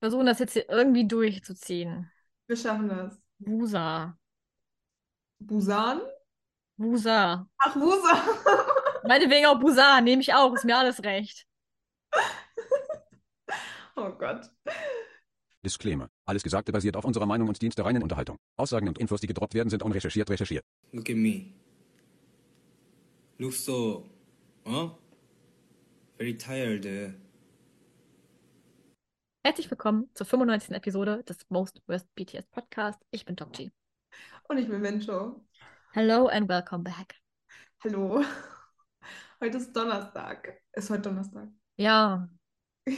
versuchen 0.00 0.26
das 0.26 0.38
jetzt 0.38 0.52
hier 0.52 0.68
irgendwie 0.68 1.06
durchzuziehen. 1.06 2.10
Wir 2.46 2.56
schaffen 2.56 2.88
das. 2.88 3.18
Wusa. 3.38 4.18
Busan? 5.38 6.00
Wusa. 6.76 7.48
Ach, 7.58 7.76
Wusa. 7.76 8.24
Meinetwegen 9.04 9.46
auch 9.46 9.60
Busan, 9.60 10.04
nehme 10.04 10.22
ich 10.22 10.34
auch, 10.34 10.54
ist 10.54 10.64
mir 10.64 10.76
alles 10.76 11.02
recht. 11.02 11.46
oh 13.96 14.10
Gott. 14.10 14.50
Disclaimer. 15.64 16.08
Alles 16.24 16.42
Gesagte 16.42 16.72
basiert 16.72 16.96
auf 16.96 17.04
unserer 17.04 17.26
Meinung 17.26 17.48
und 17.48 17.60
dient 17.60 17.76
der 17.78 17.84
reinen 17.84 18.02
Unterhaltung. 18.02 18.38
Aussagen 18.56 18.88
und 18.88 18.98
Infos, 18.98 19.20
die 19.20 19.26
gedroppt 19.26 19.54
werden, 19.54 19.70
sind 19.70 19.82
unrecherchiert 19.82 20.30
recherchiert. 20.30 20.64
Look 20.92 21.10
at 21.10 21.16
me. 21.16 21.52
Look 23.38 23.52
so, 23.52 24.08
huh? 24.64 24.90
Very 26.16 26.36
tired. 26.36 27.14
Herzlich 29.48 29.70
willkommen 29.70 30.10
zur 30.12 30.26
95. 30.26 30.76
Episode 30.76 31.24
des 31.24 31.38
Most 31.48 31.80
Worst 31.86 32.14
BTS 32.14 32.46
Podcast. 32.48 33.00
Ich 33.10 33.24
bin 33.24 33.34
G. 33.34 33.70
Und 34.46 34.58
ich 34.58 34.68
bin 34.68 34.82
Mencho. 34.82 35.42
Hello 35.92 36.26
and 36.26 36.50
welcome 36.50 36.84
back. 36.84 37.14
Hallo. 37.82 38.22
Heute 39.40 39.56
ist 39.56 39.74
Donnerstag. 39.74 40.60
Ist 40.74 40.90
heute 40.90 41.00
Donnerstag? 41.00 41.48
Ja, 41.78 42.28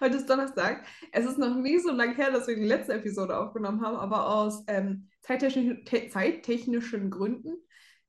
Heute 0.00 0.16
ist 0.16 0.30
Donnerstag. 0.30 0.86
Es 1.10 1.24
ist 1.24 1.38
noch 1.38 1.56
nie 1.56 1.80
so 1.80 1.90
lange 1.90 2.14
her, 2.14 2.30
dass 2.30 2.46
wir 2.46 2.54
die 2.54 2.62
letzte 2.62 2.92
Episode 2.92 3.36
aufgenommen 3.36 3.84
haben, 3.84 3.96
aber 3.96 4.28
aus 4.28 4.62
ähm, 4.68 5.08
zeittechnischen, 5.22 5.84
te 5.84 6.08
zeittechnischen 6.08 7.10
Gründen 7.10 7.56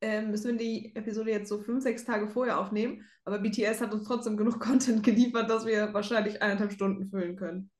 ähm, 0.06 0.32
müssen 0.32 0.52
wir 0.52 0.58
die 0.58 0.96
Episode 0.96 1.32
jetzt 1.32 1.50
so 1.50 1.60
fünf, 1.60 1.84
sechs 1.84 2.06
Tage 2.06 2.28
vorher 2.28 2.60
aufnehmen. 2.60 3.04
Aber 3.24 3.40
BTS 3.40 3.82
hat 3.82 3.94
uns 3.94 4.04
trotzdem 4.08 4.38
genug 4.38 4.60
Content 4.60 5.04
geliefert, 5.04 5.50
dass 5.50 5.66
wir 5.66 5.94
wahrscheinlich 5.94 6.42
eineinhalb 6.42 6.72
Stunden 6.74 7.10
füllen 7.10 7.36
können. 7.36 7.72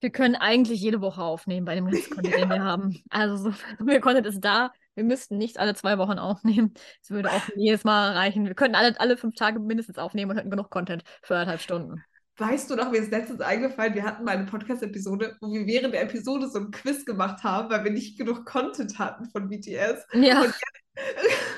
wir 0.00 0.10
können 0.10 0.34
eigentlich 0.34 0.80
jede 0.80 1.00
Woche 1.00 1.22
aufnehmen 1.22 1.64
bei 1.66 1.74
dem 1.74 1.84
ganzen 1.90 2.10
Content, 2.10 2.36
den 2.36 2.48
wir 2.48 2.62
haben. 2.62 3.02
Also 3.10 3.36
so 3.36 3.52
viel 3.86 4.00
Content 4.00 4.26
ist 4.26 4.40
da. 4.40 4.72
Wir 4.94 5.04
müssten 5.04 5.38
nicht 5.38 5.58
alle 5.58 5.74
zwei 5.74 5.98
Wochen 5.98 6.18
aufnehmen. 6.18 6.74
Es 7.02 7.10
würde 7.10 7.32
auch 7.32 7.42
jedes 7.54 7.84
Mal 7.84 8.12
reichen. 8.12 8.46
Wir 8.46 8.54
könnten 8.54 8.74
alle, 8.74 8.98
alle 9.00 9.16
fünf 9.16 9.34
Tage 9.36 9.60
mindestens 9.60 9.98
aufnehmen 9.98 10.30
und 10.32 10.36
hätten 10.38 10.50
genug 10.50 10.70
Content 10.70 11.04
für 11.22 11.34
anderthalb 11.34 11.60
Stunden. 11.60 12.02
Weißt 12.38 12.70
du 12.70 12.76
noch, 12.76 12.90
mir 12.90 12.98
ist 13.00 13.10
letztens 13.10 13.42
eingefallen, 13.42 13.94
wir 13.94 14.02
hatten 14.02 14.24
mal 14.24 14.32
eine 14.36 14.46
Podcast-Episode, 14.46 15.36
wo 15.42 15.52
wir 15.52 15.66
während 15.66 15.92
der 15.92 16.02
Episode 16.02 16.48
so 16.48 16.58
ein 16.58 16.70
Quiz 16.70 17.04
gemacht 17.04 17.44
haben, 17.44 17.68
weil 17.70 17.84
wir 17.84 17.90
nicht 17.92 18.18
genug 18.18 18.46
Content 18.46 18.98
hatten 18.98 19.28
von 19.30 19.48
BTS. 19.50 20.06
Ja, 20.14 20.42
Und 20.42 20.54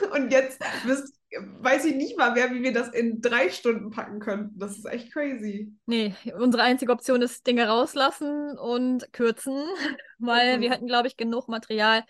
Und 0.14 0.30
jetzt 0.32 0.60
wisst, 0.82 1.14
weiß 1.60 1.84
ich 1.86 1.94
nicht 1.94 2.16
mal 2.18 2.32
mehr, 2.32 2.50
wie 2.52 2.62
wir 2.62 2.72
das 2.72 2.88
in 2.90 3.20
drei 3.20 3.50
Stunden 3.50 3.90
packen 3.90 4.20
könnten. 4.20 4.58
Das 4.58 4.76
ist 4.78 4.86
echt 4.86 5.12
crazy. 5.12 5.72
nee, 5.86 6.14
unsere 6.38 6.62
einzige 6.62 6.92
Option 6.92 7.22
ist 7.22 7.46
Dinge 7.46 7.66
rauslassen 7.68 8.58
und 8.58 9.12
kürzen, 9.12 9.54
weil 10.18 10.60
wir 10.60 10.68
Mhm. 10.68 10.72
hätten, 10.72 10.86
glaube 10.86 11.08
ich, 11.08 11.16
genug 11.16 11.48
Material 11.48 12.04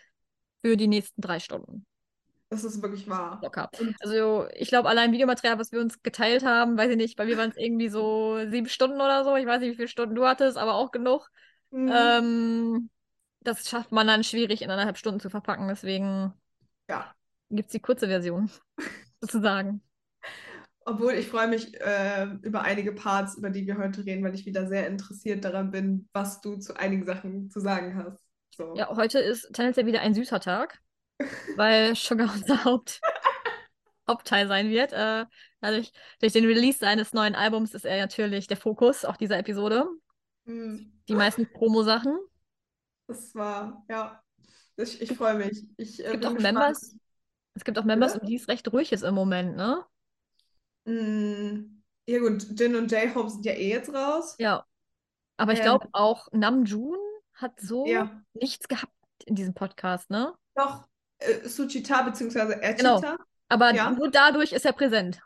für 0.65 0.77
die 0.77 0.89
nächsten 0.89 1.21
drei 1.21 1.41
Stunden. 1.41 1.87
Das 2.51 2.65
ist 2.65 2.83
wirklich 2.83 3.09
wahr. 3.09 3.41
Locker. 3.43 3.71
Also 4.01 4.47
ich 4.55 4.69
glaube, 4.69 4.89
allein 4.89 5.13
Videomaterial, 5.13 5.59
was 5.59 5.73
wir 5.73 5.81
uns 5.81 6.03
geteilt 6.03 6.45
haben, 6.45 6.77
weiß 6.77 6.91
ich 6.91 6.97
nicht, 6.97 7.17
bei 7.17 7.25
mir 7.25 7.37
waren 7.37 7.51
es 7.51 7.57
irgendwie 7.57 7.89
so 7.89 8.39
sieben 8.51 8.69
Stunden 8.69 8.97
oder 9.01 9.25
so. 9.25 9.35
Ich 9.37 9.47
weiß 9.47 9.61
nicht, 9.61 9.73
wie 9.73 9.77
viele 9.77 9.89
Stunden 9.89 10.15
du 10.15 10.27
hattest, 10.27 10.59
aber 10.59 10.75
auch 10.75 10.91
genug. 10.93 11.31
mhm. 11.73 12.13
Ähm, 12.19 12.91
das 13.41 13.69
schafft 13.69 13.93
man 13.93 14.07
dann 14.07 14.25
schwierig 14.25 14.63
in 14.63 14.71
eineinhalb 14.71 14.99
Stunden 14.99 15.21
zu 15.21 15.31
verpacken. 15.31 15.69
Deswegen 15.69 16.35
ja. 16.89 17.15
Gibt 17.57 17.69
es 17.69 17.73
die 17.73 17.81
kurze 17.81 18.09
Version, 18.09 18.51
sozusagen. 19.21 19.83
Obwohl 20.85 21.13
ich 21.13 21.29
freue 21.29 21.47
mich 21.47 21.81
äh, 21.81 22.25
über 22.43 22.63
einige 22.63 22.93
Parts, 22.93 23.37
über 23.37 23.51
die 23.51 23.67
wir 23.67 23.79
heute 23.79 24.05
reden, 24.05 24.25
weil 24.25 24.35
ich 24.35 24.47
wieder 24.47 24.67
sehr 24.67 24.89
interessiert 24.89 25.45
daran 25.45 25.71
bin, 25.71 26.09
was 26.13 26.41
du 26.41 26.57
zu 26.57 26.77
einigen 26.77 27.07
Sachen 27.07 27.51
zu 27.51 27.61
sagen 27.61 27.97
hast. 27.97 28.21
So. 28.57 28.75
Ja, 28.75 28.95
heute 28.95 29.21
ist 29.21 29.53
tendenziell 29.53 29.87
wieder 29.87 30.01
ein 30.01 30.15
süßer 30.15 30.41
Tag, 30.41 30.81
weil 31.57 31.95
Sugar 31.95 32.33
unser 32.35 32.65
Haupt 32.65 33.01
Hauptteil 34.09 34.49
sein 34.49 34.71
wird. 34.71 34.93
Äh, 34.93 35.27
dadurch, 35.61 35.93
durch 36.21 36.33
den 36.33 36.45
Release 36.45 36.79
seines 36.79 37.13
neuen 37.13 37.37
Albums 37.37 37.75
ist 37.75 37.85
er 37.85 37.99
natürlich 37.99 38.49
der 38.49 38.57
Fokus 38.57 39.05
auch 39.05 39.17
dieser 39.17 39.39
Episode. 39.39 39.87
Mhm. 40.45 41.01
Die 41.09 41.15
meisten 41.15 41.47
Promo-Sachen. 41.53 42.19
Das 43.07 43.35
war, 43.35 43.85
ja. 43.89 44.21
Ich, 44.77 45.01
ich 45.01 45.13
freue 45.17 45.35
mich. 45.35 45.65
Ich 45.77 46.01
äh, 46.01 46.07
Es 46.07 46.13
gibt 46.13 46.27
auch 46.27 46.35
gespannt. 46.35 46.55
Members, 46.55 46.97
es 47.55 47.65
gibt 47.65 47.79
auch 47.79 47.85
Members, 47.85 48.15
Bitte? 48.15 48.25
um 48.25 48.27
die 48.27 48.37
es 48.37 48.49
recht 48.49 48.73
ruhig 48.73 48.93
ist 48.93 49.03
im 49.03 49.15
Moment, 49.15 49.57
ne? 49.57 49.85
Mm, 50.85 51.83
ja 52.07 52.19
gut, 52.19 52.47
Jin 52.59 52.77
und 52.77 52.91
J-Hope 52.91 53.31
sind 53.31 53.45
ja 53.45 53.53
eh 53.53 53.71
jetzt 53.71 53.93
raus. 53.95 54.37
Ja. 54.39 54.67
Aber 55.37 55.53
ich 55.53 55.61
Ähm, 55.61 55.65
glaube 55.65 55.89
auch 55.93 56.29
Namjoon 56.33 56.99
hat 57.35 57.61
so 57.61 57.87
Ja. 57.87 58.25
nichts 58.35 58.69
gehabt 58.69 58.93
in 59.27 59.35
diesem 59.35 59.55
Podcast, 59.55 60.11
ne? 60.11 60.35
Doch, 60.55 60.89
äh, 61.19 61.49
Suchita 61.49 62.03
bzw. 62.03 62.57
Genau. 62.77 62.97
Echita. 62.99 63.17
Aber 63.49 63.73
Ja. 63.73 63.91
nur 63.91 64.11
dadurch 64.11 64.53
ist 64.53 64.65
er 64.65 64.73
präsent. 64.73 65.21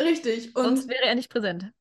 Richtig. 0.00 0.52
Sonst 0.54 0.86
Und 0.86 0.88
wäre 0.88 1.04
er 1.06 1.14
nicht 1.16 1.30
präsent. 1.30 1.72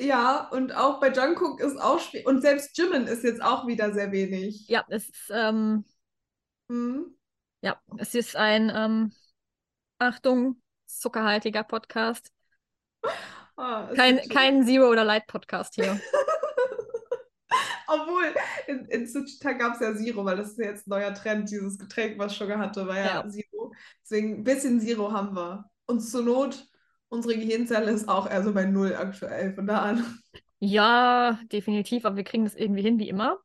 ja, 0.00 0.48
und 0.50 0.72
auch 0.74 0.98
bei 1.00 1.10
Jungkook 1.12 1.60
ist 1.60 1.76
auch 1.80 2.00
schwierig. 2.00 2.26
Und 2.26 2.40
selbst 2.40 2.76
Jimin 2.76 3.06
ist 3.06 3.22
jetzt 3.24 3.42
auch 3.42 3.66
wieder 3.66 3.92
sehr 3.92 4.10
wenig. 4.12 4.66
Ja, 4.68 4.84
es 4.88 5.08
ist, 5.08 5.30
ähm, 5.30 5.84
Hm. 6.70 7.02
ja, 7.62 7.80
es 7.98 8.14
ist 8.14 8.36
ein, 8.36 8.70
ähm, 8.74 9.12
Achtung, 10.00 10.62
zuckerhaltiger 10.86 11.62
Podcast. 11.62 12.32
Ah, 13.56 13.86
Kein, 13.94 14.18
kein 14.30 14.64
Zero- 14.64 14.88
oder 14.88 15.04
Light-Podcast 15.04 15.74
hier. 15.74 16.00
Obwohl, 17.86 18.34
in, 18.66 18.86
in 18.86 19.06
Suchita 19.06 19.52
gab 19.52 19.74
es 19.74 19.80
ja 19.80 19.94
Zero, 19.94 20.24
weil 20.24 20.38
das 20.38 20.52
ist 20.52 20.58
ja 20.58 20.66
jetzt 20.70 20.86
ein 20.86 20.90
neuer 20.90 21.12
Trend. 21.12 21.50
Dieses 21.50 21.76
Getränk, 21.76 22.18
was 22.18 22.34
Sugar 22.34 22.58
hatte, 22.58 22.86
war 22.86 22.96
ja, 22.96 23.04
Ja. 23.06 23.28
Zero. 23.28 23.74
Deswegen 24.02 24.36
ein 24.38 24.44
bisschen 24.44 24.80
Zero 24.80 25.12
haben 25.12 25.36
wir. 25.36 25.66
Und 25.84 26.00
zur 26.00 26.22
Not, 26.22 26.66
unsere 27.10 27.34
Gehirnzelle 27.34 27.90
ist 27.90 28.08
auch 28.08 28.26
eher 28.30 28.42
so 28.42 28.54
bei 28.54 28.64
Null 28.64 28.94
aktuell. 28.96 29.52
Von 29.52 29.66
da 29.66 29.82
an. 29.82 30.18
Ja, 30.60 31.38
definitiv, 31.52 32.06
aber 32.06 32.16
wir 32.16 32.24
kriegen 32.24 32.44
das 32.44 32.54
irgendwie 32.54 32.82
hin, 32.82 32.98
wie 32.98 33.08
immer. 33.10 33.38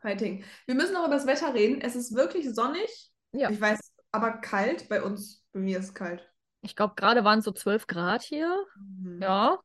Fighting. 0.00 0.44
Wir 0.66 0.76
müssen 0.76 0.92
noch 0.94 1.06
über 1.06 1.16
das 1.16 1.26
Wetter 1.26 1.52
reden. 1.54 1.80
Es 1.80 1.96
ist 1.96 2.14
wirklich 2.14 2.54
sonnig. 2.54 3.10
Ja. 3.32 3.50
Ich 3.50 3.60
weiß, 3.60 3.80
aber 4.12 4.32
kalt. 4.32 4.88
Bei 4.88 5.02
uns, 5.02 5.41
bei 5.52 5.60
mir 5.60 5.78
ist 5.78 5.86
es 5.86 5.94
kalt. 5.94 6.28
Ich 6.62 6.76
glaube, 6.76 6.94
gerade 6.96 7.24
waren 7.24 7.40
es 7.40 7.44
so 7.44 7.52
12 7.52 7.86
Grad 7.86 8.22
hier. 8.22 8.64
Mhm. 8.76 9.20
Ja. 9.22 9.58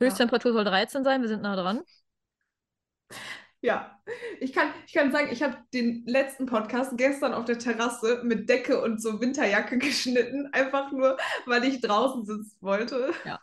Höchsttemperatur 0.00 0.52
soll 0.52 0.64
13 0.64 1.04
sein, 1.04 1.22
wir 1.22 1.28
sind 1.28 1.42
nah 1.42 1.56
dran. 1.56 1.82
Ja, 3.60 4.02
ich 4.40 4.52
kann, 4.52 4.72
ich 4.86 4.92
kann 4.92 5.12
sagen, 5.12 5.28
ich 5.30 5.40
habe 5.42 5.56
den 5.72 6.04
letzten 6.06 6.46
Podcast 6.46 6.96
gestern 6.98 7.32
auf 7.32 7.44
der 7.44 7.60
Terrasse 7.60 8.20
mit 8.24 8.48
Decke 8.48 8.82
und 8.82 9.00
so 9.00 9.20
Winterjacke 9.20 9.78
geschnitten, 9.78 10.48
einfach 10.52 10.90
nur, 10.90 11.16
weil 11.46 11.62
ich 11.64 11.80
draußen 11.80 12.24
sitzen 12.24 12.56
wollte. 12.60 13.12
Ja. 13.24 13.40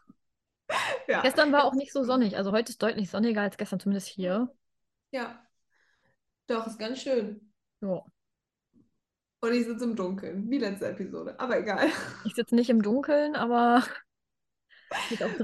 Ja, 1.08 1.22
Gestern 1.22 1.52
war 1.52 1.64
auch 1.64 1.74
nicht 1.74 1.92
so 1.92 2.04
sonnig, 2.04 2.38
also 2.38 2.52
heute 2.52 2.72
ist 2.72 2.84
deutlich 2.84 3.10
sonniger 3.10 3.42
als 3.42 3.58
gestern, 3.58 3.80
zumindest 3.80 4.08
hier. 4.08 4.50
ja. 5.12 5.44
Doch, 6.48 6.66
ist 6.66 6.80
ganz 6.80 7.02
schön. 7.02 7.54
Ja. 7.81 8.04
Und 9.42 9.54
ich 9.54 9.66
sitze 9.66 9.86
im 9.86 9.96
Dunkeln, 9.96 10.50
wie 10.50 10.58
letzte 10.58 10.88
Episode. 10.88 11.40
Aber 11.40 11.58
egal. 11.60 11.88
Ich 12.26 12.36
sitze 12.36 12.56
nicht 12.56 12.70
im 12.70 12.82
Dunkeln, 12.82 13.36
aber. 13.36 13.84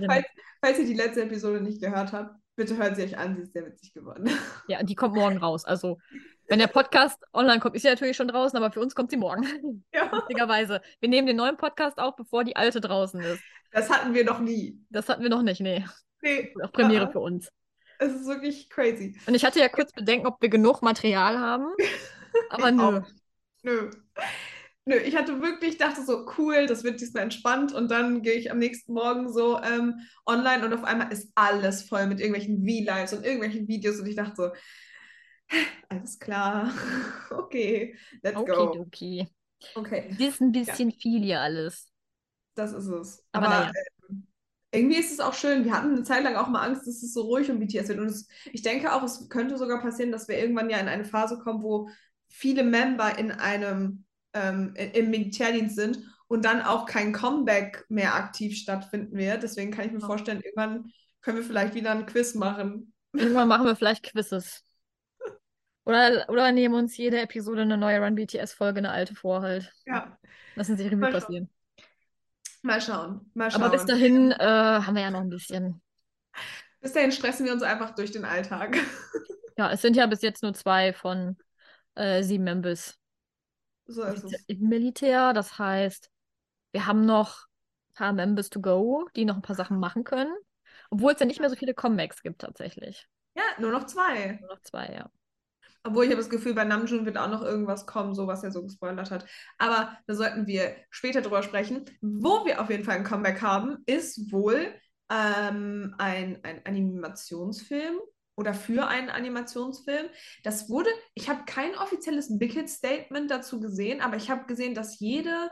Falls, 0.07 0.25
falls 0.59 0.79
ihr 0.79 0.85
die 0.85 0.95
letzte 0.95 1.21
Episode 1.21 1.61
nicht 1.61 1.79
gehört 1.79 2.11
habt, 2.13 2.35
bitte 2.55 2.77
hört 2.77 2.95
sie 2.95 3.03
euch 3.03 3.15
an, 3.15 3.35
sie 3.35 3.43
ist 3.43 3.53
sehr 3.53 3.65
witzig 3.65 3.93
geworden. 3.93 4.27
Ja, 4.67 4.81
die 4.81 4.95
kommt 4.95 5.13
morgen 5.13 5.37
raus. 5.37 5.65
Also, 5.65 5.99
wenn 6.47 6.57
der 6.57 6.67
Podcast 6.67 7.21
online 7.31 7.59
kommt, 7.59 7.75
ist 7.75 7.83
sie 7.83 7.87
natürlich 7.87 8.17
schon 8.17 8.27
draußen, 8.27 8.57
aber 8.57 8.71
für 8.71 8.79
uns 8.79 8.95
kommt 8.95 9.11
sie 9.11 9.17
morgen. 9.17 9.83
Ja, 9.93 10.09
Lustigerweise. 10.11 10.81
Wir 10.99 11.09
nehmen 11.09 11.27
den 11.27 11.35
neuen 11.35 11.57
Podcast 11.57 11.99
auf, 11.99 12.15
bevor 12.15 12.43
die 12.43 12.55
alte 12.55 12.81
draußen 12.81 13.21
ist. 13.21 13.41
das 13.71 13.89
hatten 13.89 14.15
wir 14.15 14.25
noch 14.25 14.39
nie. 14.39 14.79
Das 14.89 15.07
hatten 15.09 15.21
wir 15.21 15.29
noch 15.29 15.43
nicht, 15.43 15.61
nee. 15.61 15.85
Nee, 16.21 16.53
Auch 16.63 16.71
Premiere 16.71 17.07
ah, 17.07 17.11
für 17.11 17.19
uns. 17.19 17.51
Es 17.99 18.13
ist 18.13 18.25
wirklich 18.25 18.67
crazy. 18.69 19.15
Und 19.27 19.35
ich 19.35 19.45
hatte 19.45 19.59
ja 19.59 19.69
kurz 19.69 19.91
Bedenken, 19.93 20.25
ob 20.25 20.41
wir 20.41 20.49
genug 20.49 20.81
Material 20.81 21.37
haben. 21.37 21.67
Aber 22.49 22.71
nö. 22.71 23.01
Nö. 23.65 23.89
Nö, 24.87 24.95
ich 24.97 25.15
hatte 25.15 25.41
wirklich, 25.41 25.77
dachte 25.79 26.03
so, 26.05 26.27
cool, 26.37 26.67
das 26.67 26.83
wird 26.83 27.01
diesmal 27.01 27.23
entspannt 27.23 27.73
und 27.73 27.89
dann 27.89 28.21
gehe 28.21 28.35
ich 28.35 28.51
am 28.51 28.59
nächsten 28.59 28.93
Morgen 28.93 29.33
so 29.33 29.59
ähm, 29.61 29.99
online 30.27 30.63
und 30.65 30.73
auf 30.73 30.83
einmal 30.83 31.11
ist 31.11 31.31
alles 31.35 31.81
voll 31.83 32.05
mit 32.05 32.19
irgendwelchen 32.19 32.59
V-Lives 32.63 33.13
und 33.13 33.25
irgendwelchen 33.25 33.67
Videos 33.67 33.99
und 33.99 34.05
ich 34.07 34.15
dachte 34.15 34.35
so, 34.35 34.49
alles 35.89 36.19
klar, 36.19 36.71
okay, 37.31 37.95
let's 38.23 38.43
go. 38.45 38.83
Okidoki. 38.83 39.27
Okay, 39.75 40.17
Das 40.19 40.29
ist 40.29 40.41
ein 40.41 40.51
bisschen 40.53 40.91
viel 40.91 41.23
hier 41.23 41.41
alles. 41.41 41.91
das 42.55 42.73
ist 42.73 42.87
es. 42.87 43.25
Aber 43.33 43.47
Aber 43.47 43.49
naja. 43.49 43.71
ähm, 44.09 44.27
irgendwie 44.71 44.97
ist 44.99 45.11
es 45.11 45.19
auch 45.19 45.33
schön, 45.33 45.63
wir 45.65 45.73
hatten 45.73 45.91
eine 45.93 46.03
Zeit 46.03 46.23
lang 46.23 46.35
auch 46.35 46.47
mal 46.49 46.63
Angst, 46.65 46.87
dass 46.87 47.01
es 47.03 47.13
so 47.13 47.21
ruhig 47.23 47.49
um 47.51 47.59
BTS 47.59 47.87
wird 47.89 47.99
und 47.99 48.07
es, 48.07 48.27
ich 48.53 48.61
denke 48.61 48.93
auch, 48.93 49.03
es 49.03 49.29
könnte 49.29 49.57
sogar 49.57 49.81
passieren, 49.81 50.11
dass 50.11 50.27
wir 50.27 50.37
irgendwann 50.37 50.69
ja 50.69 50.77
in 50.79 50.87
eine 50.87 51.05
Phase 51.05 51.39
kommen, 51.39 51.63
wo 51.63 51.89
viele 52.35 52.63
Member 52.63 53.17
in 53.17 53.31
einem 53.31 54.05
ähm, 54.33 54.73
im 54.75 55.09
Militärdienst 55.09 55.75
sind 55.75 55.99
und 56.27 56.43
dann 56.43 56.61
auch 56.61 56.85
kein 56.85 57.13
Comeback 57.13 57.85
mehr 57.89 58.15
aktiv 58.15 58.57
stattfinden 58.57 59.17
wird. 59.17 59.43
Deswegen 59.43 59.71
kann 59.71 59.85
ich 59.85 59.91
mir 59.91 60.01
vorstellen, 60.01 60.41
irgendwann 60.41 60.91
können 61.21 61.37
wir 61.37 61.43
vielleicht 61.43 61.73
wieder 61.75 61.91
ein 61.91 62.05
Quiz 62.05 62.35
machen 62.35 62.93
Irgendwann 63.17 63.47
machen 63.47 63.65
wir 63.65 63.75
vielleicht 63.75 64.03
Quizzes. 64.03 64.63
Oder, 65.85 66.25
oder 66.29 66.51
nehmen 66.51 66.75
uns 66.75 66.97
jede 66.97 67.21
Episode 67.21 67.61
eine 67.61 67.77
neue 67.77 67.99
Run 67.99 68.15
BTS-Folge, 68.15 68.79
eine 68.79 68.91
alte 68.91 69.15
vor 69.15 69.41
halt. 69.41 69.71
Ja, 69.85 70.17
Lassen 70.55 70.77
sich 70.77 70.87
Revue 70.87 71.03
schauen. 71.03 71.13
passieren. 71.13 71.49
mal 72.63 72.81
schauen. 72.81 73.31
Mal 73.33 73.51
schauen. 73.51 73.63
Aber 73.63 73.71
bis 73.71 73.85
dahin 73.85 74.31
äh, 74.31 74.37
haben 74.37 74.95
wir 74.95 75.03
ja 75.03 75.11
noch 75.11 75.21
ein 75.21 75.29
bisschen. 75.29 75.81
Bis 76.81 76.93
dahin 76.93 77.11
stressen 77.11 77.45
wir 77.45 77.53
uns 77.53 77.63
einfach 77.63 77.93
durch 77.95 78.11
den 78.11 78.25
Alltag. 78.25 78.77
Ja, 79.57 79.71
es 79.71 79.81
sind 79.81 79.95
ja 79.95 80.05
bis 80.05 80.21
jetzt 80.21 80.43
nur 80.43 80.53
zwei 80.53 80.91
von 80.91 81.37
äh, 81.95 82.23
sieben 82.23 82.43
Members 82.43 82.97
So 83.87 84.03
ist 84.03 84.23
es. 84.23 84.43
im 84.47 84.67
Militär. 84.69 85.33
Das 85.33 85.57
heißt, 85.57 86.09
wir 86.71 86.85
haben 86.85 87.05
noch 87.05 87.45
ein 87.89 87.93
paar 87.95 88.13
Members 88.13 88.49
to 88.49 88.61
go, 88.61 89.07
die 89.15 89.25
noch 89.25 89.35
ein 89.35 89.41
paar 89.41 89.55
Sachen 89.55 89.79
machen 89.79 90.03
können. 90.03 90.33
Obwohl 90.89 91.13
es 91.13 91.19
ja 91.19 91.25
nicht 91.25 91.39
mehr 91.39 91.49
so 91.49 91.55
viele 91.55 91.73
Comebacks 91.73 92.21
gibt 92.21 92.41
tatsächlich. 92.41 93.07
Ja, 93.35 93.43
nur 93.59 93.71
noch 93.71 93.85
zwei. 93.85 94.37
Nur 94.41 94.49
noch 94.55 94.61
zwei, 94.61 94.87
ja. 94.93 95.09
Obwohl 95.83 96.05
ich 96.05 96.09
habe 96.09 96.21
das 96.21 96.29
Gefühl, 96.29 96.55
bei 96.55 96.63
Namjoon 96.63 97.05
wird 97.05 97.17
auch 97.17 97.29
noch 97.29 97.43
irgendwas 97.43 97.85
kommen, 97.85 98.15
so 98.15 98.25
was 98.25 98.43
er 98.43 98.51
so 98.51 98.63
gespoilert 98.63 99.11
hat. 99.11 99.25
Aber 99.59 99.95
da 100.07 100.15
sollten 100.15 100.47
wir 100.47 100.75
später 100.89 101.21
drüber 101.21 101.43
sprechen. 101.43 101.85
Wo 102.01 102.43
wir 102.45 102.59
auf 102.61 102.69
jeden 102.69 102.83
Fall 102.83 102.95
ein 102.95 103.03
Comeback 103.03 103.41
haben, 103.41 103.77
ist 103.85 104.31
wohl 104.31 104.73
ähm, 105.11 105.93
ein, 105.99 106.39
ein 106.43 106.65
Animationsfilm 106.65 107.99
oder 108.35 108.53
für 108.53 108.87
einen 108.87 109.09
Animationsfilm. 109.09 110.07
Das 110.43 110.69
wurde, 110.69 110.89
ich 111.13 111.29
habe 111.29 111.45
kein 111.45 111.75
offizielles 111.75 112.37
Big 112.37 112.53
Hit 112.53 112.69
Statement 112.69 113.31
dazu 113.31 113.59
gesehen, 113.59 114.01
aber 114.01 114.17
ich 114.17 114.29
habe 114.29 114.45
gesehen, 114.45 114.75
dass 114.75 114.99
jede 114.99 115.51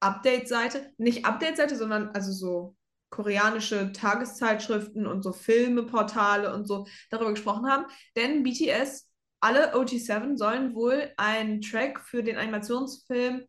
Update-Seite, 0.00 0.92
nicht 0.98 1.24
Update-Seite, 1.24 1.76
sondern 1.76 2.08
also 2.10 2.32
so 2.32 2.76
koreanische 3.10 3.92
Tageszeitschriften 3.92 5.06
und 5.06 5.22
so 5.22 5.32
Filmeportale 5.32 6.52
und 6.52 6.66
so 6.66 6.86
darüber 7.10 7.30
gesprochen 7.30 7.70
haben. 7.70 7.86
Denn 8.16 8.42
BTS, 8.42 9.10
alle 9.40 9.74
OG7 9.74 10.36
sollen 10.36 10.74
wohl 10.74 11.12
einen 11.16 11.60
Track 11.60 12.00
für 12.00 12.22
den 12.22 12.36
Animationsfilm 12.36 13.46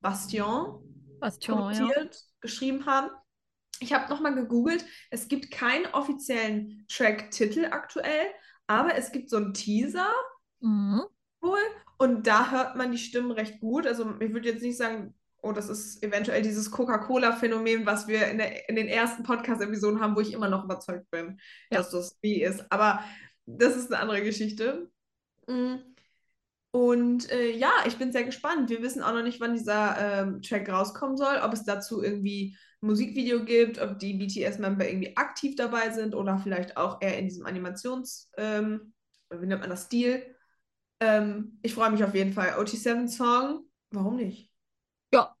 Bastion 0.00 0.84
Bastion, 1.20 1.72
ja. 1.72 1.90
geschrieben 2.40 2.86
haben. 2.86 3.10
Ich 3.80 3.92
habe 3.92 4.08
nochmal 4.10 4.34
gegoogelt. 4.34 4.84
Es 5.10 5.28
gibt 5.28 5.50
keinen 5.50 5.86
offiziellen 5.86 6.84
Track-Titel 6.88 7.66
aktuell, 7.70 8.26
aber 8.66 8.96
es 8.96 9.12
gibt 9.12 9.30
so 9.30 9.36
einen 9.36 9.54
Teaser 9.54 10.10
Mhm. 10.60 11.02
wohl 11.40 11.58
und 11.98 12.26
da 12.26 12.50
hört 12.50 12.74
man 12.76 12.90
die 12.90 12.98
Stimmen 12.98 13.30
recht 13.30 13.60
gut. 13.60 13.86
Also 13.86 14.12
ich 14.20 14.32
würde 14.32 14.48
jetzt 14.48 14.62
nicht 14.62 14.76
sagen, 14.76 15.14
oh, 15.40 15.52
das 15.52 15.68
ist 15.68 16.02
eventuell 16.02 16.42
dieses 16.42 16.70
Coca-Cola-Phänomen, 16.72 17.86
was 17.86 18.08
wir 18.08 18.26
in, 18.26 18.38
der, 18.38 18.68
in 18.68 18.74
den 18.74 18.88
ersten 18.88 19.22
Podcast-Episoden 19.22 20.00
haben, 20.00 20.16
wo 20.16 20.20
ich 20.20 20.32
immer 20.32 20.48
noch 20.48 20.64
überzeugt 20.64 21.08
bin, 21.12 21.38
Ja. 21.70 21.78
dass 21.78 21.90
das 21.90 22.18
wie 22.22 22.42
ist. 22.42 22.64
Aber 22.72 23.02
das 23.46 23.76
ist 23.76 23.92
eine 23.92 24.02
andere 24.02 24.22
Geschichte. 24.22 24.90
Mm. 25.46 25.76
Und 26.70 27.30
äh, 27.30 27.50
ja, 27.50 27.70
ich 27.86 27.96
bin 27.96 28.12
sehr 28.12 28.24
gespannt. 28.24 28.68
Wir 28.70 28.82
wissen 28.82 29.02
auch 29.02 29.12
noch 29.12 29.22
nicht, 29.22 29.40
wann 29.40 29.54
dieser 29.54 29.96
ähm, 29.98 30.42
Track 30.42 30.68
rauskommen 30.68 31.16
soll, 31.16 31.38
ob 31.42 31.52
es 31.52 31.64
dazu 31.64 32.02
irgendwie 32.02 32.56
ein 32.82 32.86
Musikvideo 32.88 33.44
gibt, 33.44 33.80
ob 33.80 33.98
die 33.98 34.14
BTS-Member 34.14 34.88
irgendwie 34.88 35.16
aktiv 35.16 35.56
dabei 35.56 35.90
sind 35.90 36.14
oder 36.14 36.38
vielleicht 36.38 36.76
auch 36.76 37.00
eher 37.00 37.18
in 37.18 37.26
diesem 37.26 37.46
Animations, 37.46 38.30
ähm, 38.36 38.92
wie 39.30 39.46
nennt 39.46 39.60
man 39.60 39.70
das, 39.70 39.84
Stil. 39.84 40.22
Ähm, 41.00 41.58
ich 41.62 41.74
freue 41.74 41.90
mich 41.90 42.04
auf 42.04 42.14
jeden 42.14 42.32
Fall. 42.32 42.58
OT7-Song, 42.58 43.64
warum 43.90 44.16
nicht? 44.16 44.50
Ja, 45.12 45.34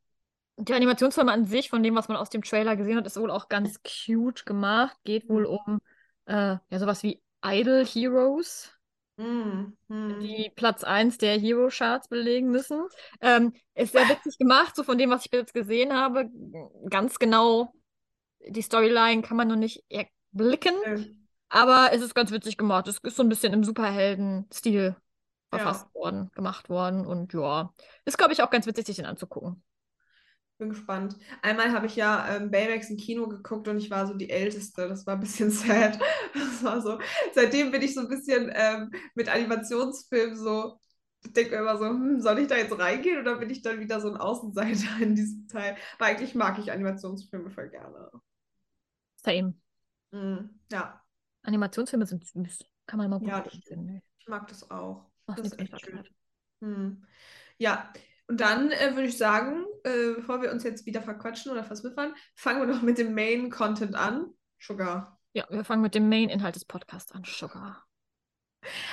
der 0.56 0.76
Animationsfilm 0.76 1.28
an 1.28 1.44
sich, 1.44 1.68
von 1.68 1.82
dem, 1.82 1.94
was 1.94 2.08
man 2.08 2.16
aus 2.16 2.30
dem 2.30 2.42
Trailer 2.42 2.76
gesehen 2.76 2.96
hat, 2.96 3.06
ist 3.06 3.20
wohl 3.20 3.30
auch 3.30 3.48
ganz 3.48 3.80
cute 3.82 4.46
gemacht. 4.46 4.96
Geht 5.04 5.28
wohl 5.28 5.44
um 5.44 5.80
äh, 6.26 6.56
ja, 6.70 6.78
sowas 6.78 7.02
wie 7.02 7.22
Idol 7.44 7.84
Heroes, 7.84 8.72
Mm, 9.18 9.72
mm. 9.88 10.20
die 10.20 10.50
Platz 10.54 10.84
1 10.84 11.18
der 11.18 11.38
Hero-Charts 11.38 12.08
belegen 12.08 12.50
müssen. 12.50 12.82
Ähm, 13.20 13.52
ist 13.74 13.92
sehr 13.92 14.08
witzig 14.08 14.38
gemacht, 14.38 14.74
so 14.76 14.84
von 14.84 14.96
dem, 14.96 15.10
was 15.10 15.26
ich 15.26 15.32
jetzt 15.32 15.52
gesehen 15.52 15.92
habe. 15.92 16.30
Ganz 16.88 17.18
genau 17.18 17.72
die 18.46 18.62
Storyline 18.62 19.22
kann 19.22 19.36
man 19.36 19.48
noch 19.48 19.56
nicht 19.56 19.84
erblicken, 19.88 20.74
aber 21.48 21.90
es 21.92 22.02
ist 22.02 22.14
ganz 22.14 22.30
witzig 22.30 22.56
gemacht. 22.56 22.88
Es 22.88 22.98
ist 22.98 23.16
so 23.16 23.22
ein 23.22 23.28
bisschen 23.28 23.52
im 23.52 23.64
Superhelden-Stil 23.64 24.96
Ja. 25.52 25.58
verfasst 25.58 25.94
worden, 25.94 26.30
gemacht 26.34 26.68
worden 26.68 27.06
und 27.06 27.32
ja, 27.32 27.72
ist, 28.04 28.18
glaube 28.18 28.32
ich, 28.32 28.42
auch 28.42 28.50
ganz 28.50 28.66
witzig, 28.66 28.86
sich 28.86 28.96
den 28.96 29.06
anzugucken. 29.06 29.62
Bin 30.58 30.70
gespannt. 30.70 31.16
Einmal 31.42 31.72
habe 31.72 31.86
ich 31.86 31.96
ja 31.96 32.36
ähm, 32.36 32.50
Baymax 32.50 32.90
im 32.90 32.96
Kino 32.96 33.28
geguckt 33.28 33.68
und 33.68 33.78
ich 33.78 33.90
war 33.90 34.06
so 34.06 34.14
die 34.14 34.30
Älteste. 34.30 34.88
Das 34.88 35.06
war 35.06 35.14
ein 35.14 35.20
bisschen 35.20 35.50
sad. 35.52 35.98
Das 36.34 36.62
war 36.64 36.80
so. 36.82 36.98
Seitdem 37.34 37.70
bin 37.70 37.82
ich 37.82 37.94
so 37.94 38.00
ein 38.00 38.08
bisschen 38.08 38.50
ähm, 38.54 38.90
mit 39.14 39.28
Animationsfilmen 39.28 40.36
so. 40.36 40.78
Ich 41.24 41.32
denke 41.32 41.52
mir 41.52 41.58
immer 41.62 41.78
so, 41.78 41.86
hm, 41.86 42.20
soll 42.20 42.38
ich 42.40 42.46
da 42.48 42.56
jetzt 42.56 42.78
reingehen 42.78 43.20
oder 43.20 43.36
bin 43.38 43.50
ich 43.50 43.62
dann 43.62 43.80
wieder 43.80 44.00
so 44.00 44.08
ein 44.08 44.16
Außenseiter 44.16 45.00
in 45.02 45.14
diesem 45.16 45.48
Teil? 45.48 45.76
Weil 45.98 46.14
eigentlich 46.14 46.34
mag 46.34 46.58
ich 46.58 46.70
Animationsfilme 46.72 47.50
voll 47.50 47.68
gerne. 47.70 48.10
Same. 49.16 49.54
Mm, 50.12 50.50
ja, 50.70 51.02
Animationsfilme 51.42 52.06
sind 52.06 52.24
süß. 52.24 52.64
Kann 52.86 52.98
man 53.00 53.10
Ja, 53.18 53.40
gucken, 53.40 53.42
das 53.42 53.58
finde 53.64 53.96
ich. 53.96 54.02
ich 54.18 54.28
mag 54.28 54.48
das 54.48 54.70
auch. 54.70 55.06
Macht 55.26 55.44
Das 55.44 55.52
ist 55.52 55.58
echt 55.60 55.80
schön. 55.80 56.04
Hm. 56.62 57.06
Ja, 57.58 57.92
und 58.28 58.40
dann 58.40 58.70
äh, 58.70 58.94
würde 58.94 59.08
ich 59.08 59.18
sagen, 59.18 59.64
äh, 59.84 60.14
bevor 60.16 60.42
wir 60.42 60.52
uns 60.52 60.62
jetzt 60.64 60.86
wieder 60.86 61.02
verquatschen 61.02 61.50
oder 61.52 61.64
verswiffern, 61.64 62.14
fangen 62.34 62.60
wir 62.66 62.72
doch 62.74 62.82
mit 62.82 62.98
dem 62.98 63.14
Main-Content 63.14 63.94
an. 63.94 64.26
Sugar. 64.60 65.18
Ja, 65.32 65.46
wir 65.50 65.64
fangen 65.64 65.82
mit 65.82 65.94
dem 65.94 66.08
Main-Inhalt 66.08 66.54
des 66.56 66.64
Podcasts 66.64 67.12
an. 67.12 67.24
Sugar. 67.24 67.84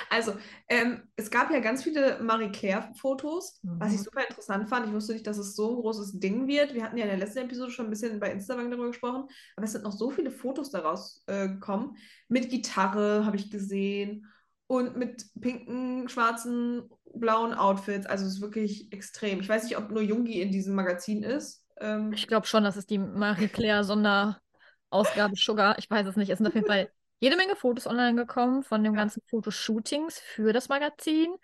Also, 0.10 0.36
ähm, 0.70 1.02
es 1.16 1.32
gab 1.32 1.52
ja 1.52 1.60
ganz 1.60 1.84
viele 1.84 2.20
Marie 2.22 2.52
Claire-Fotos, 2.52 3.60
was 3.80 3.94
ich 3.94 4.00
Mhm. 4.00 4.04
super 4.04 4.22
interessant 4.28 4.70
fand. 4.70 4.88
Ich 4.88 4.94
wusste 4.94 5.14
nicht, 5.14 5.26
dass 5.28 5.38
es 5.38 5.56
so 5.56 5.76
ein 5.76 5.82
großes 5.82 6.20
Ding 6.20 6.48
wird. 6.48 6.74
Wir 6.74 6.84
hatten 6.84 6.98
ja 6.98 7.04
in 7.06 7.10
der 7.10 7.18
letzten 7.20 7.40
Episode 7.40 7.72
schon 7.72 7.86
ein 7.88 7.90
bisschen 7.90 8.20
bei 8.20 8.32
Instagram 8.32 8.70
darüber 8.70 8.88
gesprochen, 8.88 9.28
aber 9.56 9.66
es 9.66 9.72
sind 9.72 9.84
noch 9.84 9.92
so 9.92 10.12
viele 10.12 10.32
Fotos 10.32 10.70
daraus 10.72 11.24
äh, 11.28 11.48
gekommen. 11.50 11.98
Mit 12.28 12.50
Gitarre 12.50 13.26
habe 13.26 13.38
ich 13.38 13.50
gesehen 13.52 14.28
und 14.68 14.98
mit 14.98 15.26
pinken, 15.40 16.10
schwarzen, 16.10 16.90
blauen 17.14 17.54
Outfits. 17.54 18.06
Also 18.06 18.26
es 18.26 18.36
ist 18.36 18.42
wirklich 18.42 18.92
extrem. 18.92 19.40
Ich 19.40 19.50
weiß 19.50 19.64
nicht, 19.64 19.78
ob 19.78 19.92
nur 19.92 20.02
Jungi 20.02 20.42
in 20.42 20.52
diesem 20.52 20.76
Magazin 20.76 21.24
ist. 21.24 21.64
Ähm, 21.80 22.12
Ich 22.14 22.28
glaube 22.28 22.48
schon, 22.48 22.64
dass 22.64 22.76
es 22.76 22.86
die 22.86 22.98
Marie 22.98 23.48
Claire 23.50 23.84
Sonderausgabe 23.84 25.36
Sugar. 25.36 25.78
Ich 25.80 25.90
weiß 25.90 26.08
es 26.08 26.16
nicht. 26.16 26.30
Es 26.30 26.38
sind 26.38 26.48
auf 26.48 26.56
jeden 26.56 26.68
Fall 26.68 26.90
jede 27.20 27.36
Menge 27.38 27.56
Fotos 27.56 27.88
online 27.88 28.16
gekommen 28.16 28.64
von 28.64 28.84
den 28.84 28.94
Ja. 28.94 29.00
ganzen 29.02 29.22
Fotoshootings 29.28 30.20
für 30.20 30.54
das 30.54 30.70
Magazin. 30.70 31.36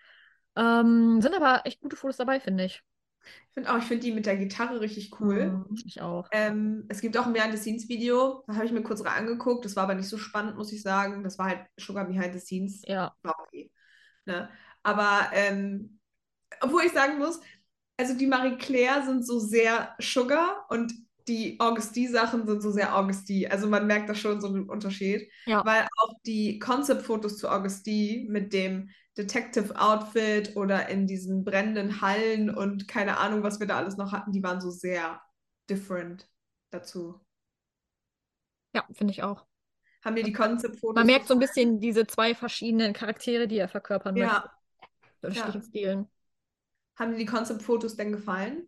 Ähm, 0.56 1.20
sind 1.22 1.34
aber 1.34 1.62
echt 1.66 1.80
gute 1.80 1.96
Fotos 1.96 2.16
dabei, 2.18 2.40
finde 2.40 2.64
ich. 2.66 2.82
Ich 3.24 3.54
finde 3.54 3.72
auch, 3.72 3.78
ich 3.78 3.84
finde 3.84 4.04
die 4.04 4.12
mit 4.12 4.26
der 4.26 4.36
Gitarre 4.36 4.80
richtig 4.80 5.20
cool. 5.20 5.64
Mhm, 5.68 5.76
ich 5.84 6.00
auch. 6.00 6.28
Ähm, 6.32 6.84
es 6.88 7.00
gibt 7.00 7.16
auch 7.16 7.26
ein 7.26 7.32
Behind-the-Scenes-Video, 7.32 8.44
da 8.46 8.54
habe 8.54 8.64
ich 8.64 8.72
mir 8.72 8.82
kurz 8.82 9.02
angeguckt. 9.02 9.64
Das 9.64 9.76
war 9.76 9.84
aber 9.84 9.94
nicht 9.94 10.08
so 10.08 10.18
spannend, 10.18 10.56
muss 10.56 10.72
ich 10.72 10.82
sagen. 10.82 11.22
Das 11.22 11.38
war 11.38 11.46
halt 11.46 11.66
Sugar 11.78 12.06
Behind 12.06 12.32
the 12.32 12.40
Scenes. 12.40 12.82
Ja. 12.86 13.14
War 13.22 13.36
okay. 13.40 13.70
Ne? 14.24 14.48
Aber 14.82 15.30
ähm, 15.32 15.98
obwohl 16.60 16.82
ich 16.82 16.92
sagen 16.92 17.18
muss, 17.18 17.40
also 17.96 18.14
die 18.16 18.26
Marie 18.26 18.56
Claire 18.56 19.04
sind 19.04 19.26
so 19.26 19.38
sehr 19.38 19.94
Sugar 20.00 20.66
und 20.70 20.92
die 21.28 21.58
Augusti-Sachen 21.60 22.46
sind 22.46 22.62
so 22.62 22.70
sehr 22.70 22.96
Augusti. 22.96 23.46
Also 23.46 23.68
man 23.68 23.86
merkt 23.86 24.08
da 24.08 24.14
schon 24.14 24.40
so 24.40 24.48
einen 24.48 24.68
Unterschied. 24.68 25.30
Ja. 25.46 25.64
Weil 25.64 25.86
auch 25.98 26.14
die 26.26 26.58
Concept-Fotos 26.58 27.38
zu 27.38 27.48
Augusti 27.48 28.26
mit 28.28 28.52
dem 28.52 28.90
Detective-Outfit 29.18 30.56
oder 30.56 30.88
in 30.88 31.06
diesen 31.06 31.44
brennenden 31.44 32.00
Hallen 32.00 32.48
und 32.50 32.88
keine 32.88 33.18
Ahnung, 33.18 33.42
was 33.42 33.60
wir 33.60 33.66
da 33.66 33.76
alles 33.76 33.96
noch 33.96 34.12
hatten, 34.12 34.32
die 34.32 34.42
waren 34.42 34.60
so 34.60 34.70
sehr 34.70 35.20
different 35.68 36.28
dazu. 36.70 37.20
Ja, 38.74 38.84
finde 38.92 39.12
ich 39.12 39.22
auch. 39.22 39.44
Haben 40.04 40.16
dir 40.16 40.24
die 40.24 40.32
Concept-Fotos 40.32 40.96
Man 40.96 41.06
merkt 41.06 41.28
so 41.28 41.34
ein 41.34 41.40
bisschen 41.40 41.78
diese 41.78 42.06
zwei 42.06 42.34
verschiedenen 42.34 42.92
Charaktere, 42.92 43.46
die 43.46 43.58
er 43.58 43.68
verkörpern 43.68 44.16
möchte. 44.16 44.34
Ja. 44.34 44.52
In 44.80 45.28
unterschiedlichen 45.28 45.60
Ja. 45.60 45.68
Stilen. 45.68 46.08
Haben 46.96 47.12
dir 47.12 47.18
die 47.18 47.26
Concept-Fotos 47.26 47.96
denn 47.96 48.12
gefallen? 48.12 48.66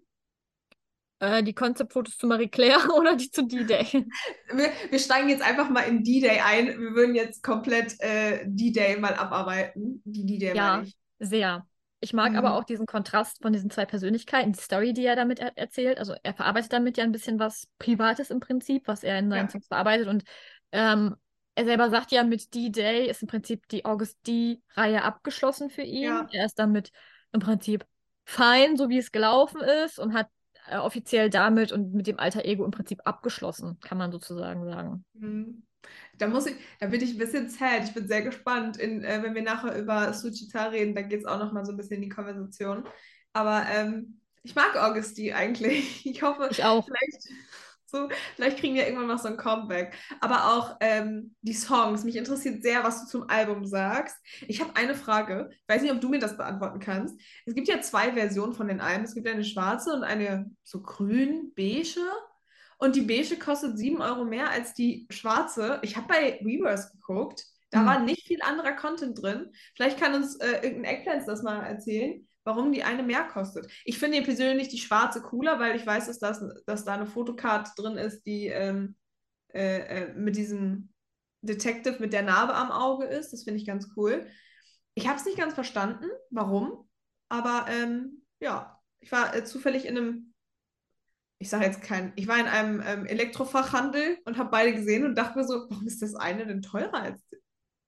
Äh, 1.25 1.43
die 1.43 1.54
Konzeptfotos 1.54 2.16
zu 2.16 2.26
Marie 2.26 2.49
Claire 2.49 2.88
oder 2.97 3.16
die 3.16 3.31
zu 3.31 3.47
D-Day? 3.47 4.07
Wir, 4.52 4.71
wir 4.90 4.99
steigen 4.99 5.28
jetzt 5.28 5.43
einfach 5.43 5.69
mal 5.71 5.83
in 5.83 6.02
D-Day 6.04 6.40
ein. 6.40 6.66
Wir 6.66 6.95
würden 6.95 7.14
jetzt 7.14 7.43
komplett 7.43 8.00
äh, 8.00 8.45
D-Day 8.47 8.99
mal 8.99 9.14
abarbeiten. 9.14 10.02
Die 10.04 10.26
D-Day 10.26 10.57
Ja. 10.57 10.83
ich. 10.83 10.97
Sehr. 11.19 11.66
Ich 12.00 12.12
mag 12.12 12.33
Mhm. 12.33 12.38
aber 12.38 12.54
auch 12.54 12.64
diesen 12.64 12.87
Kontrast 12.87 13.40
von 13.40 13.52
diesen 13.52 13.71
zwei 13.71 13.87
Persönlichkeiten, 13.87 14.52
die 14.52 14.61
Story, 14.61 14.93
die 14.93 15.07
er 15.07 15.16
damit 15.16 15.38
er 15.38 15.57
erzählt. 15.57 15.99
Also 15.99 16.14
er 16.23 16.35
verarbeitet 16.35 16.73
damit 16.73 16.99
ja 16.99 17.04
ein 17.04 17.12
bisschen 17.12 17.38
was 17.38 17.66
Privates 17.78 18.31
im 18.31 18.40
Prinzip, 18.40 18.87
was 18.87 19.02
er 19.04 19.19
in 19.19 19.31
seinen 19.31 19.47
Ja. 19.47 19.50
Songs 19.50 19.66
verarbeitet. 19.69 20.09
Und 20.09 20.25
ähm, 20.73 21.16
er 21.54 21.64
selber 21.64 21.88
sagt 21.88 22.12
ja, 22.12 22.25
mit 22.25 22.52
D-Day 22.54 23.09
ist 23.09 23.23
im 23.23 23.28
Prinzip 23.28 23.69
die 23.69 23.85
August 23.85 24.19
D-Reihe 24.26 25.02
abgeschlossen 25.02 25.71
für 25.71 25.83
ihn. 25.83 26.02
Ja. 26.04 26.26
Er 26.33 26.45
ist 26.47 26.59
damit 26.59 26.90
im 27.33 27.40
Prinzip 27.40 27.87
fein, 28.26 28.76
so 28.76 28.88
wie 28.88 28.99
es 28.99 29.12
gelaufen 29.12 29.61
ist 29.61 29.99
und 29.99 30.14
hat 30.14 30.28
äh, 30.68 30.76
offiziell 30.78 31.30
damit 31.30 31.73
und 31.73 31.94
mit 31.94 32.06
dem 32.06 32.18
Alter 32.18 32.44
Ego 32.44 32.64
im 32.64 32.71
Prinzip 32.71 33.00
abgeschlossen, 33.04 33.78
kann 33.80 33.99
man 33.99 34.12
sozusagen 34.12 34.64
sagen. 34.64 35.04
Mhm. 35.14 35.62
Da 36.18 36.28
muss 36.28 36.47
ich, 36.47 36.56
da 36.80 36.87
bin 36.87 37.02
ich 37.02 37.12
ein 37.12 37.18
bisschen 37.18 37.49
sad. 37.50 37.85
Ich 37.85 37.94
bin 37.94 38.09
sehr 38.09 38.23
gespannt. 38.23 38.76
In, 38.78 39.04
äh, 39.04 39.23
wenn 39.23 39.35
wir 39.35 39.42
nachher 39.42 39.76
über 39.78 40.12
Suchita 40.14 40.66
reden, 40.68 40.94
da 40.94 41.02
geht 41.02 41.21
es 41.21 41.26
auch 41.26 41.38
noch 41.38 41.52
mal 41.52 41.64
so 41.66 41.73
ein 41.73 41.76
bisschen 41.76 41.97
in 41.97 42.02
die 42.02 42.09
Konversation. 42.09 42.85
Aber 43.33 43.66
ähm, 43.71 44.21
ich 44.42 44.54
mag 44.54 44.76
Augusti 44.76 45.33
eigentlich. 45.33 46.04
Ich 46.06 46.23
hoffe, 46.23 46.50
Ich 46.50 46.64
auch. 46.64 46.87
vielleicht, 46.87 47.28
so, 47.87 48.09
vielleicht 48.35 48.59
kriegen 48.59 48.75
wir 48.75 48.87
irgendwann 48.87 49.07
noch 49.09 49.19
so 49.19 49.29
ein 49.29 49.37
Comeback. 49.37 49.95
Aber 50.21 50.53
auch 50.57 50.76
ähm, 50.81 51.35
die 51.43 51.53
Songs. 51.55 52.05
Mich 52.05 52.17
interessiert 52.17 52.62
sehr, 52.62 52.83
was 52.83 53.03
du 53.03 53.07
zum 53.07 53.29
Album 53.31 53.67
sagst. 53.67 54.17
Ich 54.49 54.61
habe 54.61 54.75
eine 54.76 54.95
Frage. 54.95 55.50
Ich 55.53 55.69
weiß 55.75 55.83
nicht, 55.83 55.93
ob 55.93 56.00
du 56.00 56.09
mir 56.09 56.19
das 56.19 56.37
beantworten 56.37 56.81
kannst. 56.81 57.21
Es 57.47 57.55
gibt 57.55 57.69
ja 57.69 57.81
zwei 57.81 58.12
Versionen 58.12 58.55
von 58.55 58.69
den 58.69 58.81
Alben. 58.81 59.05
Es 59.05 59.14
gibt 59.14 59.29
eine 59.29 59.45
schwarze 59.45 59.93
und 59.93 60.03
eine 60.05 60.50
so 60.62 60.83
grün, 60.83 61.53
beige. 61.55 62.00
Und 62.79 62.97
die 62.97 63.03
beige 63.03 63.38
kostet 63.38 63.79
7 63.79 64.00
Euro 64.03 64.25
mehr 64.25 64.50
als 64.50 64.75
die 64.75 65.07
schwarze. 65.11 65.79
Ich 65.83 65.97
habe 65.97 66.09
bei 66.09 66.41
Weavers 66.43 66.93
geguckt. 66.93 67.45
Da 67.71 67.81
Hm. 67.81 67.87
war 67.87 68.00
nicht 68.00 68.26
viel 68.26 68.41
anderer 68.43 68.73
Content 68.73 69.21
drin. 69.21 69.50
Vielleicht 69.75 69.99
kann 69.99 70.14
uns 70.14 70.37
äh, 70.37 70.61
irgendein 70.62 70.97
Eggplants 70.97 71.26
das 71.26 71.43
mal 71.43 71.62
erzählen, 71.62 72.26
warum 72.44 72.72
die 72.72 72.84
eine 72.84 73.02
mehr 73.02 73.24
kostet. 73.24 73.70
Ich 73.84 73.98
finde 73.98 74.22
persönlich 74.22 74.68
die 74.68 74.78
schwarze 74.78 75.22
cooler, 75.22 75.58
weil 75.58 75.76
ich 75.76 75.86
weiß, 75.86 76.06
dass, 76.06 76.18
das, 76.18 76.42
dass 76.66 76.84
da 76.84 76.94
eine 76.94 77.06
Fotokarte 77.06 77.72
drin 77.76 77.96
ist, 77.96 78.24
die 78.26 78.46
ähm, 78.48 78.96
äh, 79.52 80.02
äh, 80.02 80.14
mit 80.14 80.36
diesem 80.36 80.92
Detective 81.40 81.96
mit 82.00 82.12
der 82.12 82.22
Narbe 82.22 82.54
am 82.54 82.70
Auge 82.70 83.06
ist. 83.06 83.32
Das 83.32 83.44
finde 83.44 83.60
ich 83.60 83.66
ganz 83.66 83.88
cool. 83.96 84.26
Ich 84.94 85.08
habe 85.08 85.18
es 85.18 85.24
nicht 85.24 85.38
ganz 85.38 85.54
verstanden, 85.54 86.06
warum. 86.30 86.88
Aber 87.28 87.66
ähm, 87.68 88.22
ja, 88.40 88.80
ich 89.00 89.10
war 89.10 89.34
äh, 89.34 89.44
zufällig 89.44 89.86
in 89.86 89.96
einem 89.96 90.34
ich 91.38 91.50
sage 91.50 91.64
jetzt 91.66 91.82
kein, 91.82 92.12
ich 92.16 92.26
war 92.26 92.38
in 92.38 92.46
einem 92.46 92.82
ähm, 92.86 93.06
Elektrofachhandel 93.06 94.18
und 94.24 94.38
habe 94.38 94.50
beide 94.50 94.72
gesehen 94.72 95.04
und 95.04 95.14
dachte 95.14 95.38
mir 95.38 95.44
so, 95.44 95.66
warum 95.68 95.86
ist 95.86 96.00
das 96.00 96.14
eine 96.14 96.46
denn 96.46 96.62
teurer 96.62 96.94
als 96.94 97.20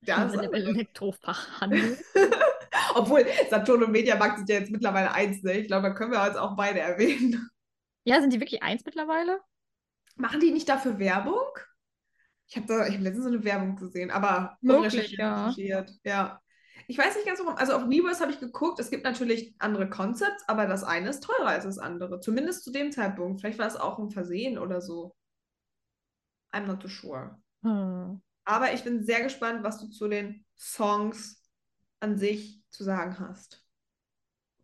das 0.03 0.19
In 0.19 0.41
einem 0.41 0.55
andere? 0.55 0.57
Elektrofachhandel. 0.57 1.99
Obwohl 2.95 3.27
Saturn 3.51 3.85
und 3.85 3.93
Mediamarkt 3.93 4.39
sind 4.39 4.49
ja 4.49 4.57
jetzt 4.57 4.71
mittlerweile 4.71 5.13
eins, 5.13 5.43
ne? 5.43 5.53
Ich 5.53 5.67
glaube, 5.67 5.89
da 5.89 5.95
können 5.95 6.13
wir 6.13 6.25
jetzt 6.25 6.39
auch 6.39 6.57
beide 6.57 6.81
erwähnen. 6.81 7.49
Ja, 8.05 8.21
sind 8.21 8.33
die 8.33 8.41
wirklich 8.41 8.63
eins 8.63 8.85
mittlerweile? 8.85 9.41
Machen 10.17 10.41
die 10.41 10.53
nicht 10.53 10.69
dafür 10.69 10.99
Werbung? 10.99 11.43
Ich 12.49 12.57
habe 12.57 12.85
hab 12.85 13.01
letztens 13.01 13.25
so 13.25 13.31
eine 13.31 13.45
Werbung 13.45 13.77
gesehen, 13.77 14.11
aber 14.11 14.57
Möglich, 14.61 15.17
ja. 15.19 15.53
ja. 16.05 16.41
Ich 16.87 16.97
weiß 16.97 17.17
nicht 17.17 17.27
ganz 17.27 17.41
warum. 17.41 17.57
Also 17.57 17.75
auf 17.75 17.89
Weavers 17.89 18.21
habe 18.21 18.31
ich 18.31 18.39
geguckt, 18.39 18.79
es 18.79 18.91
gibt 18.91 19.05
natürlich 19.05 19.55
andere 19.59 19.91
Concepts, 19.91 20.49
aber 20.49 20.67
das 20.67 20.85
eine 20.85 21.09
ist 21.09 21.25
teurer 21.25 21.49
als 21.49 21.65
das 21.65 21.79
andere. 21.79 22.21
Zumindest 22.21 22.63
zu 22.63 22.71
dem 22.71 22.93
Zeitpunkt. 22.93 23.41
Vielleicht 23.41 23.59
war 23.59 23.67
es 23.67 23.77
auch 23.77 23.99
ein 23.99 24.11
Versehen 24.11 24.59
oder 24.59 24.81
so. 24.81 25.17
I'm 26.53 26.67
not 26.67 26.81
too 26.81 26.89
sure. 26.89 27.37
Hm. 27.63 28.23
Aber 28.45 28.73
ich 28.73 28.85
bin 28.85 29.05
sehr 29.05 29.23
gespannt, 29.23 29.65
was 29.65 29.81
du 29.81 29.89
zu 29.89 30.07
den 30.07 30.45
Songs 30.57 31.43
an 32.01 32.19
sich 32.19 32.63
zu 32.71 32.85
sagen 32.85 33.19
hast. 33.19 33.65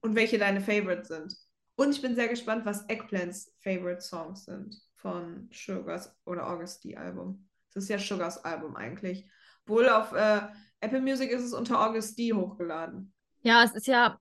Und 0.01 0.15
welche 0.15 0.39
deine 0.39 0.61
Favorites 0.61 1.09
sind. 1.09 1.37
Und 1.77 1.93
ich 1.93 2.03
bin 2.03 2.15
sehr 2.15 2.29
gespannt, 2.29 2.67
was 2.67 2.89
Eggplants 2.89 3.55
Favorite 3.61 4.01
Songs 4.01 4.45
sind 4.45 4.81
von 4.97 5.49
Sugars 5.53 6.15
oder 6.25 6.49
Augusty 6.49 6.97
Album. 6.97 7.49
Das 7.73 7.85
ist 7.85 7.89
ja 7.89 7.99
Sugars 7.99 8.45
Album 8.45 8.77
eigentlich. 8.77 9.27
Wohl 9.67 9.89
auf 9.89 10.13
äh, 10.13 10.41
Apple 10.81 11.01
Music 11.01 11.31
ist 11.31 11.43
es 11.43 11.53
unter 11.53 11.81
Augusty 11.81 12.31
hochgeladen. 12.35 13.15
Ja, 13.43 13.65
es 13.65 13.73
ist 13.73 13.87
ja 13.87 14.21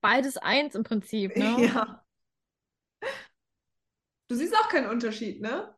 beides 0.00 0.36
eins 0.36 0.74
im 0.74 0.84
Prinzip, 0.84 1.36
ne? 1.36 1.56
Ja. 1.74 2.04
Du 4.28 4.36
siehst 4.36 4.54
auch 4.54 4.68
keinen 4.68 4.88
Unterschied, 4.88 5.40
ne? 5.40 5.74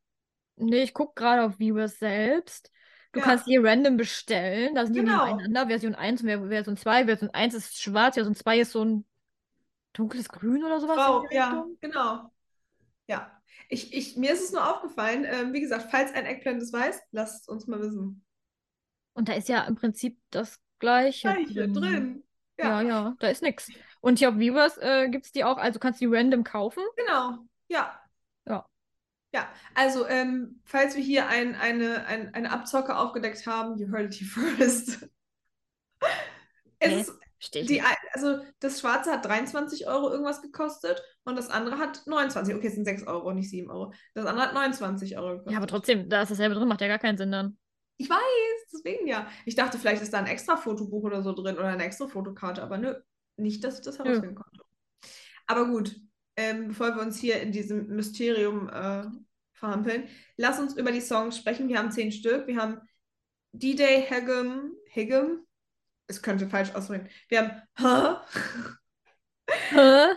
Nee, 0.57 0.83
ich 0.83 0.93
gucke 0.93 1.15
gerade 1.15 1.45
auf 1.45 1.59
Viewers 1.59 1.99
selbst. 1.99 2.71
Du 3.13 3.21
Ja. 3.21 3.25
kannst 3.27 3.45
hier 3.45 3.63
random 3.63 3.97
bestellen. 3.99 4.75
Da 4.75 4.85
sind 4.85 4.95
die 4.95 5.01
Genau. 5.01 5.27
nebeneinander. 5.27 5.67
Version 5.67 5.95
1 5.95 6.23
und 6.23 6.29
Ver- 6.29 6.49
Version 6.49 6.77
2. 6.77 7.05
Version 7.05 7.31
1 7.31 7.55
ist 7.55 7.81
schwarz, 7.83 8.15
Version 8.15 8.35
2 8.35 8.61
ist 8.61 8.73
so 8.73 8.85
ein 8.85 9.05
dunkles 9.93 10.29
Grün 10.29 10.65
oder 10.65 10.81
sowas. 10.81 11.29
die 11.31 11.35
ja, 11.37 11.67
genau. 11.81 12.31
Ja. 13.07 13.39
Ich, 13.69 13.93
ich, 13.95 14.17
mir 14.17 14.33
ist 14.33 14.43
es 14.45 14.53
nur 14.53 14.67
aufgefallen, 14.69 15.25
ähm, 15.27 15.53
wie 15.53 15.61
gesagt, 15.61 15.91
falls 15.91 16.13
ein 16.15 16.25
Eggplant 16.27 16.63
es 16.63 16.73
weiß, 16.73 17.01
lasst 17.11 17.43
es 17.43 17.49
uns 17.49 17.67
mal 17.67 17.81
wissen. 17.81 18.25
Und 19.15 19.29
da 19.29 19.35
ist 19.35 19.49
ja 19.49 19.65
im 19.65 19.75
Prinzip 19.75 20.19
das 20.31 20.59
Gleiche 20.79 21.29
Gleiche 21.35 21.69
drin. 21.69 22.25
Ja, 22.59 22.81
Ja, 22.83 22.89
ja, 22.89 23.17
da 23.19 23.29
ist 23.29 23.43
nichts. 23.43 23.69
Und 24.01 24.19
hier 24.19 24.31
auf 24.31 24.37
Viewers 24.39 24.79
äh, 24.79 25.09
gibt 25.11 25.27
es 25.27 25.33
die 25.33 25.45
auch, 25.45 25.59
also 25.59 25.79
kannst 25.79 26.01
du 26.01 26.09
die 26.09 26.15
random 26.17 26.45
kaufen. 26.45 26.83
genau. 26.97 27.39
Ja. 27.69 27.99
Ja. 28.47 28.67
Ja, 29.33 29.49
also 29.75 30.07
ähm, 30.07 30.61
falls 30.65 30.95
wir 30.95 31.03
hier 31.03 31.27
ein, 31.27 31.55
eine, 31.55 32.07
ein, 32.07 32.35
eine 32.35 32.51
Abzocke 32.51 32.97
aufgedeckt 32.97 33.47
haben, 33.47 33.79
you 33.79 33.91
heard 33.91 34.15
it 34.15 34.27
first. 34.29 35.09
Es 36.79 37.09
ist 37.09 37.13
Steht. 37.39 37.69
die, 37.69 37.83
also 38.13 38.39
das 38.61 38.81
Schwarze 38.81 39.11
hat 39.11 39.25
23 39.25 39.89
Euro 39.89 40.11
irgendwas 40.11 40.43
gekostet 40.43 41.03
und 41.25 41.37
das 41.37 41.51
andere 41.51 41.79
hat 41.79 42.07
29. 42.07 42.55
Okay, 42.55 42.69
es 42.69 42.75
sind 42.75 42.85
6 42.85 43.07
Euro, 43.09 43.33
nicht 43.33 43.51
7 43.51 43.69
Euro. 43.69 43.93
Das 44.15 44.27
andere 44.27 44.47
hat 44.47 44.55
29 44.55 45.17
Euro 45.17 45.31
gekostet. 45.31 45.53
Ja, 45.53 45.59
aber 45.59 45.67
trotzdem, 45.67 46.09
da 46.09 46.23
ist 46.23 46.31
dasselbe 46.31 46.55
drin, 46.55 46.69
macht 46.69 46.81
ja 46.81 46.87
gar 46.87 47.01
keinen 47.01 47.19
Sinn 47.19 47.33
dann. 47.33 47.59
Ich 47.97 48.09
weiß, 48.09 48.71
deswegen 48.73 49.09
ja. 49.09 49.27
Ich 49.45 49.57
dachte, 49.57 49.79
vielleicht 49.79 50.03
ist 50.03 50.13
da 50.13 50.19
ein 50.19 50.27
extra 50.27 50.57
Fotobuch 50.57 51.03
oder 51.03 51.23
so 51.23 51.33
drin 51.33 51.57
oder 51.57 51.69
eine 51.69 51.85
extra 51.85 52.07
Fotokarte, 52.07 52.63
aber 52.63 52.79
nö, 52.79 52.95
nicht, 53.37 53.65
dass 53.65 53.79
ich 53.79 53.85
das 53.85 53.99
herausfinden 53.99 54.37
konnte. 54.37 54.61
Aber 55.47 55.67
gut, 55.67 55.97
ähm, 56.37 56.69
bevor 56.69 56.95
wir 56.95 57.03
uns 57.03 57.19
hier 57.19 57.41
in 57.41 57.53
diesem 57.53 57.89
Mysterium 57.89 58.69
äh, 58.69 59.05
verhampeln, 59.53 60.09
lass 60.37 60.59
uns 60.59 60.77
über 60.77 60.93
die 60.93 61.01
Songs 61.01 61.37
sprechen. 61.37 61.69
Wir 61.69 61.79
haben 61.79 61.91
zehn 61.91 62.13
Stück. 62.13 62.47
Wir 62.47 62.57
haben 62.57 62.81
D-Day, 63.53 64.03
Hegem, 64.03 64.73
Hegem, 64.89 65.47
es 66.07 66.23
könnte 66.23 66.49
falsch 66.49 66.75
aussprechen. 66.75 67.09
Wir 67.29 67.63
haben 67.77 68.19
Hä? 69.71 69.73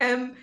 ähm, 0.00 0.36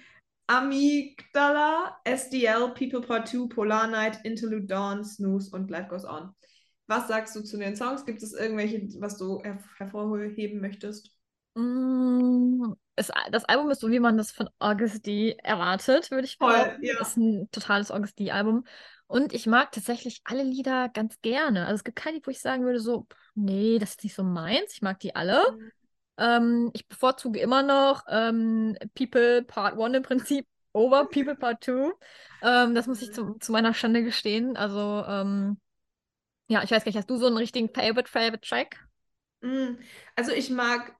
Amygdala, 0.48 1.98
SDL, 2.04 2.74
People 2.74 3.02
Part 3.02 3.30
2, 3.30 3.48
Polar 3.48 3.88
Night, 3.88 4.20
Interlude 4.24 4.68
Dawn, 4.68 5.04
Snooze 5.04 5.56
und 5.56 5.72
Life 5.72 5.88
Goes 5.88 6.06
On. 6.06 6.36
Was 6.88 7.08
sagst 7.08 7.36
du 7.36 7.42
zu 7.42 7.58
den 7.58 7.76
Songs? 7.76 8.06
Gibt 8.06 8.22
es 8.22 8.34
irgendwelche, 8.34 8.88
was 9.00 9.18
du 9.18 9.42
her 9.42 9.64
hervorheben 9.78 10.62
möchtest? 10.62 11.15
Mm, 11.56 12.74
Es, 12.96 13.12
das 13.32 13.46
Album 13.46 13.70
ist 13.72 13.82
so, 13.82 13.90
wie 13.92 14.00
man 14.00 14.18
das 14.18 14.32
von 14.32 14.50
August 14.60 15.06
D 15.06 15.38
erwartet, 15.44 16.12
würde 16.12 16.26
ich 16.26 16.38
behaupten. 16.38 16.86
ja. 16.86 16.94
Ist 17.02 17.18
ein 17.18 17.50
totales 17.52 17.92
August 17.92 18.20
D-Album. 18.20 18.66
Und 19.08 19.34
ich 19.34 19.46
mag 19.48 19.72
tatsächlich 19.72 20.22
alle 20.24 20.44
Lieder 20.44 20.90
ganz 20.90 21.22
gerne. 21.22 21.66
Also 21.66 21.76
es 21.76 21.84
gibt 21.84 21.98
keine, 21.98 22.20
wo 22.24 22.32
ich 22.32 22.40
sagen 22.42 22.64
würde, 22.64 22.80
so, 22.80 23.08
nee, 23.36 23.78
das 23.80 23.92
ist 23.92 24.04
nicht 24.04 24.16
so 24.16 24.24
meins. 24.24 24.74
Ich 24.74 24.82
mag 24.82 25.00
die 25.00 25.16
alle. 25.16 25.42
Ähm, 26.18 26.72
ich 26.74 26.88
bevorzuge 26.88 27.40
immer 27.40 27.64
noch 27.64 28.04
ähm, 28.10 28.78
People 28.96 29.44
Part 29.44 29.78
1 29.78 29.96
im 29.96 30.04
Prinzip 30.04 30.48
over 30.74 31.06
People 31.10 31.36
Part 31.36 31.64
2. 31.64 31.92
Ähm, 32.42 32.76
das 32.76 32.88
muss 32.88 33.02
ich 33.02 33.12
zu, 33.14 33.36
zu 33.40 33.52
meiner 33.52 33.74
Schande 33.74 34.04
gestehen. 34.04 34.58
Also, 34.58 35.04
ähm, 35.08 35.58
ja, 36.48 36.64
ich 36.64 36.72
weiß 36.72 36.84
gar 36.84 36.90
nicht, 36.90 36.98
hast 36.98 37.10
du 37.10 37.18
so 37.18 37.28
einen 37.28 37.38
richtigen 37.38 37.70
Favorite, 37.74 38.10
Favorite 38.10 38.42
Track? 38.42 38.78
Mm, 39.42 39.78
Also 40.16 40.32
ich 40.32 40.50
mag 40.50 40.96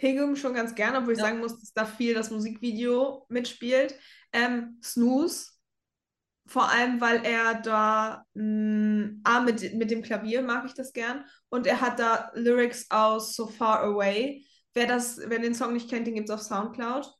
Hegum 0.00 0.36
schon 0.36 0.54
ganz 0.54 0.74
gerne, 0.74 0.98
obwohl 0.98 1.12
ich 1.14 1.18
Ja. 1.18 1.26
sagen 1.26 1.40
muss, 1.40 1.58
dass 1.60 1.72
da 1.72 1.84
viel 1.84 2.14
das 2.14 2.30
Musikvideo 2.30 3.26
mitspielt. 3.28 3.94
Ähm, 4.32 4.78
Snooze, 4.82 5.50
vor 6.46 6.68
allem, 6.70 7.00
weil 7.00 7.24
er 7.24 7.54
da, 7.62 8.24
mm, 8.34 9.20
ah, 9.24 9.40
mit, 9.40 9.74
mit 9.74 9.90
dem 9.90 10.02
Klavier 10.02 10.42
mag 10.42 10.64
ich 10.66 10.74
das 10.74 10.92
gern. 10.92 11.24
Und 11.48 11.66
er 11.66 11.80
hat 11.80 11.98
da 12.00 12.30
Lyrics 12.34 12.90
aus 12.90 13.36
So 13.36 13.46
Far 13.46 13.82
Away. 13.84 14.44
Wer 14.74 14.86
das, 14.86 15.20
wer 15.26 15.38
den 15.38 15.54
Song 15.54 15.72
nicht 15.74 15.88
kennt, 15.90 16.06
den 16.06 16.14
gibt 16.14 16.28
es 16.28 16.34
auf 16.34 16.42
Soundcloud. 16.42 17.12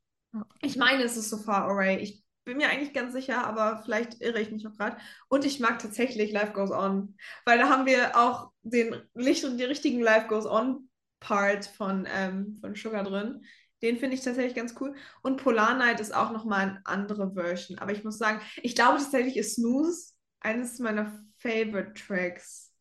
Ich 0.63 0.77
meine, 0.77 1.03
es 1.05 1.17
ist 1.17 1.31
So 1.31 1.39
Far 1.39 1.69
Away. 1.69 1.99
Ich 1.99 2.25
bin 2.45 2.57
mir 2.57 2.69
eigentlich 2.71 2.93
ganz 2.93 3.13
sicher, 3.13 3.47
aber 3.47 3.83
vielleicht 3.85 4.21
irre 4.21 4.41
ich 4.41 4.51
mich 4.51 4.67
auch 4.67 4.77
gerade. 4.77 4.97
Und 5.29 5.45
ich 5.45 5.61
mag 5.61 5.79
tatsächlich 5.79 6.33
Life 6.33 6.53
Goes 6.53 6.71
On, 6.73 7.17
weil 7.45 7.59
da 7.59 7.69
haben 7.69 7.87
wir 7.87 8.17
auch 8.17 8.51
den, 8.63 8.97
Licht- 9.15 9.45
den 9.45 9.61
richtigen 9.61 10.01
Life 10.01 10.27
Goes 10.29 10.47
On 10.47 10.89
Part 11.21 11.67
von, 11.67 12.07
ähm, 12.11 12.57
von 12.61 12.75
Sugar 12.75 13.05
drin. 13.05 13.45
Den 13.83 13.99
finde 13.99 14.15
ich 14.15 14.23
tatsächlich 14.23 14.55
ganz 14.55 14.75
cool. 14.81 14.95
Und 15.23 15.43
Polar 15.43 15.75
Night 15.77 16.01
ist 16.01 16.15
auch 16.15 16.33
nochmal 16.33 16.61
eine 16.61 16.81
andere 16.85 17.33
Version. 17.33 17.79
Aber 17.79 17.93
ich 17.93 18.05
muss 18.05 18.19
sagen, 18.19 18.41
ich 18.63 18.75
glaube 18.75 18.99
tatsächlich 18.99 19.37
ist 19.37 19.55
Snooze 19.55 20.13
eines 20.41 20.79
meiner 20.79 21.23
Favorite 21.39 21.95
Tracks. 21.95 22.73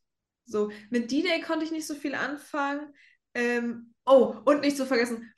So, 0.46 0.72
mit 0.89 1.12
D-Day 1.12 1.41
konnte 1.41 1.63
ich 1.63 1.72
nicht 1.72 1.88
so 1.88 1.93
viel 1.96 2.15
anfangen. 2.15 2.93
Ähm, 3.36 3.93
oh, 4.05 4.36
und 4.46 4.62
nicht 4.62 4.75
zu 4.75 4.86
vergessen, 4.86 5.31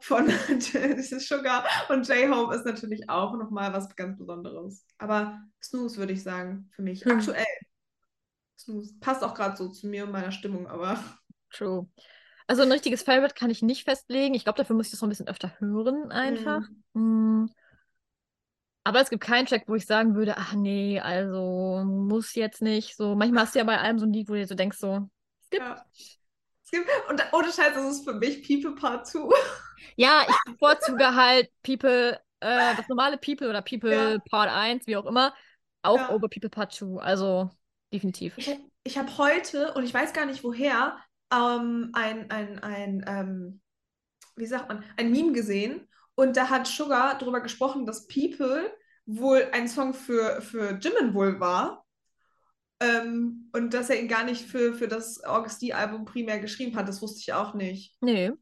von 0.00 0.28
Sugar 1.00 1.64
und 1.88 2.06
J-Hope 2.06 2.54
ist 2.54 2.66
natürlich 2.66 3.08
auch 3.08 3.36
nochmal 3.36 3.72
was 3.72 3.94
ganz 3.96 4.18
Besonderes. 4.18 4.84
Aber 4.98 5.40
Snooze 5.62 5.96
würde 5.96 6.12
ich 6.12 6.22
sagen, 6.22 6.68
für 6.72 6.82
mich. 6.82 7.04
Hm. 7.04 7.12
Aktuell. 7.12 7.46
Snooze. 8.58 8.94
Passt 9.00 9.24
auch 9.24 9.34
gerade 9.34 9.56
so 9.56 9.68
zu 9.70 9.88
mir 9.88 10.04
und 10.04 10.12
meiner 10.12 10.32
Stimmung, 10.32 10.66
aber. 10.66 11.02
True. 11.50 11.88
Also 12.50 12.62
ein 12.62 12.72
richtiges 12.72 13.04
Favorite 13.04 13.36
kann 13.36 13.48
ich 13.48 13.62
nicht 13.62 13.84
festlegen. 13.84 14.34
Ich 14.34 14.42
glaube, 14.42 14.56
dafür 14.56 14.74
muss 14.74 14.86
ich 14.86 14.90
das 14.90 15.00
noch 15.00 15.06
ein 15.06 15.10
bisschen 15.10 15.28
öfter 15.28 15.52
hören 15.60 16.10
einfach. 16.10 16.62
Mm. 16.94 17.44
Aber 18.82 19.00
es 19.00 19.08
gibt 19.08 19.22
keinen 19.22 19.46
Track, 19.46 19.68
wo 19.68 19.76
ich 19.76 19.86
sagen 19.86 20.16
würde, 20.16 20.36
ach 20.36 20.54
nee, 20.54 20.98
also 20.98 21.84
muss 21.86 22.34
jetzt 22.34 22.60
nicht. 22.60 22.96
So, 22.96 23.14
manchmal 23.14 23.44
hast 23.44 23.54
du 23.54 23.60
ja 23.60 23.64
bei 23.64 23.78
allem 23.78 24.00
so 24.00 24.06
ein 24.06 24.12
Lied, 24.12 24.28
wo 24.28 24.32
du 24.32 24.40
dir 24.40 24.48
so 24.48 24.56
denkst, 24.56 24.78
so, 24.78 25.08
skip. 25.46 25.60
Ja. 25.60 25.84
Es 25.92 26.70
gibt, 26.72 26.88
und 27.08 27.22
ohne 27.32 27.52
Scheiß, 27.52 27.72
das 27.72 27.84
ist 27.84 28.04
für 28.04 28.14
mich 28.14 28.44
People 28.44 28.74
Part 28.74 29.06
2. 29.06 29.32
Ja, 29.94 30.24
ich 30.28 30.52
bevorzuge 30.52 31.14
halt 31.14 31.50
People, 31.62 32.18
äh, 32.40 32.74
das 32.74 32.88
normale 32.88 33.16
People 33.18 33.48
oder 33.48 33.62
People 33.62 33.92
Ja. 33.92 34.18
Part 34.28 34.50
1, 34.50 34.88
wie 34.88 34.96
auch 34.96 35.06
immer, 35.06 35.36
auch 35.82 35.98
Ja. 35.98 36.10
over 36.10 36.28
People 36.28 36.50
Part 36.50 36.72
2. 36.72 37.00
Also 37.00 37.48
definitiv. 37.92 38.36
Ich, 38.38 38.58
ich 38.82 38.98
habe 38.98 39.16
heute, 39.18 39.72
und 39.74 39.84
ich 39.84 39.94
weiß 39.94 40.12
gar 40.12 40.26
nicht 40.26 40.42
woher, 40.42 40.98
ähm, 41.32 41.90
ein, 41.92 42.30
ein, 42.30 42.58
ein 42.60 43.04
ähm, 43.06 43.60
wie 44.36 44.46
sagt 44.46 44.68
man, 44.68 44.84
ein 44.96 45.10
Meme 45.10 45.32
gesehen. 45.32 45.86
Und 46.14 46.36
da 46.36 46.48
hat 46.50 46.66
Sugar 46.66 47.16
darüber 47.18 47.40
gesprochen, 47.40 47.86
dass 47.86 48.06
People 48.06 48.70
wohl 49.06 49.48
ein 49.52 49.68
Song 49.68 49.94
für, 49.94 50.42
für 50.42 50.78
Jimin 50.78 51.14
wohl 51.14 51.40
war. 51.40 51.86
Ähm, 52.80 53.50
und 53.52 53.74
dass 53.74 53.90
er 53.90 54.00
ihn 54.00 54.08
gar 54.08 54.24
nicht 54.24 54.46
für, 54.46 54.74
für 54.74 54.88
das 54.88 55.22
August 55.22 55.62
D-Album 55.62 56.04
primär 56.04 56.40
geschrieben 56.40 56.76
hat. 56.76 56.88
Das 56.88 57.02
wusste 57.02 57.20
ich 57.20 57.32
auch 57.32 57.54
nicht. 57.54 57.96
Nee. 58.00 58.32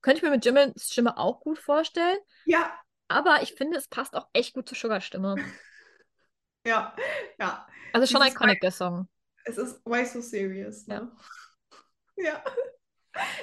Könnte 0.00 0.18
ich 0.18 0.22
mir 0.22 0.30
mit 0.30 0.44
Jimmins 0.44 0.90
Stimme 0.92 1.16
auch 1.16 1.40
gut 1.40 1.58
vorstellen. 1.58 2.18
Ja, 2.44 2.72
Aber 3.08 3.42
ich 3.42 3.54
finde, 3.54 3.78
es 3.78 3.88
passt 3.88 4.14
auch 4.14 4.28
echt 4.32 4.54
gut 4.54 4.68
zur 4.68 4.76
Sugar-Stimme. 4.76 5.36
ja, 6.66 6.94
ja. 7.38 7.66
Also 7.92 8.06
schon 8.06 8.22
Dieses 8.22 8.34
iconic, 8.34 8.60
der 8.60 8.72
Song. 8.72 9.08
Es 9.44 9.58
ist 9.58 9.80
Why 9.84 10.04
So 10.04 10.20
Serious, 10.20 10.86
ne? 10.86 10.94
Ja. 10.94 11.12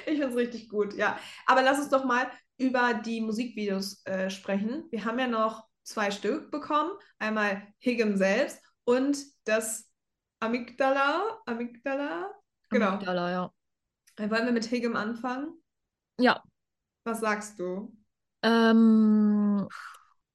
Ich 0.04 0.18
finde 0.18 0.26
es 0.26 0.36
richtig 0.36 0.68
gut, 0.68 0.94
ja. 0.94 1.16
Aber 1.46 1.62
lass 1.62 1.78
uns 1.78 1.90
doch 1.90 2.04
mal 2.04 2.28
über 2.58 2.94
die 2.94 3.20
Musikvideos 3.20 4.04
äh, 4.04 4.28
sprechen. 4.28 4.84
Wir 4.90 5.04
haben 5.04 5.18
ja 5.18 5.28
noch 5.28 5.68
zwei 5.84 6.10
Stück 6.10 6.50
bekommen. 6.50 6.90
Einmal 7.18 7.62
Higgum 7.78 8.16
selbst 8.16 8.60
und 8.84 9.18
das 9.44 9.88
Amygdala. 10.40 11.40
Amygdala? 11.46 12.30
Genau. 12.70 12.88
Amygdala, 12.88 13.30
ja. 13.30 13.52
Äh, 14.16 14.30
Wollen 14.30 14.46
wir 14.46 14.52
mit 14.52 14.66
Higgum 14.70 14.96
anfangen? 14.96 15.54
Ja. 16.18 16.42
Was 17.04 17.20
sagst 17.20 17.58
du? 17.58 17.96
Ähm, 18.42 19.68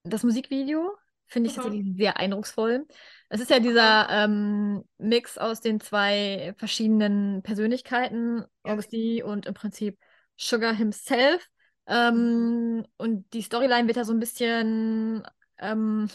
das 0.04 0.24
Musikvideo 0.24 0.98
finde 1.27 1.50
ich 1.50 1.58
Aha. 1.58 1.63
tatsächlich 1.63 1.98
sehr 1.98 2.17
eindrucksvoll. 2.17 2.86
Es 3.29 3.41
ist 3.41 3.50
ja 3.50 3.60
dieser 3.60 4.08
ähm, 4.10 4.84
Mix 4.98 5.38
aus 5.38 5.62
den 5.62 5.79
zwei 5.79 6.53
verschiedenen 6.58 7.41
Persönlichkeiten. 7.41 8.46
Augusti 8.63 9.24
und 9.24 9.46
im 9.46 9.53
Prinzip 9.53 9.98
Sugar 10.38 10.74
himself. 10.74 11.48
Ähm, 11.88 12.86
und 12.98 13.34
die 13.34 13.41
Storyline 13.41 13.88
wird 13.88 13.98
ja 13.98 14.05
so 14.05 14.13
ein 14.13 14.20
bisschen 14.20 15.24
ähm, 15.60 16.10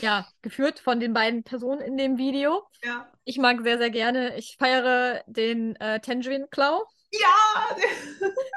ja, 0.00 0.26
geführt 0.42 0.78
von 0.78 1.00
den 1.00 1.12
beiden 1.12 1.42
Personen 1.42 1.80
in 1.80 1.96
dem 1.96 2.18
Video. 2.18 2.62
Ja. 2.82 3.10
Ich 3.24 3.38
mag 3.38 3.62
sehr, 3.62 3.78
sehr 3.78 3.90
gerne. 3.90 4.36
Ich 4.36 4.56
feiere 4.58 5.22
den 5.26 5.76
äh, 5.76 6.00
Tangerine 6.00 6.46
Claw. 6.48 6.82
Ja! 7.10 7.76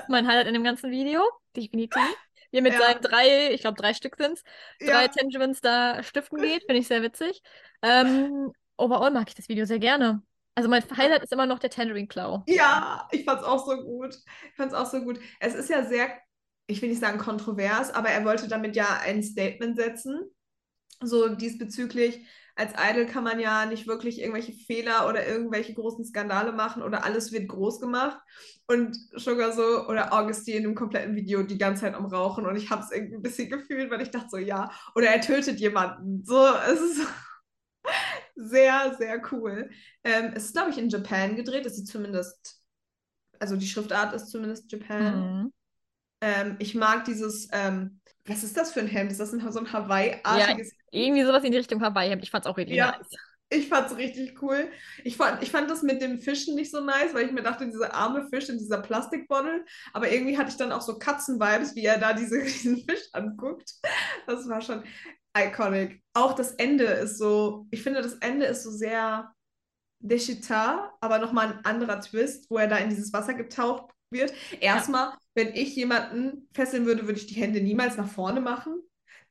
Mein 0.08 0.28
Highlight 0.28 0.48
in 0.48 0.54
dem 0.54 0.64
ganzen 0.64 0.92
Video. 0.92 1.22
Definitiv. 1.56 2.02
Hier 2.52 2.62
mit 2.62 2.74
Ja. 2.74 2.80
seinen 2.80 3.02
drei, 3.02 3.52
ich 3.54 3.62
glaube 3.62 3.78
drei 3.82 3.94
Stück 3.94 4.16
sind 4.18 4.34
es, 4.34 4.44
drei 4.80 5.04
Ja. 5.04 5.08
Tangerines 5.08 5.62
da 5.62 6.04
stiften 6.04 6.38
geht. 6.42 6.64
Finde 6.64 6.80
ich 6.80 6.88
sehr 6.88 7.02
witzig. 7.02 7.42
Ähm, 7.82 8.52
overall 8.78 9.12
mag 9.12 9.28
ich 9.30 9.36
das 9.36 9.50
Video 9.50 9.66
sehr 9.66 9.80
gerne. 9.80 10.22
Also 10.56 10.70
mein 10.70 10.84
Highlight 10.98 11.24
ist 11.24 11.32
immer 11.32 11.46
noch 11.46 11.60
der 11.60 11.70
Tangerine 11.70 12.08
Claw. 12.08 12.44
Ja, 12.48 13.08
ich 13.12 13.24
fand's 13.24 13.44
auch 13.44 13.66
so 13.66 13.78
gut. 13.84 14.16
Ich 14.50 14.56
fand's 14.56 14.74
auch 14.74 14.86
so 14.86 15.02
gut. 15.02 15.20
Es 15.40 15.56
ist 15.56 15.70
ja 15.70 15.86
sehr, 15.86 16.12
ich 16.68 16.82
will 16.82 16.90
nicht 16.90 17.00
sagen 17.02 17.18
kontrovers, 17.18 17.92
aber 17.92 18.10
er 18.10 18.26
wollte 18.26 18.48
damit 18.48 18.76
ja 18.76 19.00
ein 19.02 19.24
Statement 19.24 19.78
setzen. 19.78 20.20
So 21.04 21.30
diesbezüglich, 21.30 22.26
als 22.62 22.74
Idol 22.78 23.08
kann 23.08 23.24
man 23.24 23.40
ja 23.40 23.66
nicht 23.66 23.88
wirklich 23.88 24.20
irgendwelche 24.20 24.54
Fehler 24.54 25.10
oder 25.10 25.28
irgendwelche 25.28 25.74
großen 25.74 26.06
Skandale 26.06 26.52
machen 26.52 26.84
oder 26.84 27.04
alles 27.04 27.32
wird 27.32 27.48
groß 27.48 27.80
gemacht. 27.80 28.20
Und 28.68 28.96
Sugar 29.16 29.52
so 29.52 29.88
oder 29.88 30.14
Augustine 30.14 30.66
im 30.66 30.76
kompletten 30.76 31.16
Video 31.16 31.42
die 31.42 31.58
ganze 31.58 31.82
Zeit 31.82 31.96
am 31.96 32.06
Rauchen 32.06 32.46
und 32.46 32.56
ich 32.56 32.70
habe 32.70 32.84
es 32.84 32.92
irgendwie 32.92 33.16
ein 33.16 33.22
bisschen 33.24 33.50
gefühlt, 33.50 33.90
weil 33.90 34.02
ich 34.02 34.12
dachte 34.12 34.30
so, 34.30 34.38
ja, 34.38 34.72
oder 34.94 35.08
er 35.08 35.22
tötet 35.22 35.60
jemanden. 35.60 36.24
So, 36.24 36.48
es 36.72 36.80
ist 36.80 37.08
sehr, 38.36 38.96
sehr 38.98 39.22
cool. 39.32 39.72
Ähm, 40.04 40.34
es 40.36 40.46
ist, 40.46 40.54
glaube 40.54 40.70
ich, 40.70 40.78
in 40.78 40.90
Japan 40.90 41.36
gedreht. 41.36 41.66
Es 41.66 41.78
sieht 41.78 41.88
zumindest, 41.88 42.62
also 43.40 43.56
die 43.56 43.68
Schriftart 43.68 44.14
ist 44.14 44.30
zumindest 44.30 44.72
Japan. 44.72 45.44
Mhm. 45.44 45.54
Ähm, 46.22 46.56
ich 46.60 46.76
mag 46.76 47.06
dieses, 47.06 47.48
ähm, 47.52 48.00
was 48.26 48.44
ist 48.44 48.56
das 48.56 48.72
für 48.72 48.80
ein 48.80 48.88
Hemd? 48.88 49.12
Ist 49.12 49.20
das 49.20 49.34
ein, 49.34 49.52
so 49.52 49.60
ein 49.60 49.72
Hawaii-artiges 49.72 50.74
Irgendwie 50.92 51.24
sowas 51.24 51.44
in 51.44 51.52
die 51.52 51.58
Richtung 51.58 51.82
Hawaii. 51.82 52.18
Ich 52.22 52.30
fand's 52.30 52.48
auch 52.48 52.58
richtig 52.58 52.78
Ja. 52.78 52.92
nice. 52.92 53.08
Ich 53.54 53.68
fand's 53.68 53.98
richtig 53.98 54.42
cool. 54.42 54.72
Ich 55.04 55.18
fand, 55.18 55.44
ich 55.44 55.52
fand 55.52 55.70
das 55.70 55.84
mit 55.84 56.02
dem 56.02 56.20
Fischen 56.20 56.56
nicht 56.56 56.72
so 56.72 56.80
nice, 56.82 57.14
weil 57.14 57.26
ich 57.26 57.34
mir 57.34 57.44
dachte, 57.44 57.66
dieser 57.66 57.94
arme 57.94 58.26
Fisch 58.30 58.48
in 58.48 58.58
dieser 58.58 58.82
Plastikbottle. 58.82 59.66
Aber 59.92 60.10
irgendwie 60.10 60.38
hatte 60.38 60.52
ich 60.52 60.56
dann 60.58 60.72
auch 60.72 60.82
so 60.82 60.98
Katzen-Vibes, 60.98 61.76
wie 61.76 61.84
er 61.84 61.98
da 61.98 62.14
diese, 62.14 62.42
diesen 62.44 62.78
Fisch 62.88 63.10
anguckt. 63.12 63.74
Das 64.26 64.48
war 64.48 64.62
schon 64.62 64.84
iconic. 65.38 66.02
Auch 66.14 66.34
das 66.34 66.54
Ende 66.54 66.86
ist 66.86 67.18
so, 67.18 67.68
ich 67.72 67.84
finde, 67.84 68.02
das 68.02 68.14
Ende 68.16 68.46
ist 68.46 68.64
so 68.64 68.72
sehr 68.72 69.34
Deschita, 70.00 70.94
aber 71.02 71.20
nochmal 71.20 71.48
ein 71.48 71.66
anderer 71.66 72.00
Twist, 72.02 72.50
wo 72.50 72.58
er 72.58 72.68
da 72.68 72.78
in 72.78 72.90
dieses 72.90 73.14
Wasser 73.14 73.34
getaucht 73.34 73.91
wird. 74.12 74.34
Erstmal, 74.60 75.14
wenn 75.34 75.54
ich 75.54 75.76
jemanden 75.76 76.48
fesseln 76.54 76.86
würde, 76.86 77.04
würde 77.08 77.20
ich 77.20 77.28
die 77.28 77.40
Hände 77.40 77.62
niemals 77.62 77.98
nach 77.98 78.10
vorne 78.10 78.42
machen. 78.42 78.82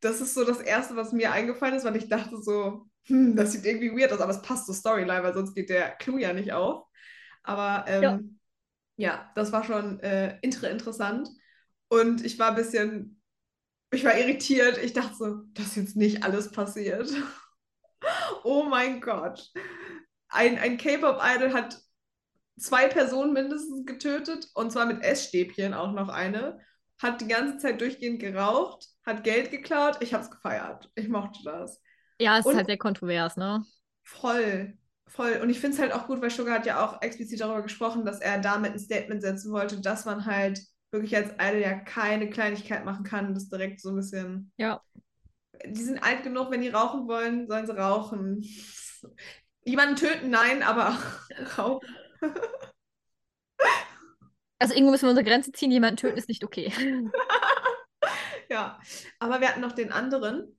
Das 0.01 0.21
ist 0.21 0.35
so 0.35 0.45
das 0.45 0.61
Erste, 0.61 0.97
was 0.97 1.13
mir 1.13 1.33
eingefallen 1.33 1.75
ist, 1.75 1.85
weil 1.85 1.97
ich 1.97 2.09
dachte 2.09 2.41
so, 2.43 2.87
hm, 3.05 3.37
das 3.37 3.53
sieht 3.53 3.65
irgendwie 3.65 3.93
weird 3.93 4.13
aus, 4.13 4.21
aber 4.21 4.33
es 4.33 4.43
passt 4.43 4.67
zur 4.67 4.75
Storyline, 4.75 5.23
weil 5.23 5.35
sonst 5.35 5.55
geht 5.55 5.69
der 5.69 5.91
Clou 5.97 6.19
ja 6.19 6.33
nicht 6.33 6.53
auf. 6.53 6.87
Aber 7.43 7.85
ähm, 7.89 8.39
ja. 8.97 9.31
das 9.35 9.53
war 9.53 9.65
schon 9.65 10.01
äh, 10.01 10.39
inter 10.43 10.71
interessant. 10.71 11.29
Und 11.89 12.25
ich 12.25 12.39
war 12.39 12.51
ein 12.51 12.57
bisschen, 12.57 13.21
ich 13.91 14.05
war 14.05 14.17
irritiert. 14.17 14.79
Ich 14.79 14.93
dachte 14.93 15.15
so, 15.15 15.35
das 15.55 15.69
ist 15.69 15.77
jetzt 15.77 15.97
nicht 15.97 16.23
alles 16.23 16.51
passiert. 16.53 17.11
oh 18.45 18.65
mein 18.65 19.01
Gott. 19.01 19.51
Ein, 20.29 20.59
ein 20.59 20.79
K-Pop-Idol 20.79 21.53
hat 21.53 21.81
zwei 22.61 22.89
Personen 22.89 23.33
mindestens 23.33 23.87
getötet 23.87 24.49
und 24.55 24.71
zwar 24.73 24.87
mit 24.87 25.03
Essstäbchen 25.03 25.75
auch 25.75 25.93
noch 25.93 26.09
eine. 26.09 26.61
Hat 27.01 27.21
die 27.21 27.29
ganze 27.29 27.59
Zeit 27.59 27.81
durchgehend 27.81 28.21
geraucht, 28.21 28.87
hat 29.07 29.25
Geld 29.25 29.51
geklaut. 29.51 29.97
Ich 30.01 30.13
habe 30.13 30.23
es 30.23 30.31
gefeiert. 30.31 30.91
Ich 30.95 31.09
mochte 31.09 31.41
das. 31.45 31.81
Ja, 32.19 32.35
es 32.35 32.41
ist 32.41 32.47
Und- 32.47 32.57
halt 32.57 32.67
sehr 32.67 32.77
kontrovers, 32.79 33.37
ne? 33.37 33.65
Voll, 34.05 34.77
voll. 35.07 35.39
Und 35.43 35.49
ich 35.51 35.61
finde 35.61 35.77
es 35.77 35.81
halt 35.81 35.93
auch 35.93 36.07
gut, 36.07 36.21
weil 36.21 36.31
Sugar 36.31 36.57
hat 36.57 36.67
ja 36.67 36.85
auch 36.85 37.01
explizit 37.01 37.41
darüber 37.41 37.63
gesprochen, 37.63 38.05
dass 38.05 38.21
er 38.21 38.39
damit 38.39 38.73
ein 38.73 38.79
Statement 38.79 39.23
setzen 39.23 39.53
wollte, 39.53 39.81
dass 39.81 40.05
man 40.05 40.27
halt 40.27 40.61
wirklich 40.91 41.17
als 41.17 41.31
Idol 41.41 41.61
ja 41.63 41.75
keine 41.81 42.29
Kleinigkeit 42.29 42.85
machen 42.85 43.05
kann. 43.05 43.33
Das 43.33 43.49
direkt 43.49 43.81
so 43.81 43.91
ein 43.91 43.97
bisschen. 43.97 44.53
Ja. 44.59 44.83
Die 45.65 45.81
sind 45.83 46.03
alt 46.03 46.23
genug, 46.23 46.51
wenn 46.51 46.63
die 46.63 46.69
rauchen 46.69 47.07
wollen, 47.07 47.47
sollen 47.47 47.67
sie 47.67 47.77
rauchen. 47.77 48.43
Jemanden 49.65 49.97
töten, 49.97 50.31
nein, 50.31 50.63
aber 50.63 50.99
rauchen. 51.59 51.87
Also 54.59 54.75
irgendwo 54.75 54.91
müssen 54.91 55.05
wir 55.07 55.11
unsere 55.11 55.25
Grenze 55.25 55.53
ziehen. 55.53 55.71
Jemanden 55.71 55.97
töten 55.97 56.19
ist 56.19 56.29
nicht 56.29 56.45
okay. 56.45 56.73
Ja, 58.51 58.81
aber 59.21 59.41
wir 59.41 59.49
hatten 59.49 59.61
noch 59.61 59.73
den 59.73 59.93
anderen, 59.93 60.59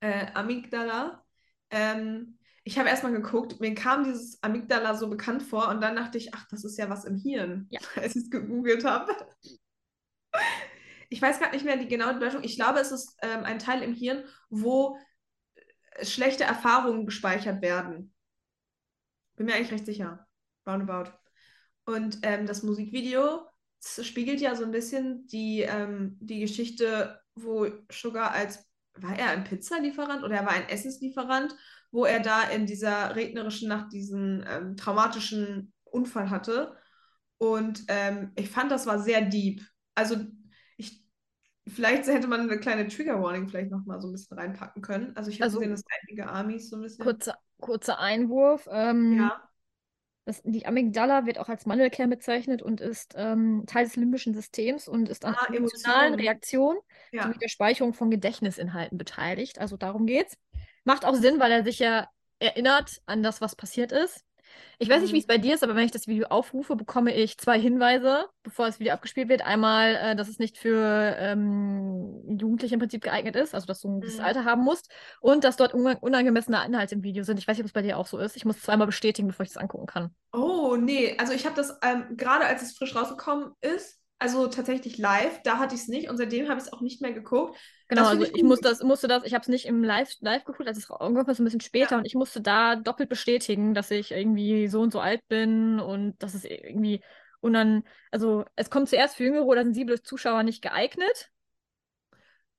äh, 0.00 0.26
Amygdala. 0.34 1.24
Ähm, 1.70 2.38
ich 2.64 2.78
habe 2.78 2.88
erstmal 2.88 3.12
geguckt, 3.12 3.60
mir 3.60 3.74
kam 3.74 4.02
dieses 4.04 4.42
Amygdala 4.42 4.94
so 4.94 5.08
bekannt 5.08 5.44
vor 5.44 5.68
und 5.68 5.80
dann 5.80 5.94
dachte 5.94 6.18
ich, 6.18 6.34
ach, 6.34 6.46
das 6.50 6.64
ist 6.64 6.76
ja 6.76 6.90
was 6.90 7.04
im 7.04 7.16
Hirn, 7.16 7.68
Ja. 7.70 7.80
als 7.94 8.16
ich 8.16 8.24
es 8.24 8.30
gegoogelt 8.30 8.84
habe. 8.84 9.14
Ich 11.08 11.22
weiß 11.22 11.38
gerade 11.38 11.54
nicht 11.54 11.64
mehr 11.64 11.76
die 11.76 11.88
genaue 11.88 12.14
Bedeutung. 12.14 12.42
Ich 12.42 12.56
glaube, 12.56 12.80
es 12.80 12.90
ist 12.90 13.16
ähm, 13.22 13.44
ein 13.44 13.60
Teil 13.60 13.82
im 13.82 13.94
Hirn, 13.94 14.24
wo 14.50 14.98
äh, 15.92 16.04
schlechte 16.04 16.44
Erfahrungen 16.44 17.06
gespeichert 17.06 17.62
werden. 17.62 18.12
Bin 19.36 19.46
mir 19.46 19.54
eigentlich 19.54 19.72
recht 19.72 19.86
sicher. 19.86 20.27
Roundabout. 20.68 21.10
Und 21.86 22.18
ähm, 22.22 22.46
das 22.46 22.62
Musikvideo 22.62 23.46
s- 23.82 24.06
spiegelt 24.06 24.40
ja 24.40 24.54
so 24.54 24.64
ein 24.64 24.70
bisschen 24.70 25.26
die, 25.26 25.62
ähm, 25.62 26.18
die 26.20 26.40
Geschichte, 26.40 27.18
wo 27.34 27.66
Sugar 27.90 28.32
als, 28.32 28.66
war 28.94 29.16
er 29.18 29.30
ein 29.30 29.44
Pizzalieferant 29.44 30.22
oder 30.24 30.36
er 30.36 30.44
war 30.46 30.52
ein 30.52 30.68
Essenslieferant, 30.68 31.54
wo 31.90 32.04
er 32.04 32.20
da 32.20 32.42
in 32.42 32.66
dieser 32.66 33.16
regnerischen 33.16 33.68
Nacht 33.68 33.92
diesen 33.92 34.44
ähm, 34.48 34.76
traumatischen 34.76 35.72
Unfall 35.84 36.28
hatte. 36.30 36.76
Und 37.38 37.84
ähm, 37.88 38.32
ich 38.36 38.50
fand, 38.50 38.70
das 38.70 38.86
war 38.86 38.98
sehr 38.98 39.22
deep. 39.22 39.62
Also 39.94 40.16
ich, 40.76 41.02
vielleicht 41.66 42.06
hätte 42.08 42.26
man 42.26 42.40
eine 42.40 42.58
kleine 42.58 42.88
Trigger 42.88 43.22
Warning 43.22 43.48
vielleicht 43.48 43.70
nochmal 43.70 44.00
so 44.00 44.08
ein 44.08 44.12
bisschen 44.12 44.36
reinpacken 44.36 44.82
können. 44.82 45.16
Also 45.16 45.30
ich 45.30 45.36
habe 45.40 45.44
Also- 45.44 45.58
gesehen, 45.60 45.70
dass 45.70 45.84
einige 46.02 46.28
Armies 46.28 46.68
so 46.68 46.76
ein 46.76 46.82
bisschen. 46.82 47.04
Kurzer, 47.04 47.38
kurzer 47.60 47.98
Einwurf. 48.00 48.68
Ähm, 48.70 49.12
Ja, 49.16 49.47
Das, 50.28 50.42
die 50.44 50.66
Amygdala 50.66 51.24
wird 51.24 51.38
auch 51.38 51.48
als 51.48 51.64
Mandelkern 51.64 52.10
bezeichnet 52.10 52.60
und 52.60 52.82
ist 52.82 53.14
ähm, 53.16 53.64
Teil 53.66 53.84
des 53.86 53.96
limbischen 53.96 54.34
Systems 54.34 54.86
und 54.86 55.08
ist 55.08 55.24
an 55.24 55.34
Ah, 55.38 55.46
emotionalen. 55.50 56.14
Reaktionen 56.16 56.78
Ja. 57.12 57.22
sowie 57.22 57.38
der 57.38 57.48
Speicherung 57.48 57.94
von 57.94 58.10
Gedächtnisinhalten 58.10 58.98
beteiligt. 58.98 59.58
Also 59.58 59.78
darum 59.78 60.04
geht's. 60.04 60.36
Macht 60.84 61.06
auch 61.06 61.14
Sinn, 61.14 61.40
weil 61.40 61.50
er 61.50 61.64
sich 61.64 61.78
ja 61.78 62.08
erinnert 62.40 63.00
an 63.06 63.22
das, 63.22 63.40
was 63.40 63.56
passiert 63.56 63.90
ist. 63.90 64.22
Ich 64.78 64.88
weiß 64.88 65.02
nicht, 65.02 65.12
wie 65.12 65.18
es 65.18 65.26
Mhm. 65.26 65.26
bei 65.26 65.38
dir 65.38 65.54
ist, 65.54 65.62
aber 65.64 65.74
wenn 65.74 65.84
ich 65.84 65.90
das 65.90 66.06
Video 66.06 66.28
aufrufe, 66.28 66.76
bekomme 66.76 67.14
ich 67.14 67.38
zwei 67.38 67.58
Hinweise, 67.60 68.26
bevor 68.42 68.66
das 68.66 68.78
Video 68.80 68.92
abgespielt 68.92 69.28
wird. 69.28 69.42
Einmal, 69.42 69.94
äh, 69.96 70.16
dass 70.16 70.28
es 70.28 70.38
nicht 70.38 70.58
für 70.58 71.14
ähm, 71.18 72.38
Jugendliche 72.38 72.74
im 72.74 72.80
Prinzip 72.80 73.02
geeignet 73.02 73.36
ist, 73.36 73.54
also 73.54 73.66
dass 73.66 73.80
du 73.80 73.88
ein 73.88 74.00
gewisses 74.00 74.20
Mhm. 74.20 74.24
Alter 74.24 74.44
haben 74.44 74.62
musst 74.62 74.90
und 75.20 75.44
dass 75.44 75.56
dort 75.56 75.74
unang- 75.74 75.98
unangemessene 76.00 76.64
Inhalte 76.64 76.94
im 76.94 77.02
Video 77.02 77.24
sind. 77.24 77.38
Ich 77.38 77.48
weiß 77.48 77.56
nicht, 77.56 77.64
ob 77.64 77.68
es 77.68 77.72
bei 77.72 77.82
dir 77.82 77.98
auch 77.98 78.06
so 78.06 78.18
ist. 78.18 78.36
Ich 78.36 78.44
muss 78.44 78.60
zweimal 78.62 78.86
bestätigen, 78.86 79.28
bevor 79.28 79.44
ich 79.44 79.50
das 79.52 79.56
angucken 79.62 79.86
kann. 79.86 80.14
Oh, 80.32 80.76
nee. 80.76 81.16
Also 81.18 81.32
ich 81.32 81.46
habe 81.46 81.56
das 81.56 81.78
ähm, 81.82 82.16
gerade 82.16 82.44
als 82.44 82.62
es 82.62 82.76
frisch 82.76 82.94
rausgekommen 82.94 83.52
ist, 83.60 83.98
also 84.18 84.48
tatsächlich 84.48 84.98
live, 84.98 85.42
da 85.42 85.58
hatte 85.58 85.74
ich 85.74 85.82
es 85.82 85.88
nicht 85.88 86.08
und 86.10 86.16
seitdem 86.16 86.48
habe 86.48 86.60
ich 86.60 86.66
es 86.66 86.72
auch 86.72 86.80
nicht 86.80 87.00
mehr 87.00 87.12
geguckt. 87.12 87.58
Genau, 87.88 88.06
Das 88.06 88.08
also 88.08 88.24
ich, 88.24 88.34
ich 88.34 88.42
muss 88.42 88.60
das, 88.60 88.82
musste 88.82 89.08
das, 89.08 89.24
ich 89.24 89.32
habe 89.32 89.42
es 89.42 89.48
nicht 89.48 89.64
im 89.64 89.82
Live, 89.82 90.12
live 90.20 90.44
geguckt, 90.44 90.68
als 90.68 90.76
es 90.76 90.90
irgendwann 90.90 91.26
ein 91.26 91.44
bisschen 91.44 91.60
später 91.62 91.96
Ja. 91.96 91.98
und 91.98 92.04
ich 92.06 92.14
musste 92.14 92.42
da 92.42 92.76
doppelt 92.76 93.08
bestätigen, 93.08 93.72
dass 93.72 93.90
ich 93.90 94.10
irgendwie 94.12 94.68
so 94.68 94.82
und 94.82 94.92
so 94.92 95.00
alt 95.00 95.26
bin 95.28 95.80
und 95.80 96.22
dass 96.22 96.34
es 96.34 96.44
irgendwie 96.44 97.00
unan, 97.40 97.84
also 98.10 98.44
es 98.56 98.68
kommt 98.68 98.90
zuerst 98.90 99.16
für 99.16 99.24
jüngere 99.24 99.46
oder 99.46 99.64
sensible 99.64 100.02
Zuschauer 100.02 100.42
nicht 100.42 100.60
geeignet. 100.60 101.30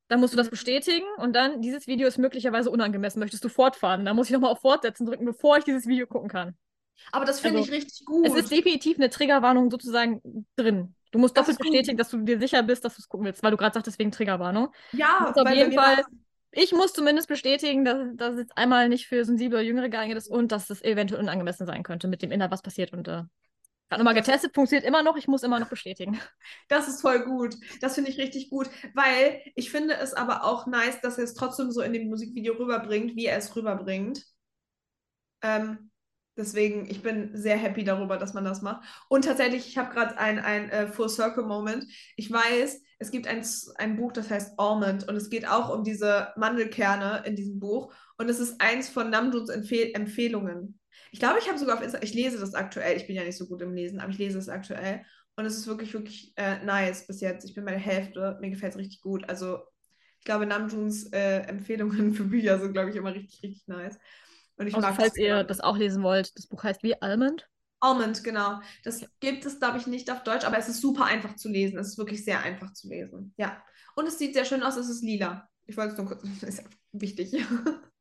Dann 0.08 0.20
musst 0.20 0.34
du 0.34 0.38
das 0.38 0.50
Mhm. 0.50 0.50
bestätigen 0.50 1.06
und 1.18 1.34
dann, 1.34 1.62
dieses 1.62 1.86
Video 1.88 2.08
ist 2.08 2.18
möglicherweise 2.18 2.72
unangemessen. 2.72 3.20
Möchtest 3.20 3.44
du 3.44 3.50
fortfahren? 3.50 4.06
Dann 4.06 4.16
muss 4.16 4.28
ich 4.28 4.34
nochmal 4.34 4.52
auf 4.52 4.62
Fortsetzen 4.62 5.06
drücken, 5.06 5.26
bevor 5.26 5.58
ich 5.58 5.66
dieses 5.66 5.86
Video 5.88 6.08
gucken 6.08 6.30
kann. 6.30 6.58
Aber 7.12 7.26
das 7.26 7.40
finde 7.40 7.60
Also, 7.60 7.62
ich 7.62 7.72
richtig 7.72 8.04
gut. 8.06 8.32
Es 8.32 8.36
ist 8.36 8.52
definitiv 8.52 8.98
eine 8.98 9.10
Triggerwarnung 9.12 9.72
sozusagen 9.72 10.48
drin. 10.58 10.96
Du 11.12 11.20
musst 11.20 11.36
Das 11.36 11.46
doppelt 11.46 11.58
bestätigen, 11.58 11.98
dass 11.98 12.10
du 12.10 12.20
dir 12.20 12.40
sicher 12.40 12.64
bist, 12.64 12.86
dass 12.86 12.96
du 12.96 13.02
es 13.02 13.10
gucken 13.10 13.26
willst, 13.26 13.44
weil 13.44 13.52
du 13.52 13.58
gerade 13.58 13.74
sagtest, 13.74 14.00
wegen 14.00 14.12
Triggerwarnung. 14.12 14.70
ja, 14.92 15.34
muss 15.34 15.38
auf 15.38 15.50
jeden 15.50 15.74
Fall, 15.74 16.04
ich 16.52 16.72
muss 16.72 16.94
zumindest 16.94 17.28
bestätigen, 17.28 17.86
dass, 17.86 18.08
dass 18.16 18.36
es 18.36 18.52
einmal 18.56 18.90
nicht 18.90 19.08
für 19.08 19.26
sensible 19.26 19.58
oder 19.60 19.68
Jüngere 19.68 19.90
geeignet 19.90 20.18
ist 20.18 20.28
und 20.28 20.52
dass 20.52 20.70
es 20.70 20.84
eventuell 20.84 21.22
unangemessen 21.22 21.66
sein 21.66 21.84
könnte 21.84 22.08
mit 22.08 22.22
dem 22.22 22.32
Inhalt, 22.32 22.52
was 22.52 22.62
passiert. 22.62 22.94
Und 22.94 23.08
äh, 23.08 23.24
gerade 23.90 24.00
nochmal 24.04 24.16
getestet, 24.16 24.54
funktioniert 24.56 24.88
immer 24.88 25.04
noch, 25.04 25.18
ich 25.18 25.28
muss 25.28 25.44
immer 25.44 25.60
noch 25.60 25.70
bestätigen. 25.70 26.20
Das 26.68 26.88
ist 26.88 27.02
voll 27.02 27.26
gut. 27.26 27.56
Das 27.82 27.96
finde 27.96 28.12
ich 28.12 28.18
richtig 28.18 28.50
gut, 28.50 28.70
weil 28.94 29.42
ich 29.56 29.72
finde 29.72 29.96
es 29.96 30.14
aber 30.14 30.44
auch 30.46 30.68
nice, 30.68 31.02
dass 31.02 31.18
er 31.18 31.24
es 31.26 31.34
trotzdem 31.34 31.72
so 31.72 31.82
in 31.82 31.94
dem 31.94 32.08
Musikvideo 32.10 32.54
rüberbringt, 32.54 33.16
wie 33.16 33.26
er 33.26 33.38
es 33.38 33.56
rüberbringt. 33.56 34.24
Ähm, 35.42 35.90
deswegen, 36.40 36.90
ich 36.90 37.04
bin 37.04 37.30
sehr 37.34 37.58
happy 37.58 37.84
darüber, 37.84 38.18
dass 38.18 38.34
man 38.34 38.44
das 38.44 38.62
macht. 38.62 38.88
Und 39.10 39.26
tatsächlich, 39.26 39.68
ich 39.68 39.78
habe 39.78 39.94
gerade 39.94 40.18
ein, 40.18 40.40
ein 40.40 40.70
äh, 40.70 40.88
Full 40.88 41.10
Circle 41.10 41.44
Moment. 41.44 41.86
Ich 42.16 42.32
weiß, 42.32 42.82
es 42.98 43.12
gibt 43.12 43.28
ein, 43.28 43.46
ein 43.76 43.96
Buch, 43.96 44.12
das 44.12 44.30
heißt 44.30 44.54
Almond 44.58 45.08
und 45.08 45.16
es 45.16 45.30
geht 45.30 45.48
auch 45.48 45.74
um 45.74 45.84
diese 45.84 46.34
Mandelkerne 46.36 47.24
in 47.26 47.36
diesem 47.36 47.60
Buch. 47.60 47.94
Und 48.18 48.30
es 48.30 48.40
ist 48.40 48.60
eins 48.60 48.90
von 48.90 49.10
Namjoons 49.10 49.50
Empfehl 49.50 49.92
Empfehlungen. 49.94 50.80
Ich 51.12 51.20
glaube, 51.20 51.40
ich 51.40 51.48
habe 51.48 51.58
sogar 51.58 51.78
auf 51.78 51.84
Insta, 51.84 52.00
ich 52.02 52.14
lese 52.14 52.40
das 52.40 52.54
aktuell. 52.54 52.98
Ich 52.98 53.08
bin 53.08 53.16
ja 53.16 53.24
nicht 53.24 53.38
so 53.38 53.48
gut 53.48 53.62
im 53.62 53.74
Lesen, 53.74 54.00
aber 54.00 54.12
ich 54.12 54.18
lese 54.18 54.38
es 54.38 54.50
aktuell. 54.50 55.06
Und 55.36 55.46
es 55.46 55.58
ist 55.58 55.68
wirklich, 55.68 55.94
wirklich 55.94 56.34
äh, 56.36 56.64
nice 56.66 57.08
bis 57.08 57.22
jetzt. 57.22 57.46
Ich 57.46 57.56
bin 57.56 57.66
bei 57.66 57.72
der 57.72 57.80
Hälfte. 57.80 58.38
Mir 58.42 58.50
gefällt 58.50 58.74
es 58.74 58.80
richtig 58.80 59.02
gut. 59.02 59.28
Also, 59.30 59.60
ich 60.20 60.26
glaube, 60.26 60.46
Namjoons 60.46 61.12
äh, 61.14 61.40
Empfehlungen 61.44 62.14
für 62.14 62.26
Bücher 62.26 62.60
sind, 62.60 62.74
glaube 62.74 62.90
ich, 62.90 62.98
immer 62.98 63.14
richtig, 63.14 63.42
richtig 63.44 63.68
nice. 63.68 63.98
Und 64.60 64.68
ich 64.68 64.76
Also, 64.76 64.88
mag 64.88 64.96
falls 64.96 65.18
ihr 65.18 65.44
das 65.44 65.62
auch 65.62 65.78
lesen 65.78 66.04
wollt, 66.04 66.38
das 66.38 66.48
Buch 66.48 66.64
heißt 66.64 66.84
wie 66.84 67.02
Almond. 67.02 67.48
Almond, 67.80 68.24
genau. 68.24 68.60
Das 68.84 69.06
gibt 69.20 69.46
es, 69.46 69.60
glaube 69.60 69.78
ich, 69.78 69.88
nicht 69.88 70.12
auf 70.12 70.24
Deutsch, 70.24 70.46
aber 70.46 70.58
es 70.58 70.68
ist 70.68 70.82
super 70.82 71.06
einfach 71.06 71.36
zu 71.36 71.50
lesen. 71.50 71.80
Es 71.80 71.88
ist 71.88 71.98
wirklich 71.98 72.26
sehr 72.26 72.42
einfach 72.42 72.74
zu 72.74 72.90
lesen. 72.90 73.34
Ja. 73.38 73.64
Und 73.96 74.06
es 74.08 74.20
sieht 74.20 74.34
sehr 74.34 74.46
schön 74.46 74.62
aus. 74.64 74.76
Es 74.76 74.90
ist 74.90 75.02
lila. 75.02 75.48
Ich 75.66 75.78
wollte 75.78 75.94
es 75.94 75.98
nur 75.98 76.08
kurz, 76.08 76.24
das 76.42 76.50
ist 76.50 76.58
ja 76.60 76.66
wichtig. 76.92 77.32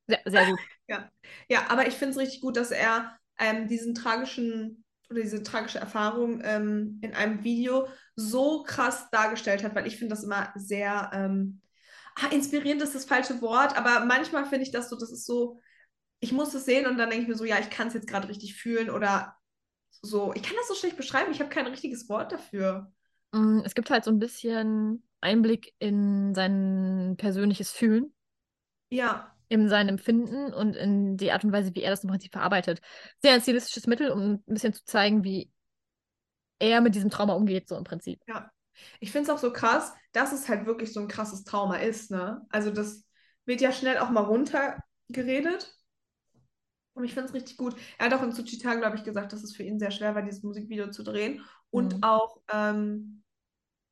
Sehr, 0.09 0.21
sehr 0.27 0.47
gut. 0.47 0.59
Ja, 1.51 1.67
aber 1.69 1.87
ich 1.87 1.95
finde 1.95 2.13
es 2.13 2.19
richtig 2.19 2.41
gut, 2.41 2.57
dass 2.57 2.71
er 2.71 3.15
ähm, 3.39 3.69
diesen 3.69 3.95
tragischen 3.95 4.85
oder 5.11 5.21
diese 5.21 5.43
tragische 5.43 5.79
Erfahrung 5.79 6.41
ähm, 6.43 6.99
in 7.03 7.15
einem 7.15 7.45
Video 7.45 7.89
so 8.17 8.63
krass 8.63 9.09
dargestellt 9.11 9.63
hat, 9.65 9.75
weil 9.75 9.87
ich 9.87 9.97
finde 9.97 10.15
das 10.15 10.25
immer 10.25 10.53
sehr 10.55 11.11
ähm, 11.13 11.61
ah, 12.17 12.29
inspirierend 12.31 12.83
ist 12.83 12.95
das 12.95 13.05
falsche 13.05 13.41
Wort, 13.41 13.77
aber 13.77 14.05
manchmal 14.05 14.45
finde 14.45 14.65
ich 14.65 14.73
das 14.73 14.91
so, 14.91 14.99
das 14.99 15.11
ist 15.13 15.27
so, 15.27 15.61
ich 16.21 16.33
muss 16.33 16.55
es 16.55 16.65
sehen 16.65 16.87
und 16.87 16.99
dann 16.99 17.11
denke 17.11 17.23
ich 17.23 17.29
mir 17.29 17.37
so, 17.37 17.45
ja, 17.45 17.59
ich 17.59 17.71
kann 17.71 17.89
es 17.89 17.95
jetzt 17.95 18.09
gerade 18.09 18.29
richtig 18.29 18.55
fühlen 18.55 18.91
oder 18.91 19.37
so. 20.03 20.33
Ich 20.35 20.43
kann 20.43 20.57
das 20.57 20.69
so 20.69 20.75
schlecht 20.75 20.97
beschreiben, 20.97 21.33
ich 21.33 21.41
habe 21.41 21.51
kein 21.51 21.67
richtiges 21.67 22.09
Wort 22.09 22.33
dafür. 22.33 22.93
Mm, 23.33 23.61
Es 23.65 23.75
gibt 23.75 23.91
halt 23.91 24.05
so 24.05 24.11
ein 24.11 24.19
bisschen 24.19 25.03
Einblick 25.21 25.75
in 25.79 26.35
sein 26.35 27.17
persönliches 27.19 27.71
Fühlen. 27.71 28.13
Ja, 28.91 29.35
in 29.49 29.69
sein 29.69 29.89
Empfinden 29.89 30.53
und 30.53 30.77
in 30.77 31.17
die 31.17 31.33
Art 31.33 31.45
und 31.45 31.53
Weise, 31.53 31.75
wie 31.75 31.83
er 31.83 31.91
das 31.91 32.05
im 32.05 32.11
Prinzip 32.11 32.33
verarbeitet. 32.33 32.81
Sehr 33.23 33.33
ein 33.33 33.41
stilistisches 33.41 33.87
Mittel, 33.87 34.11
um 34.11 34.35
ein 34.35 34.43
bisschen 34.47 34.75
zu 34.75 34.85
zeigen, 34.85 35.25
wie 35.25 35.51
er 36.59 36.81
mit 36.81 36.95
diesem 36.95 37.11
Trauma 37.11 37.35
umgeht, 37.35 37.69
so 37.69 37.77
im 37.77 37.85
Prinzip. 37.85 38.21
Ja. 38.27 38.51
Ich 39.01 39.11
finde 39.11 39.31
es 39.31 39.37
auch 39.37 39.41
so 39.41 39.53
krass, 39.53 39.93
dass 40.13 40.33
es 40.33 40.49
halt 40.49 40.67
wirklich 40.67 40.93
so 40.93 41.01
ein 41.01 41.09
krasses 41.09 41.45
Trauma 41.45 41.77
ist, 41.77 42.11
ne? 42.11 42.47
Also 42.51 42.71
das 42.71 43.05
wird 43.45 43.61
ja 43.61 43.73
schnell 43.73 43.99
auch 43.99 44.11
mal 44.11 44.21
runtergeredet. 44.23 45.75
Und 46.99 47.05
ich 47.05 47.15
finde 47.15 47.29
es 47.29 47.35
richtig 47.35 47.57
gut. 47.57 47.77
Er 47.99 48.07
hat 48.07 48.15
auch 48.15 48.23
in 48.23 48.33
Tsuchita, 48.33 48.75
glaube 48.75 48.97
ich, 48.97 49.05
gesagt, 49.05 49.33
dass 49.33 49.43
es 49.45 49.55
für 49.55 49.63
ihn 49.63 49.79
sehr 49.79 49.91
schwer 49.93 50.15
war, 50.15 50.23
dieses 50.23 50.43
Musikvideo 50.43 50.91
zu 50.91 51.05
drehen 51.05 51.45
und 51.71 51.95
Mhm. 51.97 52.03
auch 52.03 52.41
ähm, 52.53 53.23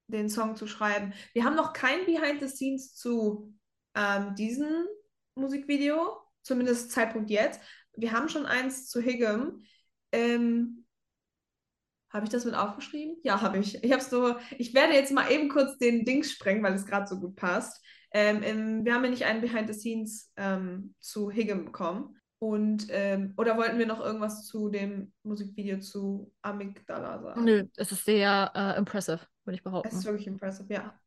den 0.09 0.29
Song 0.29 0.57
zu 0.57 0.67
schreiben. 0.67 1.13
Wir 1.33 1.45
haben 1.45 1.57
noch 1.57 1.73
kein 1.73 2.05
Behind 2.05 2.41
the 2.41 2.49
Scenes 2.49 2.95
zu 2.95 3.55
ähm, 3.95 4.35
diesem 4.35 4.87
Musikvideo, 5.37 6.19
zumindest 6.43 6.91
Zeitpunkt 6.93 7.31
jetzt. 7.31 7.61
Wir 7.95 8.13
haben 8.13 8.29
schon 8.29 8.47
eins 8.47 8.89
zu 8.89 9.01
Higgum. 9.01 9.63
Ähm, 10.13 10.85
habe 12.11 12.25
ich 12.25 12.31
das 12.31 12.45
mit 12.45 12.55
aufgeschrieben? 12.55 13.17
Ja, 13.23 13.41
habe 13.43 13.59
ich. 13.59 13.83
Ich 13.85 13.93
habe 13.93 14.03
so, 14.03 14.37
ich 14.59 14.75
werde 14.75 14.95
jetzt 14.95 15.13
mal 15.13 15.31
eben 15.31 15.49
kurz 15.49 15.79
den 15.79 16.05
Dings 16.05 16.33
sprengen, 16.33 16.63
weil 16.63 16.75
es 16.75 16.87
gerade 16.87 17.07
so 17.07 17.21
gut 17.21 17.37
passt. 17.37 17.85
Ähm, 18.13 18.43
im, 18.43 18.85
wir 18.85 18.95
haben 18.95 19.05
ja 19.05 19.11
nicht 19.11 19.25
einen 19.25 19.41
Behind 19.43 19.73
the 19.73 19.79
Scenes 19.79 20.33
ähm, 20.37 20.95
zu 21.01 21.31
Higgum 21.31 21.65
bekommen. 21.67 22.17
Und, 22.39 22.87
ähm, 22.91 23.33
oder 23.37 23.57
wollten 23.57 23.79
wir 23.79 23.87
noch 23.87 24.01
irgendwas 24.01 24.47
zu 24.47 24.69
dem 24.69 25.13
Musikvideo 25.23 25.79
zu 25.81 26.33
Amygdala 26.43 27.21
sagen? 27.23 27.45
Nö, 27.45 27.65
es 27.77 27.93
ist 27.93 28.05
sehr 28.05 28.53
äh, 28.55 28.79
impressive, 28.79 29.21
würde 29.45 29.55
ich 29.55 29.61
Es 29.61 29.61
ist 29.61 29.63
behaupten. 29.65 30.05
wirklich 30.05 30.27
impressive, 30.27 30.73
ja. 30.73 30.99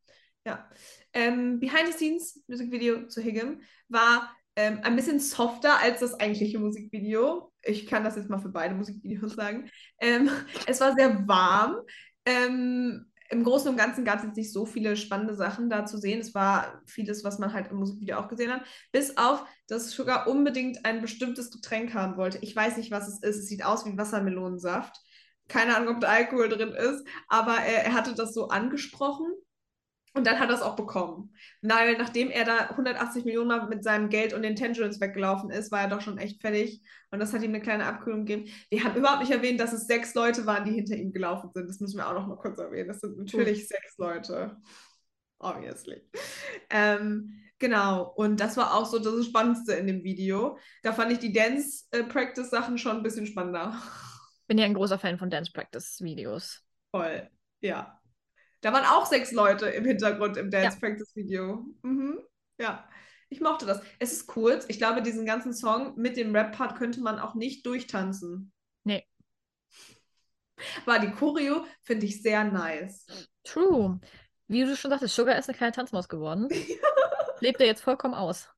Ja. 0.44 0.68
Ähm, 1.12 1.60
Behind 1.60 1.86
the 1.86 1.92
Scenes 1.92 2.42
Musikvideo 2.48 3.06
zu 3.06 3.20
Higgum 3.20 3.60
war 3.88 4.34
ähm, 4.56 4.80
ein 4.82 4.96
bisschen 4.96 5.20
softer 5.20 5.78
als 5.78 6.00
das 6.00 6.14
eigentliche 6.18 6.58
Musikvideo. 6.58 7.52
Ich 7.62 7.86
kann 7.86 8.04
das 8.04 8.16
jetzt 8.16 8.30
mal 8.30 8.40
für 8.40 8.48
beide 8.48 8.74
Musikvideos 8.74 9.34
sagen. 9.34 9.70
Ähm, 10.00 10.30
es 10.66 10.80
war 10.80 10.94
sehr 10.94 11.28
warm. 11.28 11.76
Ähm, 12.24 13.09
Im 13.30 13.44
Großen 13.44 13.70
und 13.70 13.76
Ganzen 13.76 14.04
gab 14.04 14.18
es 14.18 14.24
jetzt 14.24 14.36
nicht 14.36 14.52
so 14.52 14.66
viele 14.66 14.96
spannende 14.96 15.34
Sachen 15.34 15.70
da 15.70 15.86
zu 15.86 15.98
sehen. 15.98 16.20
Es 16.20 16.34
war 16.34 16.82
vieles, 16.84 17.22
was 17.22 17.38
man 17.38 17.52
halt 17.52 17.70
im 17.70 17.76
Musikvideo 17.76 18.18
auch 18.18 18.28
gesehen 18.28 18.52
hat. 18.52 18.62
Bis 18.90 19.16
auf, 19.16 19.44
dass 19.68 19.92
Sugar 19.92 20.26
unbedingt 20.26 20.84
ein 20.84 21.00
bestimmtes 21.00 21.52
Getränk 21.52 21.94
haben 21.94 22.16
wollte. 22.16 22.38
Ich 22.42 22.54
weiß 22.56 22.76
nicht, 22.76 22.90
was 22.90 23.06
es 23.06 23.22
ist. 23.22 23.38
Es 23.38 23.46
sieht 23.46 23.64
aus 23.64 23.86
wie 23.86 23.96
Wassermelonensaft. 23.96 25.00
Keine 25.46 25.76
Ahnung, 25.76 25.94
ob 25.94 26.00
da 26.00 26.08
Alkohol 26.08 26.48
drin 26.48 26.72
ist, 26.72 27.04
aber 27.28 27.58
äh, 27.58 27.84
er 27.84 27.92
hatte 27.94 28.14
das 28.14 28.34
so 28.34 28.48
angesprochen. 28.48 29.26
Und 30.12 30.26
dann 30.26 30.40
hat 30.40 30.48
er 30.48 30.56
es 30.56 30.62
auch 30.62 30.74
bekommen. 30.74 31.32
Weil 31.62 31.96
nachdem 31.96 32.30
er 32.30 32.44
da 32.44 32.56
180 32.70 33.24
Millionen 33.24 33.48
Mal 33.48 33.68
mit 33.68 33.84
seinem 33.84 34.08
Geld 34.08 34.32
und 34.32 34.42
den 34.42 34.56
Tangerines 34.56 35.00
weggelaufen 35.00 35.50
ist, 35.50 35.70
war 35.70 35.82
er 35.82 35.88
doch 35.88 36.00
schon 36.00 36.18
echt 36.18 36.40
fertig. 36.40 36.82
Und 37.10 37.20
das 37.20 37.32
hat 37.32 37.42
ihm 37.42 37.50
eine 37.50 37.60
kleine 37.60 37.86
Abkühlung 37.86 38.24
gegeben. 38.24 38.50
Wir 38.70 38.82
haben 38.82 38.96
überhaupt 38.96 39.20
nicht 39.20 39.30
erwähnt, 39.30 39.60
dass 39.60 39.72
es 39.72 39.86
sechs 39.86 40.14
Leute 40.14 40.46
waren, 40.46 40.64
die 40.64 40.72
hinter 40.72 40.96
ihm 40.96 41.12
gelaufen 41.12 41.50
sind. 41.54 41.68
Das 41.68 41.78
müssen 41.78 41.96
wir 41.96 42.08
auch 42.08 42.14
noch 42.14 42.26
mal 42.26 42.36
kurz 42.36 42.58
erwähnen. 42.58 42.88
Das 42.88 43.00
sind 43.00 43.18
natürlich 43.18 43.68
sechs 43.68 43.96
Leute. 43.98 44.56
Obviously. 45.38 46.02
Ähm, 46.70 47.40
genau. 47.58 48.12
Und 48.16 48.40
das 48.40 48.56
war 48.56 48.74
auch 48.74 48.86
so 48.86 48.98
das 48.98 49.26
Spannendste 49.26 49.74
in 49.74 49.86
dem 49.86 50.02
Video. 50.02 50.58
Da 50.82 50.92
fand 50.92 51.12
ich 51.12 51.18
die 51.20 51.32
Dance-Practice-Sachen 51.32 52.78
schon 52.78 52.96
ein 52.96 53.02
bisschen 53.04 53.26
spannender. 53.26 53.80
Bin 54.48 54.58
ja 54.58 54.64
ein 54.64 54.74
großer 54.74 54.98
Fan 54.98 55.18
von 55.18 55.30
Dance 55.30 55.52
Practice 55.52 56.00
Videos. 56.02 56.64
Voll. 56.90 57.30
Ja. 57.60 57.99
Da 58.60 58.72
waren 58.72 58.84
auch 58.84 59.06
sechs 59.06 59.32
Leute 59.32 59.66
im 59.66 59.84
Hintergrund 59.84 60.36
im 60.36 60.50
Dance 60.50 60.76
Ja. 60.76 60.80
Practice 60.80 61.14
Video. 61.16 61.66
Mhm. 61.82 62.20
Ja. 62.58 62.88
Ich 63.28 63.40
mochte 63.40 63.64
das. 63.64 63.80
Es 64.00 64.12
ist 64.12 64.26
kurz. 64.26 64.64
Ich 64.68 64.78
glaube, 64.78 65.02
diesen 65.02 65.24
ganzen 65.24 65.52
Song 65.54 65.94
mit 65.96 66.16
dem 66.16 66.34
Rap-Part 66.34 66.76
könnte 66.76 67.00
man 67.00 67.18
auch 67.18 67.34
nicht 67.34 67.64
durchtanzen. 67.64 68.52
Nee. 68.84 69.06
Aber 70.84 70.98
die 70.98 71.10
Choreo 71.12 71.64
finde 71.82 72.06
ich 72.06 72.20
sehr 72.22 72.44
nice. 72.44 73.06
True. 73.44 74.00
Wie 74.48 74.64
du 74.64 74.76
schon 74.76 74.90
sagtest, 74.90 75.14
Sugar 75.14 75.38
ist 75.38 75.48
eine 75.48 75.56
kleine 75.56 75.72
Tanzmaus 75.72 76.08
geworden. 76.08 76.48
Lebt 77.40 77.60
er 77.60 77.66
jetzt 77.66 77.82
vollkommen 77.82 78.14
aus. 78.14 78.48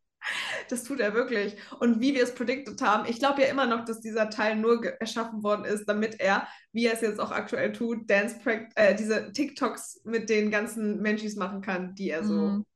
Das 0.69 0.85
tut 0.85 1.01
er 1.01 1.15
wirklich. 1.15 1.57
Und 1.81 2.01
wie 2.01 2.15
wir 2.15 2.23
es 2.23 2.35
predicted 2.35 2.81
haben, 2.81 3.09
ich 3.09 3.19
glaube 3.19 3.43
ja 3.43 3.49
immer 3.49 3.67
noch, 3.67 3.85
dass 3.85 4.01
dieser 4.01 4.31
Teil 4.31 4.57
nur 4.57 4.85
erschaffen 5.01 5.43
worden 5.43 5.65
ist, 5.65 5.87
damit 5.87 6.21
er, 6.21 6.47
wie 6.73 6.87
er 6.87 6.95
es 6.95 7.01
jetzt 7.01 7.21
auch 7.21 7.31
aktuell 7.33 7.73
tut, 7.73 8.09
Dance 8.09 8.37
äh, 8.77 8.95
diese 8.95 9.33
TikToks 9.33 10.03
mit 10.05 10.31
den 10.31 10.51
ganzen 10.51 11.01
Menschis 11.03 11.37
machen 11.37 11.61
kann, 11.61 11.95
die 11.95 12.11
er 12.11 12.25
so 12.25 12.35
Mhm. 12.35 12.67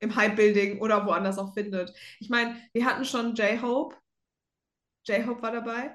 im 0.00 0.16
Hype-Building 0.16 0.80
oder 0.80 1.06
woanders 1.06 1.38
auch 1.38 1.54
findet. 1.54 1.92
Ich 2.20 2.28
meine, 2.30 2.56
wir 2.72 2.84
hatten 2.84 3.04
schon 3.04 3.34
J-Hope. 3.34 3.96
J-Hope 5.06 5.42
war 5.42 5.52
dabei. 5.52 5.94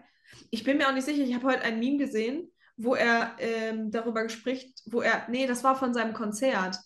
Ich 0.51 0.63
bin 0.63 0.77
mir 0.77 0.87
auch 0.87 0.93
nicht 0.93 1.05
sicher, 1.05 1.23
ich 1.23 1.33
habe 1.33 1.47
heute 1.47 1.63
ein 1.63 1.79
Meme 1.79 1.97
gesehen, 1.97 2.51
wo 2.77 2.95
er 2.95 3.35
ähm, 3.39 3.91
darüber 3.91 4.27
spricht, 4.29 4.81
wo 4.85 5.01
er, 5.01 5.27
nee, 5.29 5.47
das 5.47 5.63
war 5.63 5.75
von 5.75 5.93
seinem 5.93 6.13
Konzert. 6.13 6.77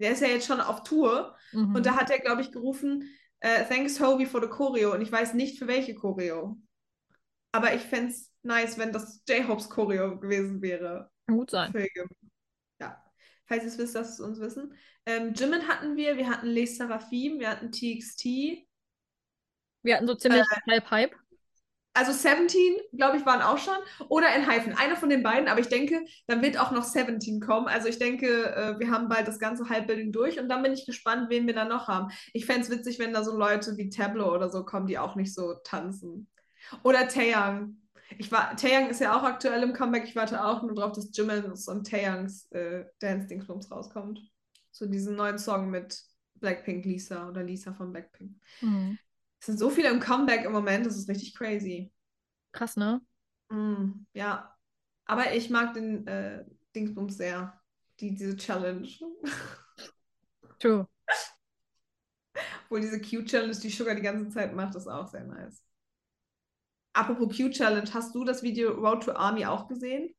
Der 0.00 0.12
ist 0.12 0.20
ja 0.22 0.28
jetzt 0.28 0.46
schon 0.46 0.60
auf 0.60 0.82
Tour 0.82 1.36
Mhm. 1.52 1.74
und 1.76 1.86
da 1.86 1.96
hat 1.96 2.10
er, 2.10 2.18
glaube 2.18 2.42
ich, 2.42 2.52
gerufen, 2.52 3.08
äh, 3.40 3.64
Thanks 3.64 4.00
Hobie 4.00 4.26
for 4.26 4.40
the 4.42 4.48
Choreo 4.48 4.92
und 4.92 5.00
ich 5.00 5.12
weiß 5.12 5.34
nicht 5.34 5.58
für 5.58 5.66
welche 5.66 5.94
Choreo. 5.94 6.58
Aber 7.52 7.74
ich 7.74 7.82
fände 7.82 8.12
es 8.12 8.32
nice, 8.42 8.78
wenn 8.78 8.92
das 8.92 9.22
J-Hopes 9.28 9.70
Choreo 9.70 10.18
gewesen 10.18 10.60
wäre. 10.60 11.10
Kann 11.26 11.36
gut 11.36 11.50
sein. 11.50 11.72
Für. 11.72 11.86
Ja. 12.80 13.02
Falls 13.46 13.62
ihr 13.62 13.68
es 13.68 13.78
wisst, 13.78 13.94
lasst 13.94 14.14
es 14.14 14.20
uns 14.20 14.40
wissen. 14.40 14.74
Ähm, 15.06 15.32
Jimin 15.32 15.66
hatten 15.66 15.96
wir, 15.96 16.16
wir 16.16 16.28
hatten 16.28 16.48
Les 16.48 16.76
Seraphim, 16.76 17.38
wir 17.38 17.50
hatten 17.50 17.72
TXT. 17.72 18.66
Wir 19.82 19.96
hatten 19.96 20.06
so 20.06 20.14
ziemlich 20.14 20.42
Äh, 20.42 20.70
halb 20.70 20.90
Hype. 20.90 21.16
Also 21.94 22.12
17, 22.12 22.76
glaube 22.92 23.16
ich, 23.16 23.26
waren 23.26 23.42
auch 23.42 23.58
schon. 23.58 23.74
Oder 24.08 24.28
Enhypen. 24.28 24.74
Einer 24.74 24.96
von 24.96 25.08
den 25.08 25.22
beiden, 25.22 25.48
aber 25.48 25.60
ich 25.60 25.68
denke, 25.68 26.04
dann 26.26 26.42
wird 26.42 26.58
auch 26.58 26.70
noch 26.70 26.84
17 26.84 27.40
kommen. 27.40 27.66
Also 27.66 27.88
ich 27.88 27.98
denke, 27.98 28.54
äh, 28.54 28.78
wir 28.78 28.90
haben 28.90 29.08
bald 29.08 29.26
das 29.26 29.38
ganze 29.38 29.68
Halbbuilding 29.68 30.12
durch 30.12 30.38
und 30.38 30.48
dann 30.48 30.62
bin 30.62 30.72
ich 30.72 30.86
gespannt, 30.86 31.28
wen 31.28 31.46
wir 31.46 31.54
da 31.54 31.64
noch 31.64 31.88
haben. 31.88 32.12
Ich 32.32 32.46
fände 32.46 32.62
es 32.62 32.70
witzig, 32.70 32.98
wenn 32.98 33.12
da 33.12 33.24
so 33.24 33.36
Leute 33.36 33.76
wie 33.76 33.88
Tableau 33.88 34.32
oder 34.32 34.48
so 34.48 34.64
kommen, 34.64 34.86
die 34.86 34.98
auch 34.98 35.16
nicht 35.16 35.34
so 35.34 35.54
tanzen. 35.64 36.28
Oder 36.82 37.08
Taeyang. 37.08 37.76
Ich 38.16 38.30
war, 38.32 38.56
Taeyang 38.56 38.88
ist 38.90 39.00
ja 39.00 39.18
auch 39.18 39.24
aktuell 39.24 39.62
im 39.62 39.72
Comeback. 39.72 40.04
Ich 40.04 40.16
warte 40.16 40.44
auch 40.44 40.62
nur 40.62 40.74
drauf, 40.74 40.92
dass 40.92 41.10
Jimin's 41.12 41.68
und 41.68 41.88
Taeyangs 41.88 42.50
äh, 42.52 42.84
Dance-Dingsbums 43.00 43.70
rauskommt. 43.70 44.20
So 44.70 44.86
diesen 44.86 45.16
neuen 45.16 45.38
Song 45.38 45.70
mit 45.70 46.00
Blackpink 46.36 46.84
Lisa 46.84 47.28
oder 47.28 47.42
Lisa 47.42 47.72
von 47.72 47.92
Blackpink. 47.92 48.36
Mhm. 48.60 48.98
Es 49.40 49.46
sind 49.46 49.58
so 49.58 49.70
viele 49.70 49.90
im 49.90 50.00
Comeback 50.00 50.44
im 50.44 50.52
Moment, 50.52 50.86
das 50.86 50.96
ist 50.96 51.08
richtig 51.08 51.34
crazy. 51.34 51.92
Krass, 52.52 52.76
ne? 52.76 53.00
Mm, 53.50 54.06
ja. 54.12 54.54
Aber 55.04 55.32
ich 55.32 55.48
mag 55.50 55.74
den 55.74 56.06
äh, 56.06 56.44
Dingsbums 56.74 57.16
sehr. 57.16 57.60
Die, 58.00 58.14
diese 58.14 58.36
Challenge. 58.36 58.88
True. 60.58 60.86
Obwohl 62.64 62.80
diese 62.80 63.00
Q-Challenge, 63.00 63.56
die 63.56 63.70
Sugar 63.70 63.94
die 63.94 64.02
ganze 64.02 64.28
Zeit 64.28 64.54
macht, 64.54 64.74
ist 64.74 64.86
auch 64.86 65.06
sehr 65.08 65.24
nice. 65.24 65.64
Apropos 66.92 67.36
Q-Challenge, 67.36 67.88
hast 67.92 68.14
du 68.14 68.24
das 68.24 68.42
Video 68.42 68.72
Road 68.72 69.04
to 69.04 69.12
Army 69.12 69.46
auch 69.46 69.68
gesehen? 69.68 70.14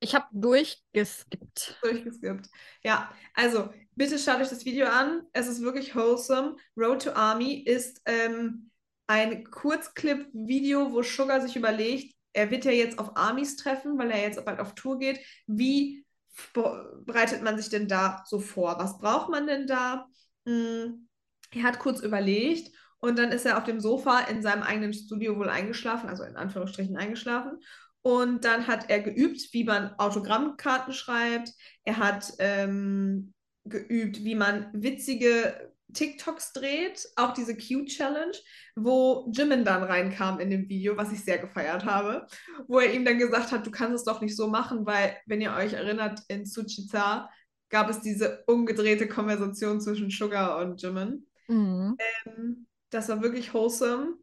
Ich 0.00 0.14
habe 0.14 0.26
durchgeskippt. 0.32 1.78
Durchgeskippt. 1.82 2.48
Ja, 2.82 3.12
also 3.34 3.68
bitte 3.94 4.18
schaut 4.18 4.40
euch 4.40 4.48
das 4.48 4.64
Video 4.64 4.86
an. 4.86 5.22
Es 5.32 5.46
ist 5.46 5.60
wirklich 5.60 5.94
wholesome. 5.94 6.56
Road 6.76 7.02
to 7.02 7.12
Army 7.12 7.54
ist 7.54 8.00
ähm, 8.06 8.70
ein 9.06 9.44
Kurzclip-Video, 9.50 10.92
wo 10.92 11.02
Sugar 11.02 11.40
sich 11.42 11.54
überlegt, 11.54 12.14
er 12.32 12.50
wird 12.50 12.64
ja 12.64 12.70
jetzt 12.70 12.98
auf 12.98 13.16
Armys 13.16 13.56
treffen, 13.56 13.98
weil 13.98 14.10
er 14.10 14.22
jetzt 14.22 14.42
bald 14.44 14.60
auf 14.60 14.74
Tour 14.74 14.98
geht. 14.98 15.20
Wie 15.46 16.06
be- 16.54 17.02
bereitet 17.04 17.42
man 17.42 17.58
sich 17.58 17.68
denn 17.68 17.88
da 17.88 18.22
so 18.26 18.38
vor? 18.38 18.78
Was 18.78 18.98
braucht 18.98 19.30
man 19.30 19.46
denn 19.46 19.66
da? 19.66 20.06
Hm, 20.46 21.08
er 21.52 21.62
hat 21.64 21.78
kurz 21.78 22.00
überlegt 22.00 22.74
und 23.00 23.18
dann 23.18 23.32
ist 23.32 23.44
er 23.44 23.58
auf 23.58 23.64
dem 23.64 23.80
Sofa 23.80 24.20
in 24.20 24.42
seinem 24.42 24.62
eigenen 24.62 24.94
Studio 24.94 25.36
wohl 25.36 25.50
eingeschlafen, 25.50 26.08
also 26.08 26.22
in 26.22 26.36
Anführungsstrichen 26.36 26.96
eingeschlafen. 26.96 27.58
Und 28.02 28.44
dann 28.44 28.66
hat 28.66 28.88
er 28.88 29.00
geübt, 29.00 29.52
wie 29.52 29.64
man 29.64 29.92
Autogrammkarten 29.98 30.94
schreibt. 30.94 31.52
Er 31.84 31.98
hat 31.98 32.32
ähm, 32.38 33.34
geübt, 33.64 34.24
wie 34.24 34.34
man 34.34 34.70
witzige 34.72 35.72
TikToks 35.92 36.52
dreht, 36.52 37.08
auch 37.16 37.34
diese 37.34 37.56
Q-Challenge, 37.56 38.36
wo 38.76 39.28
Jimin 39.32 39.64
dann 39.64 39.82
reinkam 39.82 40.38
in 40.40 40.50
dem 40.50 40.68
Video, 40.68 40.96
was 40.96 41.12
ich 41.12 41.24
sehr 41.24 41.38
gefeiert 41.38 41.84
habe, 41.84 42.26
wo 42.68 42.78
er 42.78 42.92
ihm 42.94 43.04
dann 43.04 43.18
gesagt 43.18 43.52
hat, 43.52 43.66
du 43.66 43.70
kannst 43.70 43.96
es 43.96 44.04
doch 44.04 44.20
nicht 44.20 44.36
so 44.36 44.48
machen, 44.48 44.86
weil, 44.86 45.16
wenn 45.26 45.40
ihr 45.40 45.52
euch 45.52 45.72
erinnert, 45.72 46.20
in 46.28 46.44
Tsuchita 46.44 47.28
gab 47.70 47.88
es 47.88 48.00
diese 48.00 48.44
umgedrehte 48.46 49.08
Konversation 49.08 49.80
zwischen 49.80 50.10
Sugar 50.10 50.58
und 50.58 50.80
Jimin. 50.80 51.26
Mhm. 51.48 51.96
Ähm, 52.26 52.66
das 52.90 53.08
war 53.08 53.22
wirklich 53.22 53.54
wholesome. 53.54 54.16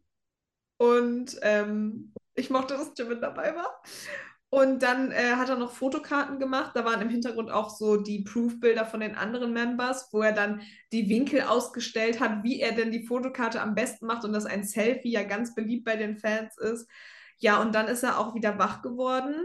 Und 0.78 1.38
ähm, 1.42 2.14
ich 2.38 2.50
mochte, 2.50 2.76
dass 2.76 2.94
Jimin 2.98 3.22
dabei 3.22 3.56
war. 3.56 3.82
Und 4.50 4.82
dann 4.82 5.12
äh, 5.12 5.34
hat 5.36 5.50
er 5.50 5.58
noch 5.58 5.72
Fotokarten 5.72 6.40
gemacht. 6.40 6.72
Da 6.74 6.86
waren 6.86 7.02
im 7.02 7.10
Hintergrund 7.10 7.52
auch 7.52 7.70
so 7.70 7.98
die 7.98 8.24
Proof-Bilder 8.24 8.86
von 8.86 9.02
den 9.02 9.16
anderen 9.16 9.52
Members, 9.52 10.08
wo 10.14 10.22
er 10.22 10.32
dann 10.32 10.62
die 10.94 11.10
Winkel 11.10 11.42
ausgestellt 11.42 12.22
hat, 12.22 12.44
wie 12.44 12.62
er 12.62 12.72
denn 12.72 12.92
die 12.92 13.06
Fotokarte 13.06 13.62
am 13.62 13.76
besten 13.76 14.06
macht 14.06 14.24
und 14.24 14.32
dass 14.32 14.46
ein 14.46 14.64
Selfie 14.64 15.12
ja 15.12 15.24
ganz 15.24 15.54
beliebt 15.54 15.84
bei 15.84 15.98
den 15.98 16.18
Fans 16.18 16.58
ist. 16.58 16.90
Ja, 17.40 17.62
und 17.62 17.76
dann 17.76 17.90
ist 17.90 18.04
er 18.04 18.20
auch 18.20 18.36
wieder 18.36 18.58
wach 18.58 18.82
geworden. 18.82 19.36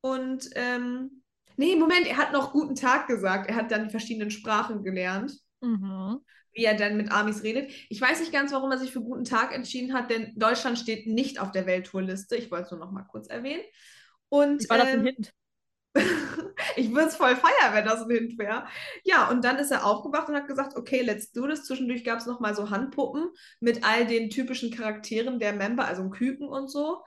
Und 0.00 0.48
ähm, 0.54 1.22
nee, 1.56 1.74
Moment, 1.74 2.06
er 2.06 2.18
hat 2.18 2.32
noch 2.32 2.52
guten 2.52 2.76
Tag 2.76 3.08
gesagt. 3.08 3.50
Er 3.50 3.56
hat 3.56 3.72
dann 3.72 3.84
die 3.84 3.90
verschiedenen 3.90 4.30
Sprachen 4.30 4.84
gelernt 4.84 5.42
Mhm. 5.62 6.20
Wie 6.54 6.64
er 6.64 6.76
dann 6.76 6.96
mit 6.96 7.10
Amis 7.10 7.42
redet. 7.42 7.70
Ich 7.88 8.00
weiß 8.00 8.20
nicht 8.20 8.32
ganz, 8.32 8.52
warum 8.52 8.70
er 8.70 8.78
sich 8.78 8.92
für 8.92 9.00
guten 9.00 9.24
Tag 9.24 9.54
entschieden 9.54 9.94
hat, 9.94 10.10
denn 10.10 10.32
Deutschland 10.36 10.78
steht 10.78 11.06
nicht 11.06 11.40
auf 11.40 11.52
der 11.52 11.66
Welttourliste. 11.66 12.36
Ich 12.36 12.50
wollte 12.50 12.64
es 12.64 12.70
nur 12.70 12.80
noch 12.80 12.92
mal 12.92 13.04
kurz 13.04 13.28
erwähnen. 13.28 13.62
Und 14.28 14.68
War 14.68 14.78
das 14.78 14.88
ein 14.88 15.00
ähm, 15.00 15.06
Hint? 15.06 15.32
ich 16.76 16.90
würde 16.90 17.08
es 17.08 17.16
voll 17.16 17.36
feiern, 17.36 17.74
wenn 17.74 17.84
das 17.84 18.02
ein 18.02 18.10
Hint 18.10 18.38
wäre. 18.38 18.66
Ja, 19.04 19.28
und 19.30 19.44
dann 19.44 19.58
ist 19.58 19.70
er 19.70 19.84
aufgewacht 19.84 20.28
und 20.28 20.36
hat 20.36 20.46
gesagt, 20.46 20.76
okay, 20.76 21.02
let's 21.02 21.32
do 21.32 21.46
this. 21.46 21.64
Zwischendurch 21.64 22.04
gab 22.04 22.18
es 22.18 22.26
noch 22.26 22.40
mal 22.40 22.54
so 22.54 22.70
Handpuppen 22.70 23.30
mit 23.60 23.84
all 23.84 24.06
den 24.06 24.30
typischen 24.30 24.70
Charakteren 24.70 25.38
der 25.38 25.52
Member, 25.52 25.86
also 25.86 26.08
Küken 26.08 26.48
und 26.48 26.68
so. 26.68 27.02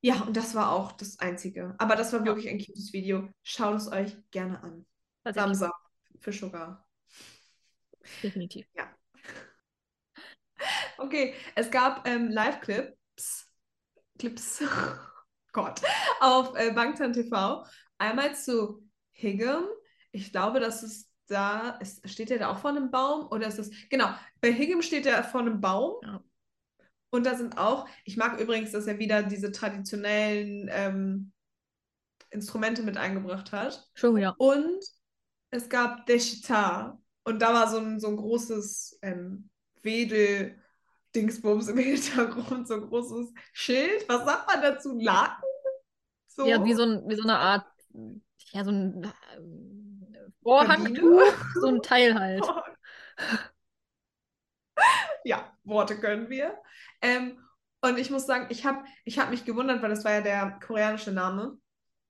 Ja, 0.00 0.20
und 0.20 0.36
das 0.36 0.54
war 0.54 0.70
auch 0.72 0.92
das 0.92 1.18
Einzige. 1.18 1.74
Aber 1.78 1.96
das 1.96 2.12
war 2.12 2.24
wirklich 2.26 2.48
ein 2.48 2.58
cutes 2.58 2.92
Video. 2.92 3.28
Schaut 3.42 3.76
es 3.76 3.90
euch 3.90 4.16
gerne 4.30 4.62
an. 4.62 4.86
Thumbs 5.32 5.62
up 5.62 5.72
für 6.20 6.32
Sugar. 6.32 6.83
Definitiv. 8.22 8.66
Okay, 10.98 11.34
es 11.54 11.70
gab 11.70 12.06
ähm, 12.08 12.30
Live-Clips, 12.30 13.50
Clips, 14.18 14.62
Gott, 15.52 15.82
auf 16.20 16.56
äh, 16.56 16.72
Bangtan 16.72 17.12
TV. 17.12 17.64
Einmal 17.98 18.34
zu 18.34 18.88
Higgum. 19.12 19.64
Ich 20.12 20.32
glaube, 20.32 20.60
das 20.60 20.82
ist 20.82 21.10
da, 21.26 21.70
ist, 21.80 22.08
steht 22.08 22.30
er 22.30 22.38
da 22.38 22.50
auch 22.50 22.58
vor 22.58 22.70
einem 22.70 22.90
Baum? 22.90 23.26
Oder 23.28 23.48
ist 23.48 23.58
das, 23.58 23.70
genau, 23.88 24.08
bei 24.40 24.52
Higgum 24.52 24.82
steht 24.82 25.06
er 25.06 25.24
vor 25.24 25.40
einem 25.40 25.60
Baum. 25.60 25.96
Ja. 26.02 26.22
Und 27.10 27.24
da 27.24 27.36
sind 27.36 27.58
auch, 27.58 27.88
ich 28.04 28.16
mag 28.16 28.40
übrigens, 28.40 28.72
dass 28.72 28.86
er 28.86 28.98
wieder 28.98 29.22
diese 29.22 29.52
traditionellen 29.52 30.68
ähm, 30.72 31.32
Instrumente 32.30 32.82
mit 32.82 32.96
eingebracht 32.96 33.52
hat. 33.52 33.88
Schon 33.94 34.16
wieder. 34.16 34.34
Und 34.38 34.84
es 35.50 35.68
gab 35.68 36.06
Deshita. 36.06 37.00
Und 37.24 37.40
da 37.40 37.52
war 37.54 37.68
so 37.68 37.78
ein, 37.78 37.98
so 38.00 38.08
ein 38.08 38.16
großes 38.16 38.98
ähm, 39.02 39.48
Wedel-Dingsbums 39.82 41.68
im 41.68 41.78
Hintergrund, 41.78 42.68
so 42.68 42.74
ein 42.74 42.82
großes 42.82 43.32
Schild. 43.52 44.08
Was 44.08 44.24
sagt 44.24 44.46
man 44.46 44.62
dazu? 44.62 44.98
Laken? 44.98 45.42
So? 46.28 46.46
Ja, 46.46 46.64
wie 46.64 46.74
so, 46.74 46.82
ein, 46.82 47.08
wie 47.08 47.14
so 47.14 47.22
eine 47.22 47.38
Art, 47.38 47.66
ja, 48.52 48.64
so 48.64 48.70
ein 48.70 49.04
äh, 49.04 50.30
Vorhangtuch, 50.42 51.32
so 51.60 51.68
ein 51.68 51.82
Teil 51.82 52.14
halt. 52.18 52.44
Ja, 55.26 55.56
Worte 55.64 55.98
können 55.98 56.28
wir. 56.28 56.58
Ähm, 57.00 57.38
und 57.80 57.98
ich 57.98 58.10
muss 58.10 58.26
sagen, 58.26 58.46
ich 58.50 58.66
habe 58.66 58.84
ich 59.04 59.18
hab 59.18 59.30
mich 59.30 59.46
gewundert, 59.46 59.80
weil 59.80 59.88
das 59.88 60.04
war 60.04 60.12
ja 60.12 60.20
der 60.20 60.58
koreanische 60.62 61.12
Name. 61.12 61.56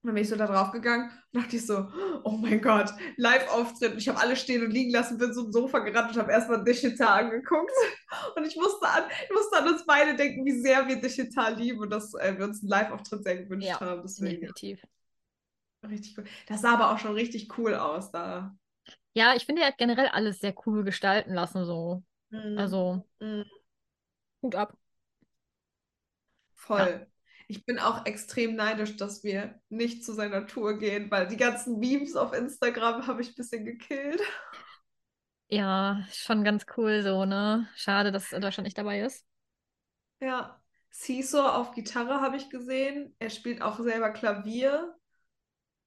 Und 0.04 0.08
dann 0.08 0.14
bin 0.16 0.22
ich 0.24 0.28
so 0.28 0.36
da 0.36 0.46
drauf 0.46 0.70
gegangen 0.70 1.10
und 1.32 1.42
dachte 1.42 1.56
ich 1.56 1.66
so, 1.66 1.88
oh 2.24 2.32
mein 2.32 2.60
Gott, 2.60 2.90
Live-Auftritt. 3.16 3.96
Ich 3.96 4.06
habe 4.08 4.20
alles 4.20 4.38
stehen 4.40 4.62
und 4.62 4.70
liegen 4.70 4.92
lassen, 4.92 5.16
bin 5.18 5.32
zum 5.32 5.50
Sofa 5.50 5.78
gerannt 5.80 6.12
und 6.14 6.20
habe 6.20 6.30
erstmal 6.32 6.62
Digital 6.62 7.24
angeguckt. 7.24 7.72
Und 8.36 8.46
ich 8.46 8.56
musste, 8.56 8.86
an, 8.88 9.04
ich 9.24 9.34
musste 9.34 9.56
an 9.58 9.68
uns 9.68 9.84
beide 9.86 10.14
denken, 10.16 10.44
wie 10.44 10.60
sehr 10.60 10.86
wir 10.86 11.00
Digital 11.00 11.54
lieben 11.56 11.80
und 11.80 11.90
dass 11.90 12.14
äh, 12.14 12.36
wir 12.38 12.44
uns 12.44 12.62
einen 12.62 12.68
Live-Auftritt 12.70 13.24
sehr 13.24 13.38
gewünscht 13.42 13.68
Ja, 13.68 13.80
haben. 13.80 14.02
Deswegen 14.02 14.40
Definitiv. 14.42 14.80
richtig 15.88 16.16
cool. 16.18 16.24
Das 16.48 16.62
sah 16.62 16.74
aber 16.74 16.92
auch 16.92 16.98
schon 16.98 17.14
richtig 17.14 17.58
cool 17.58 17.74
aus 17.74 18.10
da. 18.10 18.56
Ja, 19.14 19.34
ich 19.34 19.46
finde, 19.46 19.62
er 19.62 19.68
hat 19.68 19.78
generell 19.78 20.08
alles 20.08 20.40
sehr 20.40 20.54
cool 20.66 20.84
gestalten 20.84 21.34
lassen, 21.34 21.64
so. 21.64 22.02
Mhm. 22.30 22.58
Also, 22.58 23.04
Mhm. 23.20 23.44
Hut 24.42 24.54
ab. 24.54 24.76
Voll. 26.54 27.06
Ich 27.48 27.66
bin 27.66 27.78
auch 27.78 28.06
extrem 28.06 28.56
neidisch, 28.56 28.96
dass 28.96 29.22
wir 29.22 29.60
nicht 29.68 30.04
zu 30.04 30.12
seiner 30.12 30.46
Tour 30.46 30.78
gehen, 30.78 31.10
weil 31.10 31.26
die 31.28 31.36
ganzen 31.36 31.78
Memes 31.78 32.16
auf 32.16 32.32
Instagram 32.32 33.06
habe 33.06 33.22
ich 33.22 33.30
ein 33.30 33.34
bisschen 33.34 33.64
gekillt. 33.64 34.22
Ja, 35.48 36.04
schon 36.10 36.42
ganz 36.42 36.64
cool 36.76 37.02
so, 37.02 37.24
ne? 37.24 37.68
Schade, 37.76 38.10
dass 38.12 38.30
Deutschland 38.30 38.64
nicht 38.64 38.78
dabei 38.78 39.00
ist. 39.00 39.26
Ja. 40.20 40.60
Seesaw 40.90 41.56
auf 41.56 41.72
Gitarre 41.72 42.20
habe 42.20 42.36
ich 42.36 42.50
gesehen. 42.50 43.14
Er 43.18 43.30
spielt 43.30 43.62
auch 43.62 43.78
selber 43.80 44.10
Klavier. 44.10 44.94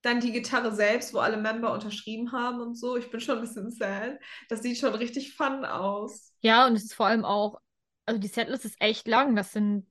Dann 0.01 0.19
die 0.19 0.31
Gitarre 0.31 0.73
selbst, 0.75 1.13
wo 1.13 1.19
alle 1.19 1.37
Member 1.37 1.73
unterschrieben 1.73 2.31
haben 2.33 2.61
und 2.61 2.75
so. 2.75 2.97
Ich 2.97 3.09
bin 3.09 3.19
schon 3.19 3.35
ein 3.37 3.41
bisschen 3.41 3.71
sad. 3.71 4.19
Das 4.49 4.61
sieht 4.61 4.77
schon 4.77 4.93
richtig 4.93 5.35
fun 5.35 5.65
aus. 5.65 6.33
Ja, 6.41 6.67
und 6.67 6.75
es 6.75 6.83
ist 6.83 6.93
vor 6.93 7.07
allem 7.07 7.25
auch, 7.25 7.59
also 8.05 8.19
die 8.19 8.27
Setlist 8.27 8.65
ist 8.65 8.79
echt 8.79 9.07
lang. 9.07 9.35
Das 9.35 9.53
sind 9.53 9.87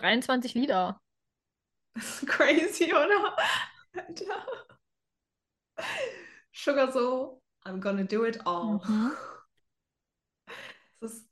23 0.00 0.54
Lieder. 0.54 1.00
Das 1.94 2.22
ist 2.22 2.28
crazy, 2.28 2.92
oder? 2.92 3.36
Alter. 3.94 4.46
Sugar 6.52 6.92
so, 6.92 7.42
I'm 7.64 7.80
gonna 7.80 8.04
do 8.04 8.24
it 8.24 8.46
all. 8.46 8.80
Mhm. 8.84 9.12
Ist, 11.00 11.28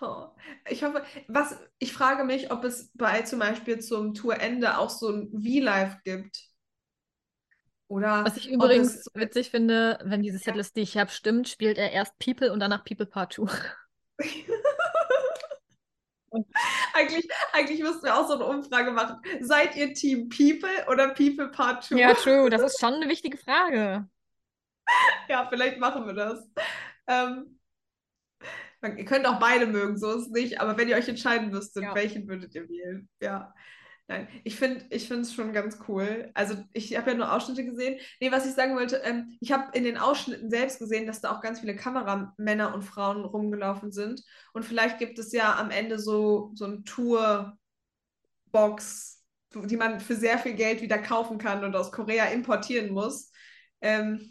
oh. 0.00 0.28
Ich 0.68 0.82
hoffe, 0.82 1.04
was, 1.28 1.58
ich 1.78 1.92
frage 1.92 2.24
mich, 2.24 2.50
ob 2.50 2.64
es 2.64 2.90
bei 2.94 3.22
zum 3.22 3.38
Beispiel 3.38 3.80
zum 3.80 4.14
Tourende 4.14 4.78
auch 4.78 4.90
so 4.90 5.10
ein 5.10 5.30
V-Live 5.32 6.02
gibt. 6.04 6.52
Oder 7.88 8.24
Was 8.24 8.38
ich 8.38 8.50
übrigens 8.50 8.94
es, 8.94 9.06
witzig 9.12 9.50
finde, 9.50 9.98
wenn 10.02 10.22
diese 10.22 10.38
Setlist, 10.38 10.76
die 10.76 10.80
ich 10.80 10.96
habe, 10.96 11.10
stimmt, 11.10 11.48
spielt 11.48 11.76
er 11.76 11.92
erst 11.92 12.18
People 12.18 12.50
und 12.50 12.60
danach 12.60 12.84
People 12.84 13.04
Part 13.04 13.34
2. 13.34 13.52
eigentlich, 16.94 17.28
eigentlich 17.52 17.80
müssten 17.80 18.04
wir 18.04 18.16
auch 18.16 18.26
so 18.26 18.34
eine 18.34 18.44
Umfrage 18.44 18.90
machen. 18.90 19.20
Seid 19.40 19.76
ihr 19.76 19.92
Team 19.94 20.28
People 20.28 20.70
oder 20.88 21.08
People 21.08 21.48
Part 21.50 21.84
2? 21.84 21.96
Ja, 21.96 22.14
true. 22.14 22.50
Das 22.50 22.62
ist 22.62 22.80
schon 22.80 22.94
eine 22.94 23.08
wichtige 23.08 23.36
Frage. 23.38 24.08
Ja, 25.28 25.46
vielleicht 25.48 25.78
machen 25.78 26.06
wir 26.06 26.12
das. 26.12 26.44
Ähm, 27.06 27.58
ihr 28.82 29.04
könnt 29.04 29.26
auch 29.26 29.38
beide 29.38 29.66
mögen, 29.66 29.96
so 29.96 30.10
ist 30.10 30.26
es 30.26 30.28
nicht, 30.30 30.60
aber 30.60 30.76
wenn 30.76 30.88
ihr 30.88 30.96
euch 30.96 31.08
entscheiden 31.08 31.50
müsstet, 31.50 31.84
Ja. 31.84 31.94
welchen 31.94 32.26
würdet 32.26 32.54
ihr 32.54 32.68
wählen? 32.68 33.08
Ja. 33.20 33.54
Nein, 34.08 34.28
ich 34.44 34.56
finde 34.56 34.84
es 34.90 35.32
schon 35.32 35.52
ganz 35.52 35.78
cool. 35.88 36.30
Also 36.34 36.56
ich 36.72 36.96
habe 36.96 37.12
ja 37.12 37.16
nur 37.16 37.32
Ausschnitte 37.32 37.64
gesehen. 37.64 37.98
Nee, 38.20 38.32
was 38.32 38.46
ich 38.46 38.52
sagen 38.54 38.74
wollte, 38.74 38.96
ähm, 39.04 39.36
ich 39.40 39.52
habe 39.52 39.76
in 39.76 39.84
den 39.84 39.96
Ausschnitten 39.96 40.50
selbst 40.50 40.78
gesehen, 40.80 41.06
dass 41.06 41.20
da 41.20 41.32
auch 41.32 41.40
ganz 41.40 41.60
viele 41.60 41.76
Kameramänner 41.76 42.74
und 42.74 42.82
Frauen 42.82 43.24
rumgelaufen 43.24 43.92
sind. 43.92 44.22
Und 44.52 44.64
vielleicht 44.64 44.98
gibt 44.98 45.18
es 45.18 45.32
ja 45.32 45.56
am 45.56 45.70
Ende 45.70 45.98
so, 45.98 46.50
so 46.54 46.64
eine 46.66 46.82
Tour-Box, 46.84 47.58
die 49.54 49.76
man 49.76 50.00
für 50.00 50.16
sehr 50.16 50.38
viel 50.38 50.54
Geld 50.54 50.82
wieder 50.82 50.98
kaufen 50.98 51.38
kann 51.38 51.64
und 51.64 51.76
aus 51.76 51.92
Korea 51.92 52.26
importieren 52.26 52.92
muss. 52.92 53.30
Ähm, 53.80 54.28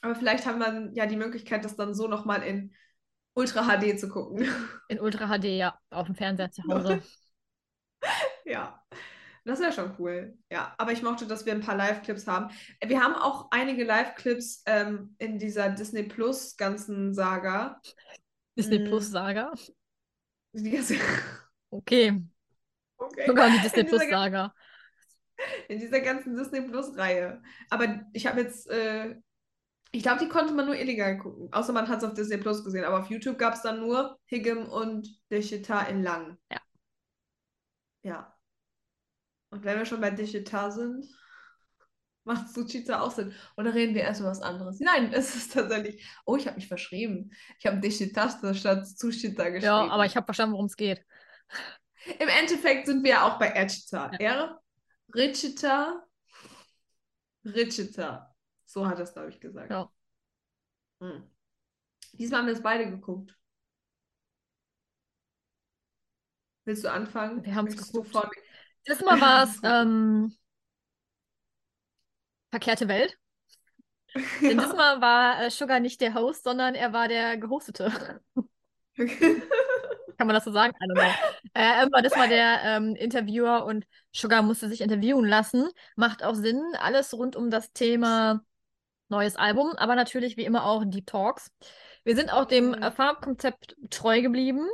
aber 0.00 0.14
vielleicht 0.14 0.46
haben 0.46 0.58
wir 0.58 0.90
ja 0.94 1.06
die 1.06 1.16
Möglichkeit, 1.16 1.64
das 1.64 1.76
dann 1.76 1.94
so 1.94 2.08
nochmal 2.08 2.42
in 2.42 2.74
Ultra 3.34 3.62
HD 3.64 3.98
zu 3.98 4.08
gucken. 4.08 4.46
In 4.88 5.00
Ultra 5.00 5.38
HD, 5.38 5.44
ja, 5.44 5.78
auf 5.90 6.06
dem 6.06 6.14
Fernseher 6.14 6.50
zu 6.50 6.62
Hause. 6.68 7.02
Ja, 8.44 8.82
das 9.44 9.60
wäre 9.60 9.72
schon 9.72 9.94
cool. 9.98 10.36
Ja, 10.50 10.74
aber 10.78 10.92
ich 10.92 11.02
mochte, 11.02 11.26
dass 11.26 11.46
wir 11.46 11.52
ein 11.52 11.60
paar 11.60 11.76
Live-Clips 11.76 12.26
haben. 12.26 12.50
Wir 12.84 13.02
haben 13.02 13.14
auch 13.14 13.48
einige 13.50 13.84
Live-Clips 13.84 14.62
ähm, 14.66 15.14
in 15.18 15.38
dieser 15.38 15.70
Disney 15.70 16.04
Plus 16.04 16.56
ganzen 16.56 17.14
Saga. 17.14 17.80
Disney 18.56 18.78
Mm. 18.78 18.84
Plus 18.84 19.10
Saga. 19.10 19.52
Die 20.52 20.70
ganze, 20.70 20.96
Okay, 21.70 22.22
okay. 22.98 23.26
sogar 23.26 23.50
die 23.50 23.60
Disney 23.60 23.82
In 23.82 23.86
dieser 23.86 24.06
Plus 24.06 24.08
Saga. 24.08 24.54
in 25.68 25.78
dieser 25.78 26.00
ganzen 26.00 26.36
Disney 26.36 26.62
Plus-Reihe. 26.62 27.42
Aber 27.70 28.00
ich 28.12 28.26
habe 28.26 28.40
jetzt, 28.40 28.68
äh, 28.68 29.16
ich 29.92 30.02
glaube, 30.02 30.20
die 30.20 30.28
konnte 30.28 30.54
man 30.54 30.66
nur 30.66 30.76
illegal 30.76 31.18
gucken. 31.18 31.48
Außer 31.52 31.72
man 31.72 31.88
hat 31.88 31.98
es 31.98 32.04
auf 32.04 32.14
Disney 32.14 32.38
Plus 32.38 32.64
gesehen. 32.64 32.84
Aber 32.84 33.00
auf 33.00 33.10
YouTube 33.10 33.38
gab 33.38 33.54
es 33.54 33.62
dann 33.62 33.80
nur 33.80 34.18
Higgum 34.26 34.68
und 34.68 35.08
Digital 35.32 35.90
in 35.90 36.02
Lang. 36.02 36.38
Ja. 36.50 36.58
Ja. 38.02 38.34
Und 39.50 39.64
wenn 39.64 39.78
wir 39.78 39.86
schon 39.86 40.00
bei 40.00 40.10
Digital 40.10 40.70
sind, 40.72 41.06
macht 42.24 42.52
Suchita 42.52 43.00
auch 43.00 43.10
Sinn. 43.10 43.34
Oder 43.56 43.74
reden 43.74 43.94
wir 43.94 44.02
erst 44.02 44.20
über 44.20 44.30
was 44.30 44.42
anderes? 44.42 44.80
Nein, 44.80 45.12
es 45.12 45.34
ist 45.34 45.52
tatsächlich. 45.52 46.06
Oh, 46.24 46.36
ich 46.36 46.46
habe 46.46 46.56
mich 46.56 46.68
verschrieben. 46.68 47.30
Ich 47.58 47.66
habe 47.66 47.78
Digital 47.78 48.54
statt 48.54 48.86
Suchita 48.86 49.44
geschrieben. 49.44 49.64
Ja, 49.64 49.88
aber 49.88 50.06
ich 50.06 50.16
habe 50.16 50.26
verstanden, 50.26 50.52
worum 50.52 50.66
es 50.66 50.76
geht. 50.76 51.04
Im 52.18 52.28
Endeffekt 52.28 52.86
sind 52.86 53.02
wir 53.02 53.10
ja 53.10 53.26
auch 53.26 53.38
bei 53.38 53.48
Erchita. 53.48 54.10
Ja. 54.20 54.58
Richita, 55.14 56.04
Richita. 57.44 58.34
So 58.64 58.86
hat 58.86 58.98
er 58.98 59.04
es, 59.04 59.12
glaube 59.12 59.30
ich, 59.30 59.40
gesagt. 59.40 59.70
Ja. 59.70 59.90
Hm. 61.00 61.30
Diesmal 62.12 62.40
haben 62.40 62.46
wir 62.46 62.54
es 62.54 62.62
beide 62.62 62.90
geguckt. 62.90 63.34
Willst 66.68 66.84
du 66.84 66.92
anfangen? 66.92 67.42
Wir 67.46 67.62
Möchtest 67.62 67.94
du 67.94 68.02
geguckt. 68.02 68.12
vorne- 68.12 68.30
Das 68.84 69.00
Mal 69.00 69.18
war 69.22 69.44
es 69.44 69.58
ähm, 69.64 70.36
verkehrte 72.50 72.88
Welt. 72.88 73.16
Denn 74.42 74.58
Ja. 74.58 74.64
diesmal 74.66 75.00
war 75.00 75.42
äh, 75.44 75.50
Sugar 75.50 75.80
nicht 75.80 76.02
der 76.02 76.12
Host, 76.12 76.44
sondern 76.44 76.74
er 76.74 76.92
war 76.92 77.08
der 77.08 77.38
Gehostete. 77.38 77.90
Kann 78.96 80.26
man 80.26 80.34
das 80.34 80.44
so 80.44 80.52
sagen? 80.52 80.74
Äh, 81.54 81.62
er 81.62 81.90
war 81.90 82.02
diesmal 82.02 82.28
der 82.28 82.60
ähm, 82.64 82.94
Interviewer 82.96 83.64
und 83.64 83.86
Sugar 84.12 84.42
musste 84.42 84.68
sich 84.68 84.82
interviewen 84.82 85.24
lassen. 85.24 85.70
Macht 85.96 86.22
auch 86.22 86.34
Sinn. 86.34 86.60
Alles 86.80 87.14
rund 87.14 87.34
um 87.34 87.48
das 87.50 87.72
Thema 87.72 88.42
neues 89.08 89.36
Album, 89.36 89.70
aber 89.76 89.94
natürlich 89.94 90.36
wie 90.36 90.44
immer 90.44 90.66
auch 90.66 90.84
Deep 90.84 91.06
Talks. 91.06 91.50
Wir 92.04 92.14
sind 92.14 92.30
auch 92.30 92.44
dem 92.44 92.74
äh, 92.74 92.90
Farbkonzept 92.90 93.74
treu 93.88 94.20
geblieben. 94.20 94.68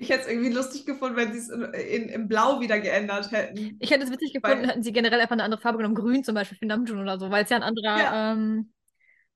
Ich 0.00 0.08
hätte 0.08 0.22
es 0.22 0.28
irgendwie 0.28 0.50
lustig 0.50 0.86
gefunden, 0.86 1.14
wenn 1.16 1.30
sie 1.32 1.38
es 1.40 1.50
in, 1.50 1.62
in, 1.74 2.08
in 2.08 2.26
Blau 2.26 2.58
wieder 2.60 2.80
geändert 2.80 3.30
hätten. 3.32 3.76
Ich 3.80 3.90
hätte 3.90 4.04
es 4.04 4.10
witzig 4.10 4.32
Weil- 4.40 4.52
gefunden, 4.52 4.68
hätten 4.70 4.82
sie 4.82 4.92
generell 4.92 5.20
einfach 5.20 5.32
eine 5.34 5.44
andere 5.44 5.60
Farbe 5.60 5.76
genommen. 5.76 5.94
Grün 5.94 6.24
zum 6.24 6.34
Beispiel 6.34 6.56
für 6.56 6.64
Namjoon 6.64 7.00
oder 7.00 7.18
so, 7.18 7.30
weil 7.30 7.44
es 7.44 7.50
ja 7.50 7.56
ein 7.58 7.62
anderer 7.62 7.98
Ja. 7.98 8.32
ähm, 8.32 8.72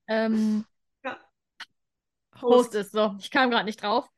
ähm, 0.07 0.65
Host 2.41 2.73
ist. 2.73 2.91
So, 2.93 3.15
ich 3.19 3.29
kam 3.29 3.51
gerade 3.51 3.65
nicht 3.65 3.81
drauf. 3.81 4.09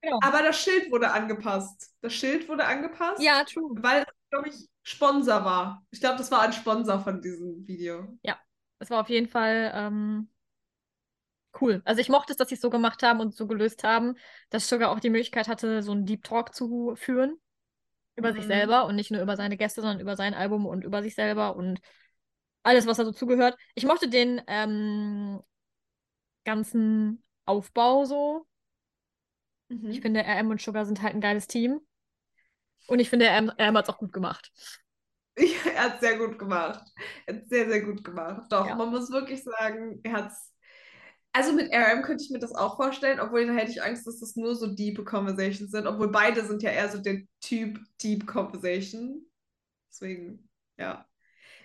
Genau. 0.00 0.18
Aber 0.22 0.42
das 0.42 0.58
Schild 0.58 0.90
wurde 0.90 1.12
angepasst. 1.12 1.92
Das 2.00 2.14
Schild 2.14 2.48
wurde 2.48 2.64
angepasst. 2.64 3.22
Ja, 3.22 3.44
true. 3.44 3.70
Weil 3.76 4.02
es, 4.02 4.30
glaube 4.30 4.48
ich, 4.48 4.54
Sponsor 4.82 5.44
war. 5.44 5.84
Ich 5.90 6.00
glaube, 6.00 6.16
das 6.16 6.30
war 6.30 6.40
ein 6.40 6.54
Sponsor 6.54 6.98
von 7.00 7.20
diesem 7.20 7.66
Video. 7.66 8.16
Es 8.78 8.88
war 8.88 9.02
auf 9.02 9.10
jeden 9.10 9.28
Fall 9.28 9.70
ähm, 9.74 10.30
cool. 11.60 11.82
Also 11.84 12.00
ich 12.00 12.08
mochte 12.08 12.32
es, 12.32 12.36
dass 12.36 12.48
sie 12.48 12.54
es 12.56 12.60
so 12.60 12.70
gemacht 12.70 13.02
haben 13.02 13.20
und 13.20 13.34
so 13.34 13.46
gelöst 13.46 13.84
haben, 13.84 14.16
dass 14.50 14.68
Sugar 14.68 14.90
auch 14.90 15.00
die 15.00 15.10
Möglichkeit 15.10 15.48
hatte, 15.48 15.82
so 15.82 15.92
einen 15.92 16.06
Deep 16.06 16.24
Talk 16.24 16.54
zu 16.54 16.94
führen 16.96 17.36
über 18.16 18.32
sich 18.32 18.44
Mhm. 18.44 18.48
selber 18.48 18.86
und 18.86 18.96
nicht 18.96 19.10
nur 19.10 19.22
über 19.22 19.36
seine 19.36 19.56
Gäste, 19.56 19.80
sondern 19.82 20.00
über 20.00 20.16
sein 20.16 20.34
Album 20.34 20.66
und 20.66 20.84
über 20.84 21.02
sich 21.02 21.14
selber 21.14 21.56
und 21.56 21.80
alles, 22.64 22.86
was 22.86 22.98
da 22.98 23.04
so 23.04 23.12
zugehört. 23.12 23.56
Ich 23.74 23.84
mochte 23.86 24.08
den 24.10 24.42
ähm, 24.48 25.40
ganzen 26.44 27.22
Aufbau 27.46 28.04
so. 28.04 28.46
Mhm. 29.68 29.90
Ich 29.90 30.00
finde, 30.00 30.20
RM 30.26 30.50
und 30.50 30.60
Sugar 30.60 30.84
sind 30.84 31.02
halt 31.02 31.14
ein 31.14 31.20
geiles 31.20 31.46
Team. 31.46 31.80
Und 32.86 32.98
ich 32.98 33.08
finde, 33.08 33.26
RM, 33.26 33.50
RM 33.58 33.76
hat 33.76 33.84
es 33.88 33.94
auch 33.94 33.98
gut 33.98 34.12
gemacht. 34.12 34.50
Ja, 35.38 35.70
er 35.74 35.82
hat 35.84 35.94
es 35.94 36.00
sehr 36.00 36.18
gut 36.18 36.38
gemacht. 36.38 36.82
Er 37.26 37.36
hat 37.36 37.48
sehr, 37.48 37.68
sehr 37.68 37.80
gut 37.82 38.04
gemacht. 38.04 38.42
Doch, 38.50 38.66
Ja. 38.66 38.74
man 38.74 38.90
muss 38.90 39.10
wirklich 39.10 39.42
sagen, 39.42 40.00
er 40.02 40.12
hat 40.12 40.32
es. 40.32 40.52
Also 41.32 41.52
mit 41.52 41.72
RM 41.72 42.02
könnte 42.02 42.24
ich 42.24 42.30
mir 42.30 42.40
das 42.40 42.54
auch 42.54 42.76
vorstellen, 42.76 43.20
obwohl 43.20 43.46
da 43.46 43.52
hätte 43.52 43.70
ich 43.70 43.82
Angst, 43.82 44.06
dass 44.06 44.18
das 44.18 44.34
nur 44.34 44.56
so 44.56 44.66
deep 44.66 45.04
Conversations 45.04 45.70
sind, 45.70 45.86
obwohl 45.86 46.10
beide 46.10 46.44
sind 46.44 46.62
ja 46.62 46.70
eher 46.70 46.88
so 46.88 46.98
der 46.98 47.22
Typ 47.40 47.78
Deep 48.02 48.26
Conversation. 48.26 49.26
Deswegen, 49.90 50.48
ja. 50.76 51.06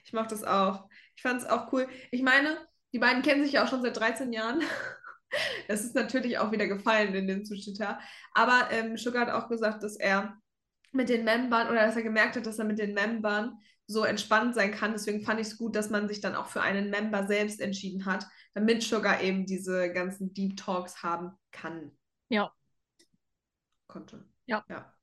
Ich 0.04 0.14
mache 0.14 0.28
das 0.28 0.44
auch. 0.44 0.88
Ich 1.16 1.24
fand 1.24 1.42
es 1.42 1.48
auch 1.48 1.72
cool. 1.74 1.88
Ich 2.12 2.22
meine, 2.22 2.58
die 2.94 3.00
beiden 3.00 3.24
kennen 3.24 3.44
sich 3.44 3.54
ja 3.54 3.64
auch 3.64 3.68
schon 3.68 3.82
seit 3.82 3.98
13 3.98 4.34
Jahren. 4.34 4.62
Das 5.68 5.84
ist 5.84 5.96
natürlich 5.96 6.38
auch 6.38 6.54
wieder 6.54 6.66
gefallen 6.66 7.14
in 7.14 7.28
den 7.28 7.44
Zuschnitter. 7.44 8.00
Aber 8.34 8.70
ähm, 8.72 8.96
Sugar 8.96 9.26
hat 9.26 9.34
auch 9.34 9.50
gesagt, 9.50 9.84
dass 9.84 9.98
er 9.98 10.38
mit 10.94 11.10
den 11.10 11.26
Membern 11.26 11.68
oder 11.68 11.86
dass 11.86 11.98
er 11.98 12.04
gemerkt 12.04 12.38
hat, 12.38 12.46
dass 12.46 12.60
er 12.60 12.64
mit 12.64 12.80
den 12.80 12.94
Membern 12.94 13.58
so 13.88 14.04
entspannt 14.04 14.56
sein 14.56 14.72
kann. 14.72 14.94
Deswegen 14.94 15.22
fand 15.22 15.40
ich 15.40 15.48
es 15.48 15.58
gut, 15.58 15.76
dass 15.76 15.90
man 15.90 16.08
sich 16.08 16.22
dann 16.22 16.36
auch 16.36 16.48
für 16.48 16.62
einen 16.62 16.90
Member 16.90 17.28
selbst 17.28 17.62
entschieden 17.62 18.06
hat, 18.06 18.26
damit 18.54 18.84
Sugar 18.84 19.22
eben 19.22 19.46
diese 19.46 19.92
ganzen 19.92 20.34
Deep 20.34 20.58
Talks 20.58 21.04
haben 21.04 21.32
kann. 21.52 21.92
Ja. 22.30 22.52
Konnte. 23.88 24.26
Ja. 24.46 24.64
Ja. 24.70 24.94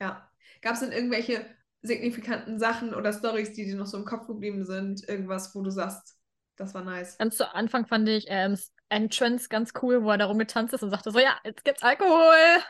Ja. 0.00 0.30
Gab 0.62 0.74
es 0.74 0.80
denn 0.80 0.92
irgendwelche 0.92 1.44
signifikanten 1.82 2.58
Sachen 2.58 2.94
oder 2.94 3.12
Stories, 3.12 3.52
die 3.52 3.64
dir 3.64 3.76
noch 3.76 3.86
so 3.86 3.96
im 3.96 4.04
Kopf 4.04 4.26
geblieben 4.26 4.64
sind? 4.64 5.08
Irgendwas, 5.08 5.54
wo 5.54 5.62
du 5.62 5.70
sagst, 5.70 6.18
das 6.56 6.74
war 6.74 6.82
nice. 6.82 7.18
Ganz 7.18 7.36
zu 7.36 7.54
Anfang 7.54 7.86
fand 7.86 8.08
ich 8.08 8.30
RMs 8.30 8.72
Entrance 8.88 9.48
ganz 9.48 9.72
cool, 9.82 10.04
wo 10.04 10.10
er 10.10 10.18
da 10.18 10.26
rumgetanzt 10.26 10.72
ist 10.72 10.82
und 10.82 10.90
sagte 10.90 11.10
so, 11.10 11.18
ja, 11.18 11.36
jetzt 11.44 11.64
gibt's 11.64 11.82
Alkohol. 11.82 12.62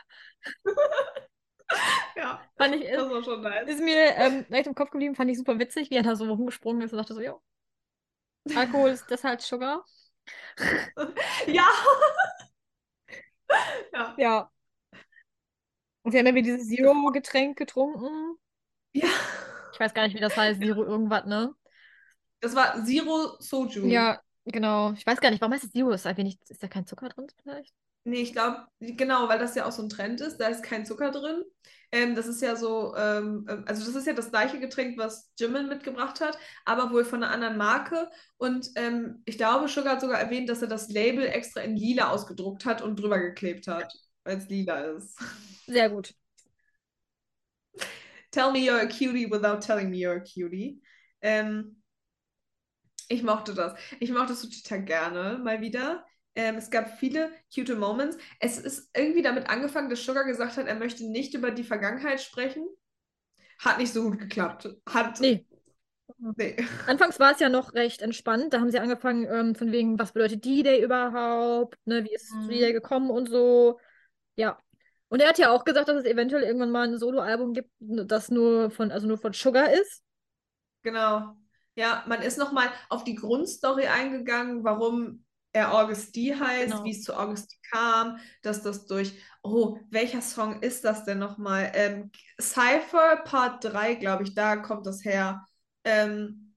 Ja, 2.15 2.41
Fand 2.57 2.75
ich, 2.75 2.89
das 2.89 3.09
war 3.09 3.23
schon 3.23 3.41
nice. 3.41 3.67
ist 3.67 3.81
mir 3.81 4.15
ähm, 4.15 4.45
leicht 4.49 4.67
im 4.67 4.75
Kopf 4.75 4.89
geblieben, 4.89 5.15
fand 5.15 5.29
ich 5.29 5.37
super 5.37 5.59
witzig, 5.59 5.89
wie 5.89 5.95
er 5.95 6.03
da 6.03 6.15
so 6.15 6.25
rumgesprungen 6.25 6.81
ist 6.81 6.91
und 6.93 6.97
sagte 6.97 7.13
so, 7.13 7.21
ja. 7.21 7.37
Alkohol 8.55 8.91
ist 8.91 9.05
das 9.11 9.23
halt 9.23 9.41
Sugar. 9.41 9.85
Ja. 11.47 11.67
ja. 13.93 14.15
Ja. 14.17 14.51
Und 16.03 16.11
wir 16.13 16.19
haben 16.19 16.27
ja 16.27 16.35
wieder 16.35 16.55
dieses 16.55 16.67
Zero-Getränk 16.67 17.57
getrunken. 17.57 18.37
Ja. 18.93 19.07
Ich 19.73 19.79
weiß 19.79 19.93
gar 19.93 20.03
nicht, 20.03 20.15
wie 20.15 20.19
das 20.19 20.35
heißt, 20.35 20.59
Zero 20.59 20.83
irgendwas, 20.83 21.25
ne? 21.25 21.53
Das 22.39 22.55
war 22.55 22.83
Zero 22.83 23.35
Soju. 23.39 23.85
Ja, 23.85 24.21
genau. 24.45 24.93
Ich 24.93 25.05
weiß 25.05 25.21
gar 25.21 25.31
nicht, 25.31 25.41
warum 25.41 25.53
heißt 25.53 25.65
es 25.65 25.71
Zero? 25.71 25.91
Ist, 25.91 26.05
da 26.05 26.17
wenig, 26.17 26.39
ist 26.49 26.63
da 26.63 26.67
kein 26.67 26.85
Zucker 26.85 27.09
drin 27.09 27.27
vielleicht? 27.41 27.73
Nee, 28.07 28.21
ich 28.21 28.31
glaube, 28.31 28.65
genau, 28.79 29.27
weil 29.27 29.37
das 29.37 29.55
ja 29.55 29.65
auch 29.65 29.71
so 29.73 29.81
ein 29.83 29.89
Trend 29.89 30.21
ist. 30.21 30.37
Da 30.37 30.47
ist 30.47 30.63
kein 30.63 30.85
Zucker 30.85 31.11
drin. 31.11 31.43
Ähm, 31.91 32.15
das 32.15 32.25
ist 32.25 32.41
ja 32.41 32.55
so, 32.55 32.95
ähm, 32.95 33.45
ähm, 33.49 33.65
also 33.67 33.85
das 33.85 33.95
ist 33.95 34.07
ja 34.07 34.13
das 34.13 34.29
gleiche 34.29 34.61
Getränk, 34.61 34.97
was 34.97 35.29
Jimin 35.37 35.67
mitgebracht 35.67 36.21
hat, 36.21 36.37
aber 36.63 36.91
wohl 36.93 37.03
von 37.03 37.21
einer 37.21 37.33
anderen 37.33 37.57
Marke. 37.57 38.09
Und 38.37 38.69
ähm, 38.75 39.23
ich 39.25 39.37
glaube, 39.37 39.67
Sugar 39.67 39.93
hat 39.95 40.01
sogar 40.01 40.21
erwähnt, 40.21 40.47
dass 40.47 40.61
er 40.61 40.69
das 40.69 40.87
Label 40.87 41.25
extra 41.25 41.59
in 41.59 41.75
lila 41.75 42.11
ausgedruckt 42.11 42.63
hat 42.63 42.81
und 42.81 42.97
drüber 42.97 43.19
geklebt 43.19 43.67
hat, 43.67 43.93
weil 44.23 44.37
es 44.37 44.47
lila 44.47 44.79
ist. 44.79 45.19
Sehr 45.67 45.89
gut. 45.89 46.15
Tell 48.31 48.53
me 48.53 48.59
you're 48.59 48.79
a 48.79 48.87
cutie 48.87 49.29
without 49.29 49.59
telling 49.59 49.89
me 49.89 49.97
you're 49.97 50.15
a 50.15 50.23
cutie. 50.23 50.81
Ähm, 51.21 51.75
ich 53.09 53.21
mochte 53.21 53.53
das. 53.53 53.77
Ich 53.99 54.11
mochte 54.11 54.31
es 54.31 54.49
total 54.49 54.85
gerne 54.85 55.39
mal 55.39 55.59
wieder. 55.59 56.06
Ähm, 56.37 56.55
es 56.55 56.69
gab 56.69 56.99
viele 56.99 57.31
cute 57.53 57.75
Moments. 57.75 58.15
Es 58.39 58.59
ist 58.59 58.91
irgendwie 58.95 59.23
damit 59.23 59.49
angefangen, 59.49 59.89
dass 59.89 60.05
Sugar 60.05 60.23
gesagt 60.23 60.55
hat, 60.57 60.67
er 60.67 60.75
möchte 60.75 61.03
nicht 61.03 61.33
über 61.33 61.49
die 61.49 61.63
Vergangenheit 61.63 62.21
sprechen. 62.21 62.67
Hat 63.57 63.79
nicht 63.79 63.91
so 63.91 64.03
gut 64.03 64.19
geklappt. 64.19 64.69
Hat. 64.87 65.19
Nee. 65.19 65.45
Nee. 66.37 66.55
Anfangs 66.85 67.19
war 67.19 67.33
es 67.33 67.39
ja 67.39 67.49
noch 67.49 67.73
recht 67.73 68.03
entspannt. 68.03 68.53
Da 68.53 68.59
haben 68.59 68.69
sie 68.69 68.79
angefangen, 68.79 69.25
ähm, 69.29 69.55
von 69.55 69.71
wegen, 69.71 69.97
was 69.97 70.13
bedeutet 70.13 70.45
D-Day 70.45 70.83
überhaupt? 70.83 71.75
Ne, 71.85 72.05
wie 72.05 72.13
ist 72.13 72.31
Mhm. 72.33 72.49
D-Day 72.49 72.71
gekommen 72.73 73.09
und 73.09 73.29
so. 73.29 73.79
Ja. 74.35 74.59
Und 75.09 75.21
er 75.21 75.29
hat 75.29 75.39
ja 75.39 75.49
auch 75.49 75.63
gesagt, 75.65 75.89
dass 75.89 75.97
es 75.97 76.05
eventuell 76.05 76.43
irgendwann 76.43 76.71
mal 76.71 76.87
ein 76.87 76.99
Soloalbum 76.99 77.53
gibt, 77.53 77.71
das 77.79 78.29
nur 78.29 78.69
von, 78.69 78.91
also 78.91 79.07
nur 79.07 79.17
von 79.17 79.33
Sugar 79.33 79.71
ist. 79.73 80.03
Genau. 80.83 81.35
Ja, 81.75 82.03
man 82.07 82.21
ist 82.21 82.37
nochmal 82.37 82.69
auf 82.89 83.03
die 83.03 83.15
Grundstory 83.15 83.87
eingegangen, 83.87 84.63
warum 84.63 85.23
er 85.53 85.73
August 85.73 86.15
D 86.15 86.35
heißt, 86.35 86.71
Genau. 86.71 86.83
wie 86.83 86.91
es 86.91 87.03
zu 87.03 87.17
August 87.17 87.51
D 87.51 87.55
kam, 87.71 88.19
dass 88.43 88.61
das 88.63 88.85
durch, 88.85 89.13
oh, 89.43 89.79
welcher 89.89 90.21
Song 90.21 90.61
ist 90.61 90.83
das 90.83 91.03
denn 91.05 91.19
nochmal? 91.19 91.71
Ähm, 91.75 92.11
Cypher 92.39 93.17
Part 93.25 93.63
3, 93.63 93.95
glaube 93.95 94.23
ich, 94.23 94.35
da 94.35 94.57
kommt 94.57 94.85
das 94.85 95.03
her. 95.03 95.45
Ähm, 95.83 96.55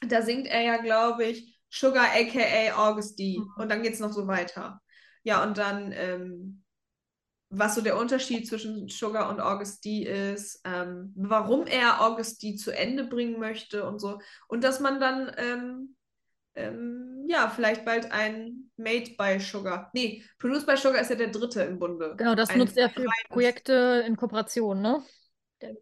da 0.00 0.22
singt 0.22 0.46
er 0.48 0.62
ja, 0.62 0.76
glaube 0.78 1.24
ich, 1.24 1.58
Sugar 1.70 2.06
aka 2.14 2.74
August 2.90 3.18
D. 3.18 3.38
Mhm. 3.38 3.52
Und 3.56 3.68
dann 3.70 3.82
geht 3.82 3.94
es 3.94 4.00
noch 4.00 4.12
so 4.12 4.26
weiter. 4.26 4.80
Ja, 5.22 5.42
und 5.44 5.56
dann, 5.58 5.92
ähm, 5.92 6.62
was 7.50 7.74
so 7.74 7.82
der 7.82 7.98
Unterschied 7.98 8.48
zwischen 8.48 8.88
Sugar 8.88 9.28
und 9.28 9.40
August 9.40 9.84
D 9.84 10.04
ist, 10.04 10.60
ähm, 10.64 11.12
warum 11.16 11.66
er 11.66 12.00
August 12.00 12.42
D 12.42 12.56
zu 12.56 12.70
Ende 12.70 13.04
bringen 13.04 13.38
möchte 13.38 13.84
und 13.86 13.98
so. 14.00 14.20
Und 14.48 14.64
dass 14.64 14.80
man 14.80 15.00
dann, 15.00 15.30
ähm, 16.54 17.24
ja, 17.28 17.48
vielleicht 17.48 17.84
bald 17.84 18.10
ein 18.12 18.70
Made 18.76 19.12
by 19.16 19.40
Sugar. 19.40 19.90
Nee, 19.94 20.22
Produced 20.38 20.66
by 20.66 20.76
Sugar 20.76 21.00
ist 21.00 21.10
ja 21.10 21.16
der 21.16 21.28
dritte 21.28 21.62
im 21.62 21.78
Bunde. 21.78 22.14
Genau, 22.16 22.34
das 22.34 22.50
Ein 22.50 22.58
nutzt 22.58 22.76
er 22.76 22.90
für. 22.90 23.06
Projekte 23.28 24.04
in 24.06 24.16
Kooperation, 24.16 24.80
ne? 24.82 25.02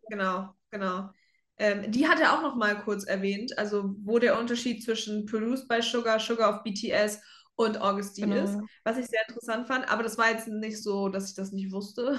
Genau, 0.08 0.54
genau. 0.70 1.10
Ähm, 1.58 1.90
die 1.90 2.08
hat 2.08 2.20
er 2.20 2.32
auch 2.34 2.42
noch 2.42 2.56
mal 2.56 2.80
kurz 2.82 3.04
erwähnt, 3.04 3.58
also 3.58 3.94
wo 4.02 4.18
der 4.18 4.38
Unterschied 4.38 4.82
zwischen 4.82 5.26
Produced 5.26 5.68
by 5.68 5.82
Sugar, 5.82 6.18
Sugar 6.18 6.54
of 6.56 6.62
BTS 6.62 7.20
und 7.56 7.80
August 7.80 8.16
D 8.16 8.22
Genau. 8.22 8.44
ist, 8.44 8.58
was 8.84 8.96
ich 8.96 9.06
sehr 9.06 9.20
interessant 9.28 9.66
fand, 9.66 9.90
aber 9.90 10.02
das 10.02 10.16
war 10.16 10.30
jetzt 10.30 10.48
nicht 10.48 10.82
so, 10.82 11.08
dass 11.08 11.28
ich 11.28 11.34
das 11.34 11.52
nicht 11.52 11.72
wusste. 11.72 12.18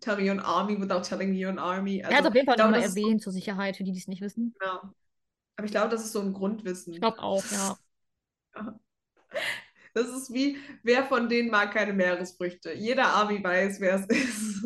Tell 0.00 0.16
me 0.16 0.30
an 0.30 0.40
army 0.40 0.76
without 0.76 1.02
telling 1.02 1.30
me 1.30 1.44
an 1.44 1.58
army. 1.58 1.98
Er 2.00 2.08
hat 2.08 2.16
Also, 2.16 2.28
auf 2.30 2.34
jeden 2.34 2.46
Fall 2.46 2.56
nochmal 2.56 2.82
erwähnt, 2.82 3.22
zur 3.22 3.32
Sicherheit, 3.32 3.76
für 3.76 3.84
die, 3.84 3.92
die 3.92 3.98
es 3.98 4.08
nicht 4.08 4.22
wissen. 4.22 4.54
genau. 4.58 4.94
Aber 5.56 5.64
ich 5.64 5.72
glaube, 5.72 5.88
das 5.88 6.04
ist 6.04 6.12
so 6.12 6.20
ein 6.20 6.32
Grundwissen. 6.32 6.92
Ich 6.92 7.00
glaube 7.00 7.20
auch, 7.20 7.44
ja. 7.50 7.78
Das 9.94 10.08
ist 10.08 10.30
wie, 10.30 10.58
wer 10.82 11.06
von 11.06 11.30
denen 11.30 11.50
mag 11.50 11.72
keine 11.72 11.94
Meeresfrüchte? 11.94 12.74
Jeder 12.74 13.06
Army 13.06 13.42
weiß, 13.42 13.80
wer 13.80 13.94
es 13.94 14.06
ist. 14.06 14.62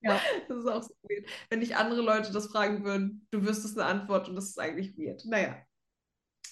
Ja. 0.00 0.20
Das 0.46 0.58
ist 0.58 0.68
auch 0.68 0.82
so 0.84 0.94
weird. 1.02 1.26
Wenn 1.50 1.58
dich 1.58 1.74
andere 1.74 2.00
Leute 2.00 2.32
das 2.32 2.46
fragen 2.46 2.84
würden, 2.84 3.26
du 3.32 3.44
wüsstest 3.44 3.76
eine 3.76 3.88
Antwort 3.88 4.28
und 4.28 4.36
das 4.36 4.50
ist 4.50 4.60
eigentlich 4.60 4.96
weird. 4.96 5.24
Naja. 5.24 5.56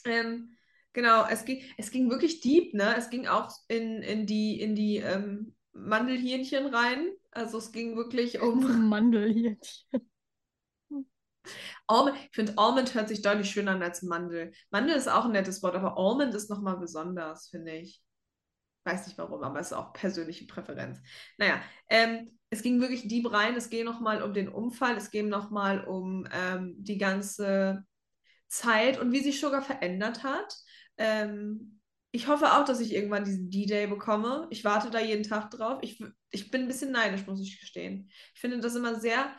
Ähm, 0.04 0.56
genau, 0.92 1.24
es 1.28 1.44
ging, 1.44 1.62
es 1.78 1.92
ging 1.92 2.10
wirklich 2.10 2.40
deep, 2.40 2.74
ne? 2.74 2.96
Es 2.96 3.10
ging 3.10 3.28
auch 3.28 3.52
in, 3.68 4.02
in 4.02 4.26
die, 4.26 4.60
in 4.60 4.74
die 4.74 4.96
ähm, 4.96 5.54
Mandelhähnchen 5.72 6.66
rein. 6.66 7.12
Also 7.30 7.58
es 7.58 7.70
ging 7.70 7.96
wirklich 7.96 8.40
um. 8.40 8.88
Mandelhähnchen. 8.88 9.60
Almond, 11.86 12.16
ich 12.16 12.34
finde, 12.34 12.54
Almond 12.56 12.94
hört 12.94 13.08
sich 13.08 13.22
deutlich 13.22 13.50
schöner 13.50 13.72
an 13.72 13.82
als 13.82 14.02
Mandel. 14.02 14.52
Mandel 14.70 14.96
ist 14.96 15.08
auch 15.08 15.26
ein 15.26 15.32
nettes 15.32 15.62
Wort, 15.62 15.74
aber 15.74 15.98
Almond 15.98 16.34
ist 16.34 16.50
nochmal 16.50 16.78
besonders, 16.78 17.48
finde 17.48 17.72
ich. 17.76 18.02
Weiß 18.84 19.06
nicht 19.06 19.16
warum, 19.16 19.42
aber 19.42 19.60
es 19.60 19.68
ist 19.68 19.72
auch 19.72 19.92
persönliche 19.92 20.46
Präferenz. 20.46 21.00
Naja, 21.38 21.62
ähm, 21.88 22.38
es 22.50 22.62
ging 22.62 22.80
wirklich 22.80 23.08
deep 23.08 23.32
rein. 23.32 23.56
Es 23.56 23.70
ging 23.70 23.84
nochmal 23.84 24.22
um 24.22 24.34
den 24.34 24.48
Unfall. 24.48 24.96
Es 24.96 25.10
ging 25.10 25.28
nochmal 25.28 25.84
um 25.84 26.26
ähm, 26.32 26.74
die 26.78 26.98
ganze 26.98 27.84
Zeit 28.48 29.00
und 29.00 29.12
wie 29.12 29.22
sich 29.22 29.40
Sugar 29.40 29.62
verändert 29.62 30.22
hat. 30.22 30.54
Ähm, 30.98 31.80
ich 32.12 32.28
hoffe 32.28 32.52
auch, 32.52 32.64
dass 32.64 32.78
ich 32.78 32.94
irgendwann 32.94 33.24
diesen 33.24 33.50
D-Day 33.50 33.88
bekomme. 33.88 34.46
Ich 34.50 34.64
warte 34.64 34.90
da 34.90 35.00
jeden 35.00 35.24
Tag 35.24 35.50
drauf. 35.50 35.78
Ich, 35.82 36.00
ich 36.30 36.50
bin 36.50 36.62
ein 36.62 36.68
bisschen 36.68 36.92
neidisch, 36.92 37.26
muss 37.26 37.42
ich 37.42 37.58
gestehen. 37.58 38.08
Ich 38.34 38.40
finde 38.40 38.60
das 38.60 38.76
immer 38.76 39.00
sehr 39.00 39.34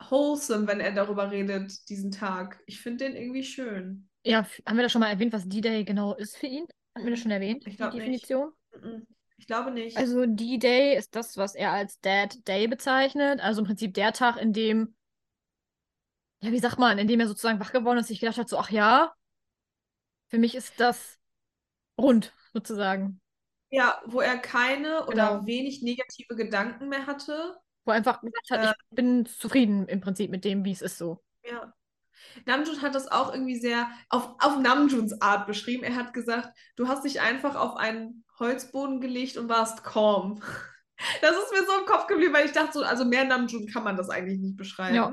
wholesome, 0.00 0.66
wenn 0.66 0.80
er 0.80 0.92
darüber 0.92 1.30
redet, 1.30 1.88
diesen 1.88 2.10
Tag. 2.10 2.62
Ich 2.66 2.80
finde 2.80 3.04
den 3.06 3.16
irgendwie 3.16 3.44
schön. 3.44 4.08
Ja, 4.24 4.46
haben 4.66 4.76
wir 4.76 4.82
da 4.82 4.88
schon 4.88 5.00
mal 5.00 5.10
erwähnt, 5.10 5.32
was 5.32 5.48
D-Day 5.48 5.84
genau 5.84 6.14
ist 6.14 6.36
für 6.36 6.46
ihn? 6.46 6.66
Hatten 6.94 7.04
wir 7.06 7.10
das 7.12 7.20
schon 7.20 7.30
erwähnt, 7.30 7.66
Ich 7.66 7.76
die 7.76 7.82
nicht. 7.84 7.94
Definition? 7.94 8.52
Mhm. 8.82 9.06
Ich 9.36 9.46
glaube 9.46 9.70
nicht. 9.70 9.96
Also 9.96 10.24
D-Day 10.26 10.96
ist 10.96 11.14
das, 11.14 11.36
was 11.36 11.54
er 11.54 11.72
als 11.72 12.00
Dad 12.00 12.46
Day 12.48 12.66
bezeichnet. 12.68 13.40
Also 13.40 13.60
im 13.60 13.66
Prinzip 13.66 13.92
der 13.94 14.12
Tag, 14.12 14.36
in 14.40 14.52
dem, 14.52 14.94
ja, 16.40 16.52
wie 16.52 16.58
sagt 16.60 16.78
man, 16.78 16.98
in 16.98 17.08
dem 17.08 17.20
er 17.20 17.26
sozusagen 17.28 17.60
wach 17.60 17.72
geworden 17.72 17.98
ist, 17.98 18.08
sich 18.08 18.20
gedacht 18.20 18.38
hat, 18.38 18.48
so, 18.48 18.58
ach 18.58 18.70
ja, 18.70 19.14
für 20.28 20.38
mich 20.38 20.54
ist 20.54 20.80
das 20.80 21.18
rund, 21.98 22.34
sozusagen. 22.54 23.20
ja, 23.70 24.00
wo 24.06 24.20
er 24.20 24.38
keine 24.38 25.06
oder 25.06 25.40
Genau. 25.40 25.46
wenig 25.46 25.82
negative 25.82 26.34
Gedanken 26.36 26.88
mehr 26.88 27.06
hatte. 27.06 27.56
Wo 27.84 27.90
einfach 27.90 28.20
gesagt 28.20 28.50
hat, 28.50 28.76
ich 28.90 28.96
bin 28.96 29.26
zufrieden 29.26 29.86
im 29.88 30.00
Prinzip 30.00 30.30
mit 30.30 30.44
dem, 30.44 30.64
wie 30.64 30.72
es 30.72 30.82
ist 30.82 30.98
so. 30.98 31.22
Ja. 31.44 31.72
Namjoon 32.46 32.82
hat 32.82 32.94
das 32.94 33.10
auch 33.10 33.32
irgendwie 33.32 33.58
sehr 33.58 33.88
auf, 34.08 34.34
auf 34.38 34.58
Namjoons 34.58 35.20
Art 35.20 35.46
beschrieben. 35.46 35.84
Er 35.84 35.94
hat 35.94 36.14
gesagt, 36.14 36.56
du 36.76 36.88
hast 36.88 37.04
dich 37.04 37.20
einfach 37.20 37.54
auf 37.54 37.76
einen 37.76 38.24
Holzboden 38.38 39.00
gelegt 39.00 39.36
und 39.36 39.48
warst 39.48 39.84
calm. 39.84 40.42
Das 41.20 41.32
ist 41.32 41.50
mir 41.50 41.66
so 41.66 41.80
im 41.80 41.86
Kopf 41.86 42.06
geblieben, 42.06 42.32
weil 42.32 42.46
ich 42.46 42.52
dachte 42.52 42.74
so, 42.74 42.84
also 42.84 43.04
mehr 43.04 43.24
Namjoon 43.24 43.66
kann 43.66 43.82
man 43.82 43.96
das 43.96 44.10
eigentlich 44.10 44.38
nicht 44.38 44.56
beschreiben. 44.56 44.94
Ja. 44.94 45.12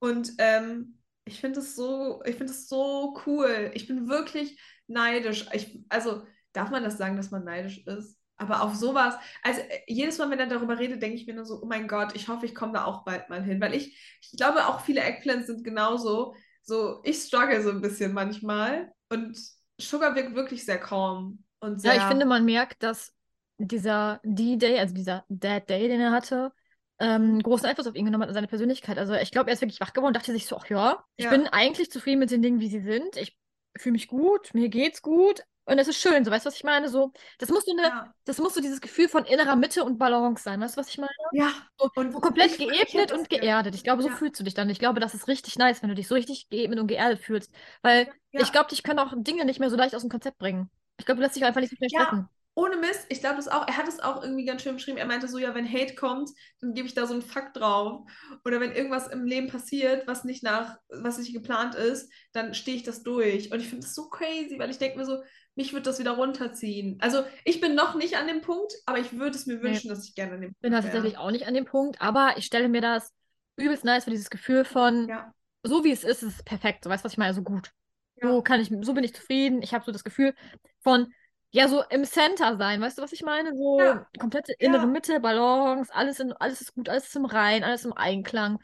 Und 0.00 0.32
ähm, 0.38 0.98
ich 1.24 1.40
finde 1.40 1.60
es 1.60 1.76
so, 1.76 2.20
ich 2.24 2.34
finde 2.34 2.52
es 2.52 2.68
so 2.68 3.16
cool. 3.24 3.70
Ich 3.74 3.86
bin 3.86 4.08
wirklich 4.08 4.60
neidisch. 4.88 5.46
Ich, 5.52 5.80
also 5.88 6.26
darf 6.52 6.70
man 6.70 6.82
das 6.82 6.98
sagen, 6.98 7.16
dass 7.16 7.30
man 7.30 7.44
neidisch 7.44 7.86
ist? 7.86 8.19
Aber 8.40 8.62
auf 8.62 8.74
sowas, 8.74 9.14
also 9.42 9.60
äh, 9.60 9.80
jedes 9.86 10.18
Mal, 10.18 10.30
wenn 10.30 10.38
er 10.40 10.46
darüber 10.46 10.78
redet, 10.78 11.02
denke 11.02 11.16
ich 11.16 11.26
mir 11.26 11.34
nur 11.34 11.44
so, 11.44 11.60
oh 11.62 11.66
mein 11.66 11.88
Gott, 11.88 12.14
ich 12.14 12.28
hoffe, 12.28 12.46
ich 12.46 12.54
komme 12.54 12.72
da 12.72 12.84
auch 12.84 13.04
bald 13.04 13.28
mal 13.30 13.42
hin. 13.42 13.60
Weil 13.60 13.74
ich, 13.74 13.96
ich 14.22 14.36
glaube, 14.38 14.66
auch 14.66 14.80
viele 14.80 15.02
Eggplants 15.02 15.46
sind 15.46 15.64
genauso. 15.64 16.34
So, 16.62 17.00
ich 17.04 17.18
struggle 17.18 17.62
so 17.62 17.70
ein 17.70 17.80
bisschen 17.82 18.12
manchmal. 18.12 18.92
Und 19.10 19.38
Sugar 19.80 20.14
wirkt 20.14 20.34
wirklich 20.34 20.64
sehr 20.64 20.78
calm 20.78 21.44
und 21.60 21.80
Ja, 21.82 21.94
sehr. 21.94 21.94
ich 21.94 22.06
finde, 22.06 22.26
man 22.26 22.44
merkt, 22.44 22.82
dass 22.82 23.12
dieser 23.58 24.20
D-Day, 24.24 24.78
also 24.78 24.94
dieser 24.94 25.24
Dad 25.28 25.68
Day, 25.70 25.88
den 25.88 26.00
er 26.00 26.12
hatte, 26.12 26.52
ähm, 26.98 27.42
großen 27.42 27.66
Einfluss 27.66 27.86
auf 27.86 27.94
ihn 27.94 28.04
genommen 28.04 28.22
hat 28.22 28.28
und 28.28 28.34
seine 28.34 28.46
Persönlichkeit. 28.48 28.98
Also 28.98 29.14
ich 29.14 29.30
glaube, 29.30 29.48
er 29.50 29.54
ist 29.54 29.62
wirklich 29.62 29.80
wach 29.80 29.92
geworden 29.92 30.08
und 30.08 30.16
dachte 30.16 30.32
sich 30.32 30.46
so, 30.46 30.56
ach 30.58 30.68
ja, 30.68 31.02
ich 31.16 31.24
Ja. 31.24 31.30
bin 31.30 31.46
eigentlich 31.46 31.90
zufrieden 31.90 32.18
mit 32.18 32.30
den 32.30 32.42
Dingen, 32.42 32.60
wie 32.60 32.68
sie 32.68 32.80
sind. 32.80 33.16
Ich 33.16 33.36
fühle 33.78 33.92
mich 33.92 34.08
gut, 34.08 34.52
mir 34.54 34.68
geht's 34.68 35.00
gut 35.00 35.42
und 35.64 35.78
es 35.78 35.88
ist 35.88 36.00
schön. 36.00 36.24
So, 36.24 36.30
weißt 36.30 36.44
du, 36.46 36.48
was 36.48 36.56
ich 36.56 36.64
meine? 36.64 36.88
So, 36.88 37.12
das 37.38 37.48
muss 37.50 37.64
so 37.64 37.72
eine, 37.72 37.88
ja. 37.88 38.14
das 38.24 38.38
muss 38.38 38.54
so 38.54 38.60
dieses 38.60 38.80
Gefühl 38.80 39.08
von 39.08 39.24
innerer 39.24 39.56
Mitte 39.56 39.84
und 39.84 39.98
Balance 39.98 40.42
sein. 40.42 40.60
Weißt 40.60 40.76
du, 40.76 40.80
was 40.80 40.88
ich 40.88 40.98
meine? 40.98 41.10
ja. 41.32 41.52
So, 41.78 41.90
Und 41.94 42.12
so 42.12 42.20
komplett 42.20 42.56
geebnet 42.58 43.12
und 43.12 43.28
geerdet. 43.30 43.74
Ich 43.74 43.84
glaube, 43.84 44.02
so 44.02 44.08
Ja. 44.08 44.16
fühlst 44.16 44.40
du 44.40 44.44
dich 44.44 44.54
dann. 44.54 44.68
Ich 44.70 44.78
glaube, 44.78 45.00
das 45.00 45.14
ist 45.14 45.28
richtig 45.28 45.56
nice, 45.58 45.82
wenn 45.82 45.88
du 45.88 45.94
dich 45.94 46.08
so 46.08 46.14
richtig 46.14 46.48
geebnet 46.50 46.78
und 46.80 46.86
geerdet 46.88 47.20
fühlst. 47.20 47.52
Weil 47.82 48.08
Ja. 48.32 48.40
ich 48.42 48.52
glaube, 48.52 48.68
dich 48.70 48.82
können 48.82 48.98
auch 48.98 49.12
Dinge 49.16 49.44
nicht 49.44 49.60
mehr 49.60 49.70
so 49.70 49.76
leicht 49.76 49.94
aus 49.94 50.02
dem 50.02 50.10
Konzept 50.10 50.38
bringen. 50.38 50.70
Ich 50.98 51.06
glaube, 51.06 51.16
du 51.20 51.22
lässt 51.24 51.36
dich 51.36 51.44
einfach 51.44 51.60
nicht 51.60 51.70
so 51.70 51.76
schnell 51.76 51.90
Ja. 51.90 52.00
stressen. 52.04 52.28
Ohne 52.54 52.76
Mist, 52.76 53.06
ich 53.08 53.20
glaube 53.20 53.36
das 53.36 53.48
auch, 53.48 53.66
er 53.66 53.76
hat 53.76 53.88
es 53.88 54.00
auch 54.00 54.22
irgendwie 54.22 54.44
ganz 54.44 54.62
schön 54.62 54.74
beschrieben. 54.74 54.98
Er 54.98 55.06
meinte 55.06 55.28
so, 55.28 55.38
ja, 55.38 55.54
wenn 55.54 55.70
Hate 55.70 55.94
kommt, 55.94 56.30
dann 56.60 56.74
gebe 56.74 56.86
ich 56.86 56.94
da 56.94 57.06
so 57.06 57.14
einen 57.14 57.22
Fakt 57.22 57.56
drauf. 57.56 58.02
Oder 58.44 58.60
wenn 58.60 58.72
irgendwas 58.72 59.08
im 59.08 59.24
Leben 59.24 59.48
passiert, 59.48 60.06
was 60.06 60.24
nicht 60.24 60.42
nach, 60.42 60.76
was 60.88 61.18
nicht 61.18 61.32
geplant 61.32 61.74
ist, 61.74 62.12
dann 62.32 62.54
stehe 62.54 62.76
ich 62.76 62.82
das 62.82 63.02
durch. 63.02 63.52
Und 63.52 63.60
ich 63.60 63.68
finde 63.68 63.86
das 63.86 63.94
so 63.94 64.08
crazy, 64.08 64.58
weil 64.58 64.70
ich 64.70 64.78
denke 64.78 64.98
mir 64.98 65.04
so, 65.04 65.22
mich 65.54 65.72
wird 65.72 65.86
das 65.86 65.98
wieder 65.98 66.12
runterziehen. 66.12 66.98
Also 67.00 67.22
ich 67.44 67.60
bin 67.60 67.74
noch 67.74 67.94
nicht 67.94 68.16
an 68.16 68.26
dem 68.26 68.40
Punkt, 68.40 68.74
aber 68.86 68.98
ich 68.98 69.12
würde 69.16 69.36
es 69.36 69.46
mir 69.46 69.62
wünschen, 69.62 69.88
nee. 69.88 69.94
dass 69.94 70.06
ich 70.06 70.14
gerne 70.14 70.34
an 70.34 70.40
dem 70.40 70.50
Punkt 70.50 70.60
bin. 70.60 70.72
Ich 70.72 70.80
bin 70.80 70.82
tatsächlich 70.82 71.18
auch 71.18 71.30
nicht 71.30 71.46
an 71.46 71.54
dem 71.54 71.64
Punkt, 71.64 72.00
aber 72.00 72.34
ich 72.36 72.46
stelle 72.46 72.68
mir 72.68 72.80
das 72.80 73.12
übelst 73.56 73.84
nice 73.84 74.04
für 74.04 74.10
dieses 74.10 74.30
Gefühl 74.30 74.64
von, 74.64 75.08
ja. 75.08 75.32
so 75.62 75.84
wie 75.84 75.92
es 75.92 76.04
ist, 76.04 76.22
ist 76.22 76.38
es 76.38 76.42
perfekt. 76.42 76.84
So 76.84 76.90
weißt 76.90 77.04
du, 77.04 77.06
was 77.06 77.12
ich 77.12 77.18
meine? 77.18 77.34
So 77.34 77.42
gut. 77.42 77.72
Ja. 78.16 78.28
So 78.28 78.42
kann 78.42 78.60
ich, 78.60 78.70
so 78.82 78.94
bin 78.94 79.04
ich 79.04 79.14
zufrieden. 79.14 79.62
Ich 79.62 79.74
habe 79.74 79.84
so 79.84 79.92
das 79.92 80.04
Gefühl 80.04 80.34
von, 80.80 81.12
ja, 81.52 81.68
so 81.68 81.82
im 81.90 82.04
Center 82.04 82.56
sein, 82.56 82.80
weißt 82.80 82.98
du, 82.98 83.02
was 83.02 83.12
ich 83.12 83.22
meine? 83.22 83.56
So 83.56 83.80
ja. 83.80 84.06
komplette 84.18 84.52
innere 84.58 84.82
ja. 84.82 84.86
Mitte, 84.86 85.20
Balance, 85.20 85.92
alles, 85.92 86.20
in, 86.20 86.32
alles 86.32 86.60
ist 86.60 86.74
gut, 86.74 86.88
alles 86.88 87.08
ist 87.08 87.16
im 87.16 87.24
Rein, 87.24 87.64
alles 87.64 87.84
im 87.84 87.92
Einklang. 87.92 88.58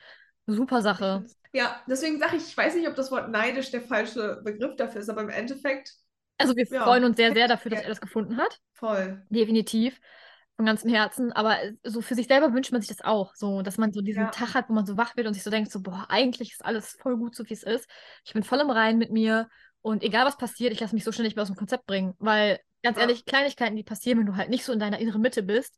Super 0.47 0.81
Sache. 0.83 1.25
Ja, 1.53 1.81
deswegen 1.89 2.19
sage 2.21 2.37
ich, 2.37 2.47
ich 2.47 2.57
weiß 2.57 2.77
nicht, 2.77 2.87
ob 2.87 2.95
das 2.95 3.11
Wort 3.11 3.31
neidisch 3.31 3.71
der 3.71 3.81
falsche 3.81 4.41
Begriff 4.45 4.77
dafür 4.77 5.01
ist, 5.01 5.09
aber 5.09 5.23
im 5.23 5.31
Endeffekt. 5.31 5.95
Also 6.39 6.55
wir 6.55 6.67
ja. 6.67 6.85
freuen 6.85 7.05
uns 7.05 7.17
sehr, 7.17 7.33
sehr 7.33 7.49
dafür, 7.49 7.71
dass 7.71 7.83
er 7.83 7.89
das 7.89 8.01
gefunden 8.01 8.37
hat. 8.37 8.61
Voll. 8.75 9.25
Definitiv. 9.31 9.99
Von 10.57 10.67
ganzem 10.67 10.91
Herzen. 10.91 11.33
Aber 11.33 11.57
so 11.83 12.03
für 12.03 12.15
sich 12.15 12.29
selber 12.29 12.53
wünscht 12.53 12.73
man 12.73 12.83
sich 12.83 12.95
das 12.95 13.05
auch. 13.05 13.35
So, 13.35 13.63
dass 13.63 13.79
man 13.79 13.93
so 13.93 14.01
diesen 14.01 14.31
Tag 14.31 14.55
hat, 14.55 14.69
wo 14.69 14.75
man 14.75 14.87
so 14.87 14.97
wach 14.97 15.17
wird 15.17 15.27
und 15.27 15.35
sich 15.35 15.43
so 15.43 15.51
denkt, 15.51 15.73
so, 15.73 15.81
boah, 15.81 16.07
eigentlich 16.09 16.53
ist 16.53 16.65
alles 16.65 16.97
voll 17.01 17.17
gut, 17.17 17.35
so 17.35 17.49
wie 17.49 17.55
es 17.55 17.63
ist. 17.63 17.89
Ich 18.25 18.35
bin 18.35 18.43
voll 18.43 18.61
im 18.61 18.71
Rein 18.71 18.99
mit 18.99 19.11
mir. 19.11 19.49
Und 19.81 20.03
egal 20.03 20.27
was 20.27 20.37
passiert, 20.37 20.73
ich 20.73 20.81
lasse 20.81 20.95
mich 20.95 21.05
so 21.05 21.13
schnell 21.13 21.27
nicht 21.27 21.37
mehr 21.37 21.43
aus 21.43 21.49
dem 21.49 21.57
Konzept 21.57 21.87
bringen, 21.87 22.15
weil 22.19 22.61
Ganz 22.87 22.99
ehrlich, 22.99 23.25
Kleinigkeiten, 23.25 23.75
die 23.75 23.83
passieren, 23.83 24.21
wenn 24.21 24.27
du 24.27 24.37
halt 24.37 24.49
nicht 24.49 24.65
so 24.65 24.73
in 24.73 24.79
deiner 24.79 25.01
inneren 25.01 25.21
Mitte 25.21 25.43
bist, 25.43 25.75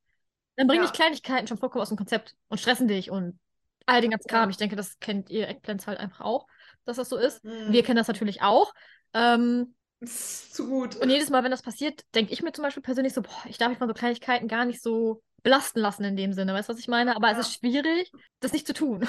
dann 0.56 0.66
bringen 0.66 0.82
dich 0.82 0.92
Kleinigkeiten 0.92 1.46
schon 1.46 1.56
vollkommen 1.56 1.80
aus 1.80 1.88
dem 1.88 1.96
Konzept 1.96 2.36
und 2.48 2.58
stressen 2.58 2.86
dich 2.86 3.10
und 3.10 3.38
all 3.86 4.02
den 4.02 4.10
ganzen 4.10 4.28
Kram. 4.28 4.50
Ich 4.50 4.58
denke, 4.58 4.76
das 4.76 4.98
kennt 4.98 5.30
ihr 5.30 5.48
Eggplants 5.48 5.86
halt 5.86 5.98
einfach 5.98 6.20
auch, 6.20 6.46
dass 6.84 6.98
das 6.98 7.08
so 7.08 7.16
ist. 7.16 7.42
Mhm. 7.44 7.72
Wir 7.72 7.82
kennen 7.82 7.96
das 7.96 8.08
natürlich 8.08 8.42
auch. 8.42 8.74
Ähm, 9.14 9.74
zu 10.04 10.68
gut. 10.68 10.96
Und 10.96 11.08
jedes 11.08 11.30
Mal, 11.30 11.44
wenn 11.44 11.50
das 11.50 11.62
passiert, 11.62 12.02
denke 12.14 12.32
ich 12.32 12.42
mir 12.42 12.52
zum 12.52 12.62
Beispiel 12.62 12.82
persönlich 12.82 13.14
so, 13.14 13.22
boah, 13.22 13.42
ich 13.46 13.56
darf 13.56 13.70
mich 13.70 13.78
von 13.78 13.88
so 13.88 13.94
Kleinigkeiten 13.94 14.48
gar 14.48 14.66
nicht 14.66 14.82
so 14.82 15.22
belasten 15.42 15.80
lassen 15.80 16.04
in 16.04 16.16
dem 16.16 16.34
Sinne. 16.34 16.52
Weißt 16.52 16.68
du, 16.68 16.74
was 16.74 16.80
ich 16.80 16.88
meine? 16.88 17.16
Aber 17.16 17.30
ja. 17.30 17.38
es 17.38 17.48
ist 17.48 17.54
schwierig, 17.54 18.12
das 18.40 18.52
nicht 18.52 18.66
zu 18.66 18.74
tun. 18.74 19.08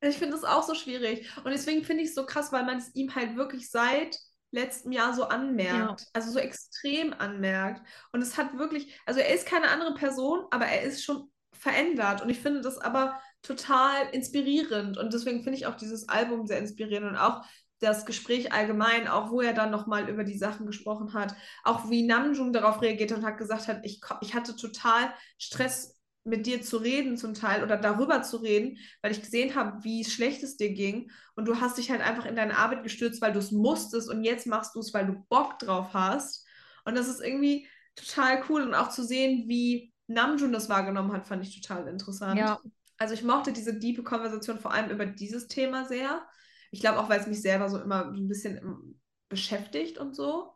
Ich 0.00 0.18
finde 0.18 0.34
das 0.34 0.44
auch 0.44 0.62
so 0.62 0.74
schwierig. 0.74 1.28
Und 1.38 1.50
deswegen 1.50 1.82
finde 1.82 2.02
ich 2.02 2.10
es 2.10 2.14
so 2.14 2.24
krass, 2.24 2.52
weil 2.52 2.64
man 2.64 2.78
es 2.78 2.94
ihm 2.94 3.14
halt 3.14 3.36
wirklich 3.36 3.70
seit 3.70 4.16
letzten 4.50 4.92
Jahr 4.92 5.14
so 5.14 5.24
anmerkt. 5.24 6.00
Ja. 6.00 6.06
Also 6.12 6.30
so 6.30 6.38
extrem 6.38 7.12
anmerkt. 7.12 7.82
Und 8.12 8.22
es 8.22 8.36
hat 8.36 8.58
wirklich, 8.58 8.98
also 9.06 9.20
er 9.20 9.34
ist 9.34 9.46
keine 9.46 9.68
andere 9.68 9.94
Person, 9.94 10.44
aber 10.50 10.66
er 10.66 10.82
ist 10.82 11.04
schon 11.04 11.30
verändert. 11.52 12.22
Und 12.22 12.30
ich 12.30 12.40
finde 12.40 12.60
das 12.60 12.78
aber 12.78 13.20
total 13.42 14.08
inspirierend. 14.12 14.98
Und 14.98 15.12
deswegen 15.12 15.42
finde 15.42 15.58
ich 15.58 15.66
auch 15.66 15.76
dieses 15.76 16.08
Album 16.08 16.46
sehr 16.46 16.58
inspirierend 16.58 17.10
und 17.10 17.16
auch 17.16 17.44
das 17.80 18.06
Gespräch 18.06 18.52
allgemein, 18.52 19.06
auch 19.06 19.30
wo 19.30 19.40
er 19.40 19.52
dann 19.52 19.70
nochmal 19.70 20.08
über 20.08 20.24
die 20.24 20.36
Sachen 20.36 20.66
gesprochen 20.66 21.14
hat, 21.14 21.34
auch 21.62 21.88
wie 21.90 22.06
Namjoon 22.06 22.52
darauf 22.52 22.82
reagiert 22.82 23.12
und 23.12 23.24
hat 23.24 23.38
gesagt 23.38 23.68
hat, 23.68 23.80
ich, 23.84 24.00
ich 24.20 24.34
hatte 24.34 24.56
total 24.56 25.12
Stress 25.38 25.97
mit 26.24 26.46
dir 26.46 26.62
zu 26.62 26.76
reden 26.76 27.16
zum 27.16 27.34
Teil 27.34 27.62
oder 27.62 27.76
darüber 27.76 28.22
zu 28.22 28.38
reden, 28.38 28.78
weil 29.02 29.12
ich 29.12 29.22
gesehen 29.22 29.54
habe, 29.54 29.82
wie 29.84 30.04
schlecht 30.04 30.42
es 30.42 30.56
dir 30.56 30.72
ging 30.72 31.10
und 31.34 31.46
du 31.46 31.60
hast 31.60 31.78
dich 31.78 31.90
halt 31.90 32.02
einfach 32.02 32.26
in 32.26 32.36
deine 32.36 32.58
Arbeit 32.58 32.82
gestürzt, 32.82 33.22
weil 33.22 33.32
du 33.32 33.38
es 33.38 33.50
musstest 33.50 34.10
und 34.10 34.24
jetzt 34.24 34.46
machst 34.46 34.74
du 34.74 34.80
es, 34.80 34.92
weil 34.92 35.06
du 35.06 35.24
Bock 35.28 35.58
drauf 35.58 35.94
hast. 35.94 36.46
Und 36.84 36.96
das 36.96 37.08
ist 37.08 37.20
irgendwie 37.20 37.66
total 37.96 38.42
cool 38.48 38.62
und 38.62 38.74
auch 38.74 38.90
zu 38.90 39.02
sehen, 39.02 39.48
wie 39.48 39.92
Namjoon 40.06 40.52
das 40.52 40.68
wahrgenommen 40.68 41.12
hat, 41.12 41.26
fand 41.26 41.46
ich 41.46 41.60
total 41.60 41.88
interessant. 41.88 42.38
Ja. 42.38 42.60
Also 42.96 43.14
ich 43.14 43.22
mochte 43.22 43.52
diese 43.52 43.78
diepe 43.78 44.02
Konversation 44.02 44.58
vor 44.58 44.72
allem 44.72 44.90
über 44.90 45.06
dieses 45.06 45.48
Thema 45.48 45.86
sehr. 45.86 46.26
Ich 46.70 46.80
glaube 46.80 46.98
auch, 46.98 47.08
weil 47.08 47.20
es 47.20 47.26
mich 47.26 47.40
selber 47.40 47.68
so 47.68 47.80
immer 47.80 48.12
so 48.14 48.20
ein 48.20 48.28
bisschen 48.28 48.98
beschäftigt 49.28 49.98
und 49.98 50.16
so. 50.16 50.52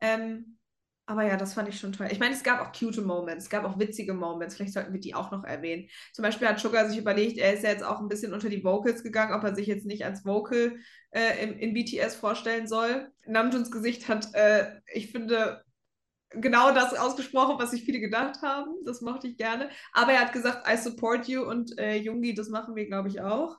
Ähm, 0.00 0.58
aber 1.10 1.24
ja, 1.26 1.36
das 1.36 1.54
fand 1.54 1.68
ich 1.68 1.80
schon 1.80 1.92
toll. 1.92 2.06
Ich 2.12 2.20
meine, 2.20 2.36
es 2.36 2.44
gab 2.44 2.60
auch 2.60 2.72
cute 2.72 3.04
Moments, 3.04 3.44
es 3.44 3.50
gab 3.50 3.64
auch 3.64 3.80
witzige 3.80 4.14
Moments. 4.14 4.54
Vielleicht 4.54 4.74
sollten 4.74 4.92
wir 4.92 5.00
die 5.00 5.16
auch 5.16 5.32
noch 5.32 5.42
erwähnen. 5.42 5.88
Zum 6.12 6.22
Beispiel 6.22 6.46
hat 6.46 6.60
Sugar 6.60 6.88
sich 6.88 6.98
überlegt, 6.98 7.36
er 7.36 7.52
ist 7.52 7.64
ja 7.64 7.70
jetzt 7.70 7.82
auch 7.82 7.98
ein 7.98 8.06
bisschen 8.06 8.32
unter 8.32 8.48
die 8.48 8.62
Vocals 8.62 9.02
gegangen, 9.02 9.34
ob 9.34 9.42
er 9.42 9.56
sich 9.56 9.66
jetzt 9.66 9.86
nicht 9.86 10.04
als 10.04 10.24
Vocal 10.24 10.76
äh, 11.10 11.42
in, 11.42 11.58
in, 11.58 11.74
BTS 11.74 12.14
vorstellen 12.14 12.68
soll. 12.68 13.10
Namjoons 13.26 13.72
Gesicht 13.72 14.06
hat, 14.06 14.32
äh, 14.34 14.80
ich 14.94 15.10
finde, 15.10 15.64
genau 16.30 16.72
das 16.72 16.94
ausgesprochen, 16.94 17.56
was 17.58 17.72
sich 17.72 17.82
viele 17.82 17.98
gedacht 17.98 18.40
haben. 18.42 18.70
Das 18.84 19.00
mochte 19.00 19.26
ich 19.26 19.36
gerne. 19.36 19.68
Aber 19.92 20.12
er 20.12 20.20
hat 20.20 20.32
gesagt, 20.32 20.68
I 20.72 20.76
support 20.76 21.26
you 21.26 21.42
und 21.42 21.76
äh, 21.76 21.96
Jungi, 21.96 22.34
das 22.34 22.50
machen 22.50 22.76
wir, 22.76 22.86
glaube 22.86 23.08
ich, 23.08 23.20
auch. 23.20 23.58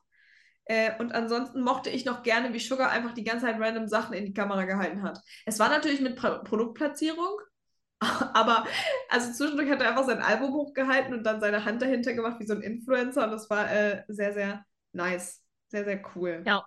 Äh, 0.66 0.92
und 1.00 1.14
ansonsten 1.14 1.62
mochte 1.62 1.90
ich 1.90 2.06
noch 2.06 2.24
gerne, 2.24 2.54
wie 2.54 2.60
Sugar 2.60 2.92
einfach 2.92 3.14
die 3.14 3.24
ganze 3.24 3.46
Zeit 3.46 3.60
random 3.60 3.88
Sachen 3.88 4.14
in 4.14 4.26
die 4.26 4.34
Kamera 4.34 4.66
gehalten 4.66 5.04
hat. 5.04 5.20
Es 5.46 5.60
war 5.60 5.70
natürlich 5.70 6.02
mit 6.02 6.16
Pro 6.16 6.44
Produktplatzierung, 6.44 7.40
aber 8.00 8.66
also 9.10 9.32
zwischendurch 9.34 9.70
hat 9.70 9.82
er 9.82 9.90
einfach 9.90 10.06
sein 10.06 10.22
Album 10.22 10.54
hochgehalten 10.54 11.14
und 11.14 11.24
dann 11.24 11.42
seine 11.42 11.66
Hand 11.66 11.82
dahinter 11.82 12.14
gemacht 12.14 12.40
wie 12.40 12.48
so 12.48 12.54
ein 12.54 12.62
Influencer 12.62 13.26
und 13.26 13.32
das 13.32 13.50
war 13.50 13.72
äh, 13.72 14.04
sehr, 14.08 14.34
sehr 14.34 14.66
nice. 14.94 15.42
Sehr, 15.70 15.86
sehr 15.86 16.02
cool. 16.16 16.44
Ja. 16.46 16.66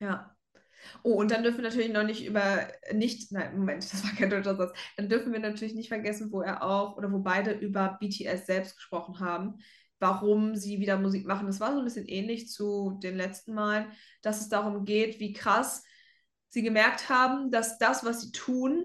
Ja. 0.00 0.34
Oh, 1.02 1.14
und 1.14 1.30
dann 1.30 1.42
dürfen 1.42 1.58
wir 1.58 1.68
natürlich 1.68 1.92
noch 1.92 2.02
nicht 2.02 2.26
über, 2.26 2.66
nicht, 2.92 3.30
nein, 3.30 3.56
Moment, 3.56 3.84
das 3.92 4.02
war 4.04 4.12
kein 4.12 4.30
deutscher 4.30 4.56
Satz. 4.56 4.72
Dann 4.96 5.08
dürfen 5.08 5.32
wir 5.32 5.38
natürlich 5.38 5.74
nicht 5.74 5.88
vergessen, 5.88 6.32
wo 6.32 6.40
er 6.40 6.62
auch, 6.62 6.96
oder 6.96 7.12
wo 7.12 7.18
beide 7.20 7.52
über 7.52 7.98
BTS 8.00 8.46
selbst 8.46 8.76
gesprochen 8.76 9.20
haben 9.20 9.58
warum 10.02 10.56
sie 10.56 10.80
wieder 10.80 10.98
Musik 10.98 11.26
machen. 11.26 11.46
Das 11.46 11.60
war 11.60 11.72
so 11.72 11.78
ein 11.78 11.84
bisschen 11.84 12.08
ähnlich 12.08 12.50
zu 12.50 12.98
den 13.02 13.16
letzten 13.16 13.54
Malen, 13.54 13.86
dass 14.20 14.40
es 14.40 14.48
darum 14.48 14.84
geht, 14.84 15.20
wie 15.20 15.32
krass 15.32 15.84
sie 16.48 16.62
gemerkt 16.62 17.08
haben, 17.08 17.50
dass 17.50 17.78
das, 17.78 18.04
was 18.04 18.20
sie 18.20 18.32
tun, 18.32 18.84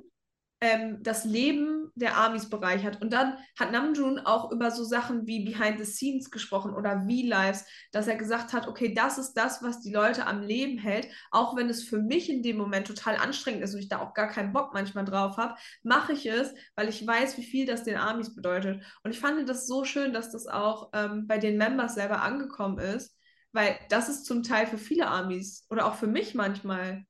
ähm, 0.60 1.04
das 1.04 1.24
Leben 1.24 1.92
der 1.96 2.18
Amis 2.18 2.50
bereichert. 2.50 3.02
Und 3.02 3.14
dann 3.14 3.38
hat 3.58 3.72
Namjoon 3.72 4.20
auch 4.20 4.52
über 4.52 4.72
so 4.72 4.84
Sachen 4.84 5.28
wie 5.28 5.46
Behind 5.46 5.80
the 5.80 5.86
Scenes 5.86 6.32
gesprochen 6.32 6.74
oder 6.74 7.02
V-Lives, 7.02 7.66
dass 7.92 8.08
er 8.08 8.16
gesagt 8.16 8.54
hat, 8.54 8.68
okay, 8.68 8.94
das 8.94 9.18
ist 9.18 9.34
das, 9.34 9.62
was 9.62 9.82
die 9.82 9.94
Leute 9.94 10.26
am 10.26 10.42
Leben 10.42 10.78
hält, 10.78 11.08
auch 11.32 11.56
wenn 11.56 11.70
es 11.70 11.84
für 11.84 12.00
mich 12.00 12.30
in 12.30 12.44
dem 12.44 12.58
Moment 12.58 12.88
total 12.88 13.18
anstrengend 13.18 13.64
ist 13.64 13.74
und 13.74 13.80
ich 13.80 13.90
da 13.90 14.00
auch 14.00 14.14
gar 14.14 14.30
keinen 14.30 14.54
Bock 14.54 14.74
manchmal 14.74 15.06
drauf 15.06 15.38
habe, 15.38 15.56
mache 15.84 16.14
ich 16.14 16.26
es, 16.26 16.54
weil 16.76 16.90
ich 16.90 17.06
weiß, 17.06 17.38
wie 17.38 17.44
viel 17.44 17.66
das 17.66 17.84
den 17.84 17.98
Amis 17.98 18.34
bedeutet. 18.36 18.84
Und 19.04 19.12
ich 19.12 19.20
fand 19.20 19.48
das 19.48 19.68
so 19.68 19.84
schön, 19.84 20.14
dass 20.14 20.32
das 20.32 20.48
auch 20.48 20.90
ähm, 20.94 21.28
bei 21.28 21.38
den 21.38 21.58
Members 21.58 21.96
selber 21.96 22.22
angekommen 22.22 22.80
ist, 22.80 23.16
weil 23.52 23.78
das 23.90 24.10
ist 24.10 24.26
zum 24.26 24.44
Teil 24.44 24.68
für 24.68 24.78
viele 24.78 25.08
Amis 25.08 25.66
oder 25.70 25.86
auch 25.86 25.96
für 25.96 26.08
mich 26.08 26.34
manchmal 26.36 27.06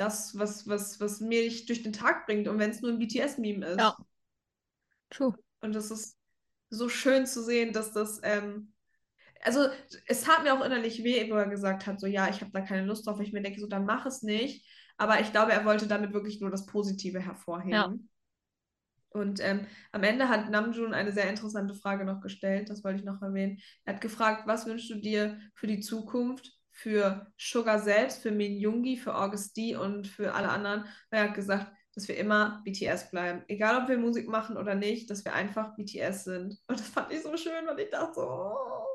das, 0.00 0.38
was, 0.38 0.66
was, 0.66 0.98
was 0.98 1.20
mich 1.20 1.66
durch 1.66 1.82
den 1.82 1.92
Tag 1.92 2.26
bringt. 2.26 2.48
Und 2.48 2.58
wenn 2.58 2.70
es 2.70 2.80
nur 2.80 2.90
ein 2.90 2.98
BTS-Meme 2.98 3.66
ist. 3.66 3.80
Ja. 3.80 3.96
True. 5.10 5.34
Und 5.60 5.74
das 5.74 5.90
ist 5.90 6.16
so 6.70 6.88
schön 6.88 7.26
zu 7.26 7.42
sehen, 7.42 7.72
dass 7.72 7.92
das. 7.92 8.20
Ähm, 8.22 8.72
also, 9.42 9.68
es 10.06 10.26
hat 10.26 10.42
mir 10.42 10.54
auch 10.54 10.64
innerlich 10.64 11.02
weh, 11.04 11.30
wo 11.30 11.34
er 11.34 11.48
gesagt 11.48 11.86
hat, 11.86 12.00
so, 12.00 12.06
ja, 12.06 12.28
ich 12.28 12.40
habe 12.40 12.50
da 12.52 12.60
keine 12.60 12.86
Lust 12.86 13.06
drauf. 13.06 13.20
Ich 13.20 13.32
mir 13.32 13.42
denke, 13.42 13.60
so, 13.60 13.66
dann 13.66 13.84
mach 13.84 14.06
es 14.06 14.22
nicht. 14.22 14.66
Aber 14.96 15.20
ich 15.20 15.32
glaube, 15.32 15.52
er 15.52 15.64
wollte 15.64 15.86
damit 15.86 16.12
wirklich 16.12 16.40
nur 16.40 16.50
das 16.50 16.66
Positive 16.66 17.20
hervorheben. 17.20 17.72
Ja. 17.72 17.94
Und 19.10 19.40
ähm, 19.42 19.66
am 19.92 20.04
Ende 20.04 20.28
hat 20.28 20.50
Namjoon 20.50 20.94
eine 20.94 21.12
sehr 21.12 21.28
interessante 21.28 21.74
Frage 21.74 22.04
noch 22.04 22.20
gestellt, 22.20 22.70
das 22.70 22.84
wollte 22.84 23.00
ich 23.00 23.04
noch 23.04 23.20
erwähnen. 23.20 23.58
Er 23.84 23.94
hat 23.94 24.00
gefragt, 24.00 24.46
was 24.46 24.66
wünschst 24.66 24.90
du 24.90 24.94
dir 24.94 25.40
für 25.54 25.66
die 25.66 25.80
Zukunft? 25.80 26.59
Für 26.80 27.26
Sugar 27.36 27.78
selbst, 27.78 28.22
für 28.22 28.30
Min 28.30 28.56
Yoongi, 28.56 28.96
für 28.96 29.14
August 29.14 29.54
D 29.54 29.76
und 29.76 30.08
für 30.08 30.34
alle 30.34 30.48
anderen. 30.48 30.86
Er 31.10 31.24
hat 31.24 31.34
gesagt, 31.34 31.70
dass 31.94 32.08
wir 32.08 32.16
immer 32.16 32.62
BTS 32.64 33.10
bleiben. 33.10 33.44
Egal, 33.48 33.82
ob 33.82 33.88
wir 33.90 33.98
Musik 33.98 34.28
machen 34.28 34.56
oder 34.56 34.74
nicht, 34.74 35.10
dass 35.10 35.24
wir 35.26 35.34
einfach 35.34 35.76
BTS 35.76 36.24
sind. 36.24 36.58
Und 36.68 36.80
das 36.80 36.88
fand 36.88 37.12
ich 37.12 37.22
so 37.22 37.36
schön, 37.36 37.66
weil 37.66 37.80
ich 37.80 37.90
dachte 37.90 38.14
so, 38.14 38.22
oh. 38.22 38.86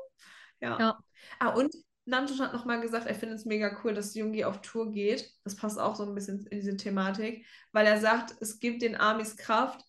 ja. 0.60 0.76
ja. 0.80 0.98
Ah, 1.38 1.50
und 1.50 1.72
Namjoon 2.06 2.40
hat 2.40 2.52
nochmal 2.52 2.80
gesagt, 2.80 3.06
er 3.06 3.14
findet 3.14 3.38
es 3.38 3.44
mega 3.44 3.78
cool, 3.84 3.94
dass 3.94 4.16
Yoongi 4.16 4.44
auf 4.44 4.62
Tour 4.62 4.90
geht. 4.90 5.30
Das 5.44 5.54
passt 5.54 5.78
auch 5.78 5.94
so 5.94 6.02
ein 6.02 6.14
bisschen 6.14 6.44
in 6.46 6.58
diese 6.58 6.76
Thematik, 6.76 7.46
weil 7.70 7.86
er 7.86 8.00
sagt, 8.00 8.34
es 8.40 8.58
gibt 8.58 8.82
den 8.82 8.96
Amis 8.96 9.36
Kraft, 9.36 9.80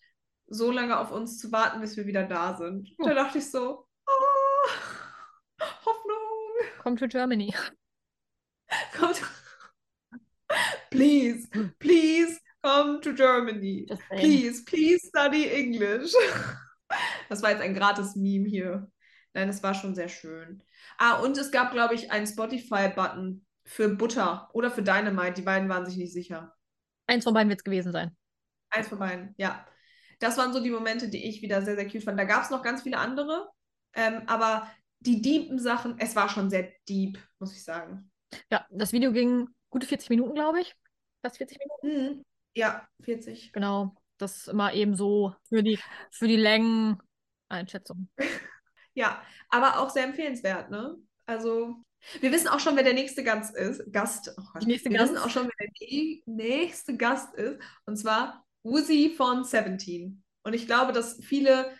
so 0.45 0.71
lange 0.71 0.99
auf 0.99 1.11
uns 1.11 1.39
zu 1.39 1.51
warten, 1.51 1.81
bis 1.81 1.97
wir 1.97 2.05
wieder 2.05 2.27
da 2.27 2.55
sind. 2.57 2.93
Oh. 2.99 3.05
Da 3.07 3.15
dachte 3.15 3.39
ich 3.39 3.49
so, 3.49 3.87
oh, 4.05 4.69
Hoffnung. 5.85 6.17
Come 6.83 6.95
to 6.95 7.07
Germany. 7.07 7.55
Kommt. 8.97 9.21
please, 10.91 11.47
please 11.79 12.39
come 12.63 13.01
to 13.01 13.13
Germany. 13.13 13.85
Please, 14.11 14.63
please 14.63 15.07
study 15.07 15.49
English. 15.49 16.13
Das 17.27 17.43
war 17.43 17.51
jetzt 17.51 17.61
ein 17.61 17.73
gratis 17.73 18.15
Meme 18.15 18.47
hier. 18.47 18.89
Nein, 19.33 19.49
es 19.49 19.61
war 19.61 19.73
schon 19.73 19.93
sehr 19.93 20.07
schön. 20.07 20.63
Ah, 20.97 21.19
und 21.19 21.37
es 21.37 21.51
gab, 21.51 21.73
glaube 21.73 21.95
ich, 21.95 22.11
einen 22.11 22.25
Spotify-Button 22.25 23.45
für 23.65 23.89
Butter 23.89 24.49
oder 24.53 24.71
für 24.71 24.83
Dynamite. 24.83 25.33
Die 25.33 25.41
beiden 25.41 25.67
waren 25.67 25.85
sich 25.85 25.97
nicht 25.97 26.13
sicher. 26.13 26.55
Eins 27.07 27.25
von 27.25 27.33
beiden 27.33 27.49
wird 27.49 27.59
es 27.59 27.63
gewesen 27.65 27.91
sein. 27.91 28.15
Eins 28.69 28.87
von 28.87 28.99
beiden, 28.99 29.35
ja. 29.37 29.65
das 30.19 30.37
waren 30.37 30.53
so 30.53 30.61
die 30.61 30.71
Momente, 30.71 31.09
die 31.09 31.27
ich 31.27 31.41
wieder 31.41 31.61
sehr, 31.61 31.75
sehr 31.75 31.89
cute 31.89 32.03
fand. 32.03 32.19
Da 32.19 32.23
gab 32.23 32.43
es 32.43 32.49
noch 32.49 32.63
ganz 32.63 32.83
viele 32.83 32.97
andere, 32.97 33.49
ähm, 33.93 34.23
aber 34.27 34.71
die 34.99 35.21
deepen 35.21 35.59
Sachen, 35.59 35.99
es 35.99 36.15
war 36.15 36.29
schon 36.29 36.49
sehr 36.49 36.71
deep, 36.87 37.19
muss 37.39 37.53
ich 37.53 37.63
sagen. 37.63 38.11
Ja, 38.51 38.65
das 38.69 38.93
Video 38.93 39.11
ging 39.11 39.47
gute 39.69 39.87
40 39.87 40.09
Minuten, 40.09 40.33
glaube 40.33 40.61
ich. 40.61 40.75
Fast 41.21 41.37
40 41.37 41.59
Minuten. 41.59 42.15
Mhm. 42.15 42.25
Ja, 42.55 42.87
40. 43.01 43.53
Genau. 43.53 43.95
Das 44.17 44.37
ist 44.37 44.47
immer 44.47 44.73
eben 44.73 44.95
so 44.95 45.35
für 45.47 45.61
die, 45.61 45.79
für 46.11 46.27
die 46.27 46.37
Längen-Einschätzung. 46.37 48.09
Ja, 48.93 49.21
aber 49.49 49.77
auch 49.77 49.91
sehr 49.91 50.05
empfehlenswert, 50.05 50.71
ne? 50.71 50.97
Also, 51.27 51.75
wir 52.19 52.31
wissen 52.31 52.47
auch 52.47 52.59
schon, 52.59 52.75
wer 52.75 52.83
der 52.83 52.95
nächste 52.95 53.23
Gast 53.23 53.55
ist. 53.55 53.83
Gast. 53.93 54.33
Oh 54.35 54.41
wir 54.59 54.75
Gast? 54.79 55.13
wissen 55.13 55.17
auch 55.19 55.29
schon, 55.29 55.47
wer 55.55 55.67
der 55.67 56.21
nächste 56.25 56.97
Gast 56.97 57.31
ist. 57.35 57.59
Und 57.85 57.97
zwar 57.97 58.43
Uzi 58.63 59.13
von 59.15 59.43
Seventeen. 59.43 60.23
Und 60.41 60.53
ich 60.53 60.65
glaube, 60.65 60.93
dass 60.93 61.23
viele 61.23 61.77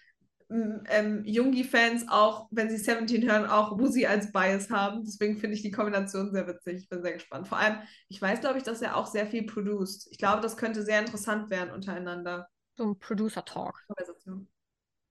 ähm, 0.50 1.24
Jungi-Fans 1.26 2.06
auch, 2.10 2.48
wenn 2.52 2.70
sie 2.70 2.78
Seventeen 2.78 3.30
hören, 3.30 3.46
auch 3.46 3.74
Uzi 3.74 4.06
als 4.06 4.32
Bias 4.32 4.70
haben. 4.70 5.04
Deswegen 5.04 5.38
finde 5.38 5.56
ich 5.56 5.62
die 5.62 5.72
Kombination 5.72 6.32
sehr 6.32 6.48
witzig. 6.48 6.78
Ich 6.84 6.90
bin 6.90 7.02
sehr 7.02 7.14
gespannt. 7.14 7.48
Vor 7.48 7.58
allem, 7.58 7.78
ich 8.08 8.22
weiß, 8.22 8.40
glaube 8.42 8.58
ich, 8.58 8.64
dass 8.64 8.82
er 8.82 8.96
auch 8.96 9.08
sehr 9.08 9.28
viel 9.28 9.46
produced. 9.46 10.08
Ich 10.12 10.18
glaube, 10.18 10.42
das 10.42 10.58
könnte 10.58 10.84
sehr 10.84 11.00
interessant 11.00 11.50
werden 11.50 11.72
untereinander. 11.72 12.48
So 12.78 12.86
ein 12.86 13.00
Producer-Talk. 13.00 13.84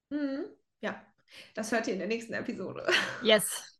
Mhm. 0.09 0.45
Ja, 0.81 1.01
das 1.53 1.71
hört 1.71 1.87
ihr 1.87 1.93
in 1.93 1.99
der 1.99 2.07
nächsten 2.07 2.33
Episode. 2.33 2.85
Yes. 3.21 3.77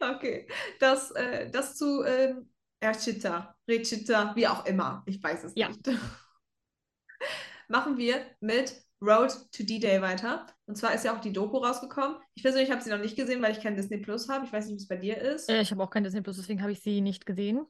Okay, 0.00 0.46
das, 0.80 1.10
äh, 1.12 1.50
das 1.50 1.76
zu 1.76 2.02
ähm, 2.04 2.50
Erchita, 2.80 3.56
Rechita, 3.68 4.34
wie 4.36 4.46
auch 4.46 4.66
immer, 4.66 5.02
ich 5.06 5.22
weiß 5.22 5.44
es 5.44 5.52
Ja. 5.54 5.68
nicht. 5.68 5.88
Machen 7.68 7.96
wir 7.96 8.24
mit 8.40 8.74
Road 9.04 9.30
to 9.52 9.62
D-Day 9.62 10.00
weiter. 10.00 10.46
Und 10.66 10.76
zwar 10.76 10.94
ist 10.94 11.04
ja 11.04 11.14
auch 11.14 11.20
die 11.20 11.32
Doku 11.32 11.58
rausgekommen. 11.58 12.16
Ich 12.34 12.42
persönlich 12.42 12.70
habe 12.70 12.82
sie 12.82 12.90
noch 12.90 12.98
nicht 12.98 13.16
gesehen, 13.16 13.42
weil 13.42 13.52
ich 13.52 13.60
kein 13.60 13.76
Disney 13.76 13.98
Plus 13.98 14.28
habe. 14.28 14.44
Ich 14.46 14.52
weiß 14.52 14.66
nicht, 14.66 14.74
wie 14.74 14.82
es 14.82 14.88
bei 14.88 14.96
dir 14.96 15.18
ist. 15.18 15.48
Äh, 15.48 15.60
ich 15.60 15.70
habe 15.70 15.82
auch 15.82 15.90
kein 15.90 16.04
Disney 16.04 16.22
Plus, 16.22 16.36
deswegen 16.36 16.62
habe 16.62 16.72
ich 16.72 16.80
sie 16.80 17.00
nicht 17.00 17.26
gesehen. 17.26 17.66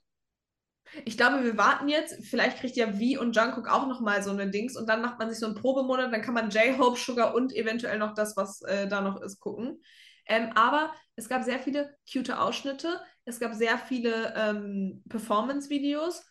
Ich 1.04 1.16
glaube, 1.16 1.42
wir 1.42 1.56
warten 1.56 1.88
jetzt. 1.88 2.24
Vielleicht 2.26 2.58
kriegt 2.58 2.76
ja 2.76 2.98
Vi 2.98 3.18
und 3.18 3.34
Jungkook 3.34 3.68
auch 3.68 3.88
noch 3.88 4.00
mal 4.00 4.22
so 4.22 4.30
eine 4.30 4.50
Dings 4.50 4.76
und 4.76 4.88
dann 4.88 5.02
macht 5.02 5.18
man 5.18 5.30
sich 5.30 5.38
so 5.38 5.46
einen 5.46 5.54
Probemonat. 5.54 6.12
Dann 6.12 6.22
kann 6.22 6.34
man 6.34 6.50
J-Hope, 6.50 6.98
Sugar 6.98 7.34
und 7.34 7.54
eventuell 7.54 7.98
noch 7.98 8.14
das, 8.14 8.36
was 8.36 8.62
äh, 8.62 8.86
da 8.86 9.00
noch 9.00 9.20
ist, 9.20 9.40
gucken. 9.40 9.80
Ähm, 10.26 10.50
aber 10.54 10.92
es 11.16 11.28
gab 11.28 11.42
sehr 11.42 11.58
viele 11.58 11.96
cute 12.10 12.30
Ausschnitte. 12.30 13.00
Es 13.24 13.40
gab 13.40 13.54
sehr 13.54 13.78
viele 13.78 14.34
ähm, 14.36 15.02
Performance-Videos, 15.08 16.24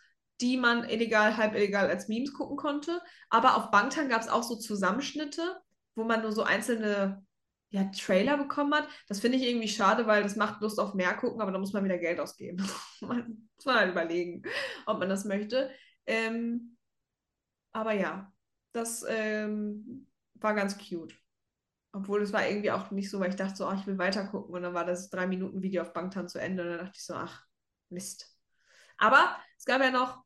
die 0.44 0.58
man 0.58 0.84
illegal, 0.90 1.38
halb 1.38 1.56
illegal 1.56 1.90
als 1.90 2.10
Memes 2.10 2.34
gucken 2.34 2.58
konnte. 2.58 3.02
Aber 3.30 3.56
auf 3.56 3.72
Bangtan 3.72 4.10
gab 4.10 4.22
es 4.22 4.28
auch 4.28 4.44
so 4.44 4.58
Zusammenschnitte, 4.58 5.62
wo 5.96 6.04
man 6.04 6.22
nur 6.22 6.34
so 6.34 6.44
einzelne 6.44 7.26
ja, 7.70 7.86
Trailer 7.86 8.38
bekommen 8.38 8.74
hat. 8.76 8.88
Das 9.08 9.22
finde 9.22 9.38
ich 9.38 9.44
irgendwie 9.44 9.70
schade, 9.70 10.06
weil 10.06 10.22
das 10.22 10.36
macht 10.36 10.62
Lust 10.62 10.80
auf 10.80 10.94
mehr 10.94 11.14
gucken, 11.16 11.42
aber 11.42 11.52
da 11.52 11.60
muss 11.60 11.72
man 11.72 11.86
wieder 11.86 11.98
Geld 11.98 12.20
ausgeben. 12.20 12.58
man, 13.02 13.50
muss 13.56 13.66
man 13.66 13.76
halt 13.78 13.92
überlegen, 13.92 14.44
ob 14.86 15.00
man 15.00 15.10
das 15.10 15.24
möchte. 15.24 15.72
Ähm, 16.06 16.78
aber 17.72 17.94
ja, 17.94 18.32
das 18.74 19.06
ähm, 19.08 20.08
war 20.36 20.54
ganz 20.54 20.78
cute. 20.78 21.16
Obwohl 21.94 22.22
es 22.22 22.34
war 22.34 22.46
irgendwie 22.46 22.72
auch 22.72 22.92
nicht 22.92 23.10
so, 23.10 23.20
weil 23.20 23.30
ich 23.30 23.38
dachte 23.38 23.56
so, 23.56 23.66
ach, 23.66 23.80
ich 23.80 23.88
will 23.88 23.98
weiter 23.98 24.28
gucken. 24.28 24.54
Und 24.54 24.64
dann 24.64 24.74
war 24.74 24.86
das 24.86 25.10
drei 25.10 25.26
Minuten 25.26 25.62
Video 25.62 25.84
auf 25.84 25.94
Bangtan 25.94 26.28
zu 26.28 26.40
Ende. 26.40 26.64
Und 26.64 26.70
dann 26.70 26.80
dachte 26.80 26.98
ich 26.98 27.06
so, 27.06 27.14
ach, 27.14 27.46
Mist. 27.90 28.36
Aber 28.98 29.38
es 29.58 29.66
gab 29.66 29.82
ja 29.82 29.92
noch 29.92 30.23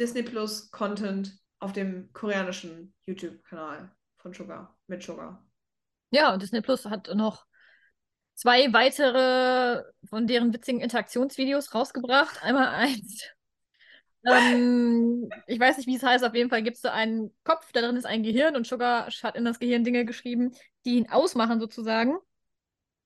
Disney 0.00 0.22
Plus 0.22 0.70
Content 0.70 1.38
auf 1.58 1.72
dem 1.74 2.10
koreanischen 2.12 2.94
YouTube-Kanal 3.04 3.94
von 4.16 4.32
Sugar, 4.32 4.76
mit 4.86 5.02
Sugar. 5.02 5.46
Ja, 6.10 6.32
und 6.32 6.42
Disney 6.42 6.62
Plus 6.62 6.86
hat 6.86 7.14
noch 7.14 7.44
zwei 8.34 8.72
weitere 8.72 9.84
von 10.08 10.26
deren 10.26 10.54
witzigen 10.54 10.80
Interaktionsvideos 10.80 11.74
rausgebracht. 11.74 12.42
Einmal 12.42 12.68
eins. 12.68 13.22
Ähm, 14.22 15.30
ich 15.46 15.58
weiß 15.58 15.78
nicht, 15.78 15.86
wie 15.86 15.96
es 15.96 16.02
heißt. 16.02 16.22
Auf 16.26 16.34
jeden 16.34 16.50
Fall 16.50 16.62
gibt 16.62 16.76
es 16.76 16.82
da 16.82 16.92
einen 16.92 17.34
Kopf, 17.42 17.72
da 17.72 17.80
drin 17.80 17.96
ist 17.96 18.04
ein 18.04 18.22
Gehirn 18.22 18.54
und 18.54 18.66
Sugar 18.66 19.06
hat 19.06 19.34
in 19.34 19.46
das 19.46 19.58
Gehirn 19.58 19.82
Dinge 19.82 20.04
geschrieben, 20.04 20.54
die 20.84 20.96
ihn 20.96 21.08
ausmachen 21.08 21.58
sozusagen. 21.58 22.18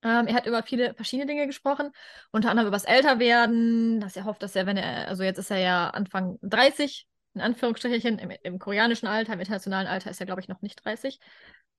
Ähm, 0.05 0.27
er 0.27 0.35
hat 0.35 0.45
über 0.45 0.63
viele 0.63 0.93
verschiedene 0.93 1.27
Dinge 1.27 1.47
gesprochen, 1.47 1.91
unter 2.31 2.51
anderem 2.51 2.67
über 2.69 2.75
das 2.77 2.85
Älterwerden, 2.85 3.99
dass 4.01 4.15
er 4.15 4.25
hofft, 4.25 4.43
dass 4.43 4.55
er, 4.55 4.67
wenn 4.67 4.77
er, 4.77 5.07
also 5.07 5.23
jetzt 5.23 5.39
ist 5.39 5.51
er 5.51 5.57
ja 5.59 5.89
Anfang 5.89 6.37
30, 6.43 7.07
in 7.33 7.41
Anführungsstrichen, 7.41 8.19
im, 8.19 8.31
im 8.43 8.59
koreanischen 8.59 9.07
Alter, 9.07 9.33
im 9.33 9.39
internationalen 9.39 9.87
Alter 9.87 10.11
ist 10.11 10.19
er, 10.21 10.27
glaube 10.27 10.41
ich, 10.41 10.47
noch 10.49 10.61
nicht 10.61 10.85
30. 10.85 11.19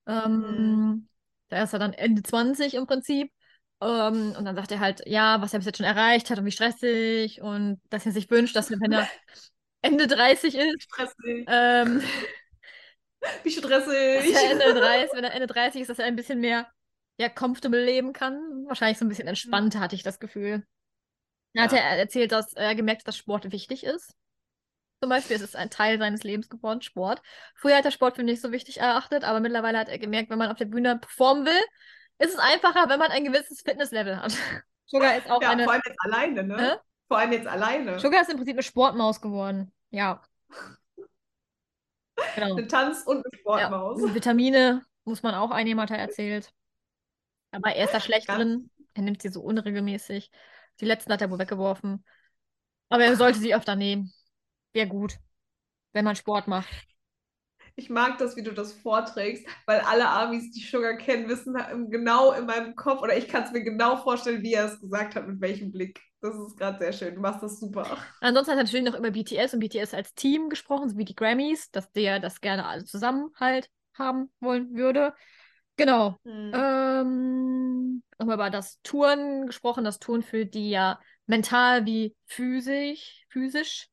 Ähm, 0.07 1.07
Da 1.49 1.63
ist 1.63 1.73
er 1.73 1.79
dann 1.79 1.93
Ende 1.93 2.23
20 2.23 2.73
im 2.75 2.87
Prinzip. 2.87 3.31
Ähm, 3.81 4.33
und 4.37 4.45
dann 4.45 4.55
sagt 4.55 4.71
er 4.71 4.79
halt, 4.79 5.03
ja, 5.07 5.41
was 5.41 5.53
er 5.53 5.59
bis 5.59 5.67
jetzt 5.67 5.77
schon 5.77 5.85
erreicht 5.85 6.29
hat 6.29 6.39
und 6.39 6.45
wie 6.45 6.51
stressig 6.51 7.41
und 7.41 7.79
dass 7.89 8.05
er 8.05 8.11
sich 8.11 8.29
wünscht, 8.31 8.55
dass 8.55 8.71
er, 8.71 8.79
wenn 8.81 8.91
er 8.93 9.07
Ende 9.81 10.07
30 10.07 10.55
ist, 10.55 10.87
Stressig. 10.87 11.47
ähm, 11.47 12.01
Wie 13.43 13.51
dass 13.51 13.61
stressig. 13.61 14.33
er 14.33 14.51
Ende 14.51 14.73
30, 14.73 15.13
wenn 15.15 15.23
er 15.23 15.33
Ende 15.33 15.47
30 15.47 15.81
ist, 15.81 15.89
dass 15.89 15.99
er 15.99 16.05
ein 16.05 16.15
bisschen 16.15 16.39
mehr 16.39 16.67
ja, 17.17 17.29
comfortable 17.29 17.83
leben 17.83 18.13
kann. 18.13 18.65
Wahrscheinlich 18.67 18.97
so 18.97 19.05
ein 19.05 19.09
bisschen 19.09 19.27
entspannter, 19.27 19.79
hatte 19.79 19.95
ich 19.95 20.03
das 20.03 20.19
Gefühl. 20.19 20.65
Dann 21.53 21.63
hat 21.65 21.71
Ja. 21.71 21.79
er 21.79 21.97
erzählt, 21.97 22.31
dass 22.31 22.53
er 22.53 22.75
gemerkt 22.75 23.01
hat, 23.01 23.07
dass 23.07 23.17
Sport 23.17 23.51
wichtig 23.51 23.83
ist. 23.83 24.13
Zum 25.01 25.09
Beispiel, 25.09 25.35
es 25.35 25.41
ist 25.43 25.55
ein 25.55 25.69
Teil 25.69 25.99
seines 25.99 26.23
Lebens 26.23 26.49
geworden, 26.49 26.81
Sport. 26.81 27.21
Früher 27.55 27.77
hat 27.77 27.85
er 27.85 27.91
Sport 27.91 28.15
für 28.15 28.23
nicht 28.23 28.41
so 28.41 28.51
wichtig 28.51 28.79
erachtet, 28.79 29.23
aber 29.23 29.39
mittlerweile 29.39 29.77
hat 29.77 29.89
er 29.89 29.99
gemerkt, 29.99 30.29
wenn 30.31 30.39
man 30.39 30.49
auf 30.49 30.57
der 30.57 30.65
Bühne 30.65 30.97
performen 30.97 31.45
will, 31.45 31.61
ist 32.19 32.33
es 32.33 32.39
einfacher, 32.39 32.89
wenn 32.89 32.97
man 32.99 33.11
ein 33.11 33.23
gewisses 33.23 33.61
Fitnesslevel 33.61 34.17
hat. 34.19 34.33
Sugar 34.87 35.17
ist 35.17 35.29
auch 35.29 35.41
Ja, 35.41 35.51
eine. 35.51 35.65
vor 35.65 35.73
allem 35.73 35.81
jetzt 35.85 35.99
alleine, 36.03 36.43
ne? 36.43 36.57
Hä? 36.57 36.77
Vor 37.07 37.17
allem 37.19 37.31
jetzt 37.31 37.47
alleine. 37.47 37.99
Sugar 37.99 38.21
ist 38.21 38.29
im 38.29 38.37
Prinzip 38.37 38.55
eine 38.55 38.63
Sportmaus 38.63 39.21
geworden. 39.21 39.71
Ja. 39.91 40.21
Genau. 42.35 42.55
Eine 42.55 42.67
Tanz- 42.67 43.03
und 43.03 43.17
eine 43.17 43.25
Ja. 43.33 43.39
Sportmaus. 43.39 44.13
Vitamine 44.13 44.83
muss 45.05 45.21
man 45.23 45.35
auch 45.35 45.51
einnehmen, 45.51 45.81
hat 45.81 45.91
er 45.91 45.97
erzählt. 45.99 46.51
Aber 47.51 47.73
er 47.73 47.85
ist 47.85 47.93
da 47.93 47.99
schlecht 47.99 48.27
Ja. 48.27 48.35
drin. 48.35 48.69
Er 48.93 49.03
nimmt 49.03 49.21
sie 49.21 49.29
so 49.29 49.41
unregelmäßig. 49.41 50.31
Die 50.79 50.85
letzten 50.85 51.11
hat 51.13 51.21
er 51.21 51.29
wohl 51.31 51.39
weggeworfen. 51.39 52.03
Aber 52.89 53.03
er 53.03 53.15
sollte 53.15 53.39
sie 53.39 53.53
öfter 53.55 53.75
nehmen. 53.75 54.13
Wäre 54.73 54.87
gut, 54.87 55.17
wenn 55.93 56.05
man 56.05 56.15
Sport 56.15 56.47
macht. 56.47 56.69
Ich 57.75 57.91
mag 57.91 58.17
das, 58.17 58.35
wie 58.35 58.41
du 58.41 58.53
das 58.53 58.73
vorträgst, 58.73 59.45
weil 59.67 59.81
alle 59.81 60.09
Amis, 60.09 60.51
die 60.51 60.61
Sugar 60.61 60.95
kennen, 60.97 61.29
wissen 61.29 61.55
genau 61.91 62.31
in 62.31 62.47
meinem 62.47 62.75
Kopf 62.75 63.03
oder 63.03 63.15
ich 63.15 63.27
kann 63.27 63.43
es 63.43 63.51
mir 63.51 63.63
genau 63.63 63.97
vorstellen, 63.97 64.41
wie 64.41 64.53
er 64.53 64.65
es 64.65 64.79
gesagt 64.79 65.15
hat, 65.15 65.27
mit 65.27 65.39
welchem 65.41 65.71
Blick. 65.71 66.01
Das 66.19 66.33
ist 66.35 66.57
gerade 66.57 66.79
sehr 66.79 66.91
schön. 66.91 67.13
Du 67.13 67.21
machst 67.21 67.43
das 67.43 67.59
super. 67.59 67.85
Ansonsten 68.19 68.51
hat 68.53 68.57
er 68.57 68.63
natürlich 68.63 68.85
noch 68.85 68.97
über 68.97 69.11
BTS 69.11 69.53
und 69.53 69.59
BTS 69.59 69.93
als 69.93 70.15
Team 70.15 70.49
gesprochen, 70.49 70.89
so 70.89 70.97
wie 70.97 71.05
die 71.05 71.15
Grammys, 71.15 71.69
dass 71.69 71.91
der 71.91 72.19
das 72.19 72.41
gerne 72.41 72.65
alle 72.65 72.83
zusammen 72.83 73.29
halt 73.39 73.69
haben 73.93 74.31
wollen 74.39 74.75
würde. 74.75 75.13
Genau. 75.77 76.17
Hm. 76.23 76.51
Ähm, 76.53 78.03
nochmal 78.19 78.35
über 78.35 78.49
das 78.49 78.81
Touren 78.81 79.45
gesprochen, 79.45 79.83
das 79.83 79.99
Touren 79.99 80.23
für 80.23 80.45
die 80.45 80.71
ja 80.71 80.99
mental 81.27 81.85
wie 81.85 82.15
physisch, 82.25 83.25
physisch, 83.29 83.87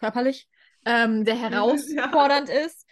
körperlich, 0.00 0.48
ähm, 0.84 1.24
sehr 1.24 1.36
herausfordernd 1.36 2.48
ist. 2.48 2.86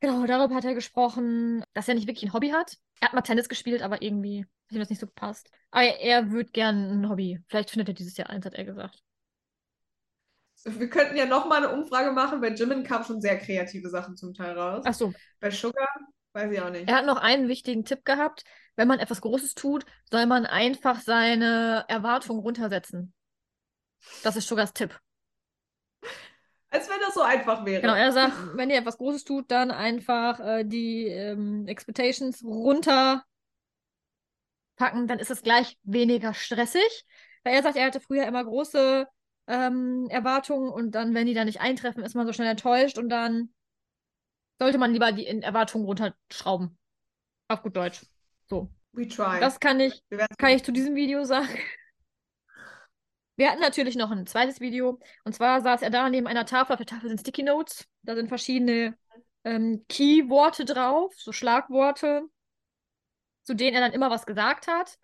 Genau, 0.00 0.26
darüber 0.26 0.54
hat 0.54 0.64
er 0.64 0.74
gesprochen, 0.74 1.62
dass 1.74 1.86
er 1.86 1.94
nicht 1.94 2.08
wirklich 2.08 2.24
ein 2.24 2.32
Hobby 2.32 2.50
hat. 2.50 2.76
Er 3.00 3.08
hat 3.08 3.14
mal 3.14 3.20
Tennis 3.20 3.48
gespielt, 3.48 3.82
aber 3.82 4.02
irgendwie 4.02 4.44
hat 4.44 4.72
ihm 4.72 4.80
das 4.80 4.90
nicht 4.90 5.00
so 5.00 5.06
gepasst. 5.06 5.50
Aber 5.70 5.84
er, 5.84 6.00
er 6.00 6.30
würde 6.30 6.50
gern 6.50 7.02
ein 7.02 7.08
Hobby. 7.08 7.38
Vielleicht 7.48 7.70
findet 7.70 7.88
er 7.88 7.94
dieses 7.94 8.16
Jahr 8.16 8.30
eins, 8.30 8.46
hat 8.46 8.54
er 8.54 8.64
gesagt. 8.64 9.02
Wir 10.64 10.88
könnten 10.88 11.16
ja 11.16 11.26
nochmal 11.26 11.64
eine 11.64 11.74
Umfrage 11.74 12.12
machen. 12.12 12.40
Bei 12.40 12.50
Jimin 12.50 12.84
kamen 12.84 13.04
schon 13.04 13.20
sehr 13.20 13.38
kreative 13.38 13.90
Sachen 13.90 14.16
zum 14.16 14.32
Teil 14.32 14.56
raus. 14.56 14.84
Ach 14.86 14.94
so, 14.94 15.12
Bei 15.40 15.50
Sugar 15.50 15.88
weiß 16.32 16.52
ich 16.52 16.60
auch 16.60 16.70
nicht. 16.70 16.88
er 16.88 16.96
hat 16.96 17.06
noch 17.06 17.16
einen 17.16 17.48
wichtigen 17.48 17.84
Tipp 17.84 18.04
gehabt. 18.04 18.44
Wenn 18.74 18.88
man 18.88 18.98
etwas 18.98 19.20
Großes 19.20 19.54
tut, 19.54 19.84
soll 20.10 20.26
man 20.26 20.46
einfach 20.46 21.00
seine 21.00 21.84
Erwartungen 21.88 22.40
runtersetzen. 22.40 23.12
Das 24.22 24.36
ist 24.36 24.48
Sugars 24.48 24.72
Tipp. 24.72 24.98
Als 26.70 26.88
wenn 26.88 27.00
das 27.00 27.12
so 27.14 27.20
einfach 27.20 27.66
wäre. 27.66 27.82
Genau, 27.82 27.94
er 27.94 28.12
sagt, 28.12 28.32
wenn 28.56 28.70
ihr 28.70 28.78
etwas 28.78 28.96
Großes 28.96 29.24
tut, 29.24 29.50
dann 29.50 29.70
einfach 29.70 30.40
äh, 30.40 30.64
die 30.64 31.06
ähm, 31.06 31.66
Expectations 31.66 32.42
runterpacken, 32.42 33.26
dann 35.06 35.18
ist 35.18 35.30
es 35.30 35.42
gleich 35.42 35.76
weniger 35.82 36.32
stressig. 36.32 37.04
Weil 37.44 37.54
er 37.54 37.62
sagt, 37.62 37.76
er 37.76 37.86
hatte 37.86 38.00
früher 38.00 38.26
immer 38.26 38.42
große 38.42 39.06
ähm, 39.48 40.06
Erwartungen 40.08 40.70
und 40.70 40.92
dann, 40.92 41.12
wenn 41.12 41.26
die 41.26 41.34
dann 41.34 41.46
nicht 41.46 41.60
eintreffen, 41.60 42.02
ist 42.04 42.14
man 42.14 42.26
so 42.26 42.32
schnell 42.32 42.48
enttäuscht 42.48 42.96
und 42.96 43.10
dann 43.10 43.52
sollte 44.62 44.78
man 44.78 44.92
lieber 44.92 45.10
die 45.10 45.26
Erwartungen 45.26 45.84
runterschrauben. 45.86 46.78
Auf 47.48 47.62
gut 47.62 47.74
Deutsch. 47.76 48.06
So. 48.48 48.70
We 48.92 49.08
try. 49.08 49.40
Das 49.40 49.58
kann 49.58 49.80
ich 49.80 50.00
kann 50.38 50.50
ich 50.50 50.62
zu 50.62 50.70
diesem 50.70 50.94
Video 50.94 51.24
sagen. 51.24 51.48
Wir 53.36 53.50
hatten 53.50 53.60
natürlich 53.60 53.96
noch 53.96 54.12
ein 54.12 54.24
zweites 54.26 54.60
Video. 54.60 55.00
Und 55.24 55.34
zwar 55.34 55.62
saß 55.62 55.82
er 55.82 55.90
da 55.90 56.08
neben 56.08 56.28
einer 56.28 56.46
Tafel. 56.46 56.74
Auf 56.74 56.78
der 56.78 56.86
Tafel 56.86 57.08
sind 57.08 57.18
Sticky 57.18 57.42
Notes. 57.42 57.88
Da 58.02 58.14
sind 58.14 58.28
verschiedene 58.28 58.96
ähm, 59.42 59.84
Keyworte 59.88 60.64
drauf, 60.64 61.12
so 61.16 61.32
Schlagworte, 61.32 62.22
zu 63.42 63.54
denen 63.54 63.74
er 63.74 63.80
dann 63.80 63.92
immer 63.92 64.10
was 64.10 64.26
gesagt 64.26 64.68
hat, 64.68 64.96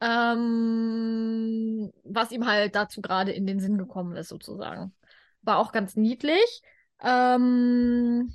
ähm, 0.00 1.90
was 2.04 2.30
ihm 2.30 2.46
halt 2.46 2.76
dazu 2.76 3.02
gerade 3.02 3.32
in 3.32 3.46
den 3.46 3.58
Sinn 3.58 3.76
gekommen 3.76 4.14
ist, 4.14 4.28
sozusagen. 4.28 4.94
War 5.42 5.58
auch 5.58 5.72
ganz 5.72 5.96
niedlich. 5.96 6.62
Ähm, 7.02 8.32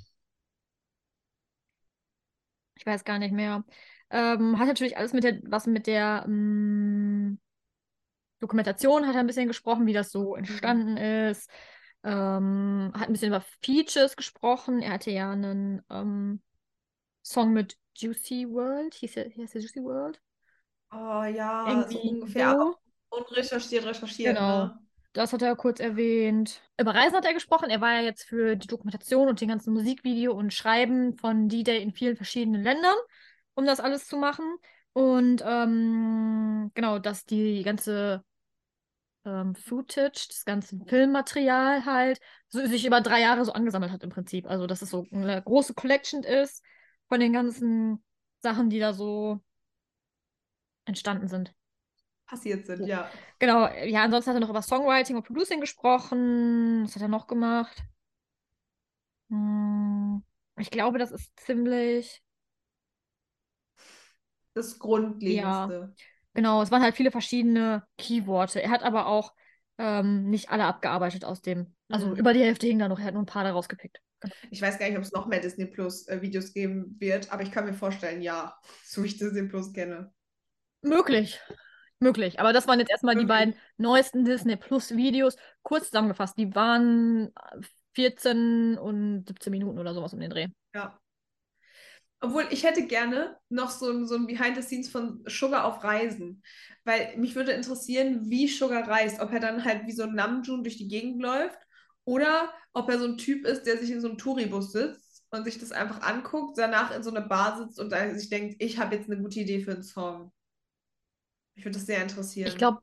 ich 2.80 2.86
weiß 2.86 3.04
gar 3.04 3.18
nicht 3.18 3.32
mehr. 3.32 3.62
Ähm, 4.10 4.58
hat 4.58 4.66
natürlich 4.66 4.96
alles 4.96 5.12
mit 5.12 5.22
der, 5.24 5.38
was 5.44 5.66
mit 5.66 5.86
der 5.86 6.24
ähm, 6.26 7.38
Dokumentation 8.40 9.06
hat 9.06 9.14
er 9.14 9.20
ein 9.20 9.26
bisschen 9.26 9.48
gesprochen, 9.48 9.86
wie 9.86 9.92
das 9.92 10.10
so 10.10 10.34
entstanden 10.34 10.96
ist. 10.96 11.50
Ähm, 12.02 12.90
hat 12.94 13.08
ein 13.08 13.12
bisschen 13.12 13.28
über 13.28 13.44
Features 13.62 14.16
gesprochen. 14.16 14.80
Er 14.80 14.92
hatte 14.94 15.10
ja 15.10 15.30
einen 15.30 15.82
ähm, 15.90 16.40
Song 17.22 17.52
mit 17.52 17.76
Juicy 17.96 18.48
World. 18.50 18.94
Hieß 18.94 19.14
der, 19.14 19.28
hieß 19.28 19.52
der 19.52 19.60
Juicy 19.62 19.82
World? 19.84 20.20
Oh 20.92 21.24
ja, 21.24 21.86
Irgendwie 21.86 21.98
so 21.98 22.00
ungefähr. 22.00 22.50
so. 22.52 22.56
Aber 22.58 22.78
unrecherchiert, 23.10 23.84
recherchiert, 23.84 24.40
Genau. 24.40 24.46
ne? 24.46 24.78
Das 25.12 25.32
hat 25.32 25.42
er 25.42 25.56
kurz 25.56 25.80
erwähnt. 25.80 26.62
Über 26.78 26.94
Reisen 26.94 27.16
hat 27.16 27.24
er 27.24 27.34
gesprochen. 27.34 27.68
Er 27.68 27.80
war 27.80 27.94
ja 27.94 28.02
jetzt 28.02 28.24
für 28.24 28.54
die 28.56 28.68
Dokumentation 28.68 29.28
und 29.28 29.40
den 29.40 29.48
ganzen 29.48 29.72
Musikvideo 29.74 30.32
und 30.32 30.54
Schreiben 30.54 31.16
von 31.16 31.48
D-Day 31.48 31.82
in 31.82 31.92
vielen 31.92 32.16
verschiedenen 32.16 32.62
Ländern, 32.62 32.94
um 33.54 33.66
das 33.66 33.80
alles 33.80 34.06
zu 34.06 34.16
machen. 34.16 34.44
Und 34.92 35.42
ähm, 35.44 36.70
genau, 36.74 36.98
dass 37.00 37.24
die 37.24 37.62
ganze 37.64 38.24
ähm, 39.24 39.54
Footage, 39.54 40.28
das 40.28 40.44
ganze 40.44 40.78
Filmmaterial 40.86 41.84
halt, 41.84 42.20
so, 42.48 42.64
sich 42.66 42.86
über 42.86 43.00
drei 43.00 43.20
Jahre 43.20 43.44
so 43.44 43.52
angesammelt 43.52 43.92
hat 43.92 44.02
im 44.04 44.10
Prinzip. 44.10 44.46
Also, 44.46 44.66
dass 44.66 44.82
es 44.82 44.90
so 44.90 45.06
eine 45.12 45.42
große 45.42 45.74
Collection 45.74 46.22
ist 46.22 46.64
von 47.08 47.20
den 47.20 47.32
ganzen 47.32 48.02
Sachen, 48.42 48.70
die 48.70 48.78
da 48.78 48.92
so 48.92 49.40
entstanden 50.84 51.28
sind. 51.28 51.52
Passiert 52.30 52.66
sind, 52.66 52.86
ja. 52.86 53.10
Genau, 53.38 53.68
ja, 53.84 54.04
ansonsten 54.04 54.30
hat 54.30 54.36
er 54.36 54.40
noch 54.40 54.50
über 54.50 54.62
Songwriting 54.62 55.16
und 55.16 55.26
Producing 55.26 55.60
gesprochen. 55.60 56.84
Was 56.84 56.94
hat 56.94 57.02
er 57.02 57.08
noch 57.08 57.26
gemacht? 57.26 57.82
Hm, 59.30 60.22
ich 60.58 60.70
glaube, 60.70 60.98
das 60.98 61.10
ist 61.10 61.38
ziemlich. 61.40 62.22
Das 64.54 64.78
Grundlegendste. 64.78 65.94
Genau, 66.34 66.62
es 66.62 66.70
waren 66.70 66.82
halt 66.82 66.94
viele 66.96 67.10
verschiedene 67.10 67.84
Keyworte. 67.98 68.62
Er 68.62 68.70
hat 68.70 68.82
aber 68.82 69.06
auch 69.06 69.32
ähm, 69.78 70.30
nicht 70.30 70.50
alle 70.50 70.64
abgearbeitet 70.64 71.24
aus 71.24 71.42
dem. 71.42 71.74
Also 71.90 72.08
Mhm. 72.08 72.16
über 72.16 72.32
die 72.32 72.40
Hälfte 72.40 72.66
hing 72.66 72.78
da 72.78 72.88
noch, 72.88 72.98
er 72.98 73.06
hat 73.06 73.14
nur 73.14 73.22
ein 73.22 73.26
paar 73.26 73.44
da 73.44 73.52
rausgepickt. 73.52 74.00
Ich 74.50 74.60
weiß 74.60 74.78
gar 74.78 74.86
nicht, 74.88 74.98
ob 74.98 75.02
es 75.04 75.12
noch 75.12 75.26
mehr 75.26 75.40
Disney 75.40 75.66
Plus 75.66 76.06
äh, 76.08 76.20
Videos 76.22 76.52
geben 76.52 76.96
wird, 76.98 77.32
aber 77.32 77.42
ich 77.42 77.50
kann 77.50 77.64
mir 77.64 77.72
vorstellen, 77.74 78.20
ja, 78.22 78.54
so 78.84 79.02
wie 79.02 79.06
ich 79.06 79.18
Disney 79.18 79.42
Plus 79.48 79.72
kenne. 79.72 80.12
Möglich. 80.82 81.40
Möglich. 82.00 82.40
Aber 82.40 82.52
das 82.54 82.66
waren 82.66 82.78
jetzt 82.80 82.90
erstmal 82.90 83.14
die 83.14 83.26
beiden 83.26 83.54
neuesten 83.76 84.24
Disney 84.24 84.56
Plus 84.56 84.96
Videos. 84.96 85.36
Kurz 85.62 85.86
zusammengefasst, 85.90 86.38
die 86.38 86.54
waren 86.54 87.30
14 87.94 88.78
und 88.78 89.24
17 89.28 89.50
Minuten 89.50 89.78
oder 89.78 89.92
sowas 89.92 90.14
um 90.14 90.20
den 90.20 90.30
Dreh. 90.30 90.48
Ja. 90.74 90.98
Obwohl, 92.22 92.46
ich 92.50 92.64
hätte 92.64 92.86
gerne 92.86 93.36
noch 93.48 93.70
so, 93.70 93.90
ein- 93.90 94.06
so 94.06 94.14
ein 94.14 94.26
Behind 94.26 94.56
the 94.56 94.62
Scenes 94.62 94.90
von 94.90 95.22
Sugar 95.26 95.64
auf 95.64 95.82
Reisen. 95.84 96.42
Weil 96.84 97.16
mich 97.16 97.34
würde 97.34 97.52
interessieren, 97.52 98.28
wie 98.30 98.48
Sugar 98.48 98.86
reist. 98.88 99.20
Ob 99.20 99.32
er 99.32 99.40
dann 99.40 99.64
halt 99.64 99.86
wie 99.86 99.92
so 99.92 100.02
ein 100.04 100.14
Namjoon 100.14 100.62
durch 100.64 100.76
die 100.76 100.88
Gegend 100.88 101.22
läuft 101.22 101.58
oder 102.04 102.50
ob 102.72 102.88
er 102.90 102.98
so 102.98 103.06
ein 103.06 103.18
Typ 103.18 103.46
ist, 103.46 103.64
der 103.64 103.78
sich 103.78 103.90
in 103.90 104.00
so 104.00 104.08
einem 104.08 104.18
Touribus 104.18 104.72
sitzt 104.72 105.24
und 105.30 105.44
sich 105.44 105.58
das 105.58 105.72
einfach 105.72 106.02
anguckt, 106.02 106.58
danach 106.58 106.94
in 106.94 107.02
so 107.02 107.10
eine 107.10 107.22
Bar 107.22 107.58
sitzt 107.58 107.78
und 107.78 107.92
sich 108.18 108.28
denkt, 108.30 108.56
ich 108.58 108.78
habe 108.78 108.96
jetzt 108.96 109.10
eine 109.10 109.20
gute 109.20 109.40
Idee 109.40 109.60
für 109.60 109.72
einen 109.72 109.82
Song. 109.82 110.32
Mich 111.60 111.64
würde 111.64 111.78
das 111.78 111.86
sehr 111.86 112.02
interessieren. 112.02 112.52
Ich 112.52 112.56
glaube, 112.56 112.82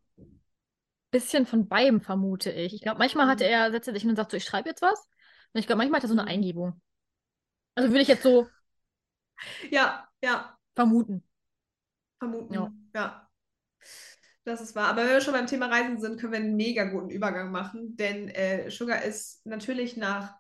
bisschen 1.11 1.45
von 1.45 1.67
beidem 1.67 2.01
vermute 2.01 2.51
ich. 2.51 2.73
Ich 2.73 2.81
glaube, 2.81 2.99
manchmal 2.99 3.27
hatte 3.27 3.45
er, 3.45 3.71
setzt 3.71 3.87
er 3.87 3.93
sich 3.93 4.01
hin 4.03 4.09
und 4.11 4.15
sagt 4.17 4.31
so, 4.31 4.37
ich 4.37 4.43
schreibe 4.45 4.69
jetzt 4.69 4.81
was. 4.81 4.99
Und 5.53 5.59
ich 5.59 5.67
glaube, 5.67 5.77
manchmal 5.79 5.97
hat 5.99 6.05
er 6.05 6.09
so 6.09 6.13
eine 6.15 6.25
Mhm. 6.25 6.27
Eingebung. 6.27 6.81
Also 7.75 7.89
würde 7.91 8.01
ich 8.01 8.07
jetzt 8.09 8.23
so 8.23 8.47
Ja, 9.71 10.07
ja, 10.21 10.57
vermuten. 10.75 11.21
vermuten. 12.19 12.53
Ja. 12.53 12.71
Ja. 12.93 13.27
Das 14.45 14.61
ist 14.61 14.75
wahr. 14.75 14.89
Aber 14.89 15.01
wenn 15.03 15.09
wir 15.09 15.21
schon 15.21 15.33
beim 15.33 15.47
Thema 15.47 15.67
Reisen 15.67 15.99
sind, 15.99 16.19
können 16.19 16.31
wir 16.33 16.39
einen 16.39 16.55
mega 16.55 16.85
guten 16.85 17.09
Übergang 17.09 17.51
machen. 17.51 17.97
Denn 17.97 18.29
äh, 18.29 18.69
Sugar 18.71 19.01
ist 19.03 19.45
natürlich 19.45 19.97
nach 19.97 20.35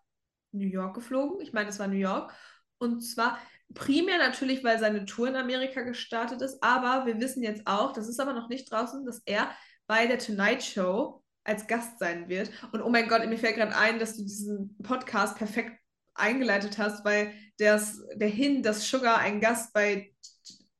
New 0.51 0.67
York 0.67 0.95
geflogen. 0.95 1.41
Ich 1.41 1.51
meine, 1.53 1.69
es 1.69 1.79
war 1.79 1.87
New 1.87 1.95
York. 1.97 2.33
Und 2.77 3.01
zwar 3.01 3.37
primär 3.73 4.17
natürlich, 4.17 4.63
weil 4.63 4.79
seine 4.79 5.05
Tour 5.05 5.27
in 5.27 5.35
Amerika 5.35 5.81
gestartet 5.81 6.41
ist. 6.41 6.61
Aber 6.61 7.05
wir 7.05 7.19
wissen 7.19 7.43
jetzt 7.43 7.63
auch, 7.65 7.93
das 7.93 8.07
ist 8.07 8.19
aber 8.19 8.33
noch 8.33 8.49
nicht 8.49 8.71
draußen, 8.71 9.05
dass 9.05 9.21
er 9.25 9.51
bei 9.87 10.07
der 10.07 10.19
Tonight 10.19 10.63
Show 10.63 11.23
als 11.43 11.67
Gast 11.67 11.99
sein 11.99 12.27
wird. 12.27 12.51
Und 12.71 12.81
oh 12.81 12.89
mein 12.89 13.07
Gott, 13.07 13.25
mir 13.27 13.37
fällt 13.37 13.55
gerade 13.55 13.75
ein, 13.75 13.99
dass 13.99 14.17
du 14.17 14.23
diesen 14.23 14.77
Podcast 14.83 15.37
perfekt 15.37 15.79
eingeleitet 16.13 16.77
hast, 16.77 17.05
weil 17.05 17.33
das, 17.57 18.01
der 18.15 18.27
Hin, 18.27 18.63
dass 18.63 18.89
Sugar 18.89 19.19
ein 19.19 19.39
Gast 19.39 19.73
bei 19.73 20.11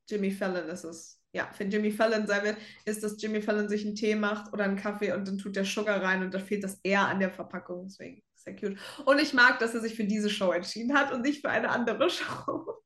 Jimmy 0.10 0.32
Fallon 0.32 0.68
ist 0.70 0.84
es. 0.84 1.22
Ja, 1.34 1.50
wenn 1.58 1.70
Jimmy 1.70 1.92
Fallon 1.92 2.26
sein 2.26 2.44
wird, 2.44 2.58
ist, 2.86 3.04
dass 3.04 3.22
Jimmy 3.22 3.42
Fallon 3.42 3.70
sich 3.70 3.86
einen 3.86 3.96
Tee 3.96 4.16
macht 4.16 4.52
oder 4.54 4.64
einen 4.64 4.78
Kaffee 4.78 5.12
und 5.12 5.28
dann 5.28 5.38
tut 5.38 5.56
der 5.56 5.66
Sugar 5.66 6.02
rein 6.02 6.24
und 6.24 6.34
da 6.34 6.40
fehlt 6.40 6.64
das 6.64 6.80
R 6.84 7.08
an 7.08 7.20
der 7.20 7.32
Verpackung. 7.32 7.86
Deswegen 7.86 8.24
sehr 8.48 8.56
cute. 8.56 8.80
Und 9.06 9.20
ich 9.20 9.34
mag, 9.34 9.60
dass 9.60 9.74
er 9.74 9.82
sich 9.82 9.96
für 9.96 10.06
diese 10.06 10.30
Show 10.30 10.52
entschieden 10.52 10.98
hat 10.98 11.12
und 11.12 11.22
nicht 11.22 11.42
für 11.42 11.50
eine 11.50 11.70
andere 11.70 12.10
Show. 12.10 12.82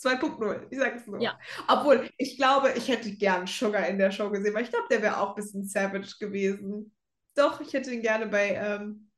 2.0, 0.00 0.66
ich 0.70 0.78
sag's 0.78 1.06
nur. 1.06 1.20
Ja. 1.20 1.38
Obwohl, 1.66 2.08
ich 2.18 2.36
glaube, 2.36 2.72
ich 2.76 2.88
hätte 2.88 3.10
gern 3.12 3.46
Sugar 3.46 3.86
in 3.86 3.98
der 3.98 4.10
Show 4.10 4.30
gesehen, 4.30 4.54
weil 4.54 4.64
ich 4.64 4.70
glaube, 4.70 4.86
der 4.90 5.02
wäre 5.02 5.18
auch 5.18 5.30
ein 5.30 5.34
bisschen 5.36 5.64
savage 5.64 6.16
gewesen. 6.20 6.94
Doch, 7.34 7.60
ich 7.60 7.72
hätte 7.72 7.92
ihn 7.92 8.02
gerne 8.02 8.26
bei 8.26 8.54
ähm, 8.54 9.10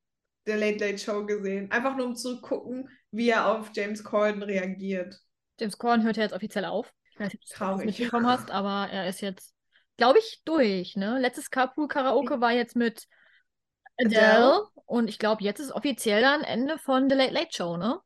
der 0.47 0.57
Late 0.59 0.85
Late 0.85 0.99
Show 0.99 1.27
gesehen. 1.27 1.71
Einfach 1.71 1.97
nur 1.97 2.07
um 2.07 2.17
zu 2.17 2.41
gucken, 2.41 2.89
wie 3.11 3.31
er 3.31 3.47
auf 3.47 3.71
James 3.75 4.05
Corden 4.05 4.43
reagiert. 4.43 5.21
James 5.59 5.77
Corden 5.77 6.05
hört 6.05 6.17
ja 6.17 6.23
jetzt 6.23 6.35
offiziell 6.35 6.65
auf. 6.65 6.93
Ich 7.11 7.19
weiß 7.21 7.33
nicht, 7.33 7.43
ob 7.43 7.49
du 7.49 7.55
Traurig. 7.55 7.87
mitbekommen 7.87 8.27
hast, 8.27 8.51
aber 8.51 8.89
er 8.91 9.09
ist 9.09 9.21
jetzt, 9.21 9.55
glaube 9.97 10.19
ich, 10.19 10.43
durch. 10.45 10.97
Ne? 10.97 11.19
Letztes 11.19 11.51
Carpool 11.51 11.89
Karaoke 11.89 12.41
war 12.41 12.53
jetzt 12.53 12.77
mit 12.77 13.07
Adele, 13.99 14.67
und 14.87 15.09
ich 15.09 15.19
glaube, 15.19 15.43
jetzt 15.43 15.61
ist 15.61 15.73
offiziell 15.73 16.21
dann 16.21 16.43
Ende 16.43 16.79
von 16.79 17.09
The 17.09 17.17
Late 17.17 17.33
Late 17.33 17.49
Show, 17.53 17.77
ne? 17.77 18.01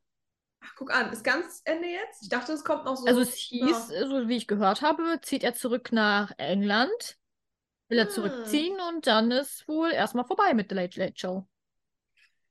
Ach, 0.63 0.75
guck 0.77 0.93
an, 0.95 1.13
ist 1.13 1.25
ganz 1.25 1.63
Ende 1.65 1.89
jetzt? 1.89 2.23
Ich 2.23 2.29
dachte, 2.29 2.53
es 2.53 2.65
kommt 2.65 2.85
noch 2.85 2.97
so. 2.97 3.07
Also 3.07 3.21
es 3.21 3.35
hieß, 3.35 3.91
ja. 3.91 4.07
so 4.09 4.29
wie 4.29 4.37
ich 4.37 4.47
gehört 4.47 4.83
habe, 4.83 5.19
zieht 5.23 5.43
er 5.43 5.55
zurück 5.55 5.91
nach 5.93 6.33
England, 6.39 7.19
will 7.89 7.99
er 7.99 8.05
Hm. 8.07 8.11
zurückziehen 8.11 8.77
und 8.89 9.07
dann 9.07 9.31
ist 9.31 9.67
wohl 9.69 9.91
erstmal 9.91 10.25
vorbei 10.25 10.55
mit 10.55 10.69
The 10.71 10.75
Late 10.77 11.01
Late 11.01 11.15
Show. 11.17 11.47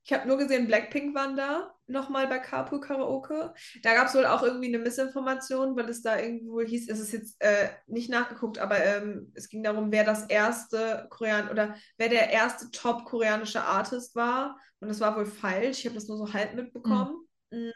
Ich 0.02 0.12
habe 0.12 0.26
nur 0.26 0.38
gesehen, 0.38 0.66
Blackpink 0.66 1.14
waren 1.14 1.36
da 1.36 1.74
nochmal 1.86 2.26
bei 2.26 2.38
Carpool 2.38 2.80
Karaoke. 2.80 3.52
Da 3.82 3.94
gab 3.94 4.08
es 4.08 4.14
wohl 4.14 4.24
auch 4.24 4.42
irgendwie 4.42 4.68
eine 4.68 4.78
Missinformation, 4.78 5.76
weil 5.76 5.88
es 5.88 6.02
da 6.02 6.18
irgendwo 6.18 6.62
hieß, 6.62 6.88
es 6.88 7.00
ist 7.00 7.12
jetzt 7.12 7.36
äh, 7.40 7.68
nicht 7.86 8.08
nachgeguckt, 8.08 8.58
aber 8.58 8.82
ähm, 8.82 9.30
es 9.34 9.48
ging 9.48 9.62
darum, 9.62 9.92
wer 9.92 10.04
das 10.04 10.24
erste 10.26 11.06
Korean 11.10 11.50
oder 11.50 11.74
wer 11.98 12.08
der 12.08 12.30
erste 12.30 12.70
top-koreanische 12.70 13.62
Artist 13.62 14.16
war. 14.16 14.58
Und 14.80 14.88
das 14.88 15.00
war 15.00 15.16
wohl 15.16 15.26
falsch. 15.26 15.80
Ich 15.80 15.84
habe 15.84 15.96
das 15.96 16.08
nur 16.08 16.16
so 16.16 16.32
halb 16.32 16.54
mitbekommen. 16.54 17.26
Mm. 17.50 17.70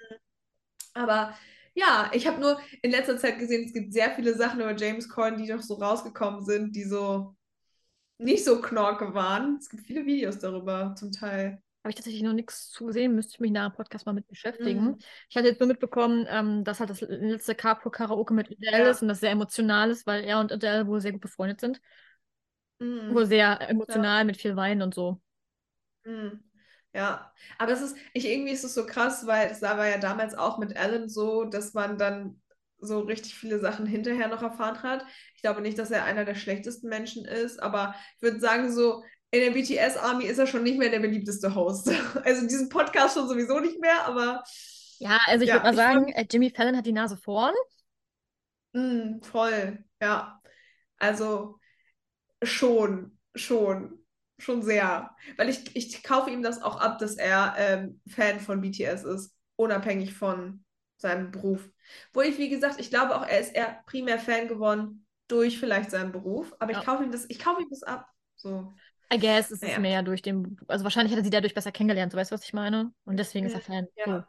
Aber 0.94 1.34
ja, 1.74 2.10
ich 2.14 2.26
habe 2.26 2.40
nur 2.40 2.60
in 2.82 2.92
letzter 2.92 3.18
Zeit 3.18 3.38
gesehen, 3.38 3.66
es 3.66 3.72
gibt 3.72 3.92
sehr 3.92 4.14
viele 4.14 4.34
Sachen 4.34 4.60
über 4.60 4.76
James 4.76 5.08
Corden, 5.08 5.42
die 5.42 5.48
doch 5.48 5.60
so 5.60 5.74
rausgekommen 5.74 6.44
sind, 6.44 6.74
die 6.74 6.84
so 6.84 7.36
nicht 8.18 8.44
so 8.44 8.60
knorke 8.60 9.12
waren. 9.12 9.58
Es 9.60 9.68
gibt 9.68 9.86
viele 9.86 10.06
Videos 10.06 10.38
darüber, 10.38 10.94
zum 10.96 11.10
Teil. 11.12 11.60
Habe 11.84 11.90
ich 11.90 11.96
tatsächlich 11.96 12.22
noch 12.22 12.32
nichts 12.32 12.70
zu 12.70 12.86
gesehen, 12.86 13.14
müsste 13.14 13.34
ich 13.34 13.40
mich 13.40 13.50
nach 13.52 13.70
dem 13.70 13.76
Podcast 13.76 14.06
mal 14.06 14.14
mit 14.14 14.26
beschäftigen. 14.26 14.84
Mhm. 14.84 14.98
Ich 15.28 15.36
hatte 15.36 15.48
jetzt 15.48 15.60
nur 15.60 15.68
mitbekommen, 15.68 16.26
ähm, 16.30 16.64
dass 16.64 16.80
halt 16.80 16.88
das 16.88 17.02
letzte 17.02 17.54
Carpool 17.54 17.92
Karaoke 17.92 18.32
mit 18.32 18.50
Adele 18.50 18.84
Ja. 18.84 18.90
ist 18.90 19.02
und 19.02 19.08
das 19.08 19.20
sehr 19.20 19.32
emotional 19.32 19.90
ist, 19.90 20.06
weil 20.06 20.24
er 20.24 20.40
und 20.40 20.50
Adele 20.50 20.86
wohl 20.86 21.02
sehr 21.02 21.12
gut 21.12 21.20
befreundet 21.20 21.60
sind. 21.60 21.82
Mhm. 22.80 23.14
Wohl 23.14 23.26
sehr 23.26 23.60
emotional 23.68 24.24
mit 24.24 24.38
viel 24.38 24.56
Weinen 24.56 24.80
und 24.80 24.94
so. 24.94 25.20
Hm. 26.04 26.42
Ja, 26.94 27.32
aber 27.58 27.72
es 27.72 27.80
ist, 27.82 27.96
ich, 28.12 28.24
irgendwie 28.24 28.52
ist 28.52 28.64
es 28.64 28.74
so 28.74 28.86
krass, 28.86 29.26
weil 29.26 29.50
es 29.50 29.60
war 29.62 29.86
ja 29.88 29.98
damals 29.98 30.34
auch 30.34 30.58
mit 30.58 30.76
Alan 30.76 31.08
so, 31.08 31.44
dass 31.44 31.74
man 31.74 31.98
dann 31.98 32.40
so 32.78 33.00
richtig 33.00 33.34
viele 33.34 33.58
Sachen 33.58 33.84
hinterher 33.86 34.28
noch 34.28 34.42
erfahren 34.42 34.82
hat. 34.82 35.04
Ich 35.34 35.42
glaube 35.42 35.60
nicht, 35.60 35.78
dass 35.78 35.90
er 35.90 36.04
einer 36.04 36.24
der 36.24 36.34
schlechtesten 36.36 36.88
Menschen 36.88 37.24
ist, 37.24 37.60
aber 37.62 37.94
ich 38.16 38.22
würde 38.22 38.38
sagen, 38.40 38.72
so 38.72 39.02
in 39.34 39.40
der 39.40 39.50
BTS-Army 39.52 40.24
ist 40.26 40.38
er 40.38 40.46
schon 40.46 40.62
nicht 40.62 40.78
mehr 40.78 40.90
der 40.90 41.00
beliebteste 41.00 41.54
Host. 41.54 41.90
Also 42.24 42.42
diesen 42.46 42.68
Podcast 42.68 43.14
schon 43.16 43.28
sowieso 43.28 43.60
nicht 43.60 43.80
mehr, 43.80 44.06
aber 44.06 44.44
Ja, 44.98 45.18
also 45.26 45.44
ich 45.44 45.48
Ja, 45.48 45.54
würde 45.54 45.64
mal 45.64 45.70
ich 45.70 45.76
sagen, 45.76 46.06
fand- 46.06 46.14
äh, 46.14 46.26
Jimmy 46.30 46.50
Fallon 46.50 46.76
hat 46.76 46.86
die 46.86 46.92
Nase 46.92 47.16
vorn. 47.16 47.54
mm, 48.72 49.20
voll, 49.22 49.84
ja. 50.00 50.40
Also 50.98 51.60
schon, 52.42 53.18
schon, 53.34 54.00
schon 54.38 54.62
sehr. 54.62 55.14
Weil 55.36 55.50
ich, 55.50 55.74
ich 55.76 56.02
kaufe 56.02 56.30
ihm 56.30 56.42
das 56.42 56.62
auch 56.62 56.76
ab, 56.80 56.98
dass 56.98 57.16
er 57.16 57.54
ähm, 57.58 58.00
Fan 58.08 58.40
von 58.40 58.60
BTS 58.60 59.04
ist. 59.04 59.34
unabhängig 59.56 60.14
von 60.14 60.64
seinem 60.98 61.30
Beruf. 61.32 61.70
Wo 62.12 62.22
ich, 62.22 62.38
wie 62.38 62.48
gesagt, 62.50 62.80
ich 62.80 62.90
glaube 62.90 63.16
auch, 63.16 63.26
er 63.26 63.40
ist 63.40 63.54
eher 63.54 63.82
primär 63.86 64.18
Fan 64.18 64.48
geworden 64.48 65.06
durch 65.28 65.58
vielleicht 65.60 65.90
seinen 65.90 66.12
Beruf, 66.12 66.54
aber 66.60 66.72
Ja. 66.72 66.80
ich 66.80 66.84
kaufe 66.86 67.04
ihm 67.04 67.12
das, 67.12 67.26
ich 67.28 67.38
kaufe 67.38 67.62
ihm 67.62 67.68
das 67.70 67.82
ab. 67.84 68.08
So. 68.36 68.74
I 69.12 69.18
guess 69.18 69.46
es 69.50 69.62
ist 69.62 69.62
Naja. 69.62 69.78
mehr 69.78 70.02
durch 70.02 70.22
den, 70.22 70.56
also 70.66 70.84
wahrscheinlich 70.84 71.12
hat 71.12 71.20
er 71.20 71.24
sie 71.24 71.30
dadurch 71.30 71.54
besser 71.54 71.72
kennengelernt, 71.72 72.12
so 72.12 72.18
weißt 72.18 72.30
du, 72.30 72.34
was 72.34 72.44
ich 72.44 72.52
meine? 72.52 72.92
Und 73.04 73.16
deswegen 73.18 73.46
ist 73.46 73.54
er 73.54 73.60
Fan. 73.60 73.86
Ja. 73.96 74.04
So. 74.04 74.24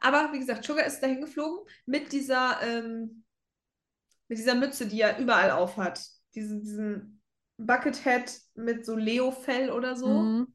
Aber 0.00 0.32
wie 0.32 0.38
gesagt, 0.38 0.64
Sugar 0.64 0.86
ist 0.86 1.00
dahin 1.00 1.20
geflogen 1.20 1.66
mit 1.86 2.12
dieser, 2.12 2.60
ähm, 2.62 3.24
mit 4.28 4.38
dieser 4.38 4.54
Mütze, 4.54 4.86
die 4.86 5.00
er 5.00 5.18
überall 5.18 5.50
auf 5.50 5.76
hat. 5.76 6.00
Diesen, 6.34 6.62
diesen 6.62 7.22
Buckethead 7.56 8.40
mit 8.54 8.86
so 8.86 8.96
Leo-Fell 8.96 9.70
oder 9.70 9.96
so. 9.96 10.08
Mhm. 10.08 10.54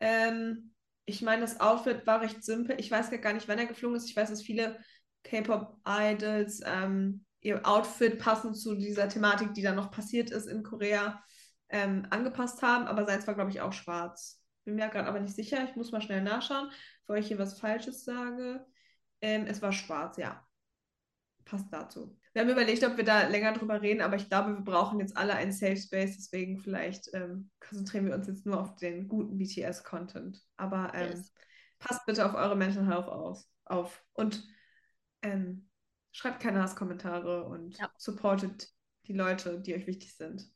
Ähm, 0.00 0.74
ich 1.06 1.22
meine, 1.22 1.42
das 1.42 1.60
Outfit 1.60 2.06
war 2.06 2.20
recht 2.20 2.42
simpel. 2.42 2.80
Ich 2.80 2.90
weiß 2.90 3.10
gar 3.20 3.32
nicht, 3.32 3.46
wann 3.48 3.58
er 3.58 3.66
geflogen 3.66 3.96
ist. 3.96 4.08
Ich 4.08 4.16
weiß, 4.16 4.30
dass 4.30 4.42
viele 4.42 4.78
K-Pop-Idols 5.24 6.62
ähm, 6.64 7.24
ihr 7.40 7.66
Outfit 7.66 8.18
passend 8.18 8.56
zu 8.56 8.74
dieser 8.74 9.08
Thematik, 9.08 9.54
die 9.54 9.62
dann 9.62 9.76
noch 9.76 9.90
passiert 9.90 10.30
ist 10.30 10.46
in 10.46 10.62
Korea, 10.62 11.22
ähm, 11.74 12.06
angepasst 12.10 12.62
haben. 12.62 12.86
Aber 12.86 13.04
seins 13.04 13.26
war, 13.26 13.34
glaube 13.34 13.50
ich, 13.50 13.60
auch 13.60 13.72
schwarz. 13.72 14.40
Bin 14.64 14.76
mir 14.76 14.88
gerade 14.88 15.08
aber 15.08 15.20
nicht 15.20 15.34
sicher. 15.34 15.64
Ich 15.68 15.74
muss 15.76 15.92
mal 15.92 16.00
schnell 16.00 16.22
nachschauen, 16.22 16.70
bevor 17.00 17.16
ich 17.16 17.26
hier 17.26 17.38
was 17.38 17.58
Falsches 17.58 18.04
sage. 18.04 18.64
Ähm, 19.20 19.46
es 19.46 19.60
war 19.60 19.72
schwarz, 19.72 20.16
ja. 20.16 20.46
Passt 21.44 21.66
dazu. 21.70 22.16
Wir 22.32 22.42
haben 22.42 22.48
überlegt, 22.50 22.82
ob 22.84 22.96
wir 22.96 23.04
da 23.04 23.28
länger 23.28 23.52
drüber 23.52 23.82
reden, 23.82 24.00
aber 24.00 24.16
ich 24.16 24.28
glaube, 24.28 24.54
wir 24.54 24.62
brauchen 24.64 24.98
jetzt 25.00 25.16
alle 25.16 25.34
einen 25.34 25.52
Safe 25.52 25.76
Space, 25.76 26.16
deswegen 26.16 26.58
vielleicht 26.58 27.12
ähm, 27.12 27.50
konzentrieren 27.60 28.06
wir 28.06 28.14
uns 28.14 28.26
jetzt 28.26 28.46
nur 28.46 28.60
auf 28.60 28.76
den 28.76 29.08
guten 29.08 29.36
BTS-Content. 29.36 30.40
Aber 30.56 30.92
ähm, 30.94 31.10
Yes. 31.10 31.32
passt 31.78 32.06
bitte 32.06 32.24
auf 32.24 32.34
eure 32.34 32.56
Mental 32.56 32.86
Health 32.86 33.08
aus, 33.08 33.48
auf 33.66 34.02
und 34.14 34.46
ähm, 35.22 35.68
schreibt 36.12 36.40
keine 36.40 36.62
Hasskommentare 36.62 37.44
und 37.44 37.76
Ja. 37.78 37.90
supportet 37.98 38.68
die 39.06 39.12
Leute, 39.12 39.60
die 39.60 39.74
euch 39.74 39.86
wichtig 39.86 40.16
sind. 40.16 40.50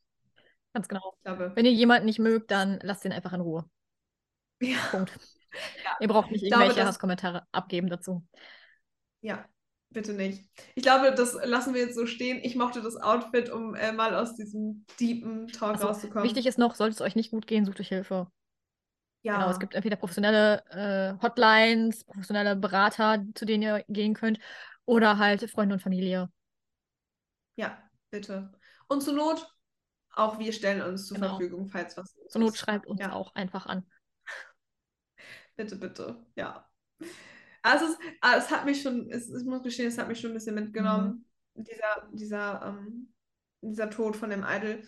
Ganz 0.78 0.86
genau. 0.86 1.12
Glaube, 1.24 1.50
Wenn 1.56 1.64
ihr 1.66 1.72
jemanden 1.72 2.06
nicht 2.06 2.20
mögt, 2.20 2.52
dann 2.52 2.78
lasst 2.84 3.04
ihn 3.04 3.10
einfach 3.10 3.32
in 3.32 3.40
Ruhe. 3.40 3.68
ja, 4.60 4.78
Punkt. 4.92 5.10
Ihr 6.00 6.06
braucht 6.06 6.30
nicht 6.30 6.44
Ich 6.44 6.50
glaube, 6.50 6.62
irgendwelche 6.64 6.82
das- 6.86 6.90
Hasskommentare 6.94 7.42
abgeben 7.50 7.88
dazu. 7.88 8.24
ja, 9.22 9.44
bitte 9.90 10.12
nicht. 10.12 10.48
Ich 10.76 10.84
glaube, 10.84 11.12
das 11.12 11.34
lassen 11.42 11.74
wir 11.74 11.80
jetzt 11.80 11.96
so 11.96 12.06
stehen. 12.06 12.38
Ich 12.44 12.54
mochte 12.54 12.80
das 12.80 12.94
Outfit, 12.96 13.50
um 13.50 13.74
äh, 13.74 13.90
mal 13.90 14.14
aus 14.14 14.36
diesem 14.36 14.86
deepen 15.00 15.48
Talk 15.48 15.72
Also, 15.74 15.88
rauszukommen. 15.88 16.22
Wichtig 16.22 16.46
ist 16.46 16.58
noch, 16.58 16.76
sollte 16.76 16.94
es 16.94 17.00
euch 17.00 17.16
nicht 17.16 17.32
gut 17.32 17.48
gehen, 17.48 17.64
sucht 17.64 17.80
euch 17.80 17.88
Hilfe. 17.88 18.30
ja. 19.22 19.34
Genau, 19.38 19.50
es 19.50 19.58
gibt 19.58 19.74
entweder 19.74 19.96
professionelle 19.96 20.62
äh, 20.70 21.20
Hotlines, 21.26 22.04
professionelle 22.04 22.54
Berater, 22.54 23.24
zu 23.34 23.44
denen 23.46 23.64
ihr 23.64 23.84
gehen 23.88 24.14
könnt, 24.14 24.38
oder 24.84 25.18
halt 25.18 25.50
Freunde 25.50 25.74
und 25.74 25.80
Familie. 25.80 26.30
Ja, 27.56 27.82
bitte. 28.10 28.52
Und 28.86 29.02
zur 29.02 29.14
Not, 29.14 29.44
auch 30.18 30.38
wir 30.38 30.52
stellen 30.52 30.82
uns 30.82 31.06
zur 31.06 31.16
Genau. 31.16 31.30
Verfügung, 31.30 31.68
falls 31.68 31.96
was 31.96 32.14
los 32.16 32.32
Zur 32.32 32.40
Not 32.40 32.54
ist. 32.54 32.58
schreibt 32.58 32.86
uns 32.86 33.00
Ja. 33.00 33.12
auch 33.12 33.34
einfach 33.34 33.66
an. 33.66 33.84
Bitte, 35.56 35.76
bitte, 35.76 36.16
ja. 36.36 36.64
Also 37.62 37.86
es, 37.86 37.98
ah, 38.20 38.36
es 38.36 38.50
hat 38.50 38.64
mich 38.64 38.82
schon, 38.82 39.10
es, 39.10 39.28
ich 39.28 39.44
muss 39.44 39.62
gestehen, 39.62 39.88
es 39.88 39.98
hat 39.98 40.08
mich 40.08 40.20
schon 40.20 40.30
ein 40.30 40.34
bisschen 40.34 40.54
mitgenommen, 40.54 41.26
Mhm. 41.54 41.64
dieser, 41.64 42.08
dieser, 42.12 42.62
ähm, 42.66 43.12
dieser 43.60 43.90
Tod 43.90 44.16
von 44.16 44.30
dem 44.30 44.44
Idol. 44.48 44.82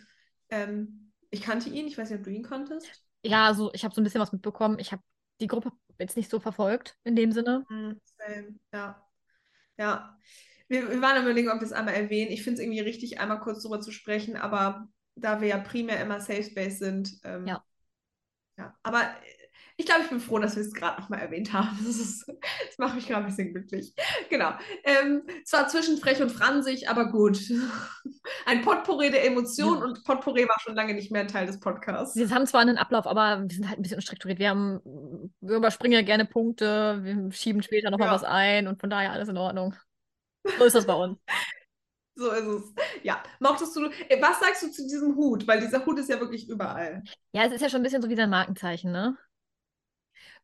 Ähm, 0.51 1.12
ich 1.31 1.43
kannte 1.43 1.68
ihn, 1.70 1.87
ich 1.87 1.99
weiß 1.99 2.11
nicht, 2.11 2.18
ob 2.20 2.24
du 2.24 2.31
ihn 2.31 2.45
konntest. 2.45 3.05
Ja, 3.22 3.47
also 3.47 3.70
ich 3.74 3.85
habe 3.85 3.95
so 3.95 4.01
ein 4.01 4.05
bisschen 4.05 4.20
was 4.20 4.33
mitbekommen. 4.33 4.78
Ich 4.78 4.93
habe 4.93 5.03
die 5.41 5.47
Gruppe 5.47 5.72
jetzt 5.99 6.16
nicht 6.16 6.31
so 6.31 6.41
verfolgt 6.41 6.97
in 7.05 7.16
dem 7.16 7.33
Sinne. 7.33 7.64
Mhm, 7.68 8.01
same, 8.16 8.55
ja. 8.72 9.03
Ja. 9.76 10.18
Wir, 10.68 10.89
wir 10.89 11.03
waren 11.03 11.20
überlegen, 11.22 11.49
ob 11.51 11.61
wir 11.61 11.66
es 11.66 11.72
einmal 11.72 11.95
erwähnen. 11.95 12.31
Ich 12.31 12.43
finde 12.45 12.61
es 12.61 12.62
irgendwie 12.64 12.81
richtig, 12.81 13.18
einmal 13.20 13.41
kurz 13.41 13.62
drüber 13.62 13.81
zu 13.81 13.91
sprechen, 13.91 14.37
aber 14.37 14.89
da 15.21 15.41
wir 15.41 15.49
ja 15.49 15.59
primär 15.59 16.01
immer 16.01 16.21
Safe 16.21 16.43
Space 16.45 16.79
sind, 16.79 17.12
ähm, 17.25 17.47
Ja. 17.47 17.62
ja. 18.59 18.75
Aber 18.83 19.01
äh, 19.03 19.07
ich 19.77 19.87
glaube, 19.87 20.03
ich 20.03 20.11
bin 20.11 20.21
froh, 20.21 20.39
dass 20.39 20.57
wir 20.57 20.62
es 20.62 20.75
gerade 20.75 21.01
nochmal 21.01 21.21
erwähnt 21.21 21.55
haben. 21.55 21.71
Das, 21.87 21.97
ist, 21.97 22.27
das 22.29 22.77
macht 22.79 22.95
mich 22.97 23.07
gerade 23.09 23.25
ein 23.25 23.31
bisschen 23.31 23.53
glücklich. 23.55 23.95
Genau. 24.29 24.53
Ähm, 24.85 25.23
zwar 25.45 25.68
zwischen 25.68 25.97
frech 25.97 26.21
und 26.21 26.31
fransig, 26.31 26.91
aber 26.91 27.11
gut. 27.11 27.41
Ein 28.47 28.61
Potpourri 28.61 29.11
der 29.11 29.25
Emotionen 29.27 29.79
Ja. 29.81 29.85
und 29.87 30.05
Potpourri 30.05 30.47
war 30.47 30.57
schon 30.61 30.75
lange 30.75 30.93
nicht 30.93 31.11
mehr 31.11 31.27
Teil 31.27 31.47
des 31.47 31.61
Podcasts. 31.61 32.14
Wir 32.14 32.29
haben 32.31 32.47
zwar 32.47 32.61
einen 32.61 32.77
Ablauf, 32.77 33.07
aber 33.07 33.41
wir 33.43 33.49
sind 33.55 33.68
halt 33.68 33.79
ein 33.79 33.83
bisschen 33.83 33.97
unstrukturiert. 33.97 34.39
Wir 34.39 34.51
haben, 34.51 34.81
wir 35.41 35.57
überspringen 35.57 35.95
ja 35.95 36.03
gerne 36.03 36.27
Punkte, 36.27 37.01
wir 37.03 37.33
schieben 37.33 37.62
später 37.62 37.91
nochmal 37.91 38.09
Ja. 38.09 38.14
was 38.14 38.25
ein 38.25 38.66
und 38.68 38.81
von 38.81 38.91
daher 38.91 39.12
alles 39.12 39.29
in 39.31 39.39
Ordnung. 39.39 39.75
So 40.59 40.64
ist 40.64 40.75
das 40.75 40.87
bei 40.87 40.95
uns. 40.95 41.18
So 42.21 42.31
ist 42.33 42.47
es. 42.47 42.75
Ja. 43.03 43.23
Mochtest 43.41 43.75
du, 43.75 43.87
äh, 43.87 44.21
was 44.21 44.41
sagst 44.41 44.62
du 44.62 44.71
zu 44.71 44.83
diesem 44.87 45.16
Hut? 45.16 45.49
Weil 45.49 45.61
dieser 45.61 45.85
Hut 45.87 45.99
ist 45.99 46.11
ja 46.11 46.21
wirklich 46.21 46.49
überall. 46.51 47.03
Ja, 47.33 47.45
es 47.47 47.53
ist 47.53 47.62
ja 47.62 47.71
schon 47.71 47.81
ein 47.81 47.83
bisschen 47.83 48.03
so 48.03 48.11
wie 48.11 48.16
sein 48.16 48.29
Markenzeichen, 48.29 48.93
ne? 48.93 49.16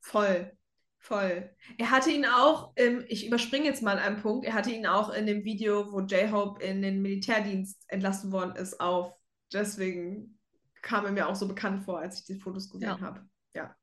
Voll, 0.00 0.52
voll. 0.98 1.50
Er 1.76 1.90
hatte 1.90 2.10
ihn 2.10 2.24
auch, 2.24 2.72
ähm, 2.76 3.04
ich 3.08 3.26
überspringe 3.26 3.66
jetzt 3.66 3.82
mal 3.82 3.98
einen 3.98 4.22
Punkt, 4.22 4.46
er 4.46 4.54
hatte 4.54 4.70
ihn 4.70 4.86
auch 4.86 5.10
in 5.12 5.26
dem 5.26 5.44
Video, 5.44 5.92
wo 5.92 6.00
J-Hope 6.00 6.62
in 6.64 6.80
den 6.80 7.02
Militärdienst 7.02 7.84
entlassen 7.88 8.32
worden 8.32 8.56
ist, 8.56 8.80
auf. 8.80 9.12
Deswegen 9.52 10.38
kam 10.80 11.04
er 11.04 11.12
mir 11.12 11.28
auch 11.28 11.36
so 11.36 11.46
bekannt 11.46 11.84
vor, 11.84 11.98
als 11.98 12.20
ich 12.20 12.24
die 12.24 12.40
Fotos 12.40 12.70
gesehen 12.70 12.88
Ja. 12.88 13.00
habe. 13.00 13.28
Ja. 13.54 13.76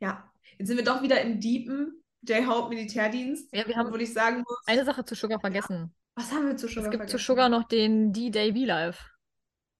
Ja. 0.00 0.30
Jetzt 0.58 0.68
sind 0.68 0.76
wir 0.76 0.84
doch 0.84 1.02
wieder 1.02 1.20
im 1.22 1.40
Deepen 1.40 2.02
J-Hope 2.28 2.68
Militärdienst, 2.68 3.48
Ja, 3.54 3.66
wir 3.66 3.76
haben 3.76 3.86
obwohl 3.86 4.02
ich 4.02 4.12
sagen 4.12 4.44
muss, 4.46 4.58
eine 4.66 4.84
Sache 4.84 5.04
zu 5.06 5.14
Sugar 5.14 5.40
vergessen. 5.40 5.94
Was 6.14 6.32
haben 6.32 6.46
wir 6.46 6.56
zu 6.56 6.68
Sugar 6.68 6.84
Es 6.84 6.90
gibt 6.90 7.08
zu 7.10 7.18
vergessen? 7.18 7.26
Sugar 7.26 7.48
noch 7.48 7.64
den 7.64 8.12
D-Day 8.12 8.52
V-Live. 8.52 9.10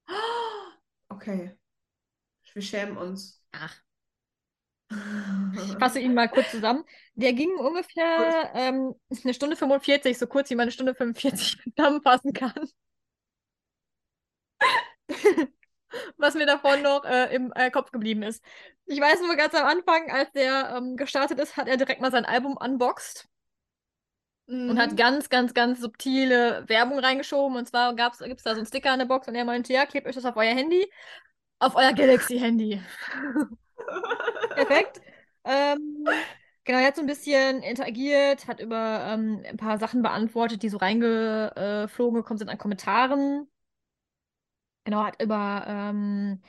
Okay. 1.13 1.57
Wir 2.55 2.63
schämen 2.63 2.97
uns. 2.97 3.45
Ach, 3.53 3.77
ich 4.91 5.73
fasse 5.79 6.01
ihn 6.01 6.15
mal 6.15 6.29
kurz 6.29 6.51
zusammen. 6.51 6.85
Der 7.15 7.33
ging 7.33 7.51
ungefähr 7.57 8.51
ähm, 8.55 8.95
eine 9.25 9.35
Stunde 9.35 9.57
45, 9.57 10.19
so 10.19 10.27
kurz 10.27 10.51
wie 10.51 10.55
man 10.55 10.63
eine 10.65 10.73
Stunde 10.73 10.95
45 10.95 11.59
zusammenfassen 11.77 12.33
kann. 12.33 12.69
Was 16.17 16.35
mir 16.35 16.47
davon 16.47 16.83
noch 16.83 17.05
äh, 17.05 17.35
im 17.35 17.53
äh, 17.55 17.71
Kopf 17.71 17.91
geblieben 17.91 18.23
ist. 18.23 18.45
Ich 18.87 19.01
weiß 19.01 19.21
nur 19.23 19.35
ganz 19.37 19.55
am 19.55 19.67
Anfang, 19.67 20.11
als 20.11 20.31
der 20.33 20.75
ähm, 20.77 20.97
gestartet 20.97 21.39
ist, 21.41 21.57
hat 21.57 21.69
er 21.69 21.77
direkt 21.77 22.01
mal 22.01 22.13
sein 22.13 22.25
Album 22.25 22.57
unboxed 22.57 23.29
und 24.67 24.79
hat 24.79 24.91
Mhm. 24.91 24.97
ganz, 24.97 25.29
ganz, 25.29 25.55
ganz 25.55 25.81
subtile 25.81 26.65
Werbung 26.69 26.99
reingeschoben. 26.99 27.57
Und 27.57 27.69
zwar 27.69 27.95
gibt 27.95 28.39
es 28.39 28.45
da 28.45 28.53
so 28.55 28.59
einen 28.59 28.67
Sticker 28.67 28.93
in 28.93 28.99
der 29.01 29.07
Box 29.07 29.29
und 29.29 29.35
er 29.35 29.45
meinte, 29.45 29.73
ja, 29.73 29.87
klebt 29.87 30.07
euch 30.07 30.15
das 30.15 30.25
auf 30.25 30.37
euer 30.37 30.55
Handy, 30.55 30.91
auf 31.61 31.77
euer 31.77 31.93
Galaxy-Handy. 31.93 32.81
Perfekt. 34.55 35.01
Ähm, 35.45 36.07
genau, 36.65 36.79
er 36.79 36.87
hat 36.89 36.97
so 36.97 37.03
ein 37.03 37.07
bisschen 37.07 37.63
interagiert, 37.63 38.47
hat 38.47 38.61
über 38.61 39.05
ähm, 39.09 39.43
ein 39.47 39.57
paar 39.57 39.79
Sachen 39.79 40.03
beantwortet, 40.03 40.63
die 40.63 40.69
so 40.69 40.77
reingeflogen 40.79 42.15
gekommen 42.17 42.39
sind 42.39 42.49
an 42.49 42.59
Kommentaren. 42.59 43.49
Genau, 44.85 45.05
hat 45.05 45.21
über 45.23 45.65
ähm, 45.67 46.43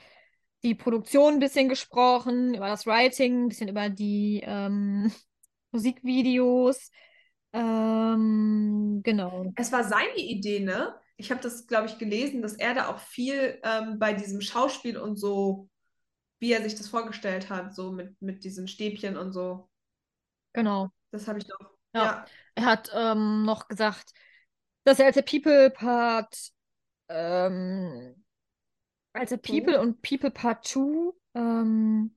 die 0.63 0.75
Produktion 0.75 1.35
ein 1.35 1.39
bisschen 1.39 1.69
gesprochen, 1.69 2.53
über 2.55 2.67
das 2.67 2.85
Writing, 2.85 3.45
ein 3.45 3.49
bisschen 3.49 3.69
über 3.69 3.89
die 3.89 4.41
ähm, 4.45 5.11
Musikvideos. 5.71 6.91
Ähm, 7.53 9.01
genau. 9.03 9.51
Es 9.55 9.71
war 9.71 9.83
seine 9.83 10.17
Idee, 10.17 10.61
ne? 10.61 10.95
Ich 11.17 11.31
habe 11.31 11.41
das, 11.41 11.67
glaube 11.67 11.87
ich, 11.87 11.97
gelesen, 11.97 12.41
dass 12.41 12.53
er 12.53 12.73
da 12.73 12.87
auch 12.87 12.99
viel 12.99 13.59
ähm, 13.63 13.99
bei 13.99 14.13
diesem 14.13 14.41
Schauspiel 14.41 14.97
und 14.97 15.17
so, 15.17 15.69
wie 16.39 16.51
er 16.53 16.63
sich 16.63 16.75
das 16.75 16.87
vorgestellt 16.87 17.49
hat, 17.49 17.75
so 17.75 17.91
mit, 17.91 18.19
mit 18.21 18.43
diesen 18.43 18.67
Stäbchen 18.67 19.17
und 19.17 19.31
so. 19.31 19.69
Genau. 20.53 20.89
Das 21.11 21.27
habe 21.27 21.39
ich 21.39 21.45
doch. 21.45 21.59
Ja. 21.93 22.03
Ja. 22.03 22.25
Er 22.55 22.65
hat 22.65 22.91
ähm, 22.93 23.43
noch 23.43 23.67
gesagt, 23.67 24.13
dass 24.83 24.99
er 24.99 25.07
als 25.07 25.15
der 25.15 25.21
People-Part, 25.21 26.51
ähm, 27.09 28.23
als 29.13 29.29
der 29.29 29.37
People 29.37 29.79
und 29.79 30.01
People 30.01 30.31
Part 30.31 30.65
2 30.65 31.11
ähm, 31.35 32.15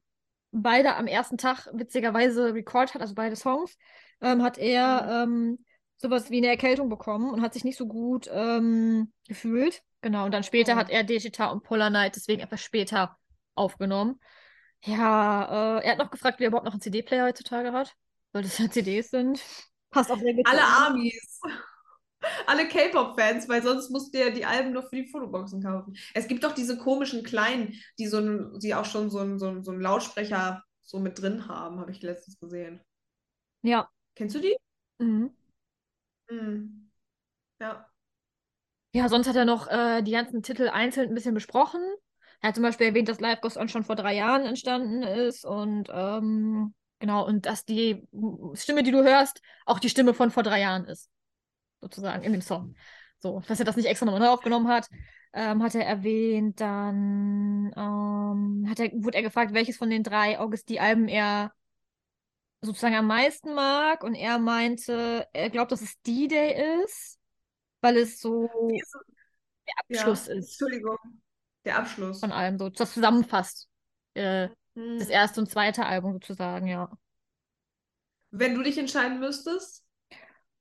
beide 0.53 0.95
am 0.95 1.07
ersten 1.07 1.37
Tag 1.37 1.69
witzigerweise 1.73 2.55
record 2.55 2.95
hat, 2.95 3.03
also 3.03 3.15
beide 3.15 3.37
Songs, 3.37 3.77
ähm, 4.21 4.43
hat 4.43 4.59
er 4.59 5.25
ähm, 5.25 5.65
sowas 5.97 6.31
wie 6.31 6.39
eine 6.39 6.49
Erkältung 6.49 6.89
bekommen 6.89 7.31
und 7.33 7.43
hat 7.43 7.55
sich 7.55 7.65
nicht 7.65 7.79
so 7.79 7.87
gut 7.87 8.29
ähm, 8.33 9.13
gefühlt. 9.29 9.83
Genau, 10.03 10.25
und 10.27 10.33
dann 10.33 10.43
später 10.45 10.75
Oh. 10.75 10.77
hat 10.77 10.91
er 10.91 11.03
Digita 11.05 11.47
und 11.47 11.63
Polar 11.63 11.91
Night 11.91 12.17
deswegen 12.17 12.43
etwas 12.43 12.61
später 12.63 13.17
aufgenommen. 13.55 14.21
Ja, 14.85 15.79
äh, 15.79 15.85
er 15.85 15.93
hat 15.93 15.99
noch 15.99 16.11
gefragt, 16.11 16.41
wie 16.41 16.45
er 16.45 16.49
überhaupt 16.49 16.67
noch 16.67 16.75
einen 16.75 16.83
CD-Player 16.83 17.25
heutzutage 17.27 17.73
hat, 17.73 17.97
weil 18.33 18.43
das 18.43 18.59
ja 18.59 18.69
CDs 18.71 19.11
sind. 19.11 19.41
Passt 19.91 20.11
auch 20.11 20.19
sehr 20.19 20.35
gut. 20.35 20.47
Alle. 20.47 20.63
Armies. 20.63 21.41
Alle 22.47 22.69
K-Pop-Fans, 22.69 23.49
weil 23.49 23.63
sonst 23.63 23.91
musst 23.91 24.15
du 24.15 24.19
ja 24.19 24.31
die 24.31 24.47
Alben 24.47 24.73
nur 24.73 24.83
für 24.83 24.97
die 24.97 25.07
Fotoboxen 25.07 25.63
kaufen. 25.63 25.95
Es 26.15 26.27
gibt 26.27 26.43
doch 26.45 26.53
diese 26.53 26.79
komischen 26.79 27.23
kleinen, 27.23 27.75
die 27.99 28.07
so 28.07 28.19
ein, 28.19 28.59
die 28.61 28.75
auch 28.75 28.87
schon 28.87 29.11
so 29.11 29.19
einen 29.19 29.39
so 29.39 29.49
ein, 29.49 29.63
so 29.63 29.73
ein 29.73 29.81
Lautsprecher 29.81 30.63
so 30.83 30.99
mit 31.01 31.21
drin 31.21 31.49
haben, 31.49 31.81
habe 31.81 31.91
ich 31.91 32.03
letztens 32.03 32.39
gesehen. 32.39 32.81
Ja. 33.63 33.91
Kennst 34.15 34.35
du 34.37 34.41
die? 34.41 34.57
Mhm. 34.99 35.31
Mhm. 36.31 36.91
Ja. 37.61 37.91
Ja, 38.93 39.09
sonst 39.09 39.27
hat 39.29 39.37
er 39.37 39.45
noch 39.45 39.67
äh, 39.69 40.03
die 40.03 40.13
ganzen 40.13 40.43
Titel 40.43 40.69
einzeln 40.69 41.09
ein 41.09 41.15
bisschen 41.15 41.35
besprochen. 41.35 41.81
Er 42.41 42.49
hat 42.49 42.55
zum 42.55 42.63
Beispiel 42.63 42.87
erwähnt, 42.87 43.09
dass 43.09 43.21
Live 43.21 43.41
Goes 43.41 43.57
On 43.57 43.69
schon 43.69 43.83
vor 43.85 43.97
drei 43.97 44.15
Jahren 44.15 44.45
entstanden 44.45 45.03
ist 45.03 45.45
und 45.45 45.89
ähm, 45.93 46.75
genau, 47.01 47.27
und 47.27 47.47
dass 47.47 47.65
die 47.65 48.07
Stimme, 48.55 48.83
die 48.83 48.93
du 48.93 49.03
hörst, 49.03 49.41
auch 49.67 49.81
die 49.81 49.89
Stimme 49.89 50.15
von 50.15 50.31
vor 50.31 50.43
drei 50.45 50.61
Jahren 50.61 50.85
ist. 50.85 51.11
Sozusagen 51.81 52.23
in 52.25 52.33
dem 52.33 52.43
Song. 52.43 52.75
So, 53.19 53.41
dass 53.49 53.59
er 53.59 53.65
das 53.67 53.77
nicht 53.77 53.87
extra 53.87 54.07
nochmal 54.07 54.21
neu 54.21 54.29
aufgenommen 54.29 54.69
hat, 54.69 54.89
ähm, 55.33 55.63
hat 55.63 55.75
er 55.75 55.87
erwähnt. 55.87 56.61
Dann 56.61 57.73
ähm, 57.77 58.67
hat 58.69 58.79
er, 58.81 58.93
wurde 58.93 59.17
er 59.17 59.23
gefragt, 59.23 59.55
welches 59.55 59.77
von 59.77 59.91
den 59.91 60.03
drei 60.03 60.39
August 60.39 60.69
die 60.69 60.81
Alben 60.81 61.09
er 61.09 61.53
sozusagen 62.65 62.95
am 62.97 63.07
meisten 63.07 63.55
mag. 63.55 64.03
Und 64.03 64.15
er 64.15 64.39
meinte, 64.39 65.27
er 65.33 65.51
glaubt, 65.51 65.73
dass 65.73 65.83
es 65.83 66.01
D-Day 66.03 66.83
ist, 66.85 67.19
weil 67.81 67.97
es 67.99 68.21
so 68.21 68.49
der 69.67 69.99
Abschluss 69.99 70.27
ja. 70.27 70.35
ist 70.35 70.51
Entschuldigung. 70.51 70.99
Der 71.65 71.79
Abschluss. 71.79 72.21
von 72.21 72.33
allem, 72.33 72.59
so 72.59 72.69
das 72.69 72.93
zusammenfasst. 72.93 73.69
Äh, 74.15 74.49
Mhm. 74.75 74.99
das 74.99 75.09
erste 75.09 75.41
und 75.41 75.51
zweite 75.51 75.87
Album 75.87 76.15
sozusagen, 76.15 76.67
ja. 76.67 76.91
Wenn 78.31 78.55
du 78.55 78.63
dich 78.63 78.77
entscheiden 78.79 79.21
müsstest? 79.21 79.85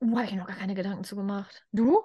Uh, 0.00 0.16
habe 0.16 0.26
ich 0.26 0.34
noch 0.34 0.46
gar 0.46 0.56
keine 0.56 0.74
Gedanken 0.74 1.04
zu 1.04 1.16
gemacht. 1.16 1.64
Du? 1.72 2.02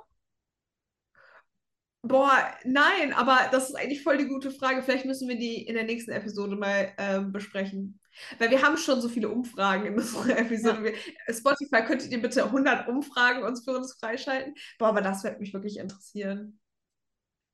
Boah, 2.01 2.31
nein, 2.63 3.13
aber 3.13 3.49
das 3.51 3.69
ist 3.69 3.75
eigentlich 3.75 4.03
voll 4.03 4.17
die 4.17 4.27
gute 4.27 4.51
Frage. 4.51 4.81
Vielleicht 4.81 5.05
müssen 5.05 5.27
wir 5.27 5.37
die 5.37 5.63
in 5.67 5.75
der 5.75 5.83
nächsten 5.83 6.11
Episode 6.11 6.55
mal 6.55 6.93
ähm, 6.97 7.31
besprechen. 7.31 7.99
Weil 8.37 8.51
wir 8.51 8.61
haben 8.61 8.77
schon 8.77 9.01
so 9.01 9.09
viele 9.09 9.29
Umfragen 9.29 9.85
in 9.85 9.93
unserer 9.99 10.37
Episode. 10.37 10.83
Wir, 10.83 10.93
Spotify, 11.33 11.83
könntet 11.83 12.11
ihr 12.11 12.21
bitte 12.21 12.45
100 12.45 12.87
Umfragen 12.87 13.43
uns 13.43 13.63
für 13.63 13.75
uns 13.75 13.93
freischalten? 13.99 14.53
Boah, 14.77 14.89
aber 14.89 15.01
das 15.01 15.23
wird 15.23 15.39
mich 15.39 15.53
wirklich 15.53 15.77
interessieren. 15.77 16.59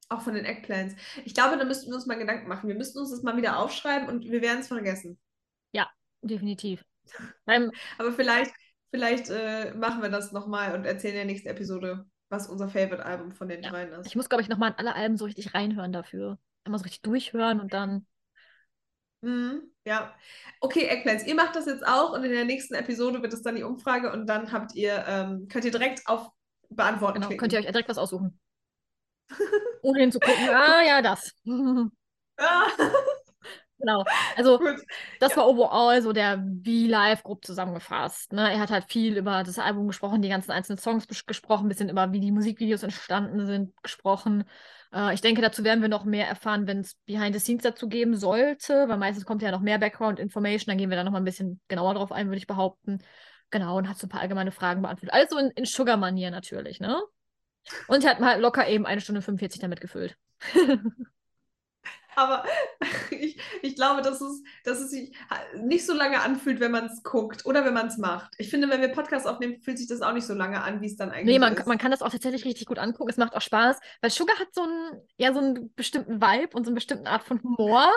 Auch 0.10 0.22
von 0.22 0.36
den 0.36 0.46
Eggplants. 0.46 0.96
Ich 1.26 1.34
glaube, 1.34 1.58
da 1.58 1.66
müssten 1.66 1.90
wir 1.90 1.96
uns 1.96 2.06
mal 2.06 2.18
Gedanken 2.18 2.48
machen. 2.48 2.68
Wir 2.68 2.76
müssten 2.76 3.00
uns 3.00 3.10
das 3.10 3.24
mal 3.24 3.38
wieder 3.38 3.58
aufschreiben 3.58 4.08
und 4.08 4.26
wir 4.26 4.42
werden 4.42 4.60
es 4.60 4.68
vergessen. 4.68 5.20
Definitiv. 6.26 6.84
Beim, 7.46 7.72
Aber 7.98 8.12
vielleicht, 8.12 8.52
vielleicht 8.92 9.30
äh, 9.30 9.74
machen 9.76 10.02
wir 10.02 10.10
das 10.10 10.32
nochmal 10.32 10.76
und 10.76 10.86
erzählen 10.86 11.14
in 11.14 11.20
der 11.20 11.26
nächsten 11.26 11.50
Episode, 11.50 12.06
was 12.30 12.48
unser 12.48 12.68
Favorite-Album 12.70 13.32
von 13.34 13.48
den 13.48 13.62
Ja. 13.64 13.70
dreien 13.70 13.92
ist. 13.94 14.08
ich 14.08 14.16
muss, 14.16 14.30
glaube 14.30 14.42
ich, 14.42 14.50
nochmal 14.50 14.72
in 14.72 14.78
alle 14.78 14.96
Alben 14.96 15.18
so 15.18 15.26
richtig 15.26 15.54
reinhören 15.54 15.92
dafür. 15.94 16.38
Immer 16.66 16.80
so 16.80 16.84
richtig 16.84 17.02
durchhören 17.02 17.60
und 17.60 17.74
dann. 17.74 18.08
Mhm, 19.22 19.72
ja. 19.86 20.14
Okay, 20.60 20.88
Eggplants, 20.88 21.26
ihr 21.26 21.36
macht 21.36 21.56
das 21.56 21.66
jetzt 21.66 21.86
auch 21.86 22.14
und 22.14 22.24
in 22.24 22.32
der 22.32 22.46
nächsten 22.46 22.74
Episode 22.76 23.22
wird 23.22 23.34
es 23.34 23.42
dann 23.42 23.56
die 23.56 23.64
Umfrage 23.64 24.12
und 24.12 24.28
dann 24.28 24.52
habt 24.52 24.76
ihr, 24.76 25.04
ähm, 25.08 25.48
könnt 25.48 25.66
ihr 25.66 25.72
direkt 25.72 26.08
auf 26.08 26.30
Beantworten 26.70 27.16
Genau, 27.16 27.28
klicken. 27.28 27.40
könnt 27.40 27.54
ihr 27.54 27.60
euch 27.60 27.66
direkt 27.66 27.90
was 27.90 27.98
aussuchen. 27.98 28.40
Ohne 29.84 30.00
hinzugucken. 30.02 30.36
Ah, 30.50 30.82
ja, 30.86 31.02
das. 31.02 31.32
Ah, 32.38 32.68
Genau. 33.78 34.04
Also, 34.36 34.60
das 35.20 35.36
war 35.36 35.48
overall 35.48 36.02
so 36.02 36.14
der 36.14 36.38
V-Live 36.38 37.24
grob 37.24 37.46
zusammengefasst. 37.46 38.34
Ne? 38.34 38.54
Er 38.54 38.60
hat 38.60 38.72
halt 38.72 38.86
viel 38.86 39.18
über 39.18 39.44
das 39.44 39.60
Album 39.60 39.88
gesprochen, 39.88 40.22
die 40.22 40.30
ganzen 40.30 40.52
einzelnen 40.52 40.78
Songs 40.78 41.08
gesprochen, 41.08 41.66
ein 41.66 41.70
bisschen 41.70 41.90
über 41.90 42.12
wie 42.12 42.20
die 42.20 42.32
Musikvideos 42.32 42.84
entstanden 42.84 43.46
sind, 43.46 43.74
gesprochen. 43.84 44.46
Äh, 44.94 45.14
ich 45.14 45.22
denke, 45.22 45.42
dazu 45.42 45.64
werden 45.64 45.82
wir 45.82 45.90
noch 45.90 46.06
mehr 46.06 46.28
erfahren, 46.28 46.68
wenn 46.68 46.80
es 46.80 46.96
Behind 47.06 47.34
the 47.36 47.40
Scenes 47.40 47.64
dazu 47.64 47.90
geben 47.90 48.16
sollte, 48.16 48.88
weil 48.88 48.98
meistens 48.98 49.26
kommt 49.26 49.42
ja 49.42 49.52
noch 49.52 49.62
mehr 49.62 49.78
Background-Information, 49.78 50.72
dann 50.72 50.78
gehen 50.78 50.90
wir 50.90 50.98
da 50.98 51.04
noch 51.04 51.12
mal 51.12 51.20
ein 51.20 51.26
bisschen 51.26 51.60
genauer 51.68 51.96
drauf 51.96 52.12
ein, 52.12 52.28
würde 52.28 52.38
ich 52.38 52.48
behaupten. 52.48 53.00
Genau, 53.52 53.78
und 53.78 53.88
hat 53.88 53.98
so 53.98 54.08
ein 54.08 54.10
paar 54.10 54.22
allgemeine 54.22 54.52
Fragen 54.52 54.82
beantwortet. 54.82 55.14
Alles 55.14 55.30
so 55.30 55.38
in, 55.38 55.52
in 55.52 55.66
Sugar-Manier 55.66 56.32
natürlich, 56.32 56.80
ne? 56.80 57.00
Und 57.88 58.04
er 58.04 58.12
hat 58.12 58.20
mal 58.20 58.40
locker 58.40 58.68
eben 58.68 58.86
eine 58.86 59.02
Stunde 59.02 59.22
45 59.22 59.60
damit 59.60 59.82
gefüllt. 59.82 60.18
Aber 62.16 62.44
ich, 63.12 63.40
ich 63.62 63.76
glaube, 63.76 64.02
dass 64.02 64.22
es, 64.22 64.44
dass 64.64 64.80
es 64.80 64.92
sich 64.92 65.16
nicht 65.58 65.86
so 65.86 65.94
lange 65.94 66.22
anfühlt, 66.22 66.60
wenn 66.60 66.72
man 66.72 66.86
es 66.86 67.04
guckt 67.04 67.46
oder 67.46 67.66
wenn 67.66 67.74
man 67.74 67.88
es 67.88 67.98
macht. 67.98 68.34
Ich 68.38 68.50
finde, 68.50 68.70
wenn 68.70 68.82
wir 68.82 68.90
Podcasts 68.90 69.28
aufnehmen, 69.28 69.62
fühlt 69.62 69.78
sich 69.78 69.88
das 69.88 70.02
auch 70.02 70.14
nicht 70.14 70.26
so 70.28 70.34
lange 70.34 70.62
an, 70.64 70.82
wie 70.82 70.88
es 70.88 70.96
dann 70.98 71.12
eigentlich 71.12 71.26
Nee, 71.30 71.40
man, 71.40 71.56
ist. 71.56 71.66
man 71.66 71.78
kann 71.80 71.90
das 71.92 72.02
auch 72.04 72.10
tatsächlich 72.12 72.46
richtig 72.46 72.68
gut 72.68 72.78
angucken. 72.78 73.10
Es 73.10 73.18
macht 73.18 73.34
auch 73.36 73.42
Spaß, 73.42 73.80
weil 74.02 74.12
Sugar 74.12 74.38
hat 74.38 74.54
so 74.54 74.62
einen, 74.64 75.02
ja, 75.18 75.34
so 75.34 75.40
einen 75.40 75.74
bestimmten 75.74 76.22
Vibe 76.22 76.56
und 76.56 76.66
so 76.66 76.70
eine 76.70 76.76
bestimmte 76.76 77.10
Art 77.10 77.24
von 77.24 77.42
Humor. 77.42 77.90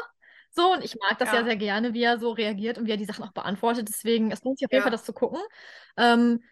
So, 0.50 0.72
und 0.72 0.82
ich 0.82 0.96
mag 0.96 1.18
das 1.18 1.30
ja, 1.30 1.40
Ja. 1.40 1.44
sehr 1.44 1.56
gerne, 1.56 1.92
wie 1.92 2.02
er 2.02 2.18
so 2.18 2.30
reagiert 2.32 2.78
und 2.78 2.86
wie 2.86 2.90
er 2.92 2.96
die 2.96 3.04
Sachen 3.04 3.24
auch 3.24 3.32
beantwortet. 3.32 3.88
Deswegen, 3.88 4.30
es 4.30 4.42
lohnt 4.42 4.58
sich 4.58 4.66
auf 4.66 4.72
jeden 4.72 4.82
Ja. 4.82 4.84
Fall, 4.84 4.92
das 4.92 5.04
zu 5.04 5.12
gucken. 5.12 5.38
Ähm, 5.98 6.42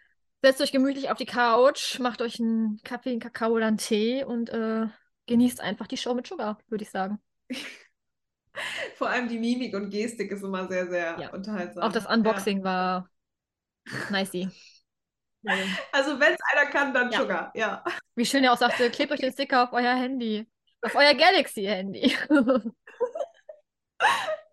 setzt 0.43 0.61
euch 0.61 0.71
gemütlich 0.71 1.09
auf 1.09 1.17
die 1.17 1.25
Couch, 1.25 1.97
macht 1.99 2.21
euch 2.21 2.39
einen 2.39 2.79
Kaffee, 2.83 3.09
einen 3.11 3.19
Kakao 3.19 3.53
oder 3.53 3.65
einen 3.67 3.77
Tee 3.77 4.23
und 4.23 4.49
äh, 4.49 4.85
genießt 5.25 5.59
einfach 5.61 5.87
die 5.87 5.97
Show 5.97 6.13
mit 6.13 6.27
Sugar, 6.27 6.59
würde 6.69 6.83
ich 6.83 6.91
sagen. 6.91 7.19
Vor 8.95 9.09
allem 9.09 9.27
die 9.27 9.39
Mimik 9.39 9.75
und 9.75 9.89
Gestik 9.89 10.31
ist 10.31 10.43
immer 10.43 10.67
sehr, 10.67 10.87
sehr 10.87 11.17
Ja. 11.19 11.29
unterhaltsam. 11.29 11.83
Auch 11.83 11.91
das 11.91 12.05
Unboxing 12.07 12.63
war 12.63 13.09
nicey. 14.09 14.49
Ja. 15.43 15.53
Also, 15.91 16.19
wenn 16.19 16.33
es 16.33 16.39
einer 16.53 16.69
kann, 16.69 16.93
dann 16.93 17.11
Ja. 17.11 17.19
Sugar, 17.21 17.51
ja. 17.55 17.83
Wie 18.15 18.25
schön 18.25 18.43
er 18.43 18.53
auch 18.53 18.57
sagte, 18.57 18.89
klebt 18.89 19.11
euch 19.11 19.19
den 19.19 19.31
Sticker 19.31 19.63
auf 19.63 19.73
euer 19.73 19.95
Handy. 19.95 20.47
Auf 20.81 20.95
euer 20.95 21.13
Galaxy-Handy. 21.13 22.15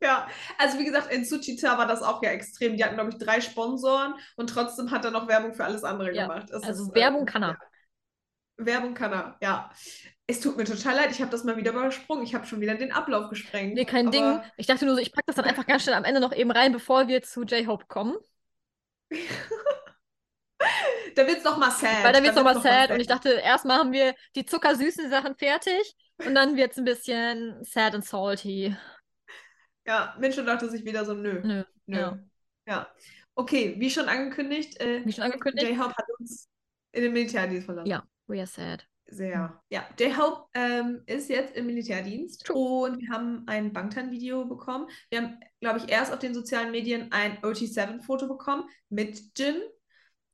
Ja, 0.00 0.28
also 0.58 0.78
wie 0.78 0.84
gesagt, 0.84 1.10
in 1.12 1.24
Suchita 1.24 1.78
war 1.78 1.86
das 1.86 2.02
auch 2.02 2.22
ja 2.22 2.30
extrem. 2.30 2.76
Die 2.76 2.84
hatten, 2.84 2.94
glaube 2.96 3.10
ich, 3.10 3.18
drei 3.18 3.40
Sponsoren 3.40 4.14
und 4.36 4.48
trotzdem 4.50 4.90
hat 4.90 5.04
er 5.04 5.10
noch 5.10 5.28
Werbung 5.28 5.54
für 5.54 5.64
alles 5.64 5.84
andere 5.84 6.12
Ja, 6.12 6.22
gemacht. 6.26 6.50
Es 6.50 6.62
also 6.62 6.84
ist, 6.84 6.94
Werbung 6.94 7.22
äh, 7.22 7.30
kann 7.30 7.42
er. 7.42 7.48
Ja. 7.52 7.58
Werbung 8.56 8.94
kann 8.94 9.12
er, 9.12 9.36
ja. 9.40 9.70
Es 10.26 10.40
tut 10.40 10.56
mir 10.56 10.64
total 10.64 10.96
leid, 10.96 11.10
ich 11.10 11.20
habe 11.20 11.30
das 11.30 11.44
mal 11.44 11.56
wieder 11.56 11.72
übersprungen. 11.72 12.24
Ich 12.24 12.34
habe 12.34 12.46
schon 12.46 12.60
wieder 12.60 12.74
den 12.74 12.92
Ablauf 12.92 13.28
gesprengt. 13.28 13.74
Nee, 13.74 13.84
kein 13.84 14.10
Ding. 14.10 14.40
Ich 14.56 14.66
dachte 14.66 14.86
nur 14.86 14.94
so, 14.94 15.00
ich 15.00 15.12
packe 15.12 15.26
das 15.26 15.36
dann 15.36 15.44
einfach 15.44 15.66
ganz 15.66 15.82
schnell 15.82 15.94
am 15.94 16.04
Ende 16.04 16.20
noch 16.20 16.34
eben 16.34 16.50
rein, 16.50 16.72
bevor 16.72 17.08
wir 17.08 17.22
zu 17.22 17.42
J-Hope 17.42 17.86
kommen. 17.86 18.16
Da 21.14 21.26
wird 21.26 21.38
es 21.38 21.44
nochmal 21.44 21.70
sad. 21.70 22.04
Weil 22.04 22.12
da 22.12 22.22
wird 22.22 22.30
es 22.30 22.36
nochmal 22.36 22.54
wird's 22.54 22.64
noch 22.64 22.72
sad. 22.72 22.90
Und 22.90 23.00
ich 23.00 23.06
dachte, 23.06 23.30
erstmal 23.30 23.78
haben 23.78 23.92
wir 23.92 24.14
die 24.34 24.44
zuckersüßen 24.44 25.10
Sachen 25.10 25.36
fertig 25.36 25.94
und 26.18 26.34
dann 26.34 26.56
wird 26.56 26.72
es 26.72 26.78
ein 26.78 26.84
bisschen 26.84 27.62
sad 27.62 27.94
and 27.94 28.04
salty. 28.04 28.76
Ja, 29.86 30.16
Mensch 30.18 30.36
dachte 30.36 30.68
sich 30.70 30.84
wieder 30.84 31.04
so, 31.04 31.14
nö. 31.14 31.40
Nö. 31.44 31.64
Nö. 31.86 31.98
Ja. 31.98 32.18
Ja. 32.66 32.88
Okay, 33.34 33.74
wie 33.78 33.90
schon 33.90 34.08
angekündigt, 34.08 34.80
äh, 34.80 35.04
Wie 35.04 35.12
schon 35.12 35.24
angekündigt. 35.24 35.68
J-Hope 35.68 35.94
hat 35.94 36.06
uns 36.18 36.48
in 36.92 37.02
den 37.02 37.12
Militärdienst 37.12 37.66
verlassen. 37.66 37.90
Ja, 37.90 38.02
we 38.26 38.38
are 38.38 38.46
sad. 38.46 38.86
Sehr. 39.06 39.60
Ja, 39.68 39.86
J-Hope 39.98 40.48
ähm, 40.54 41.02
ist 41.06 41.28
jetzt 41.28 41.54
im 41.54 41.66
Militärdienst 41.66 42.48
und 42.50 43.00
wir 43.00 43.08
haben 43.10 43.44
ein 43.46 43.72
Bangtan-Video 43.72 44.46
bekommen. 44.46 44.88
Wir 45.10 45.22
haben, 45.22 45.40
glaube 45.60 45.78
ich, 45.78 45.90
erst 45.90 46.12
auf 46.12 46.18
den 46.18 46.34
sozialen 46.34 46.70
Medien 46.70 47.12
ein 47.12 47.38
OT7-Foto 47.42 48.26
bekommen 48.28 48.64
mit 48.88 49.38
Jin. 49.38 49.56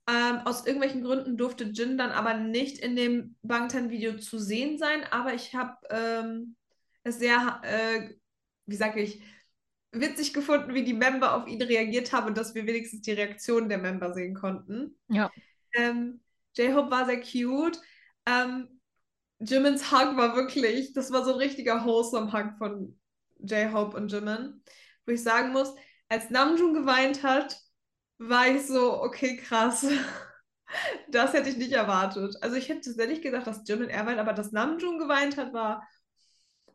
Ähm, 0.08 0.38
aus 0.44 0.66
irgendwelchen 0.66 1.02
Gründen 1.02 1.36
durfte 1.36 1.64
Jin 1.64 1.98
dann 1.98 2.10
aber 2.10 2.34
nicht 2.34 2.78
in 2.78 2.96
dem 2.96 3.36
Bangtan-Video 3.42 4.18
zu 4.18 4.38
sehen 4.38 4.78
sein, 4.78 5.04
aber 5.10 5.34
ich 5.34 5.54
habe 5.54 5.76
ähm, 5.90 6.56
es 7.02 7.18
sehr, 7.18 7.60
äh, 7.64 8.14
wie 8.66 8.76
sage 8.76 9.02
ich, 9.02 9.20
witzig 9.92 10.32
gefunden, 10.32 10.74
wie 10.74 10.84
die 10.84 10.94
Member 10.94 11.34
auf 11.34 11.48
ihn 11.48 11.60
reagiert 11.60 12.12
haben 12.12 12.28
und 12.28 12.38
dass 12.38 12.54
wir 12.54 12.66
wenigstens 12.66 13.02
die 13.02 13.12
Reaktion 13.12 13.68
der 13.68 13.78
Member 13.78 14.14
sehen 14.14 14.34
konnten. 14.34 14.96
Ja. 15.08 15.30
Ähm, 15.74 16.20
J-Hope 16.56 16.90
war 16.90 17.06
sehr 17.06 17.20
cute. 17.20 17.80
Ähm, 18.26 18.80
Jimins 19.38 19.90
Hug 19.90 20.16
war 20.16 20.36
wirklich, 20.36 20.92
das 20.92 21.10
war 21.12 21.24
so 21.24 21.32
ein 21.32 21.38
richtiger 21.38 21.84
wholesome 21.84 22.32
Hug 22.32 22.58
von 22.58 22.98
J-Hope 23.38 23.96
und 23.96 24.12
Jimin. 24.12 24.62
Wo 25.06 25.12
ich 25.12 25.22
sagen 25.22 25.52
muss, 25.52 25.74
als 26.08 26.30
Namjoon 26.30 26.74
geweint 26.74 27.22
hat, 27.22 27.58
war 28.18 28.48
ich 28.48 28.66
so, 28.66 29.02
okay, 29.02 29.36
krass. 29.36 29.86
Das 31.08 31.32
hätte 31.32 31.48
ich 31.48 31.56
nicht 31.56 31.72
erwartet. 31.72 32.36
Also 32.42 32.54
ich 32.54 32.68
hätte 32.68 32.82
tatsächlich 32.82 33.22
gedacht, 33.22 33.44
dass 33.44 33.66
Jimin 33.66 33.88
eher 33.88 34.06
weint, 34.06 34.20
aber 34.20 34.32
dass 34.32 34.52
Namjoon 34.52 35.00
geweint 35.00 35.36
hat, 35.36 35.52
war, 35.52 35.82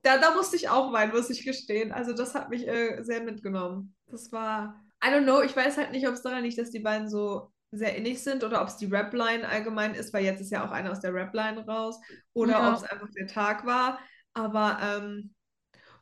da, 0.02 0.18
da 0.18 0.36
musste 0.36 0.58
ich 0.58 0.68
auch 0.68 0.92
weinen, 0.92 1.14
muss 1.14 1.30
ich 1.30 1.46
gestehen. 1.46 1.94
Also 1.94 2.12
das 2.12 2.36
hat 2.36 2.50
mich 2.50 2.68
äh, 2.68 3.02
sehr 3.04 3.22
mitgenommen. 3.22 3.96
Das 4.08 4.34
war, 4.34 4.84
I 5.02 5.08
don't 5.08 5.24
know, 5.24 5.42
ich 5.42 5.56
weiß 5.56 5.78
halt 5.78 5.92
nicht, 5.92 6.08
ob 6.08 6.14
es 6.14 6.22
daran 6.24 6.44
liegt, 6.44 6.58
dass 6.58 6.72
die 6.72 6.80
beiden 6.80 7.10
so 7.10 7.54
sehr 7.72 7.96
innig 7.96 8.24
sind 8.24 8.44
oder 8.44 8.62
ob 8.62 8.68
es 8.70 8.78
die 8.78 8.86
Rap-Line 8.86 9.48
allgemein 9.48 9.96
ist, 9.96 10.14
weil 10.14 10.24
jetzt 10.24 10.42
ist 10.42 10.52
ja 10.52 10.66
auch 10.66 10.72
einer 10.72 10.92
aus 10.92 11.02
der 11.02 11.14
Rap-Line 11.14 11.66
raus 11.66 12.00
oder 12.34 12.54
Ja. 12.54 12.70
ob 12.72 12.78
es 12.78 12.84
einfach 12.84 13.10
der 13.18 13.28
Tag 13.28 13.66
war. 13.66 14.00
Aber 14.34 14.80
ähm, 14.82 15.34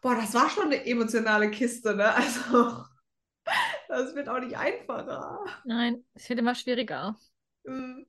boah, 0.01 0.16
das 0.16 0.34
war 0.34 0.49
schon 0.49 0.66
eine 0.66 0.86
emotionale 0.86 1.51
Kiste, 1.51 1.95
ne? 1.95 2.14
Also 2.16 2.86
das 3.88 4.16
wird 4.16 4.30
auch 4.30 4.39
nicht 4.39 4.57
einfacher. 4.57 5.39
Nein, 5.66 6.03
es 6.14 6.30
wird 6.30 6.39
immer 6.39 6.55
schwieriger. 6.55 7.18
Mm, 7.66 8.03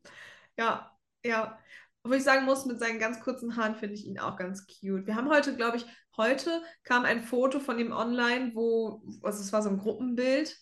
Ja, 0.58 0.96
ja. 1.24 1.58
Obwohl 2.02 2.18
ich 2.18 2.24
sagen 2.24 2.44
muss, 2.44 2.66
mit 2.66 2.78
seinen 2.80 2.98
ganz 2.98 3.20
kurzen 3.20 3.56
Haaren 3.56 3.76
finde 3.76 3.94
ich 3.94 4.06
ihn 4.06 4.18
auch 4.18 4.36
ganz 4.36 4.66
cute. 4.66 5.06
Wir 5.06 5.16
haben 5.16 5.30
heute, 5.30 5.56
glaube 5.56 5.78
ich, 5.78 5.86
heute 6.16 6.62
kam 6.84 7.04
ein 7.04 7.22
Foto 7.22 7.60
von 7.60 7.78
ihm 7.78 7.92
online, 7.92 8.52
wo, 8.54 9.02
also 9.22 9.40
es 9.40 9.52
war 9.52 9.62
so 9.62 9.70
ein 9.70 9.78
Gruppenbild 9.78 10.56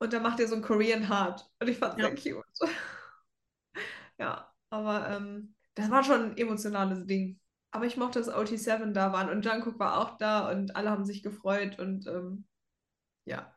Und 0.00 0.12
dann 0.12 0.22
macht 0.22 0.40
er 0.40 0.48
so 0.48 0.54
ein 0.54 0.62
Korean 0.62 1.08
Heart. 1.08 1.48
Und 1.60 1.68
ich 1.68 1.78
fand 1.78 1.94
es 1.94 2.02
Ja. 2.02 2.16
sehr 2.16 2.34
cute. 2.34 2.44
ja, 4.18 4.52
aber 4.70 5.08
ähm, 5.10 5.54
das 5.74 5.90
war 5.90 6.04
schon 6.04 6.32
ein 6.32 6.36
emotionales 6.36 7.06
Ding. 7.06 7.40
Aber 7.70 7.86
ich 7.86 7.96
mochte, 7.96 8.18
dass 8.18 8.28
OT7 8.34 8.92
da 8.92 9.12
waren 9.12 9.28
und 9.30 9.44
Jungkook 9.44 9.78
war 9.78 9.98
auch 9.98 10.16
da 10.16 10.50
und 10.50 10.74
alle 10.76 10.90
haben 10.90 11.04
sich 11.04 11.22
gefreut 11.22 11.78
und 11.78 12.06
ähm, 12.06 12.46
ja. 13.26 13.54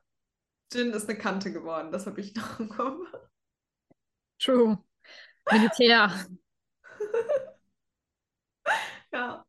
Jin 0.74 0.92
ist 0.92 1.10
eine 1.10 1.18
Kante 1.18 1.52
geworden, 1.54 1.92
das 1.92 2.08
habe 2.08 2.22
ich 2.22 2.36
noch 2.36 2.60
im 2.60 2.70
Kopf. 2.70 3.08
True. 4.40 4.78
Militär. 5.52 6.10
Ja, 9.12 9.46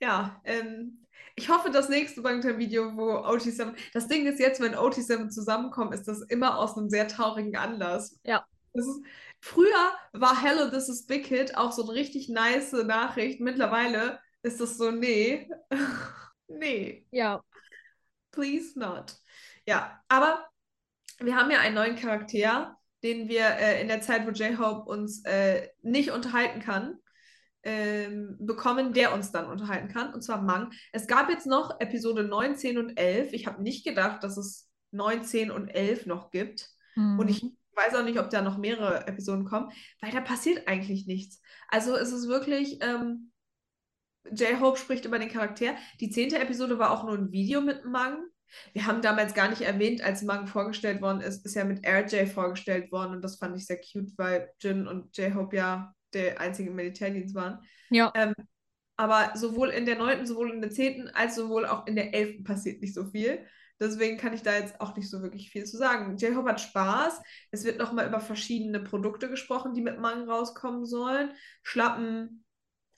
ja. 0.00 0.40
Ähm, 0.44 1.06
ich 1.38 1.48
hoffe, 1.48 1.70
das 1.70 1.88
nächste 1.88 2.20
Bangtan-Video, 2.20 2.96
wo 2.96 3.12
OT7. 3.12 3.74
Das 3.92 4.08
Ding 4.08 4.26
ist 4.26 4.40
jetzt, 4.40 4.60
wenn 4.60 4.74
OT7 4.74 5.28
zusammenkommen, 5.30 5.92
ist 5.92 6.08
das 6.08 6.20
immer 6.22 6.58
aus 6.58 6.76
einem 6.76 6.90
sehr 6.90 7.06
traurigen 7.06 7.56
Anlass. 7.56 8.18
Ja. 8.24 8.44
Ist, 8.74 8.88
früher 9.40 9.92
war 10.12 10.42
Hello, 10.42 10.68
This 10.68 10.88
is 10.88 11.06
Big 11.06 11.26
Hit 11.26 11.56
auch 11.56 11.70
so 11.70 11.84
eine 11.84 11.92
richtig 11.92 12.28
nice 12.28 12.72
Nachricht. 12.72 13.40
Mittlerweile 13.40 14.18
ist 14.42 14.60
das 14.60 14.76
so, 14.76 14.90
nee. 14.90 15.48
nee, 16.48 17.06
Ja. 17.12 17.42
please 18.32 18.76
not. 18.76 19.14
Ja, 19.64 20.00
aber 20.08 20.44
wir 21.20 21.36
haben 21.36 21.50
ja 21.52 21.60
einen 21.60 21.76
neuen 21.76 21.94
Charakter, 21.96 22.76
den 23.04 23.28
wir 23.28 23.46
äh, 23.46 23.80
in 23.80 23.86
der 23.86 24.00
Zeit, 24.00 24.26
wo 24.26 24.30
J-Hope 24.30 24.90
uns 24.90 25.24
äh, 25.24 25.68
nicht 25.82 26.10
unterhalten 26.10 26.60
kann, 26.60 26.98
ähm, 27.68 28.36
bekommen, 28.40 28.94
der 28.94 29.12
uns 29.12 29.30
dann 29.30 29.46
unterhalten 29.46 29.88
kann, 29.88 30.14
und 30.14 30.22
zwar 30.22 30.40
Mang. 30.40 30.72
Es 30.92 31.06
gab 31.06 31.28
jetzt 31.28 31.46
noch 31.46 31.78
Episode 31.80 32.24
9, 32.24 32.56
10 32.56 32.78
und 32.78 32.96
11. 32.96 33.34
Ich 33.34 33.46
habe 33.46 33.62
nicht 33.62 33.84
gedacht, 33.84 34.24
dass 34.24 34.38
es 34.38 34.70
9, 34.92 35.22
10 35.22 35.50
und 35.50 35.68
11 35.68 36.06
noch 36.06 36.30
gibt. 36.30 36.70
Mhm. 36.96 37.18
Und 37.18 37.28
ich 37.28 37.44
weiß 37.76 37.94
auch 37.94 38.04
nicht, 38.04 38.18
ob 38.18 38.30
da 38.30 38.40
noch 38.40 38.56
mehrere 38.56 39.06
Episoden 39.06 39.44
kommen, 39.44 39.70
weil 40.00 40.10
da 40.10 40.20
passiert 40.20 40.66
eigentlich 40.66 41.06
nichts. 41.06 41.42
Also 41.68 41.94
es 41.94 42.10
ist 42.10 42.26
wirklich, 42.26 42.78
ähm, 42.80 43.32
J-Hope 44.32 44.78
spricht 44.78 45.04
über 45.04 45.18
den 45.18 45.28
Charakter. 45.28 45.76
Die 46.00 46.10
zehnte 46.10 46.38
Episode 46.38 46.78
war 46.78 46.90
auch 46.90 47.04
nur 47.04 47.14
ein 47.14 47.32
Video 47.32 47.60
mit 47.60 47.84
Mang. 47.84 48.18
Wir 48.72 48.86
haben 48.86 49.02
damals 49.02 49.34
gar 49.34 49.50
nicht 49.50 49.60
erwähnt, 49.60 50.02
als 50.02 50.22
Mang 50.22 50.46
vorgestellt 50.46 51.02
worden 51.02 51.20
ist, 51.20 51.44
ist 51.44 51.54
ja 51.54 51.64
mit 51.64 51.86
RJ 51.86 52.26
vorgestellt 52.26 52.90
worden 52.90 53.16
und 53.16 53.22
das 53.22 53.36
fand 53.36 53.54
ich 53.56 53.66
sehr 53.66 53.78
cute, 53.78 54.10
weil 54.16 54.50
Jin 54.58 54.88
und 54.88 55.14
J-Hope 55.16 55.54
ja 55.54 55.94
der 56.14 56.40
einzige 56.40 56.70
Militärdienst 56.70 57.34
waren. 57.34 57.60
Ja. 57.90 58.12
Ähm, 58.14 58.34
aber 58.96 59.36
sowohl 59.36 59.68
in 59.68 59.86
der 59.86 59.96
neunten, 59.96 60.26
sowohl 60.26 60.52
in 60.52 60.60
der 60.60 60.70
zehnten, 60.70 61.08
als 61.08 61.36
sowohl 61.36 61.66
auch 61.66 61.86
in 61.86 61.94
der 61.94 62.14
elften 62.14 62.44
passiert 62.44 62.80
nicht 62.80 62.94
so 62.94 63.04
viel. 63.04 63.46
Deswegen 63.80 64.16
kann 64.16 64.32
ich 64.32 64.42
da 64.42 64.56
jetzt 64.56 64.80
auch 64.80 64.96
nicht 64.96 65.08
so 65.08 65.22
wirklich 65.22 65.50
viel 65.50 65.64
zu 65.64 65.76
sagen. 65.76 66.16
J-Hope 66.16 66.48
hat 66.48 66.60
Spaß. 66.60 67.20
Es 67.52 67.64
wird 67.64 67.78
nochmal 67.78 68.08
über 68.08 68.18
verschiedene 68.18 68.80
Produkte 68.80 69.30
gesprochen, 69.30 69.72
die 69.72 69.82
mit 69.82 70.00
Mang 70.00 70.28
rauskommen 70.28 70.84
sollen. 70.84 71.30
Schlappen, 71.62 72.44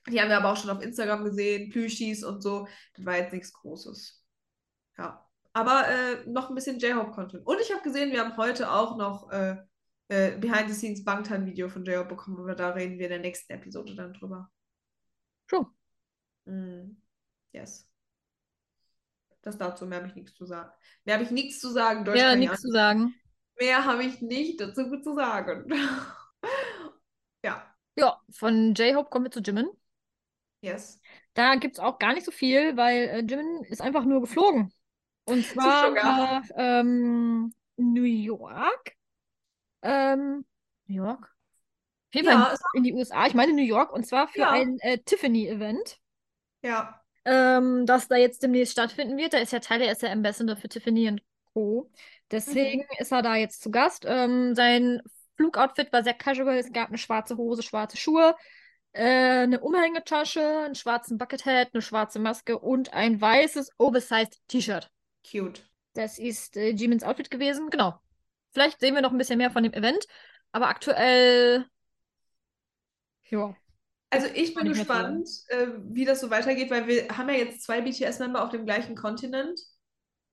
die 0.08 0.18
haben 0.20 0.30
wir 0.30 0.38
aber 0.38 0.52
auch 0.52 0.56
schon 0.56 0.70
auf 0.70 0.82
Instagram 0.82 1.24
gesehen, 1.24 1.68
Plüschis 1.68 2.24
und 2.24 2.42
so. 2.42 2.66
Das 2.94 3.04
war 3.04 3.18
jetzt 3.18 3.34
nichts 3.34 3.52
Großes. 3.52 4.24
Ja. 4.96 5.26
Aber 5.52 5.86
äh, 5.86 6.26
noch 6.26 6.48
ein 6.48 6.54
bisschen 6.54 6.78
J-Hope-Content. 6.78 7.46
Und 7.46 7.61
ich 7.61 7.70
habe 7.72 7.82
gesehen, 7.82 8.12
wir 8.12 8.20
haben 8.20 8.36
heute 8.38 8.70
auch 8.70 8.96
noch 8.96 9.30
äh, 9.30 9.56
äh, 10.11 10.36
Behind-the-Scenes 10.38 11.04
Bangtan-Video 11.04 11.68
von 11.68 11.84
J-Hope 11.84 12.08
bekommen, 12.08 12.40
aber 12.40 12.56
da 12.56 12.70
reden 12.70 12.98
wir 12.98 13.06
in 13.06 13.12
der 13.12 13.20
nächsten 13.20 13.52
Episode 13.52 13.94
dann 13.94 14.12
drüber. 14.12 14.50
True. 15.46 15.66
Mm. 16.46 16.96
Yes. 17.52 17.88
Das 19.42 19.56
dazu, 19.56 19.86
mehr 19.86 19.98
habe 19.98 20.08
ich 20.08 20.14
nichts 20.16 20.34
zu 20.34 20.44
sagen. 20.46 20.70
Mehr 21.04 21.14
habe 21.14 21.24
ich 21.24 21.30
nichts 21.30 21.61
zu 21.61 21.70
sagen. 21.70 22.04
Deutsch 22.04 22.18
Ja, 22.18 22.34
nichts 22.34 22.61
zu 22.61 22.70
sagen. 22.70 23.14
Mehr 23.58 23.84
habe 23.84 24.04
ich 24.04 24.20
nicht 24.20 24.61
dazu 24.61 25.00
zu 25.00 25.14
sagen. 25.14 25.70
ja, 27.44 27.64
Ja, 27.96 28.20
von 28.30 28.74
J-Hope 28.74 29.11
kommen 29.11 29.26
wir 29.26 29.30
zu 29.30 29.40
Jimin. 29.40 29.68
yes. 30.61 31.00
Da 31.34 31.54
gibt 31.54 31.76
es 31.76 31.80
auch 31.80 32.00
gar 32.00 32.14
nicht 32.14 32.26
so 32.26 32.32
viel, 32.32 32.76
weil 32.76 33.08
äh, 33.08 33.20
Jimin 33.20 33.62
ist 33.68 33.80
einfach 33.80 34.04
nur 34.04 34.20
geflogen. 34.20 34.72
Und 35.24 35.46
zwar 35.46 35.92
nach 35.92 36.42
ähm, 36.56 37.54
New 37.76 38.02
York. 38.02 38.96
Ähm, 39.83 40.45
New 40.87 40.97
York? 41.05 41.22
Auf 42.09 42.14
jeden 42.14 42.26
Ja, 42.28 42.55
in 42.74 42.83
die 42.83 42.93
USA. 42.93 43.26
Ich 43.26 43.35
meine 43.35 43.53
New 43.53 43.62
York. 43.62 43.93
Und 43.93 44.07
zwar 44.07 44.28
für 44.28 44.41
Ja. 44.41 44.51
ein 44.51 44.78
äh, 44.81 44.99
Tiffany-Event, 44.99 45.99
Ja, 46.62 47.03
ähm, 47.24 47.87
das 47.87 48.09
da 48.09 48.16
jetzt 48.16 48.43
demnächst 48.43 48.72
stattfinden 48.72 49.16
wird. 49.16 49.33
Da 49.33 49.39
ist 49.39 49.53
ja 49.53 49.61
Tyler, 49.61 49.87
er 49.87 49.93
ist 49.93 50.03
der 50.03 50.12
Ambassador 50.12 50.57
für 50.57 50.68
Tiffany 50.68 51.09
und 51.09 51.22
Co. 51.53 51.91
Deswegen 52.31 52.85
ist 52.99 53.12
er 53.12 53.22
da 53.22 53.37
jetzt 53.37 53.62
zu 53.62 53.70
Gast. 53.70 54.05
Ähm, 54.07 54.55
sein 54.55 55.03
Flugoutfit 55.37 55.93
war 55.93 56.03
sehr 56.05 56.14
casual. 56.14 56.57
Es 56.59 56.72
gab 56.72 56.89
eine 56.89 56.99
schwarze 56.99 57.37
Hose, 57.37 57.62
schwarze 57.62 57.97
Schuhe, 57.97 58.37
äh, 58.93 59.03
eine 59.43 59.61
Umhängetasche, 59.61 60.41
einen 60.64 60.74
schwarzen 60.74 61.18
Buckethead, 61.18 61.68
eine 61.72 61.83
schwarze 61.83 62.18
Maske 62.18 62.59
und 62.59 62.93
ein 62.93 63.20
weißes 63.20 63.70
Oversized 63.78 64.41
T-Shirt. 64.49 64.91
cute. 65.22 65.62
Das 65.95 66.18
ist 66.18 66.57
äh, 66.57 66.70
Jimins 66.70 67.03
Outfit 67.05 67.31
gewesen. 67.31 67.70
Genau. 67.70 68.01
Vielleicht 68.53 68.80
sehen 68.80 68.94
wir 68.94 69.03
noch 69.03 69.12
ein 69.12 69.18
bisschen 69.18 69.38
mehr 69.38 69.51
von 69.51 69.62
dem 69.62 69.72
Event, 69.72 70.07
aber 70.53 70.68
aktuell. 70.68 71.66
Ja. 73.28 73.57
Also 74.11 74.26
ich 74.34 74.55
bin 74.55 74.66
ich 74.66 74.72
gespannt, 74.72 75.28
äh, 75.48 75.68
wie 75.84 76.05
das 76.05 76.20
so 76.20 76.30
weitergeht, 76.30 76.70
weil 76.70 76.88
wir 76.88 77.16
haben 77.16 77.28
ja 77.28 77.36
jetzt 77.36 77.62
zwei 77.62 77.80
BTS-Member 77.80 78.42
auf 78.42 78.51
dem 78.51 78.64
gleichen 78.64 78.96
Kontinent. 78.96 79.61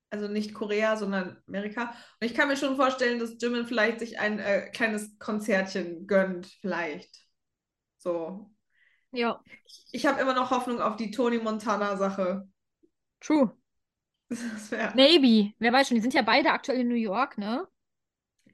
Also 0.09 0.27
nicht 0.27 0.53
Korea, 0.53 0.95
sondern 0.95 1.37
Amerika. 1.47 1.93
Und 2.19 2.25
ich 2.25 2.33
kann 2.33 2.47
mir 2.47 2.55
schon 2.55 2.77
vorstellen, 2.77 3.19
dass 3.19 3.35
Jimin 3.39 3.67
vielleicht 3.67 3.99
sich 3.99 4.19
ein 4.19 4.39
äh, 4.39 4.69
kleines 4.71 5.19
Konzertchen 5.19 6.07
gönnt, 6.07 6.47
vielleicht. 6.61 7.27
So. 7.97 8.49
Ja. 9.11 9.43
Ich 9.91 10.05
habe 10.05 10.21
immer 10.21 10.33
noch 10.33 10.49
Hoffnung 10.49 10.81
auf 10.81 10.95
die 10.95 11.11
Tony 11.11 11.39
Montana-Sache. 11.39 12.47
True. 13.19 13.55
Maybe. 14.95 15.53
Wer 15.59 15.73
weiß 15.73 15.87
schon, 15.87 15.95
die 15.95 16.01
sind 16.01 16.13
ja 16.13 16.21
beide 16.21 16.51
aktuell 16.51 16.79
in 16.79 16.87
New 16.87 16.95
York, 16.95 17.37
ne? 17.37 17.67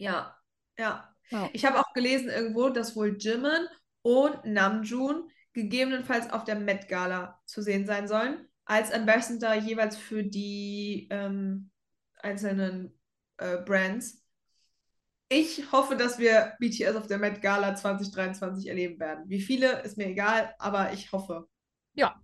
Ja, 0.04 0.36
ja. 0.78 1.10
Ja. 1.30 1.50
Ich 1.54 1.66
habe 1.66 1.80
auch 1.80 1.94
gelesen 1.94 2.30
irgendwo, 2.30 2.70
dass 2.70 2.96
wohl 2.96 3.18
Jimin 3.18 3.68
und 4.02 4.46
Namjoon 4.46 5.30
gegebenenfalls 5.54 6.30
auf 6.32 6.44
der 6.44 6.56
Met 6.56 6.90
Gala 6.90 7.40
zu 7.46 7.62
sehen 7.62 7.86
sein 7.86 8.08
sollen, 8.08 8.48
als 8.66 8.92
Ambassador 8.92 9.54
jeweils 9.54 9.96
für 9.98 10.24
die 10.24 11.08
ähm, 11.10 11.72
einzelnen 12.22 13.00
äh, 13.38 13.58
Brands. 13.58 14.22
Ich 15.30 15.72
hoffe, 15.72 15.96
dass 15.96 16.20
wir 16.20 16.54
BTS 16.60 16.96
auf 16.96 17.08
der 17.08 17.18
Met 17.18 17.42
Gala 17.42 17.76
2023 17.76 18.68
erleben 18.68 19.00
werden. 19.00 19.24
Wie 19.28 19.42
viele, 19.42 19.82
ist 19.82 19.98
mir 19.98 20.08
egal, 20.08 20.54
aber 20.60 20.92
ich 20.94 21.12
hoffe. 21.12 21.48
Ja. 21.94 22.22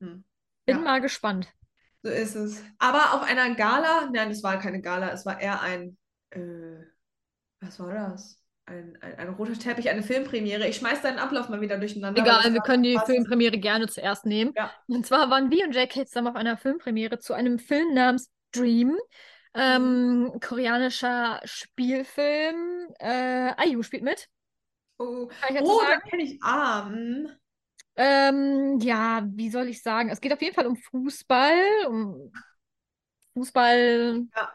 Hm. 0.00 0.24
Bin 0.66 0.76
Ja. 0.76 0.82
mal 0.82 1.00
gespannt. 1.00 1.48
So 2.02 2.10
ist 2.10 2.34
es. 2.36 2.62
Aber 2.78 3.14
auf 3.14 3.22
einer 3.22 3.54
Gala, 3.54 4.10
nein, 4.12 4.30
es 4.30 4.42
war 4.42 4.58
keine 4.60 4.80
Gala, 4.80 5.10
es 5.10 5.24
war 5.26 5.40
eher 5.40 5.60
ein, 5.62 5.96
äh, 6.30 6.84
was 7.60 7.80
war 7.80 7.92
das? 7.92 8.40
Ein, 8.66 8.98
ein, 9.00 9.14
ein 9.14 9.28
roter 9.30 9.54
Teppich, 9.54 9.88
eine 9.88 10.02
Filmpremiere. 10.02 10.66
Ich 10.66 10.76
schmeiß 10.76 11.02
deinen 11.02 11.18
Ablauf 11.18 11.48
mal 11.48 11.60
wieder 11.60 11.78
durcheinander. 11.78 12.20
Egal, 12.20 12.52
wir 12.52 12.60
können 12.60 12.82
die 12.82 12.98
Filmpremiere 13.06 13.58
gerne 13.58 13.86
zuerst 13.86 14.26
nehmen. 14.26 14.52
Ja. 14.56 14.72
Und 14.88 15.06
zwar 15.06 15.30
waren 15.30 15.50
wir 15.50 15.64
und 15.66 15.74
JK 15.74 16.06
zusammen 16.08 16.28
auf 16.28 16.36
einer 16.36 16.56
Filmpremiere 16.56 17.18
zu 17.20 17.32
einem 17.32 17.60
Film 17.60 17.94
namens 17.94 18.28
Dream. 18.52 18.96
Ähm, 19.54 20.32
koreanischer 20.44 21.40
Spielfilm. 21.44 22.88
Äh, 22.98 23.68
IU 23.68 23.82
spielt 23.82 24.02
mit. 24.02 24.28
Oh, 24.98 25.30
oh 25.60 25.80
da 25.86 26.00
kenne 26.00 26.24
ich 26.24 26.42
Arm. 26.42 27.28
Ähm, 27.94 28.78
ja, 28.80 29.22
wie 29.26 29.50
soll 29.50 29.68
ich 29.68 29.82
sagen? 29.82 30.10
Es 30.10 30.20
geht 30.20 30.32
auf 30.32 30.42
jeden 30.42 30.54
Fall 30.54 30.66
um 30.66 30.76
Fußball, 30.76 31.86
um 31.88 32.32
Fußball 33.34 34.26
Ja. 34.34 34.52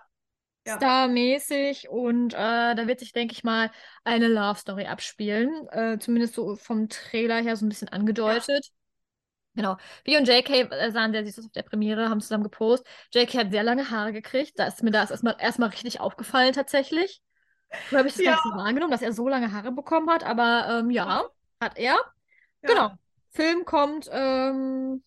Ja. 0.65 0.77
Star-mäßig 0.77 1.89
und 1.89 2.33
äh, 2.33 2.75
da 2.75 2.88
wird 2.88 2.99
sich, 2.99 3.13
denke 3.13 3.33
ich 3.33 3.43
mal, 3.43 3.71
eine 4.03 4.27
Love 4.27 4.59
Story 4.59 4.85
abspielen. 4.85 5.67
Äh, 5.69 5.97
zumindest 5.99 6.35
so 6.35 6.55
vom 6.55 6.88
Trailer 6.88 7.41
her 7.41 7.55
so 7.55 7.65
ein 7.65 7.69
bisschen 7.69 7.89
angedeutet. 7.89 8.69
Genau. 9.55 9.77
Wir 10.05 10.19
und 10.19 10.27
JK 10.27 10.71
äh, 10.71 10.91
sahen 10.91 11.11
sehr 11.11 11.25
süß 11.25 11.39
aus 11.39 11.45
auf 11.45 11.51
der 11.51 11.63
Premiere, 11.63 12.09
haben 12.09 12.21
zusammen 12.21 12.43
gepostet. 12.43 12.88
JK 13.13 13.33
hat 13.35 13.51
sehr 13.51 13.63
lange 13.63 13.89
Haare 13.89 14.13
gekriegt. 14.13 14.57
Da 14.57 14.67
ist 14.67 14.83
mir 14.83 14.91
das 14.91 15.11
erstmal 15.11 15.35
erstmal 15.39 15.69
richtig 15.69 15.99
aufgefallen 15.99 16.53
tatsächlich. 16.53 17.21
Früher 17.88 17.99
habe 17.99 18.09
ich 18.09 18.15
das 18.15 18.23
gar 18.23 18.31
nicht 18.33 18.43
so 18.43 18.49
wahrgenommen, 18.51 18.91
dass 18.91 19.01
er 19.01 19.13
so 19.13 19.27
lange 19.27 19.51
Haare 19.51 19.71
bekommen 19.71 20.09
hat, 20.09 20.23
aber 20.23 20.79
ähm, 20.79 20.89
ja, 20.89 21.25
hat 21.59 21.77
er. 21.77 21.93
Ja. 21.93 21.97
Genau. 22.61 22.91
Film 23.31 23.63
kommt, 23.65 24.09
ähm, 24.11 25.03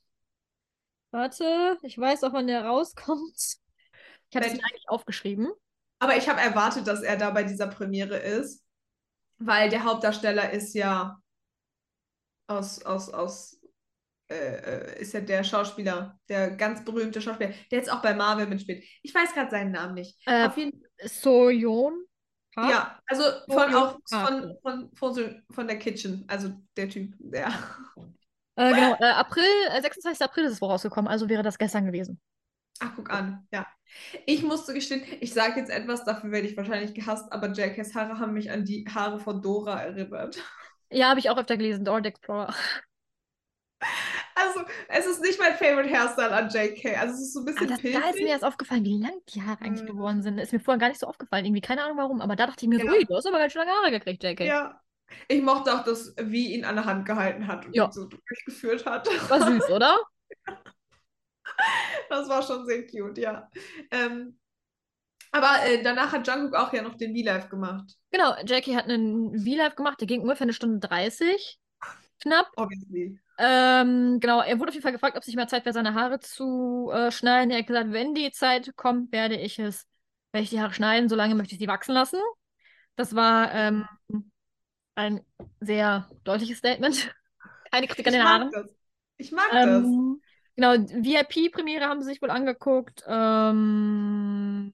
warte, 1.11 1.79
ich 1.83 1.99
weiß 1.99 2.25
auch, 2.25 2.33
wann 2.33 2.47
der 2.47 2.65
rauskommt. 2.65 3.59
Ich 4.35 4.37
hatte 4.37 4.49
es 4.49 4.61
mir 4.61 4.65
eigentlich 4.65 4.89
aufgeschrieben. 4.89 5.53
Aber 6.01 6.17
ich 6.17 6.29
habe 6.29 6.41
erwartet, 6.41 6.89
dass 6.89 7.03
er 7.03 7.17
da 7.17 7.31
bei 7.31 7.45
dieser 7.45 7.69
Premiere 7.69 8.17
ist, 8.17 8.65
weil 9.39 9.71
der 9.71 9.85
Hauptdarsteller 9.85 10.51
ist 10.51 10.75
ja 10.75 11.21
aus, 12.49 12.83
aus, 12.85 13.11
aus, 13.11 13.61
äh, 14.29 14.35
äh, 14.35 15.01
ist 15.01 15.15
ja 15.15 15.21
der 15.21 15.45
Schauspieler, 15.45 16.19
der 16.29 16.51
ganz 16.57 16.85
berühmte 16.85 17.23
Schauspieler, 17.23 17.51
der 17.71 17.79
jetzt 17.79 17.93
auch 17.93 18.03
bei 18.03 18.13
Marvel 18.13 18.47
mitspielt. 18.47 18.83
Ich 19.03 19.15
weiß 19.15 19.35
gerade 19.35 19.53
seinen 19.53 19.71
Namen 19.71 19.95
nicht. 19.95 20.21
Äh, 20.27 20.49
Auf 20.49 20.57
jeden 20.57 20.83
Soyeon 21.05 22.05
Park? 22.55 22.71
Ja, 22.71 23.01
also 23.07 23.23
von, 23.49 23.75
auch 23.75 23.99
von, 24.09 24.59
von, 24.63 24.91
von, 24.97 25.43
von 25.49 25.67
der 25.69 25.79
Kitchen, 25.79 26.25
also 26.27 26.51
der 26.77 26.89
Typ, 26.89 27.15
der. 27.19 27.53
Äh, 28.57 28.73
genau, 28.75 28.95
äh, 29.01 29.13
April, 29.13 29.45
äh, 29.71 29.81
26. 29.81 30.23
April 30.23 30.45
ist 30.45 30.53
es 30.53 30.61
wohl 30.61 30.71
rausgekommen, 30.71 31.09
also 31.09 31.29
wäre 31.29 31.43
das 31.45 31.59
gestern 31.59 31.87
gewesen. 31.87 32.21
Ach, 32.81 32.91
guck 32.97 33.11
an, 33.11 33.47
ja. 33.53 33.67
Ich 34.27 34.43
musste 34.43 34.75
gestehen, 34.75 35.03
ich 35.21 35.33
sage 35.33 35.61
jetzt 35.61 35.71
etwas, 35.71 36.05
dafür 36.05 36.31
werde 36.33 36.49
ich 36.49 36.57
wahrscheinlich 36.57 36.95
gehasst, 36.95 37.33
aber 37.33 37.49
JKs 37.53 37.95
Haare 37.95 38.19
haben 38.19 38.33
mich 38.35 38.51
an 38.51 38.65
die 38.65 38.85
Haare 38.93 39.21
von 39.21 39.41
Dora 39.41 39.81
erinnert. 39.83 40.37
Ja, 40.91 41.11
habe 41.11 41.21
ich 41.21 41.31
auch 41.31 41.39
öfter 41.39 41.57
gelesen, 41.57 41.85
Dora 41.85 42.01
the 42.03 42.09
Explorer. 42.09 42.55
Also, 44.35 44.61
es 44.89 45.07
ist 45.07 45.21
nicht 45.23 45.39
mein 45.39 45.55
Favorite 45.55 45.89
Hairstyle 45.91 46.33
an 46.33 46.49
JK. 46.49 46.97
Also, 46.99 47.15
es 47.15 47.21
ist 47.21 47.33
so 47.35 47.41
ein 47.41 47.45
bisschen 47.45 47.69
das, 47.69 47.81
da 47.83 48.09
ist 48.11 48.19
mir 48.19 48.29
erst 48.29 48.45
aufgefallen, 48.45 48.85
wie 48.85 49.01
lang 49.01 49.13
die 49.29 49.43
Haare 49.43 49.61
eigentlich 49.63 49.83
Mhm. 49.83 49.93
geworden 49.95 50.23
sind. 50.23 50.39
Ist 50.39 50.53
mir 50.53 50.61
vorher 50.61 50.79
gar 50.81 50.89
nicht 50.89 51.01
so 51.01 51.07
aufgefallen. 51.07 51.45
Irgendwie 51.45 51.61
keine 51.61 51.85
Ahnung 51.85 51.99
warum, 51.99 52.21
aber 52.21 52.35
da 52.35 52.47
dachte 52.47 52.65
ich 52.65 52.69
mir 52.69 52.81
so, 52.81 52.87
Ja. 52.87 52.93
ui, 52.93 53.05
du 53.05 53.15
hast 53.15 53.27
aber 53.27 53.39
ganz 53.39 53.53
schön 53.53 53.61
lange 53.61 53.73
Haare 53.73 53.91
gekriegt, 53.93 54.23
JK. 54.25 54.41
Ja. 54.45 54.81
Ich 55.29 55.43
mochte 55.43 55.73
auch, 55.73 55.85
dass 55.85 56.15
wie 56.19 56.55
ihn 56.55 56.65
an 56.65 56.77
der 56.77 56.85
Hand 56.87 57.07
gehalten 57.07 57.47
hat 57.47 57.67
und 57.67 57.77
Ja. 57.77 57.91
so 57.93 58.07
durchgeführt 58.07 58.85
hat. 58.87 59.07
War 59.31 59.41
süß, 59.47 59.71
oder? 59.71 59.97
Das 62.09 62.29
war 62.29 62.43
schon 62.43 62.67
sehr 62.67 62.87
cute, 62.87 63.19
ja. 63.19 63.51
Ähm, 63.91 64.39
aber 65.33 65.67
äh, 65.67 65.83
danach 65.83 66.13
hat 66.13 66.27
Jungkook 66.29 66.55
auch 66.55 66.73
ja 66.73 66.83
noch 66.83 66.95
den 66.97 67.17
V-Live 67.17 67.49
gemacht. 67.49 67.97
Genau, 68.11 68.37
JK 68.45 68.77
hat 68.77 68.85
einen 68.85 69.37
V-Live 69.39 69.75
gemacht, 69.75 70.01
der 70.01 70.07
ging 70.07 70.21
ungefähr 70.21 70.45
eine 70.45 70.53
Stunde 70.53 70.87
30. 70.87 71.59
Knapp. 72.21 72.51
Obviously. 72.57 73.19
Ähm, 73.39 74.21
genau, 74.21 74.41
er 74.41 74.61
wurde 74.61 74.69
auf 74.69 74.75
jeden 74.75 74.83
Fall 74.83 74.93
gefragt, 74.93 75.17
ob 75.17 75.25
sich 75.25 75.35
mal 75.35 75.49
Zeit 75.49 75.65
wäre, 75.65 75.73
seine 75.73 75.95
Haare 75.95 76.21
zu 76.21 76.91
äh, 76.93 77.11
schneiden. 77.11 77.51
Er 77.51 77.59
hat 77.59 77.67
gesagt, 77.67 77.91
wenn 77.91 78.15
die 78.15 78.31
Zeit 78.31 78.77
kommt, 78.77 79.11
werde 79.13 79.37
ich 79.37 79.59
es, 79.59 79.87
werde 80.33 80.45
ich 80.45 80.51
die 80.51 80.61
Haare 80.61 80.73
schneiden, 80.73 81.09
solange 81.09 81.35
möchte 81.35 81.55
ich 81.55 81.59
sie 81.59 81.67
wachsen 81.67 81.95
lassen. 81.95 82.21
Das 82.97 83.17
war 83.17 83.53
ähm, 83.53 83.89
ein 84.95 85.21
sehr 85.61 86.09
deutliches 86.23 86.59
Statement. 86.59 87.13
Keine 87.73 87.89
Kritik 87.89 88.07
an 88.07 88.13
den 88.13 88.25
Haaren. 88.25 88.51
das. 88.53 88.67
Ich 89.17 89.33
mag 89.33 89.51
das. 89.51 89.85
Genau, 90.57 90.75
VIP-Premiere 90.75 91.87
haben 91.87 92.01
sie 92.01 92.09
sich 92.11 92.23
wohl 92.23 92.31
angeguckt. 92.31 93.03
Ähm, 93.09 94.71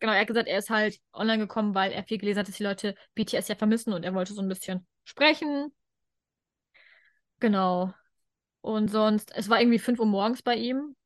genau, 0.00 0.12
er 0.12 0.20
hat 0.20 0.26
gesagt, 0.26 0.48
er 0.48 0.58
ist 0.58 0.70
halt 0.70 1.00
online 1.12 1.38
gekommen, 1.38 1.74
weil 1.74 1.92
er 1.92 2.04
viel 2.04 2.18
gelesen 2.18 2.40
hat, 2.40 2.48
dass 2.48 2.56
die 2.56 2.62
Leute 2.64 2.94
BTS 3.14 3.48
ja 3.48 3.54
vermissen 3.54 3.92
und 3.92 4.04
er 4.04 4.14
wollte 4.14 4.34
so 4.34 4.42
ein 4.42 4.48
bisschen 4.48 4.86
sprechen. 5.04 5.72
Genau. 7.40 7.92
Und 8.60 8.88
sonst, 8.90 9.32
es 9.36 9.48
war 9.48 9.60
irgendwie 9.60 9.78
5 9.78 9.98
Uhr 10.00 10.06
morgens 10.06 10.42
bei 10.42 10.56
ihm. 10.56 10.96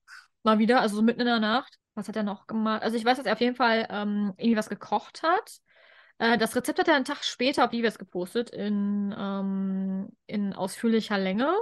Mal 0.42 0.58
wieder, 0.58 0.80
also 0.80 0.96
so 0.96 1.02
mitten 1.02 1.20
in 1.20 1.26
der 1.26 1.40
Nacht. 1.40 1.78
Was 1.94 2.08
hat 2.08 2.16
er 2.16 2.22
noch 2.22 2.46
gemacht? 2.46 2.82
Also 2.82 2.96
ich 2.96 3.04
weiß, 3.04 3.18
dass 3.18 3.26
er 3.26 3.34
auf 3.34 3.40
jeden 3.40 3.56
Fall 3.56 3.86
ähm, 3.90 4.32
irgendwie 4.38 4.56
was 4.56 4.68
gekocht 4.68 5.22
hat. 5.22 5.58
Äh, 6.18 6.38
das 6.38 6.56
Rezept 6.56 6.78
hat 6.78 6.88
er 6.88 6.96
einen 6.96 7.04
Tag 7.04 7.24
später 7.24 7.64
auf 7.66 7.72
Vives 7.72 7.98
gepostet 7.98 8.50
in, 8.50 9.14
ähm, 9.18 10.08
in 10.26 10.52
ausführlicher 10.54 11.18
Länge. 11.18 11.54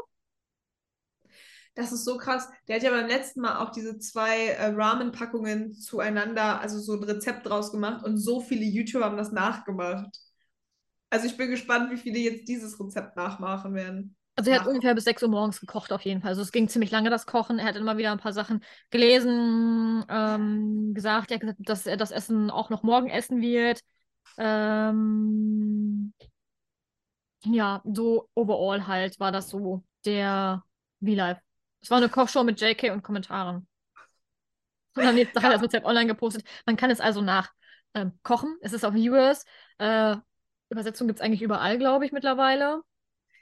Das 1.79 1.93
ist 1.93 2.05
so 2.05 2.19
krass. 2.19 2.49
Der 2.67 2.75
hat 2.75 2.83
ja 2.83 2.91
beim 2.91 3.07
letzten 3.07 3.41
Mal 3.41 3.59
auch 3.59 3.71
diese 3.71 4.01
zwei 4.01 4.49
äh, 4.49 4.75
Ramen-Packungen 4.75 5.73
zueinander, 5.75 6.61
also 6.61 6.81
so 6.81 6.95
ein 6.95 7.05
Rezept 7.05 7.47
draus 7.47 7.71
gemacht 7.71 8.05
und 8.05 8.19
so 8.19 8.41
viele 8.41 8.65
YouTuber 8.65 9.05
haben 9.05 9.17
das 9.17 9.31
nachgemacht. 9.31 10.09
Also 11.09 11.27
ich 11.27 11.37
bin 11.37 11.51
gespannt, 11.51 11.93
wie 11.93 11.97
viele 11.97 12.19
jetzt 12.19 12.49
dieses 12.49 12.81
Rezept 12.81 13.15
nachmachen 13.15 13.75
werden. 13.75 14.17
Also 14.35 14.51
er 14.51 14.59
hat 14.59 14.67
ungefähr 14.67 14.93
bis 14.97 15.05
6 15.05 15.23
Uhr 15.23 15.29
morgens 15.29 15.61
gekocht 15.61 15.93
auf 15.93 16.03
jeden 16.03 16.21
Fall. 16.21 16.31
Also 16.31 16.43
es 16.43 16.51
ging 16.51 16.69
ziemlich 16.69 16.91
lange, 16.91 17.11
das 17.11 17.27
Kochen. 17.27 17.61
Er 17.61 17.67
hat 17.67 17.77
immer 17.77 17.97
wieder 17.97 18.11
ein 18.11 18.19
paar 18.19 18.33
Sachen 18.33 18.65
gelesen, 18.91 20.05
ähm, 20.09 20.95
gesagt. 20.95 21.31
Er 21.31 21.37
hat 21.37 21.41
gesagt, 21.43 21.59
dass 21.61 21.87
er 21.87 21.97
das 21.97 22.11
Essen 22.11 22.51
auch 22.51 22.71
noch 22.71 22.83
morgen 22.83 23.09
essen 23.09 23.41
wird. 23.41 23.83
Ähm, 24.37 26.13
ja, 27.45 27.83
so 27.85 28.29
overall 28.35 28.89
halt 28.89 29.21
war 29.21 29.31
das 29.31 29.49
so 29.49 29.85
der 30.05 30.65
V-Live. 31.01 31.39
Es 31.81 31.91
war 31.91 31.99
eine 31.99 32.09
Kochshow 32.09 32.45
mit 32.45 32.61
JK 32.61 32.93
und 32.93 33.03
Kommentaren. 33.03 33.67
Und 34.95 35.07
am 35.07 35.15
nächsten 35.15 35.35
Tag 35.35 35.45
hat 35.45 35.51
er 35.53 35.57
das 35.59 35.63
Rezept 35.65 35.87
online 35.87 36.07
gepostet. 36.07 36.45
Man 36.67 36.77
kann 36.77 36.91
es 36.91 37.01
also 37.01 37.21
nach 37.21 37.53
ähm, 37.95 38.19
kochen. 38.23 38.57
Es 38.63 38.73
ist 38.73 38.85
auf 38.85 38.95
Viewers. 38.95 39.45
Äh, 39.79 40.17
Übersetzung 40.71 41.07
gibt 41.07 41.21
es 41.21 41.25
eigentlich 41.25 41.43
überall, 41.43 41.79
glaube 41.79 42.05
ich, 42.05 42.13
mittlerweile. 42.13 42.83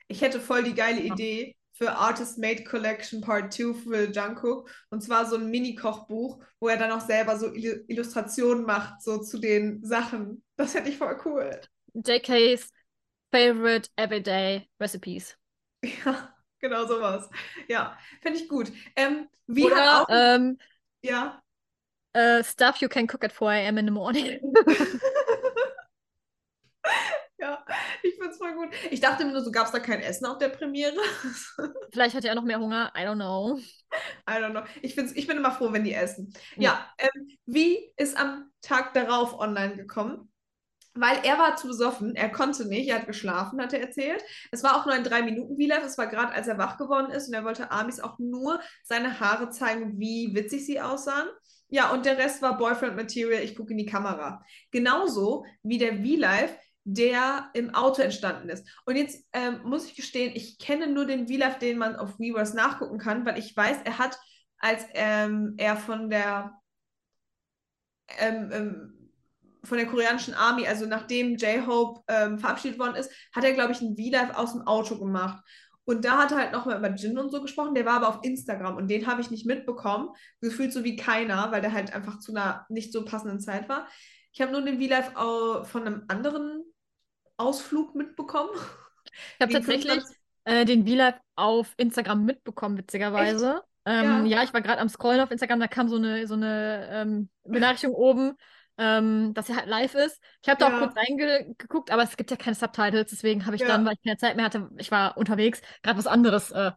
Ich 0.09 0.21
hätte 0.21 0.41
voll 0.41 0.63
die 0.65 0.75
geile 0.75 1.01
Ja. 1.03 1.15
Idee 1.15 1.57
für 1.73 1.93
Artist 1.93 2.39
Made 2.39 2.65
Collection 2.65 3.21
Part 3.21 3.53
2 3.53 3.75
für 3.75 4.11
Jungkook. 4.11 4.71
Und 4.91 5.03
zwar 5.03 5.27
so 5.27 5.37
ein 5.37 5.51
Mini-Kochbuch, 5.51 6.43
wo 6.61 6.69
er 6.69 6.77
dann 6.77 6.93
auch 6.93 7.01
selber 7.01 7.39
so 7.39 7.47
Illu- 7.49 7.85
Illustrationen 7.89 8.65
macht, 8.65 9.03
so 9.03 9.19
zu 9.19 9.39
den 9.39 9.85
Sachen. 9.85 10.43
Das 10.57 10.75
hätte 10.75 10.89
ich 10.89 10.99
voll 10.99 11.19
cool. 11.25 11.61
JK's 11.95 12.71
Favorite 13.33 13.91
Everyday 13.97 14.69
Recipes. 14.81 15.37
Ja, 15.83 16.36
genau 16.68 16.86
sowas. 16.86 17.28
Ja, 17.68 17.97
finde 18.22 18.38
ich 18.38 18.48
gut. 18.48 18.72
Ähm, 18.97 19.28
wie 19.47 19.64
Oder 19.64 20.02
auch. 20.02 20.06
ähm, 20.10 20.59
ja. 21.02 21.43
äh, 22.12 22.43
Stuff 22.44 22.78
you 22.78 22.88
can 22.88 23.06
cook 23.06 23.24
at 23.24 23.32
4 23.32 23.48
a.m. 23.48 23.78
in 23.78 23.86
the 23.86 23.93
morning. 23.93 24.40
Ja, 27.38 27.64
ich 28.02 28.14
finde 28.14 28.30
es 28.30 28.38
voll 28.38 28.55
gut. 28.55 28.70
Ich 28.90 29.01
dachte 29.01 29.24
mir 29.24 29.32
nur, 29.32 29.43
so 29.43 29.51
gab 29.51 29.66
es 29.66 29.72
da 29.72 29.78
kein 29.78 30.01
Essen 30.01 30.24
auf 30.24 30.38
der 30.38 30.48
Premiere. 30.48 30.97
Vielleicht 31.93 32.14
hat 32.16 32.24
er 32.24 32.34
noch 32.34 32.44
mehr 32.44 32.59
Hunger. 32.59 32.93
I 32.97 33.01
don't 33.01 33.16
know. 33.16 33.59
I 34.28 34.40
don't 34.40 34.52
know. 34.52 34.62
Ich, 34.80 34.94
find's, 34.94 35.12
ich 35.14 35.26
bin 35.26 35.36
immer 35.36 35.52
froh, 35.52 35.72
wenn 35.72 35.84
die 35.84 35.93
essen. 35.93 36.32
Ja, 36.56 36.90
ähm, 36.98 37.28
wie 37.44 37.93
ist 37.97 38.16
am 38.16 38.51
Tag 38.62 38.94
darauf 38.94 39.38
online 39.38 39.76
gekommen? 39.76 40.30
Weil 40.97 41.18
er 41.24 41.39
war 41.39 41.56
zu 41.56 41.68
besoffen, 41.68 42.14
er 42.14 42.31
konnte 42.31 42.66
nicht, 42.66 42.89
er 42.89 43.01
hat 43.01 43.06
geschlafen, 43.06 43.60
hat 43.60 43.73
er 43.73 43.81
erzählt. 43.81 44.23
Es 44.51 44.62
war 44.62 44.77
auch 44.77 44.86
nur 44.86 44.94
ein 44.94 45.05
3-Minuten-Vlog, 45.05 45.82
das 45.82 45.98
war 45.98 46.06
gerade, 46.06 46.32
als 46.32 46.48
er 46.48 46.59
wach 46.59 46.78
geworden 46.78 47.10
ist 47.10 47.28
und 47.28 47.35
er 47.35 47.44
wollte 47.44 47.70
Amis 47.70 48.01
auch 48.01 48.18
nur 48.18 48.60
seine 48.82 49.20
Haare 49.20 49.51
zeigen, 49.51 49.98
wie 49.98 50.35
witzig 50.35 50.66
sie 50.66 50.81
aussahen. 50.81 51.28
Ja, 51.68 51.90
und 51.93 52.06
der 52.06 52.16
Rest 52.16 52.43
war 52.43 52.56
Boyfriend 52.56 52.97
Material, 52.97 53.43
ich 53.43 53.56
gucke 53.56 53.73
in 53.73 53.78
die 53.78 53.86
Kamera. 53.86 54.44
Genauso 54.70 55.44
wie 55.62 55.78
der 55.78 55.97
V-Live, 55.97 56.56
der 56.85 57.51
im 57.55 57.74
Auto 57.74 58.02
entstanden 58.02 58.48
ist. 58.48 58.64
Und 58.85 58.94
jetzt 58.94 59.27
ähm, 59.32 59.60
muss 59.64 59.86
ich 59.86 59.97
gestehen, 59.97 60.32
ich 60.36 60.59
kenne 60.59 60.86
nur 60.86 61.05
den 61.05 61.27
V-Live, 61.27 61.59
den 61.59 61.78
man 61.78 61.97
auf 61.97 62.20
Weverse 62.20 62.55
nachgucken 62.55 62.98
kann, 62.98 63.27
weil 63.27 63.39
ich 63.39 63.56
weiß, 63.56 63.78
er 63.85 63.98
hat, 63.98 64.16
als 64.59 64.85
ähm, 64.94 65.55
er 65.56 65.77
von 65.77 66.09
der 66.09 66.52
ähm, 68.18 68.51
ähm, 68.52 68.95
von 69.66 69.78
der 69.78 69.86
koreanischen 69.86 70.34
Army, 70.34 70.66
also 70.66 70.86
nachdem 70.86 71.36
J-Hope 71.36 72.02
ähm, 72.09 72.38
verabschiedet 72.38 72.78
worden 72.78 72.97
ist, 72.97 73.10
hat 73.34 73.44
er, 73.44 73.52
glaube 73.52 73.72
ich, 73.72 73.80
ein 73.80 73.97
V-Live 73.97 74.36
aus 74.36 74.52
dem 74.52 74.62
Auto 74.62 74.98
gemacht. 74.98 75.43
Und 75.84 76.05
da 76.05 76.18
hat 76.18 76.32
er 76.32 76.38
halt 76.38 76.52
nochmal 76.52 76.78
über 76.78 76.94
Jin 76.94 77.16
und 77.18 77.30
so 77.30 77.40
gesprochen. 77.40 77.74
Der 77.74 77.86
war 77.86 77.94
aber 77.94 78.09
auf 78.09 78.18
Instagram 78.22 78.76
und 78.76 78.88
den 78.88 79.06
habe 79.06 79.20
ich 79.20 79.30
nicht 79.30 79.47
mitbekommen. 79.47 80.09
Gefühlt 80.40 80.72
so 80.72 80.82
wie 80.82 80.97
keiner, 80.97 81.52
weil 81.52 81.60
der 81.60 81.72
halt 81.72 81.94
einfach 81.94 82.18
zu 82.18 82.32
einer 82.32 82.66
nicht 82.68 82.93
so 82.93 83.05
passenden 83.05 83.38
Zeit 83.38 83.68
war. 83.68 83.86
Ich 84.32 84.40
habe 84.40 84.51
nur 84.52 84.62
den 84.62 84.80
V-Live 84.80 85.12
von 85.68 85.82
einem 85.82 86.05
anderen 86.09 86.64
Ausflug 87.36 87.94
mitbekommen. 87.94 88.51
Ich 89.38 89.43
habe 89.43 89.52
tatsächlich 89.52 89.93
25 89.93 90.16
äh, 90.44 90.64
den 90.64 90.86
V-Live 90.86 91.20
auf 91.36 91.72
Instagram 91.76 92.24
mitbekommen, 92.24 92.78
witzigerweise. 92.78 93.62
Ähm, 93.84 94.26
Ja. 94.26 94.38
ja. 94.38 94.43
ich 94.43 94.52
war 94.52 94.62
gerade 94.62 94.80
am 94.80 94.88
Scrollen 94.88 95.20
auf 95.20 95.30
Instagram, 95.30 95.60
da 95.60 95.68
kam 95.68 95.88
so 95.88 95.97
eine, 95.97 96.26
so 96.26 96.34
eine 96.34 96.88
ähm, 96.90 97.28
Benachrichtigung 97.44 97.94
oben, 97.94 98.36
ähm, 98.78 99.32
dass 99.35 99.48
er 99.48 99.57
halt 99.57 99.66
live 99.69 99.94
ist. 99.94 100.20
Ich 100.43 100.48
habe 100.48 100.59
da 100.59 100.66
auch 100.69 100.73
Ja. 100.73 100.78
kurz 100.78 100.97
reingeguckt, 100.97 101.90
aber 101.90 102.03
es 102.03 102.16
gibt 102.16 102.31
ja 102.31 102.36
keine 102.36 102.55
Subtitles, 102.55 103.11
deswegen 103.11 103.47
habe 103.47 103.57
ich 103.57 103.62
Ja. 103.62 103.69
dann, 103.69 103.85
weil 103.86 103.94
ich 103.94 104.03
keine 104.05 104.16
Zeit 104.19 104.36
mehr 104.36 104.44
hatte, 104.44 104.69
ich 104.78 104.90
war 104.90 105.16
unterwegs, 105.16 105.61
gerade 105.82 105.98
was 105.98 106.07
anderes, 106.07 106.51
äh, 106.53 106.73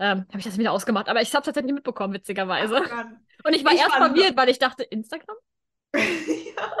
ähm, 0.00 0.26
habe 0.28 0.38
ich 0.38 0.44
das 0.44 0.58
wieder 0.58 0.72
ausgemacht. 0.72 1.08
Aber 1.08 1.20
ich 1.22 1.30
habe 1.34 1.40
es 1.40 1.46
tatsächlich 1.46 1.72
mitbekommen, 1.74 2.14
witzigerweise. 2.14 2.80
Mann. 2.80 3.20
Und 3.44 3.54
ich 3.54 3.64
war 3.64 3.72
Ich 3.72 3.80
erst 3.80 3.94
verwirrt, 3.96 4.36
weil 4.36 4.48
ich 4.48 4.58
dachte, 4.58 4.82
Instagram? 4.84 5.36
ja. 5.94 6.72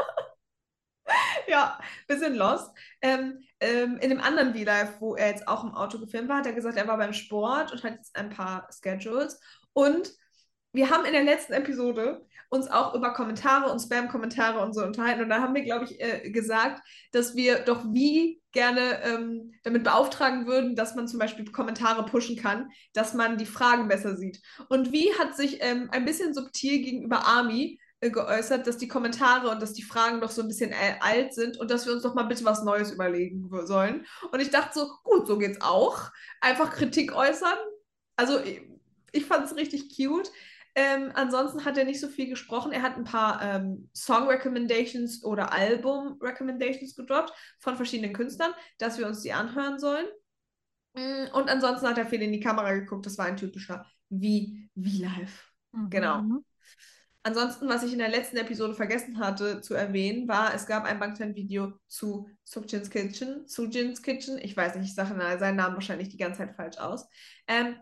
ja, 1.48 1.78
bisschen 2.06 2.34
lost. 2.34 2.70
Ähm, 3.00 3.40
ähm, 3.60 3.98
in 3.98 4.10
dem 4.10 4.20
anderen 4.20 4.54
V-Live, 4.54 5.00
wo 5.00 5.14
er 5.16 5.28
jetzt 5.28 5.48
auch 5.48 5.64
im 5.64 5.74
Auto 5.74 5.98
gefilmt 5.98 6.28
war, 6.28 6.38
hat 6.38 6.46
er 6.46 6.52
gesagt, 6.52 6.76
er 6.76 6.88
war 6.88 6.96
beim 6.98 7.12
Sport 7.12 7.72
und 7.72 7.82
hat 7.82 7.94
jetzt 7.94 8.16
ein 8.16 8.30
paar 8.30 8.68
Schedules. 8.72 9.40
Und 9.72 10.10
wir 10.72 10.90
haben 10.90 11.04
in 11.06 11.12
der 11.12 11.24
letzten 11.24 11.54
Episode 11.54 12.26
uns 12.48 12.68
auch 12.68 12.94
über 12.94 13.12
Kommentare 13.12 13.70
und 13.70 13.78
Spam-Kommentare 13.78 14.60
und 14.60 14.74
so 14.74 14.82
unterhalten. 14.82 15.22
Und 15.22 15.28
da 15.28 15.40
haben 15.40 15.54
wir, 15.54 15.62
glaube 15.62 15.84
ich, 15.84 16.00
äh, 16.00 16.30
gesagt, 16.30 16.80
dass 17.12 17.36
wir 17.36 17.60
doch 17.60 17.84
wie 17.92 18.40
gerne 18.52 19.02
ähm, 19.02 19.52
damit 19.64 19.84
beauftragen 19.84 20.46
würden, 20.46 20.74
dass 20.74 20.94
man 20.94 21.08
zum 21.08 21.18
Beispiel 21.18 21.44
Kommentare 21.50 22.04
pushen 22.06 22.36
kann, 22.36 22.70
dass 22.94 23.14
man 23.14 23.36
die 23.36 23.46
Fragen 23.46 23.88
besser 23.88 24.16
sieht. 24.16 24.40
Und 24.68 24.92
wie 24.92 25.12
hat 25.18 25.36
sich 25.36 25.58
ähm, 25.60 25.88
ein 25.92 26.04
bisschen 26.04 26.32
subtil 26.32 26.82
gegenüber 26.82 27.26
Army 27.26 27.78
äh, 28.00 28.10
geäußert, 28.10 28.66
dass 28.66 28.78
die 28.78 28.88
Kommentare 28.88 29.50
und 29.50 29.60
dass 29.60 29.72
die 29.72 29.82
Fragen 29.82 30.20
doch 30.20 30.30
so 30.30 30.40
ein 30.40 30.48
bisschen 30.48 30.70
äh, 30.70 30.96
alt 31.00 31.34
sind 31.34 31.58
und 31.58 31.70
dass 31.70 31.84
wir 31.84 31.92
uns 31.92 32.02
doch 32.02 32.14
mal 32.14 32.22
bitte 32.22 32.44
was 32.44 32.62
Neues 32.62 32.92
überlegen 32.92 33.50
sollen. 33.66 34.06
Und 34.32 34.40
ich 34.40 34.50
dachte 34.50 34.78
so, 34.78 34.88
gut, 35.02 35.26
so 35.26 35.36
geht's 35.36 35.60
auch. 35.60 36.10
Einfach 36.40 36.70
Kritik 36.70 37.12
äußern. 37.14 37.58
Also 38.16 38.40
ich, 38.40 38.62
ich 39.12 39.26
fand 39.26 39.46
es 39.46 39.56
richtig 39.56 39.94
cute. 39.94 40.30
Ähm, 40.78 41.10
ansonsten 41.14 41.64
hat 41.64 41.76
er 41.76 41.84
nicht 41.84 41.98
so 41.98 42.06
viel 42.06 42.28
gesprochen. 42.28 42.70
Er 42.70 42.82
hat 42.82 42.96
ein 42.96 43.02
paar 43.02 43.42
ähm, 43.42 43.90
Song-Recommendations 43.94 45.24
oder 45.24 45.52
Album-Recommendations 45.52 46.94
gedroppt 46.94 47.32
von 47.58 47.74
verschiedenen 47.74 48.12
Künstlern, 48.12 48.52
dass 48.78 48.96
wir 48.96 49.08
uns 49.08 49.22
die 49.22 49.32
anhören 49.32 49.80
sollen. 49.80 50.06
Mm, 50.94 51.24
Und 51.32 51.50
ansonsten 51.50 51.88
hat 51.88 51.98
er 51.98 52.06
viel 52.06 52.22
in 52.22 52.30
die 52.30 52.38
Kamera 52.38 52.72
geguckt. 52.74 53.06
Das 53.06 53.18
war 53.18 53.26
ein 53.26 53.36
typischer 53.36 53.86
wie, 54.08 54.70
wie 54.76 55.02
live. 55.02 55.52
Genau. 55.90 56.22
Mhm. 56.22 56.44
Ansonsten, 57.24 57.68
was 57.68 57.82
ich 57.82 57.92
in 57.92 57.98
der 57.98 58.08
letzten 58.08 58.36
Episode 58.36 58.74
vergessen 58.74 59.18
hatte 59.18 59.60
zu 59.60 59.74
erwähnen, 59.74 60.28
war, 60.28 60.54
es 60.54 60.66
gab 60.66 60.84
ein 60.84 61.00
Bangtan-Video 61.00 61.72
zu 61.88 62.28
Sukjins 62.44 62.88
Kitchen, 62.88 63.48
Sujins 63.48 64.00
Kitchen. 64.00 64.38
Ich 64.38 64.56
weiß 64.56 64.76
nicht, 64.76 64.90
ich 64.90 64.94
sage 64.94 65.18
seinen 65.38 65.56
Namen 65.56 65.74
wahrscheinlich 65.74 66.08
die 66.08 66.18
ganze 66.18 66.38
Zeit 66.38 66.54
falsch 66.54 66.78
aus. 66.78 67.08
Ähm, 67.48 67.74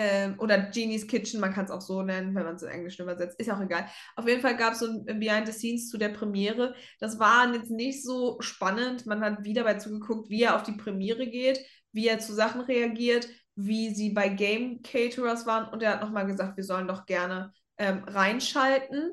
ähm, 0.00 0.36
oder 0.38 0.58
Genie's 0.58 1.08
Kitchen, 1.08 1.40
man 1.40 1.52
kann 1.52 1.64
es 1.64 1.72
auch 1.72 1.80
so 1.80 2.02
nennen, 2.02 2.32
wenn 2.36 2.44
man 2.44 2.54
es 2.54 2.62
in 2.62 2.68
Englisch 2.68 3.00
übersetzt. 3.00 3.40
Ist 3.40 3.50
auch 3.50 3.60
egal. 3.60 3.88
Auf 4.14 4.28
jeden 4.28 4.40
Fall 4.40 4.56
gab 4.56 4.74
es 4.74 4.78
so 4.78 4.86
ein 4.86 5.18
Behind 5.18 5.44
the 5.44 5.52
Scenes 5.52 5.90
zu 5.90 5.98
der 5.98 6.10
Premiere. 6.10 6.76
Das 7.00 7.18
war 7.18 7.52
jetzt 7.52 7.72
nicht 7.72 8.04
so 8.04 8.40
spannend. 8.40 9.06
Man 9.06 9.22
hat 9.22 9.42
wieder 9.42 9.64
bei 9.64 9.74
zugeguckt, 9.74 10.30
wie 10.30 10.44
er 10.44 10.54
auf 10.54 10.62
die 10.62 10.76
Premiere 10.76 11.26
geht, 11.26 11.58
wie 11.90 12.06
er 12.06 12.20
zu 12.20 12.32
Sachen 12.32 12.60
reagiert, 12.60 13.28
wie 13.56 13.92
sie 13.92 14.10
bei 14.10 14.28
Game 14.28 14.82
Caterers 14.82 15.46
waren. 15.46 15.68
Und 15.72 15.82
er 15.82 15.94
hat 15.94 16.00
nochmal 16.00 16.26
gesagt, 16.26 16.56
wir 16.56 16.64
sollen 16.64 16.86
doch 16.86 17.04
gerne 17.04 17.52
ähm, 17.76 18.04
reinschalten. 18.04 19.10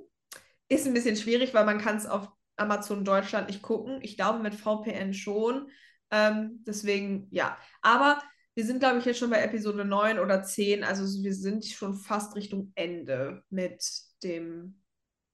Ist 0.68 0.86
ein 0.86 0.94
bisschen 0.94 1.16
schwierig, 1.16 1.56
weil 1.56 1.66
man 1.66 1.80
kann 1.80 1.98
es 1.98 2.06
auf 2.06 2.30
Amazon 2.58 3.04
Deutschland 3.04 3.48
nicht 3.48 3.64
gucken. 3.64 4.02
Ich 4.04 4.18
glaube 4.18 4.38
mit 4.38 4.54
VPN 4.54 5.16
schon. 5.16 5.68
Ähm, 6.12 6.64
deswegen, 6.68 7.28
ja. 7.32 7.58
Aber 7.82 8.22
wir 8.56 8.66
sind, 8.66 8.80
glaube 8.80 9.00
ich, 9.00 9.06
jetzt 9.06 9.20
schon 9.20 9.30
bei 9.30 9.42
Episode 9.42 9.84
9 9.84 10.18
oder 10.18 10.42
10. 10.42 10.84
Also 10.84 11.24
wir 11.24 11.34
sind 11.34 11.66
schon 11.66 11.94
fast 11.94 12.36
Richtung 12.36 12.72
Ende 12.76 13.44
mit 13.50 13.84
dem 14.24 14.82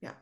ja, 0.01 0.19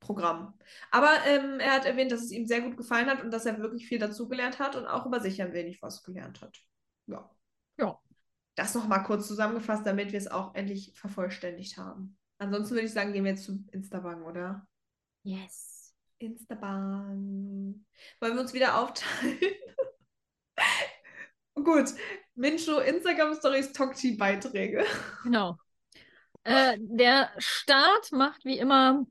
Programm. 0.00 0.58
Aber 0.90 1.12
ähm, 1.26 1.60
er 1.60 1.72
hat 1.72 1.86
erwähnt, 1.86 2.10
dass 2.10 2.22
es 2.22 2.32
ihm 2.32 2.46
sehr 2.46 2.60
gut 2.60 2.76
gefallen 2.76 3.06
hat 3.06 3.22
und 3.22 3.30
dass 3.30 3.46
er 3.46 3.60
wirklich 3.60 3.86
viel 3.86 4.00
dazugelernt 4.00 4.58
hat 4.58 4.74
und 4.74 4.86
auch 4.86 5.06
über 5.06 5.20
sich 5.20 5.40
ein 5.40 5.52
wenig 5.52 5.80
was 5.80 6.02
gelernt 6.02 6.40
hat. 6.40 6.60
Ja. 7.06 7.30
Ja. 7.78 8.00
Das 8.56 8.74
nochmal 8.74 9.04
kurz 9.04 9.28
zusammengefasst, 9.28 9.86
damit 9.86 10.10
wir 10.10 10.18
es 10.18 10.26
auch 10.26 10.56
endlich 10.56 10.92
vervollständigt 10.96 11.78
haben. 11.78 12.18
Ansonsten 12.38 12.74
würde 12.74 12.86
ich 12.86 12.92
sagen, 12.92 13.12
gehen 13.12 13.24
wir 13.24 13.32
jetzt 13.32 13.44
zu 13.44 13.64
Instabang, 13.70 14.24
oder? 14.24 14.66
Yes. 15.22 15.94
Instabang. 16.18 17.86
Wollen 18.18 18.34
wir 18.34 18.40
uns 18.40 18.52
wieder 18.52 18.80
aufteilen? 18.80 19.38
Gut. 21.64 21.88
Mincho, 22.34 22.78
Instagram-Stories, 22.78 23.72
Tokchi-Beiträge. 23.72 24.84
Genau. 25.24 25.56
Äh, 26.44 26.76
der 26.78 27.30
Start 27.38 28.12
macht 28.12 28.44
wie 28.44 28.58
immer 28.58 29.04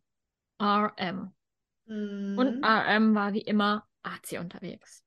RM. 0.61 1.33
Mhm. 1.85 2.37
Und 2.37 2.65
RM 2.65 3.15
war 3.15 3.33
wie 3.33 3.41
immer 3.41 3.85
AC 4.03 4.39
unterwegs. 4.39 5.03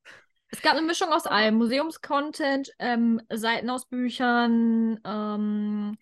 Es 0.49 0.61
gab 0.63 0.75
eine 0.75 0.87
Mischung 0.87 1.09
aus 1.13 1.27
allem. 1.27 1.57
Museumscontent, 1.57 2.73
ähm, 2.79 3.21
Seiten 3.31 3.71
aus 3.71 3.87
Büchern, 3.87 5.01
ähm, 5.05 5.97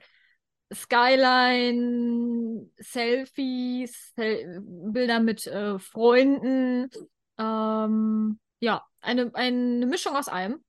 Skyline, 0.72 2.68
Selfies, 2.78 4.12
Sel 4.14 4.60
Bilder 4.62 5.20
mit 5.20 5.46
äh, 5.46 5.78
Freunden. 5.78 6.90
Ähm, 7.38 8.40
ja, 8.60 8.84
eine, 9.00 9.30
eine 9.34 9.86
Mischung 9.86 10.16
aus 10.16 10.28
allem, 10.28 10.64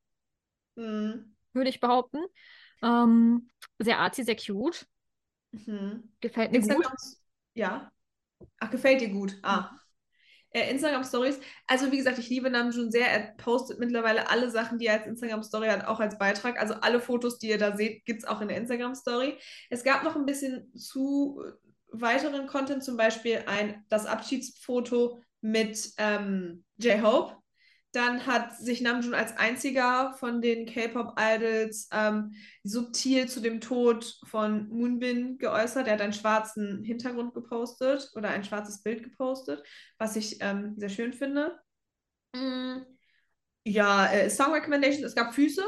Mhm. 0.80 1.36
würde 1.54 1.70
ich 1.70 1.80
behaupten. 1.80 2.20
Ähm, 2.82 3.50
sehr 3.80 4.00
artsy, 4.00 4.24
sehr 4.24 4.36
cute. 4.36 4.88
Mhm. 5.52 6.12
Gefällt 6.22 6.52
mir 6.52 6.62
gut. 6.62 6.70
Instagram, 6.70 6.98
ja. 7.54 7.92
Ach, 8.60 8.72
gefällt 8.72 9.02
dir 9.02 9.10
gut. 9.10 9.38
Ah. 9.44 9.72
Äh, 10.52 10.72
Instagram 10.72 11.04
Stories. 11.04 11.40
Also 11.68 11.92
wie 11.92 11.98
gesagt, 11.98 12.18
ich 12.18 12.30
liebe 12.30 12.50
Namjoon 12.50 12.92
sehr. 12.92 13.08
Er 13.08 13.34
postet 13.36 13.80
mittlerweile 13.80 14.30
alle 14.30 14.50
Sachen, 14.50 14.80
die 14.80 14.88
er 14.88 15.00
als 15.00 15.08
Instagram 15.08 15.44
Story 15.44 15.68
hat, 15.68 15.86
auch 15.86 16.00
als 16.00 16.18
Beitrag. 16.18 16.60
Also 16.60 16.76
alle 16.76 17.00
Fotos, 17.00 17.38
die 17.38 17.50
ihr 17.50 17.58
da 17.58 17.76
seht, 17.76 18.06
gibt 18.06 18.24
es 18.24 18.28
auch 18.28 18.42
in 18.42 18.48
der 18.48 18.58
Instagram 18.58 18.96
Story. 18.96 19.38
Es 19.70 19.84
gab 19.84 20.04
noch 20.04 20.16
ein 20.16 20.26
bisschen 20.26 20.74
zu 20.76 21.44
weiteren 21.92 22.48
Content, 22.48 22.84
zum 22.84 22.98
Beispiel 22.98 23.44
ein 23.48 23.84
das 23.90 24.06
Abschiedsfoto 24.06 25.22
mit 25.42 25.92
ähm, 25.98 26.64
J-Hope. 26.78 27.39
Dann 27.92 28.28
hat 28.28 28.56
sich 28.58 28.82
Namjoon 28.82 29.16
als 29.16 29.36
einziger 29.38 30.14
von 30.20 30.42
den 30.42 30.68
K-Pop-Idols 30.68 31.90
ähm, 31.92 32.34
subtil 32.64 33.28
zu 33.28 33.42
dem 33.42 33.62
Tod 33.62 34.20
von 34.28 34.70
Moonbin 34.70 35.40
geäußert. 35.40 35.88
Er 35.88 35.94
hat 35.94 36.02
einen 36.02 36.14
schwarzen 36.14 36.84
Hintergrund 36.84 37.34
gepostet 37.34 38.12
oder 38.16 38.30
ein 38.30 38.44
schwarzes 38.44 38.84
Bild 38.84 39.04
gepostet, 39.04 39.64
was 39.98 40.16
ich 40.16 40.38
ähm, 40.42 40.76
sehr 40.78 40.90
schön 40.90 41.14
finde. 41.14 41.60
Mm, 42.36 42.82
Ja, 43.66 44.08
äh, 44.12 44.30
Song 44.30 44.54
Recommendation, 44.54 45.06
es 45.06 45.16
gab 45.16 45.34
Füße. 45.36 45.64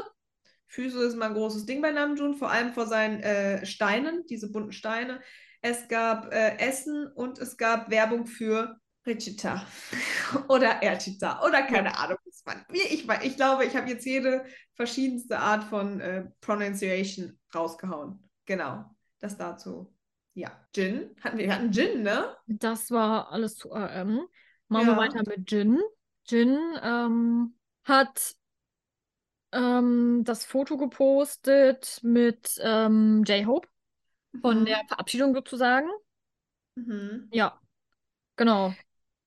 Füße 0.68 1.04
ist 1.04 1.16
mal 1.16 1.28
ein 1.28 1.34
großes 1.34 1.66
Ding 1.66 1.82
bei 1.82 1.92
Namjoon, 1.92 2.36
vor 2.36 2.50
allem 2.50 2.74
vor 2.74 2.86
seinen 2.86 3.20
äh, 3.22 3.66
Steinen, 3.66 4.26
diese 4.28 4.52
bunten 4.52 4.72
Steine. 4.72 5.20
Es 5.62 5.88
gab 5.88 6.32
äh, 6.34 6.58
Essen 6.58 7.08
und 7.14 7.38
es 7.38 7.56
gab 7.58 7.90
Werbung 7.90 8.26
für 8.26 8.78
Richita 9.06 9.66
oder 10.48 10.82
Erchita 10.82 11.44
oder 11.46 11.62
keine 11.62 11.96
Ahnung. 11.98 12.18
was 12.24 12.44
man- 12.44 12.64
Ich, 12.72 13.08
ich 13.08 13.36
glaube, 13.36 13.64
ich 13.64 13.74
habe 13.76 13.88
jetzt 13.90 14.04
jede 14.06 14.44
verschiedenste 14.74 15.38
Art 15.38 15.64
von 15.64 16.00
äh, 16.00 16.26
Pronunciation 16.40 17.38
rausgehauen. 17.54 18.28
Genau, 18.46 18.84
das 19.18 19.36
dazu. 19.36 19.92
Ja, 20.34 20.50
Jin. 20.74 21.14
Hatten 21.22 21.38
wir, 21.38 21.46
wir 21.46 21.54
hatten 21.54 21.72
Jin, 21.72 22.02
ne? 22.02 22.36
Das 22.46 22.90
war 22.90 23.30
alles 23.32 23.56
zu 23.56 23.70
RM. 23.72 24.26
Machen 24.68 24.86
wir 24.86 24.92
Ja. 24.92 24.96
weiter 24.96 25.22
mit 25.28 25.50
Jin. 25.50 25.78
Jin 26.26 26.58
ähm, 26.82 27.54
hat 27.84 28.36
ähm, 29.52 30.22
das 30.24 30.44
Foto 30.44 30.76
gepostet 30.78 31.98
mit 32.02 32.58
ähm, 32.62 33.24
J-Hope 33.26 33.68
von 34.40 34.60
Mhm. 34.60 34.64
der 34.66 34.80
Verabschiedung 34.88 35.34
sozusagen. 35.34 35.88
Mhm. 36.76 37.28
Ja, 37.32 37.60
genau. 38.36 38.72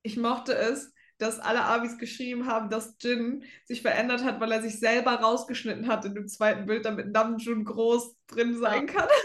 Ich 0.06 0.18
mochte 0.18 0.54
es, 0.54 0.94
dass 1.18 1.40
alle 1.40 1.64
Abis 1.64 1.98
geschrieben 1.98 2.46
haben, 2.46 2.70
dass 2.70 2.96
Jin 3.00 3.44
sich 3.66 3.82
verändert 3.82 4.24
hat, 4.24 4.40
weil 4.40 4.52
er 4.52 4.62
sich 4.62 4.80
selber 4.80 5.14
rausgeschnitten 5.14 5.88
hat 5.88 6.06
in 6.06 6.14
dem 6.14 6.28
zweiten 6.28 6.68
Bild, 6.68 6.86
damit 6.86 7.12
Namjoon 7.12 7.66
groß 7.66 8.16
drin 8.28 8.58
sein 8.58 8.86
kann. 8.86 9.10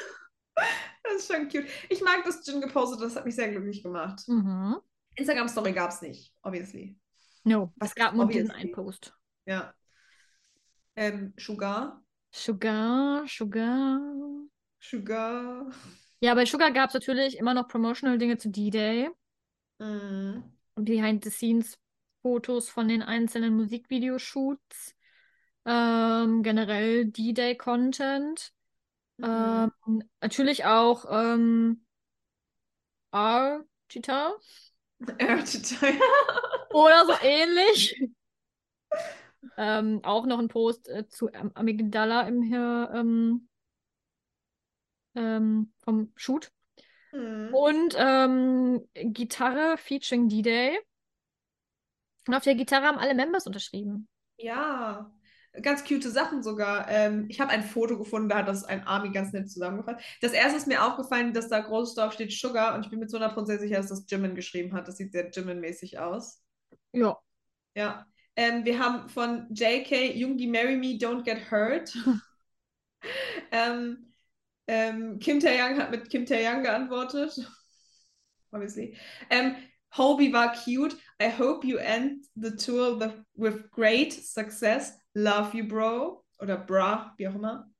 Das 1.02 1.22
ist 1.22 1.32
schon 1.32 1.48
cute. 1.48 1.66
Ich 1.88 2.02
mag 2.02 2.22
das 2.24 2.46
Jin 2.46 2.60
gepostet, 2.60 3.00
hat, 3.00 3.06
das 3.06 3.16
hat 3.16 3.24
mich 3.24 3.34
sehr 3.34 3.48
glücklich 3.48 3.82
gemacht. 3.82 4.20
Mhm. 4.28 4.76
Instagram-Story 5.16 5.72
gab 5.72 5.90
es 5.90 6.02
nicht, 6.02 6.34
obviously. 6.42 6.98
No, 7.42 7.72
Was 7.76 7.88
es 7.88 7.94
gab 7.94 8.14
nur 8.14 8.28
diesen 8.28 8.50
einen 8.50 8.70
Post. 8.70 9.16
Ja. 9.46 9.72
Ähm, 10.94 11.32
Sugar. 11.38 12.04
Sugar, 12.30 13.24
Sugar. 13.26 14.00
Sugar. 14.78 15.70
Ja, 16.20 16.34
bei 16.34 16.44
Sugar 16.44 16.70
gab 16.70 16.88
es 16.88 16.94
natürlich 16.94 17.38
immer 17.38 17.54
noch 17.54 17.66
Promotional-Dinge 17.66 18.36
zu 18.36 18.50
D-Day. 18.50 19.10
Mm. 19.78 20.42
Behind-the-Scenes-Fotos 20.84 22.68
von 22.68 22.88
den 22.88 23.02
einzelnen 23.02 23.56
Musikvideoshoots. 23.56 24.94
Ähm, 25.66 26.42
generell 26.42 27.06
D-Day-Content. 27.06 28.52
Mhm. 29.18 29.24
Ähm, 29.24 30.02
natürlich 30.20 30.64
auch 30.64 31.04
ähm, 31.10 31.84
R-Cheetah 33.12 34.34
Ertitei. 35.18 35.92
oder 36.72 37.06
so 37.06 37.12
ähnlich. 37.22 38.00
ähm, 39.56 40.00
auch 40.04 40.26
noch 40.26 40.38
ein 40.38 40.48
Post 40.48 40.88
äh, 40.88 41.06
zu 41.08 41.32
Am 41.32 41.50
Amygdala 41.54 42.22
im 42.22 42.42
hier, 42.42 42.90
ähm, 42.94 43.48
ähm, 45.14 45.72
vom 45.82 46.12
Shoot. 46.16 46.52
Mm. 47.12 47.54
Und 47.54 47.94
ähm, 47.96 48.88
Gitarre 48.94 49.76
featuring 49.78 50.28
D-Day. 50.28 50.78
Und 52.26 52.34
auf 52.34 52.44
der 52.44 52.54
Gitarre 52.54 52.86
haben 52.86 52.98
alle 52.98 53.14
Members 53.14 53.46
unterschrieben. 53.46 54.08
Ja, 54.36 55.10
ganz 55.62 55.84
cute 55.84 56.04
Sachen 56.04 56.42
sogar. 56.42 56.88
Ähm, 56.88 57.26
ich 57.28 57.40
habe 57.40 57.50
ein 57.50 57.64
Foto 57.64 57.98
gefunden, 57.98 58.28
da 58.28 58.38
hat 58.38 58.48
das 58.48 58.64
ein 58.64 58.86
Army 58.86 59.10
ganz 59.10 59.32
nett 59.32 59.50
zusammengefasst. 59.50 60.04
Das 60.20 60.32
erste 60.32 60.56
ist 60.56 60.66
mir 60.66 60.84
aufgefallen, 60.84 61.32
dass 61.32 61.48
da 61.48 61.60
groß 61.60 61.94
drauf 61.94 62.12
steht 62.12 62.32
Sugar 62.32 62.74
und 62.74 62.84
ich 62.84 62.90
bin 62.90 63.06
so 63.08 63.16
einer 63.16 63.30
Prozent 63.30 63.60
sicher, 63.60 63.76
dass 63.76 63.88
das 63.88 64.04
Jimin 64.08 64.34
geschrieben 64.34 64.74
hat. 64.74 64.88
Das 64.88 64.96
sieht 64.96 65.12
sehr 65.12 65.30
Jimin-mäßig 65.30 65.98
aus. 65.98 66.42
Ja. 66.92 67.18
Ja. 67.74 68.06
Ähm, 68.36 68.64
wir 68.64 68.78
haben 68.78 69.08
von 69.08 69.48
JK, 69.52 70.14
Jungi 70.14 70.46
Marry 70.46 70.76
Me, 70.76 70.98
Don't 70.98 71.24
Get 71.24 71.50
Hurt. 71.50 71.92
ähm, 73.50 74.09
ähm, 74.66 75.18
Kim 75.18 75.40
Taeyang 75.40 75.78
hat 75.78 75.90
mit 75.90 76.10
Kim 76.10 76.26
Taeyang 76.26 76.62
geantwortet. 76.62 77.32
Obviously. 78.52 78.96
Ähm, 79.30 79.56
Hobie 79.96 80.32
war 80.32 80.52
cute. 80.52 80.96
I 81.20 81.28
hope 81.28 81.66
you 81.66 81.78
end 81.78 82.26
the 82.36 82.54
tour 82.56 82.98
with, 82.98 83.12
with 83.34 83.70
great 83.70 84.12
success. 84.12 84.96
Love 85.14 85.56
you, 85.56 85.66
bro. 85.66 86.24
Oder 86.38 86.56
bra, 86.56 87.14
wie 87.16 87.28
auch 87.28 87.34
immer. 87.34 87.70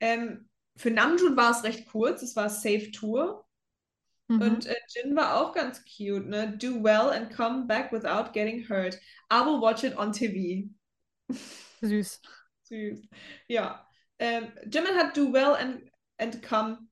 Ähm, 0.00 0.48
für 0.76 0.90
Namjoon 0.90 1.36
war 1.36 1.50
es 1.50 1.64
recht 1.64 1.88
kurz, 1.88 2.22
es 2.22 2.36
war 2.36 2.48
Safe 2.48 2.90
Tour. 2.92 3.44
Mhm. 4.28 4.42
Und 4.42 4.66
äh, 4.66 4.76
Jin 4.94 5.16
war 5.16 5.40
auch 5.40 5.54
ganz 5.54 5.82
cute, 5.84 6.26
ne? 6.26 6.56
Do 6.56 6.82
well 6.82 7.10
and 7.10 7.34
come 7.34 7.66
back 7.66 7.92
without 7.92 8.32
getting 8.32 8.68
hurt. 8.68 8.98
I 9.30 9.40
will 9.40 9.60
watch 9.60 9.84
it 9.84 9.96
on 9.96 10.12
TV. 10.12 10.68
Süß. 11.80 12.20
Süß. 12.64 13.08
Ja. 13.48 13.86
Ähm, 14.18 14.52
Jimin 14.70 14.96
hat 14.96 15.16
do 15.16 15.32
well 15.32 15.54
and, 15.54 15.82
and 16.18 16.42
come. 16.42 16.88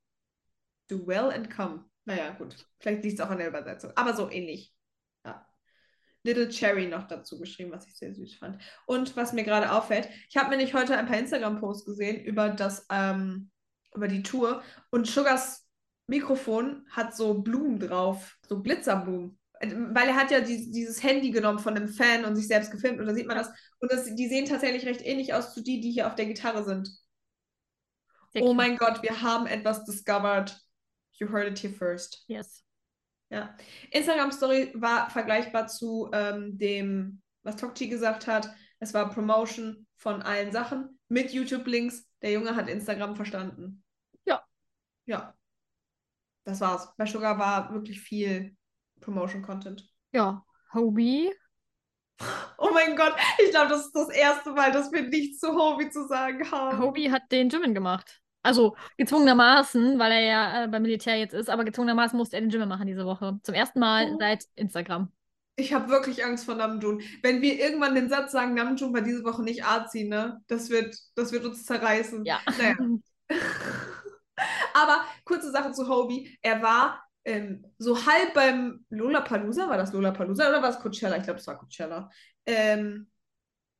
Do 0.89 1.07
well 1.07 1.31
and 1.31 1.51
come. 1.51 1.85
Naja, 2.05 2.31
gut. 2.31 2.55
Vielleicht 2.79 3.03
liegt 3.03 3.19
es 3.19 3.25
auch 3.25 3.31
an 3.31 3.39
der 3.39 3.49
Übersetzung. 3.49 3.93
Aber 3.97 4.15
so 4.15 4.31
ähnlich. 4.31 4.73
Ja. 5.25 5.47
Little 6.23 6.49
Cherry 6.49 6.87
noch 6.87 7.09
dazu 7.09 7.39
geschrieben, 7.39 7.73
was 7.73 7.87
ich 7.87 7.97
sehr 7.97 8.15
süß 8.15 8.37
fand. 8.37 8.63
Und 8.87 9.17
was 9.17 9.33
mir 9.33 9.45
gerade 9.45 9.73
auffällt, 9.73 10.09
ich 10.29 10.37
habe 10.37 10.51
mir 10.51 10.57
nicht 10.57 10.75
heute 10.75 10.97
ein 10.97 11.07
paar 11.07 11.19
Instagram-Posts 11.19 11.85
gesehen 11.85 12.25
über 12.25 12.49
das, 12.51 12.87
ähm, 12.91 13.51
über 13.95 14.09
die 14.09 14.23
Tour 14.23 14.63
und 14.91 15.07
Sugars 15.07 15.67
Mikrofon 16.07 16.87
hat 16.91 17.17
so 17.17 17.35
Blumen 17.35 17.81
drauf, 17.81 18.39
so 18.49 18.63
Glitzerblumen. 18.63 19.39
Weil 19.61 20.09
er 20.09 20.17
hat 20.17 20.31
ja 20.31 20.41
die, 20.41 20.71
dieses 20.71 21.03
Handy 21.03 21.31
genommen 21.31 21.59
von 21.59 21.75
einem 21.75 21.89
Fan 21.89 22.25
und 22.25 22.37
sich 22.37 22.47
selbst 22.47 22.71
gefilmt 22.71 23.01
und 23.01 23.07
da 23.07 23.15
sieht 23.15 23.27
man 23.27 23.39
das. 23.39 23.49
Und 23.81 23.91
das, 23.91 24.15
die 24.15 24.29
sehen 24.29 24.45
tatsächlich 24.45 24.87
recht 24.87 25.05
ähnlich 25.05 25.35
aus 25.35 25.55
zu 25.55 25.63
die, 25.63 25.81
die 25.81 25.91
hier 25.91 26.07
auf 26.07 26.15
der 26.15 26.27
Gitarre 26.27 26.65
sind. 26.65 26.91
Oh 28.43 28.55
mein 28.55 28.77
Gott, 28.77 29.03
wir 29.03 29.23
haben 29.23 29.47
etwas 29.47 29.85
discovered. 29.85 30.57
You 31.13 31.29
heard 31.29 31.49
it 31.51 31.59
here 31.59 31.73
first. 31.73 32.25
Yes. 32.27 32.65
Ja. 33.31 33.57
Instagram-Story 33.91 34.73
war 34.75 35.11
vergleichbar 35.11 35.67
zu 35.67 36.11
ähm, 36.13 36.59
dem, 36.59 37.23
was 37.43 37.57
Tokchi 37.57 37.89
gesagt 37.89 38.27
hat. 38.27 38.49
Es 38.79 38.95
war 38.95 39.11
Promotion 39.11 39.87
von 39.97 40.23
allen 40.23 40.53
Sachen 40.53 40.99
mit 41.09 41.33
YouTube-Links. 41.33 42.07
Der 42.23 42.33
Junge 42.33 42.55
hat 42.55 42.69
Instagram 42.69 43.17
verstanden. 43.17 43.83
Ja. 44.27 44.45
Ja. 45.07 45.35
Das 46.45 46.61
war's. 46.61 46.95
Bei 46.97 47.07
Sugar 47.07 47.39
war 47.39 47.73
wirklich 47.73 48.01
viel 48.01 48.57
Promotion-Content. 49.01 49.89
Ja. 50.13 50.45
Hobie. 50.73 51.33
Oh 52.59 52.71
mein 52.73 52.97
Gott, 52.97 53.15
ich 53.45 53.51
glaube, 53.51 53.69
das 53.69 53.85
ist 53.85 53.95
das 53.95 54.09
erste 54.09 54.51
Mal, 54.53 54.73
dass 54.73 54.91
wir 54.91 55.03
nichts 55.03 55.39
zu 55.39 55.49
Hobie 55.49 55.91
zu 55.91 56.09
sagen 56.09 56.51
haben. 56.51 56.79
Hobie 56.79 57.11
hat 57.11 57.31
den 57.31 57.51
Jimin 57.51 57.75
gemacht. 57.75 58.23
Also 58.47 58.77
gezwungenermaßen, 58.97 59.99
weil 59.99 60.13
er 60.13 60.21
ja 60.21 60.65
äh, 60.65 60.69
beim 60.69 60.83
Militär 60.83 61.17
jetzt 61.17 61.35
ist, 61.35 61.51
aber 61.51 61.65
gezwungenermaßen 61.65 62.17
musste 62.17 62.37
er 62.37 62.43
den 62.43 62.51
Jimin 62.51 62.69
machen 62.69 62.87
diese 62.87 63.05
Woche. 63.05 63.39
Zum 63.43 63.55
ersten 63.55 63.81
Mal 63.81 64.13
Oh. 64.13 64.17
seit 64.19 64.45
Instagram. 64.55 65.13
Ich 65.59 65.73
habe 65.73 65.89
wirklich 65.89 66.25
Angst 66.25 66.45
vor 66.45 66.55
Namjoon. 66.55 67.01
Wenn 67.23 67.41
wir 67.41 67.59
irgendwann 67.59 67.95
den 67.95 68.09
Satz 68.11 68.33
sagen, 68.33 68.55
Namjoon 68.55 68.93
war 68.93 69.01
diese 69.01 69.25
Woche 69.25 69.43
nicht 69.43 69.65
Arzi, 69.65 70.05
ne? 70.05 70.41
Das 70.49 70.69
wird, 70.71 70.95
das 71.15 71.33
wird 71.33 71.45
uns 71.47 71.65
zerreißen. 71.65 72.25
Ja. 72.25 72.41
Naja. 72.59 72.77
Aber 74.75 75.01
kurze 75.25 75.51
Sache 75.51 75.73
zu 75.73 75.89
Hobie. 75.89 76.39
Er 76.43 76.63
war 76.63 77.03
ähm, 77.25 77.65
so 77.79 77.97
halb 78.07 78.35
beim 78.35 78.85
Lollapalooza. 78.91 79.69
War 79.69 79.79
das 79.79 79.93
Lollapalooza 79.93 80.49
oder 80.49 80.63
war 80.63 80.71
es 80.71 80.79
Coachella? 80.79 81.17
Ich 81.17 81.23
glaube, 81.25 81.41
es 81.41 81.47
war 81.47 81.59
Coachella. 81.59 82.11
Ähm, 82.45 83.11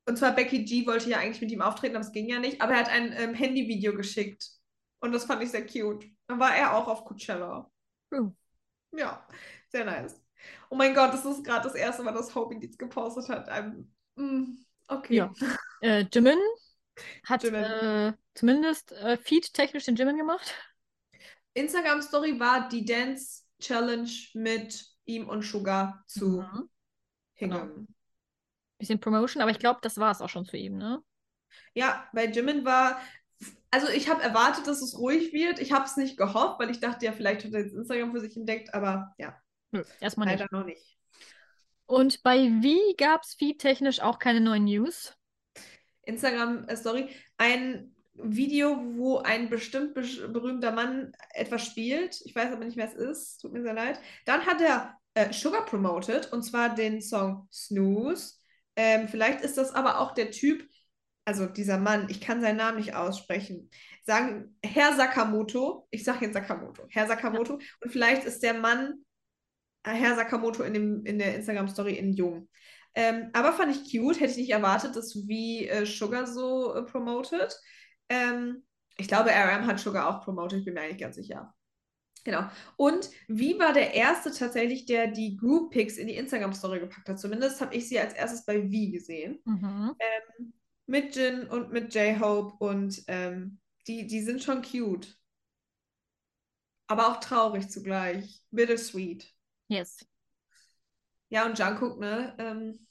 und 0.07 0.17
zwar 0.17 0.33
Becky 0.33 0.63
G 0.63 0.85
wollte 0.87 1.09
ja 1.09 1.19
eigentlich 1.19 1.41
mit 1.41 1.51
ihm 1.51 1.61
auftreten, 1.61 1.95
aber 1.95 2.05
es 2.05 2.11
ging 2.11 2.27
ja 2.27 2.39
nicht. 2.39 2.61
Aber 2.61 2.73
er 2.73 2.79
hat 2.79 2.89
ein 2.89 3.13
ähm, 3.15 3.33
Handyvideo 3.33 3.93
geschickt. 3.95 4.47
Und 4.99 5.11
das 5.11 5.25
fand 5.25 5.43
ich 5.43 5.51
sehr 5.51 5.65
cute. 5.65 6.05
Dann 6.27 6.39
war 6.39 6.55
er 6.55 6.75
auch 6.75 6.87
auf 6.87 7.05
Coachella. 7.05 7.69
Oh. 8.11 8.31
Ja, 8.91 9.27
sehr 9.69 9.85
nice. 9.85 10.21
Oh 10.69 10.75
mein 10.75 10.93
Gott, 10.93 11.13
das 11.13 11.25
ist 11.25 11.43
gerade 11.43 11.63
das 11.63 11.75
erste 11.75 12.03
Mal, 12.03 12.13
dass 12.13 12.33
Hobie 12.33 12.55
nichts 12.55 12.77
gepostet 12.77 13.29
hat. 13.29 13.47
Ähm, 13.51 13.91
mm, 14.15 14.65
okay. 14.87 15.15
Ja. 15.15 15.33
Äh, 15.81 16.05
Jimin 16.11 16.39
hat 17.25 17.43
Jimin. 17.43 17.63
Äh, 17.63 18.13
zumindest 18.33 18.91
äh, 18.93 19.17
feed-technisch 19.17 19.85
den 19.85 19.95
Jimin 19.95 20.17
gemacht. 20.17 20.55
Instagram-Story 21.53 22.39
war 22.39 22.69
die 22.69 22.85
Dance 22.85 23.43
Challenge 23.59 24.09
mit 24.33 24.85
ihm 25.05 25.27
und 25.27 25.43
Sugar 25.43 26.03
zu 26.07 26.41
Mhm. 26.41 26.69
Hingam. 27.33 27.87
Bisschen 28.79 28.99
Promotion, 28.99 29.41
aber 29.41 29.51
ich 29.51 29.59
glaube, 29.59 29.79
das 29.81 29.97
war 29.97 30.11
es 30.11 30.21
auch 30.21 30.29
schon 30.29 30.45
für 30.45 30.57
ihn, 30.57 30.77
ne? 30.77 31.01
Ja, 31.73 32.07
bei 32.13 32.25
Jimin 32.25 32.65
war, 32.65 32.99
also 33.71 33.89
ich 33.89 34.09
habe 34.09 34.21
erwartet, 34.21 34.67
dass 34.67 34.81
es 34.81 34.97
ruhig 34.97 35.33
wird. 35.33 35.59
Ich 35.59 35.71
habe 35.71 35.85
es 35.85 35.97
nicht 35.97 36.17
gehofft, 36.17 36.59
weil 36.59 36.69
ich 36.69 36.79
dachte 36.79 37.05
ja, 37.05 37.11
vielleicht 37.11 37.45
hat 37.45 37.53
er 37.53 37.61
jetzt 37.61 37.73
Instagram 37.73 38.11
für 38.13 38.21
sich 38.21 38.35
entdeckt, 38.37 38.73
aber 38.73 39.13
ja, 39.17 39.37
Nö, 39.71 39.83
erstmal 39.99 40.27
nicht. 40.27 40.39
leider 40.39 40.47
noch 40.51 40.65
nicht. 40.65 40.97
Und 41.85 42.21
bei 42.23 42.37
Wie 42.61 42.95
gab 42.97 43.23
es 43.23 43.33
feed-technisch 43.35 44.01
auch 44.01 44.19
keine 44.19 44.41
neuen 44.41 44.65
News. 44.65 45.13
Instagram-Story, 46.03 47.09
ein 47.37 47.93
Video, 48.13 48.77
wo 48.95 49.19
ein 49.19 49.49
bestimmt 49.49 49.93
berühmter 49.93 50.71
Mann 50.71 51.11
etwas 51.33 51.65
spielt. 51.65 52.19
Ich 52.25 52.35
weiß 52.35 52.51
aber 52.51 52.65
nicht, 52.65 52.77
wer 52.77 52.87
es 52.87 52.95
ist. 52.95 53.41
Tut 53.41 53.53
mir 53.53 53.61
sehr 53.61 53.73
leid. 53.73 53.99
Dann 54.25 54.45
hat 54.45 54.59
er 54.61 54.97
äh, 55.13 55.31
Sugar 55.31 55.65
promoted 55.65 56.31
und 56.33 56.43
zwar 56.43 56.73
den 56.73 57.01
Song 57.01 57.47
Snooze. 57.51 58.35
Ähm, 58.75 59.07
vielleicht 59.07 59.41
ist 59.41 59.57
das 59.57 59.73
aber 59.73 59.99
auch 59.99 60.13
der 60.13 60.31
Typ, 60.31 60.67
also 61.27 61.45
dieser 61.45 61.77
Mann, 61.77 62.07
ich 62.09 62.21
kann 62.21 62.39
seinen 62.39 62.55
Namen 62.55 62.77
nicht 62.77 62.95
aussprechen. 62.95 63.69
Sagen 64.05 64.57
Herr 64.63 64.95
Sakamoto, 64.95 65.85
ich 65.91 66.05
sage 66.05 66.25
jetzt 66.25 66.35
Sakamoto, 66.35 66.85
Herr 66.89 67.05
Sakamoto, 67.05 67.59
und 67.81 67.91
vielleicht 67.91 68.23
ist 68.23 68.41
der 68.43 68.53
Mann 68.53 69.03
äh, 69.83 69.91
Herr 69.91 70.15
Sakamoto 70.15 70.63
in, 70.63 70.73
dem, 70.73 71.05
in 71.05 71.19
der 71.19 71.35
Instagram-Story 71.35 71.95
in 71.95 72.13
Jung. 72.13 72.47
Ähm, 72.95 73.29
aber 73.33 73.51
fand 73.51 73.75
ich 73.75 73.91
cute, 73.91 74.21
hätte 74.21 74.31
ich 74.31 74.37
nicht 74.37 74.51
erwartet, 74.51 74.95
dass 74.95 75.15
wie 75.27 75.67
äh, 75.67 75.85
Sugar 75.85 76.27
so 76.27 76.73
äh, 76.73 76.83
promotet. 76.83 77.59
Ähm, 78.07 78.63
ich 78.97 79.09
glaube, 79.09 79.31
RM 79.31 79.67
hat 79.67 79.81
Sugar 79.81 80.07
auch 80.07 80.23
promotet, 80.23 80.59
ich 80.59 80.65
bin 80.65 80.75
mir 80.75 80.81
eigentlich 80.81 81.01
ganz 81.01 81.17
sicher. 81.17 81.53
Genau. 82.23 82.45
Und 82.77 83.09
wie 83.27 83.59
war 83.59 83.73
der 83.73 83.93
erste 83.93 84.31
tatsächlich, 84.31 84.85
der 84.85 85.07
die 85.07 85.35
Group 85.35 85.71
Pics 85.71 85.97
in 85.97 86.07
die 86.07 86.15
Instagram-Story 86.15 86.79
gepackt 86.79 87.09
hat? 87.09 87.19
Zumindest 87.19 87.59
habe 87.59 87.75
ich 87.75 87.89
sie 87.89 87.99
als 87.99 88.13
erstes 88.13 88.45
bei 88.45 88.71
Wie 88.71 88.91
gesehen. 88.91 89.41
Mhm. 89.43 89.93
Ähm, 89.99 90.53
mit 90.87 91.15
Jin 91.15 91.47
und 91.47 91.71
mit 91.71 91.93
J-Hope 91.93 92.55
und 92.63 93.03
ähm, 93.07 93.59
die, 93.87 94.07
die 94.07 94.21
sind 94.21 94.41
schon 94.41 94.61
cute. 94.61 95.17
Aber 96.87 97.07
auch 97.07 97.19
traurig 97.19 97.69
zugleich. 97.69 98.41
Bittersweet. 98.51 99.33
Yes. 99.67 100.05
Ja, 101.29 101.45
und 101.45 101.59
Jungkook, 101.59 101.99
ne? 101.99 102.33
Ähm, 102.37 102.87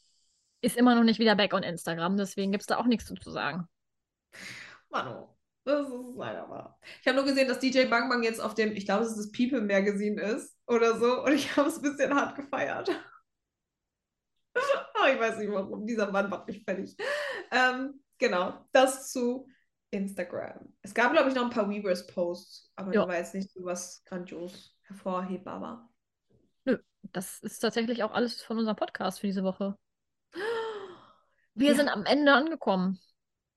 Ist 0.61 0.77
immer 0.77 0.95
noch 0.95 1.05
nicht 1.05 1.19
wieder 1.19 1.35
back 1.35 1.55
on 1.55 1.63
Instagram, 1.63 2.19
deswegen 2.19 2.53
gibt 2.53 2.63
es 2.63 2.67
da 2.67 2.77
auch 2.77 2.85
nichts 2.85 3.07
zu, 3.07 3.31
sagen. 3.31 3.67
Mano, 4.91 5.35
das 5.65 5.89
ist 5.89 5.95
leider 6.15 6.49
wahr. 6.51 6.79
Ich 7.01 7.07
habe 7.07 7.17
nur 7.17 7.25
gesehen, 7.25 7.49
dass 7.49 7.59
DJ 7.59 7.87
Bang 7.87 8.11
Bang 8.11 8.23
jetzt 8.23 8.41
auf 8.41 8.55
dem, 8.55 8.73
ich 8.77 8.85
glaube, 8.85 9.05
es 9.05 9.13
ist 9.13 9.19
das 9.19 9.33
People 9.33 9.63
Magazine 9.63 10.21
ist 10.21 10.55
oder 10.67 10.99
so. 10.99 11.25
Und 11.25 11.33
ich 11.33 11.57
habe 11.57 11.69
es 11.69 11.77
ein 11.77 11.83
bisschen 11.83 12.15
hart 12.15 12.37
gefeiert. 12.37 12.91
Aber 14.95 15.13
ich 15.13 15.19
weiß 15.19 15.39
nicht 15.39 15.51
warum. 15.51 15.87
Dieser 15.87 16.11
Mann 16.11 16.29
macht 16.29 16.47
mich 16.47 16.63
fertig. 16.63 16.97
Ähm, 17.51 18.03
genau, 18.19 18.65
das 18.73 19.11
zu 19.13 19.49
Instagram. 19.91 20.73
Es 20.83 20.95
gab, 20.95 21.13
glaube 21.13 21.29
ich, 21.29 21.35
noch 21.35 21.45
ein 21.45 21.51
paar 21.51 21.69
Weavers-Posts, 21.71 22.73
aber 22.77 22.93
Ja. 22.93 23.03
da 23.03 23.09
war 23.09 23.17
jetzt 23.17 23.35
nicht 23.35 23.51
so 23.53 23.65
was 23.65 24.03
grandios 24.05 24.77
hervorhebbar 24.83 25.61
war. 25.61 25.93
Das 27.13 27.39
ist 27.39 27.61
tatsächlich 27.61 28.03
auch 28.03 28.11
alles 28.11 28.43
von 28.43 28.59
unserem 28.59 28.77
Podcast 28.77 29.21
für 29.21 29.29
diese 29.29 29.45
Woche. 29.45 29.79
Wir 31.55 31.71
Ja. 31.71 31.75
sind 31.77 31.89
am 31.89 32.05
Ende 32.05 32.33
angekommen. 32.33 32.99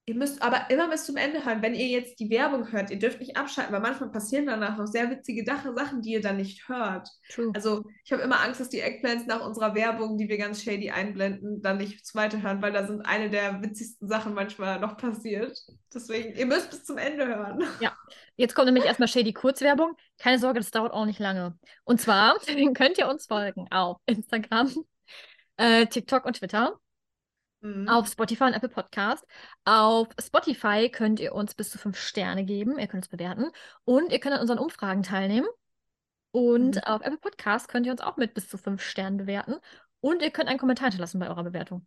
Ihr 0.10 0.16
müsst 0.16 0.42
aber 0.42 0.72
immer 0.72 0.90
bis 0.90 1.06
zum 1.06 1.18
Ende 1.18 1.46
hören. 1.46 1.62
Wenn 1.62 1.76
ihr 1.76 1.86
jetzt 1.86 2.20
die 2.20 2.32
Werbung 2.32 2.72
hört, 2.72 2.90
ihr 2.90 2.98
dürft 2.98 3.20
nicht 3.20 3.38
abschalten, 3.38 3.72
weil 3.72 3.80
manchmal 3.80 4.10
passieren 4.10 4.48
danach 4.48 4.76
noch 4.76 4.88
sehr 4.88 5.12
witzige 5.12 5.46
Sachen, 5.46 6.02
die 6.02 6.14
ihr 6.14 6.22
dann 6.22 6.38
nicht 6.38 6.68
hört. 6.68 7.08
True. 7.32 7.52
Also 7.54 7.84
ich 8.04 8.12
habe 8.12 8.24
immer 8.24 8.44
Angst, 8.44 8.60
dass 8.60 8.70
die 8.70 8.82
Eggplants 8.82 9.28
nach 9.28 9.46
unserer 9.46 9.76
Werbung, 9.76 10.18
die 10.18 10.28
wir 10.28 10.40
ganz 10.40 10.64
shady 10.64 10.90
einblenden, 10.90 11.62
dann 11.62 11.78
nicht 11.78 12.16
weiterhören, 12.16 12.60
weil 12.60 12.72
da 12.72 12.88
sind 12.88 13.04
eine 13.04 13.30
der 13.30 13.62
witzigsten 13.62 14.08
Sachen 14.08 14.34
manchmal 14.34 14.80
noch 14.80 14.98
passiert. 14.98 15.56
Deswegen, 15.94 16.36
ihr 16.36 16.48
müsst 16.48 16.72
bis 16.72 16.86
zum 16.86 16.98
Ende 16.98 17.28
hören. 17.28 17.64
Jetzt 18.36 18.56
kommt 18.56 18.66
nämlich 18.66 18.86
erstmal 18.86 19.10
Shady 19.10 19.34
Kurzwerbung. 19.34 19.96
Keine 20.18 20.40
Sorge, 20.40 20.60
das 20.60 20.72
dauert 20.72 20.92
auch 20.92 21.06
nicht 21.06 21.20
lange. 21.20 21.56
Und 21.84 22.02
zwar 22.02 22.36
könnt 22.74 22.98
ihr 22.98 23.08
uns 23.08 23.28
folgen 23.28 23.68
auf 23.70 23.98
Instagram, 24.08 24.74
äh, 25.58 25.86
TikTok 25.86 26.26
und 26.26 26.38
Twitter, 26.38 26.80
Mhm. 27.62 27.88
auf 27.90 28.08
Spotify 28.08 28.46
und 28.46 28.54
Apple 28.54 28.70
Podcast. 28.70 29.26
Auf 29.66 30.08
Spotify 30.22 30.90
könnt 30.90 31.20
ihr 31.20 31.34
uns 31.36 31.56
bis 31.56 31.70
zu 31.70 31.78
fünf 31.78 31.98
Sterne 32.00 32.46
geben. 32.46 32.80
Ihr 32.80 32.88
könnt 32.88 33.04
uns 33.04 33.10
bewerten. 33.10 33.52
Und 33.84 34.12
ihr 34.12 34.20
könnt 34.20 34.36
an 34.36 34.42
unseren 34.42 34.60
Umfragen 34.60 35.04
teilnehmen. 35.04 35.48
Und 36.32 36.76
Mhm. 36.76 36.82
auf 36.86 37.02
Apple 37.02 37.18
Podcast 37.18 37.68
könnt 37.68 37.86
ihr 37.86 37.92
uns 37.92 38.02
auch 38.02 38.18
mit 38.18 38.34
bis 38.34 38.48
zu 38.50 38.58
fünf 38.58 38.82
Sternen 38.82 39.18
bewerten. 39.18 39.56
Und 40.02 40.22
ihr 40.22 40.32
könnt 40.32 40.48
einen 40.48 40.60
Kommentar 40.60 40.86
hinterlassen 40.90 41.20
bei 41.20 41.28
eurer 41.28 41.44
Bewertung. 41.44 41.86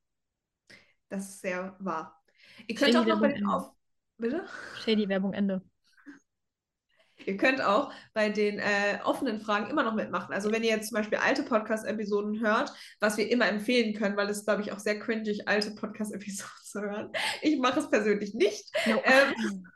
Das 1.09 1.24
ist 1.28 1.40
sehr 1.40 1.77
wahr. 1.78 2.23
Ihr 2.66 2.74
könnt 2.74 2.93
Shady 2.93 2.99
auch 2.99 3.07
noch 3.07 3.20
bei 3.20 3.28
Werbung 3.28 3.28
den 3.28 3.36
Ende. 3.44 3.55
auf. 3.55 3.70
Bitte? 4.19 4.47
Shady 4.85 5.09
Werbung 5.09 5.32
Ende. 5.32 5.62
Ihr 7.27 7.36
könnt 7.36 7.61
auch 7.61 7.93
bei 8.12 8.28
den 8.28 8.59
äh, 8.59 8.99
offenen 9.05 9.40
Fragen 9.40 9.70
immer 9.70 9.82
noch 9.82 9.94
mitmachen. 9.94 10.32
Also 10.32 10.51
wenn 10.53 10.62
ihr 10.62 10.70
jetzt 10.70 10.89
zum 10.89 10.97
Beispiel 10.97 11.19
alte 11.19 11.43
Podcast-Episoden 11.43 12.40
hört, 12.40 12.73
was 13.01 13.16
wir 13.16 13.31
immer 13.31 13.49
empfehlen 13.49 13.94
können, 13.94 14.16
weil 14.16 14.28
es, 14.28 14.44
glaube 14.44 14.62
ich, 14.62 14.73
auch 14.73 14.78
sehr 14.78 14.99
cringig, 14.99 15.49
alte 15.49 15.73
Podcast-Episoden 15.73 16.51
zu 16.65 16.81
hören. 16.81 17.12
Ich 17.40 17.59
mache 17.59 17.81
es 17.81 17.90
persönlich 17.90 18.35
nicht. 18.35 18.70
No. 18.86 19.03
Ähm, 19.05 19.66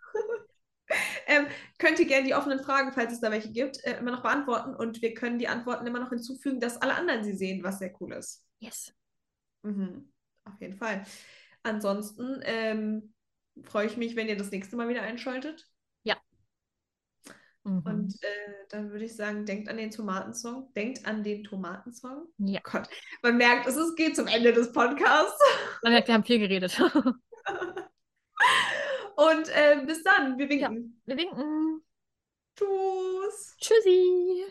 ähm, 1.26 1.46
könnt 1.78 1.98
ihr 1.98 2.06
gerne 2.06 2.26
die 2.26 2.34
offenen 2.34 2.60
Fragen, 2.60 2.92
falls 2.92 3.12
es 3.12 3.20
da 3.20 3.30
welche 3.30 3.50
gibt, 3.52 3.82
äh, 3.84 3.98
immer 3.98 4.12
noch 4.12 4.22
beantworten 4.22 4.74
und 4.74 5.02
wir 5.02 5.14
können 5.14 5.38
die 5.38 5.48
Antworten 5.48 5.86
immer 5.86 6.00
noch 6.00 6.10
hinzufügen, 6.10 6.60
dass 6.60 6.80
alle 6.80 6.94
anderen 6.94 7.24
sie 7.24 7.36
sehen, 7.36 7.62
was 7.62 7.78
sehr 7.78 7.92
cool 8.00 8.12
ist. 8.12 8.44
Yes. 8.58 8.92
Mhm. 9.62 10.12
Auf 10.44 10.60
jeden 10.60 10.76
Fall. 10.76 11.04
Ansonsten 11.62 12.40
ähm, 12.44 13.14
freue 13.64 13.86
ich 13.86 13.96
mich, 13.96 14.16
wenn 14.16 14.28
ihr 14.28 14.36
das 14.36 14.50
nächste 14.50 14.76
Mal 14.76 14.88
wieder 14.88 15.02
einschaltet. 15.02 15.68
Mhm. 17.66 17.82
Und 17.84 18.14
äh, 18.22 18.66
dann 18.68 18.90
würde 18.92 19.04
ich 19.06 19.16
sagen, 19.16 19.44
denkt 19.44 19.68
an 19.68 19.76
den 19.76 19.90
Tomatensong. 19.90 20.72
Denkt 20.74 21.04
an 21.04 21.24
den 21.24 21.42
Tomatensong. 21.42 22.28
Ja. 22.38 22.60
Gott, 22.62 22.88
man 23.22 23.36
merkt, 23.36 23.66
es 23.66 23.76
ist, 23.76 23.96
geht 23.96 24.14
zum 24.14 24.28
Ende 24.28 24.52
des 24.52 24.70
Podcasts. 24.72 25.40
Man 25.82 25.92
merkt, 25.92 26.06
wir 26.06 26.14
haben 26.14 26.22
viel 26.24 26.38
geredet. 26.38 26.80
Und 29.16 29.48
äh, 29.48 29.82
bis 29.84 30.04
dann. 30.04 30.38
Wir 30.38 30.48
winken. 30.48 31.02
Wir 31.06 31.16
winken. 31.16 31.82
Tschüss. 32.56 33.56
Tschüssi. 33.58 34.44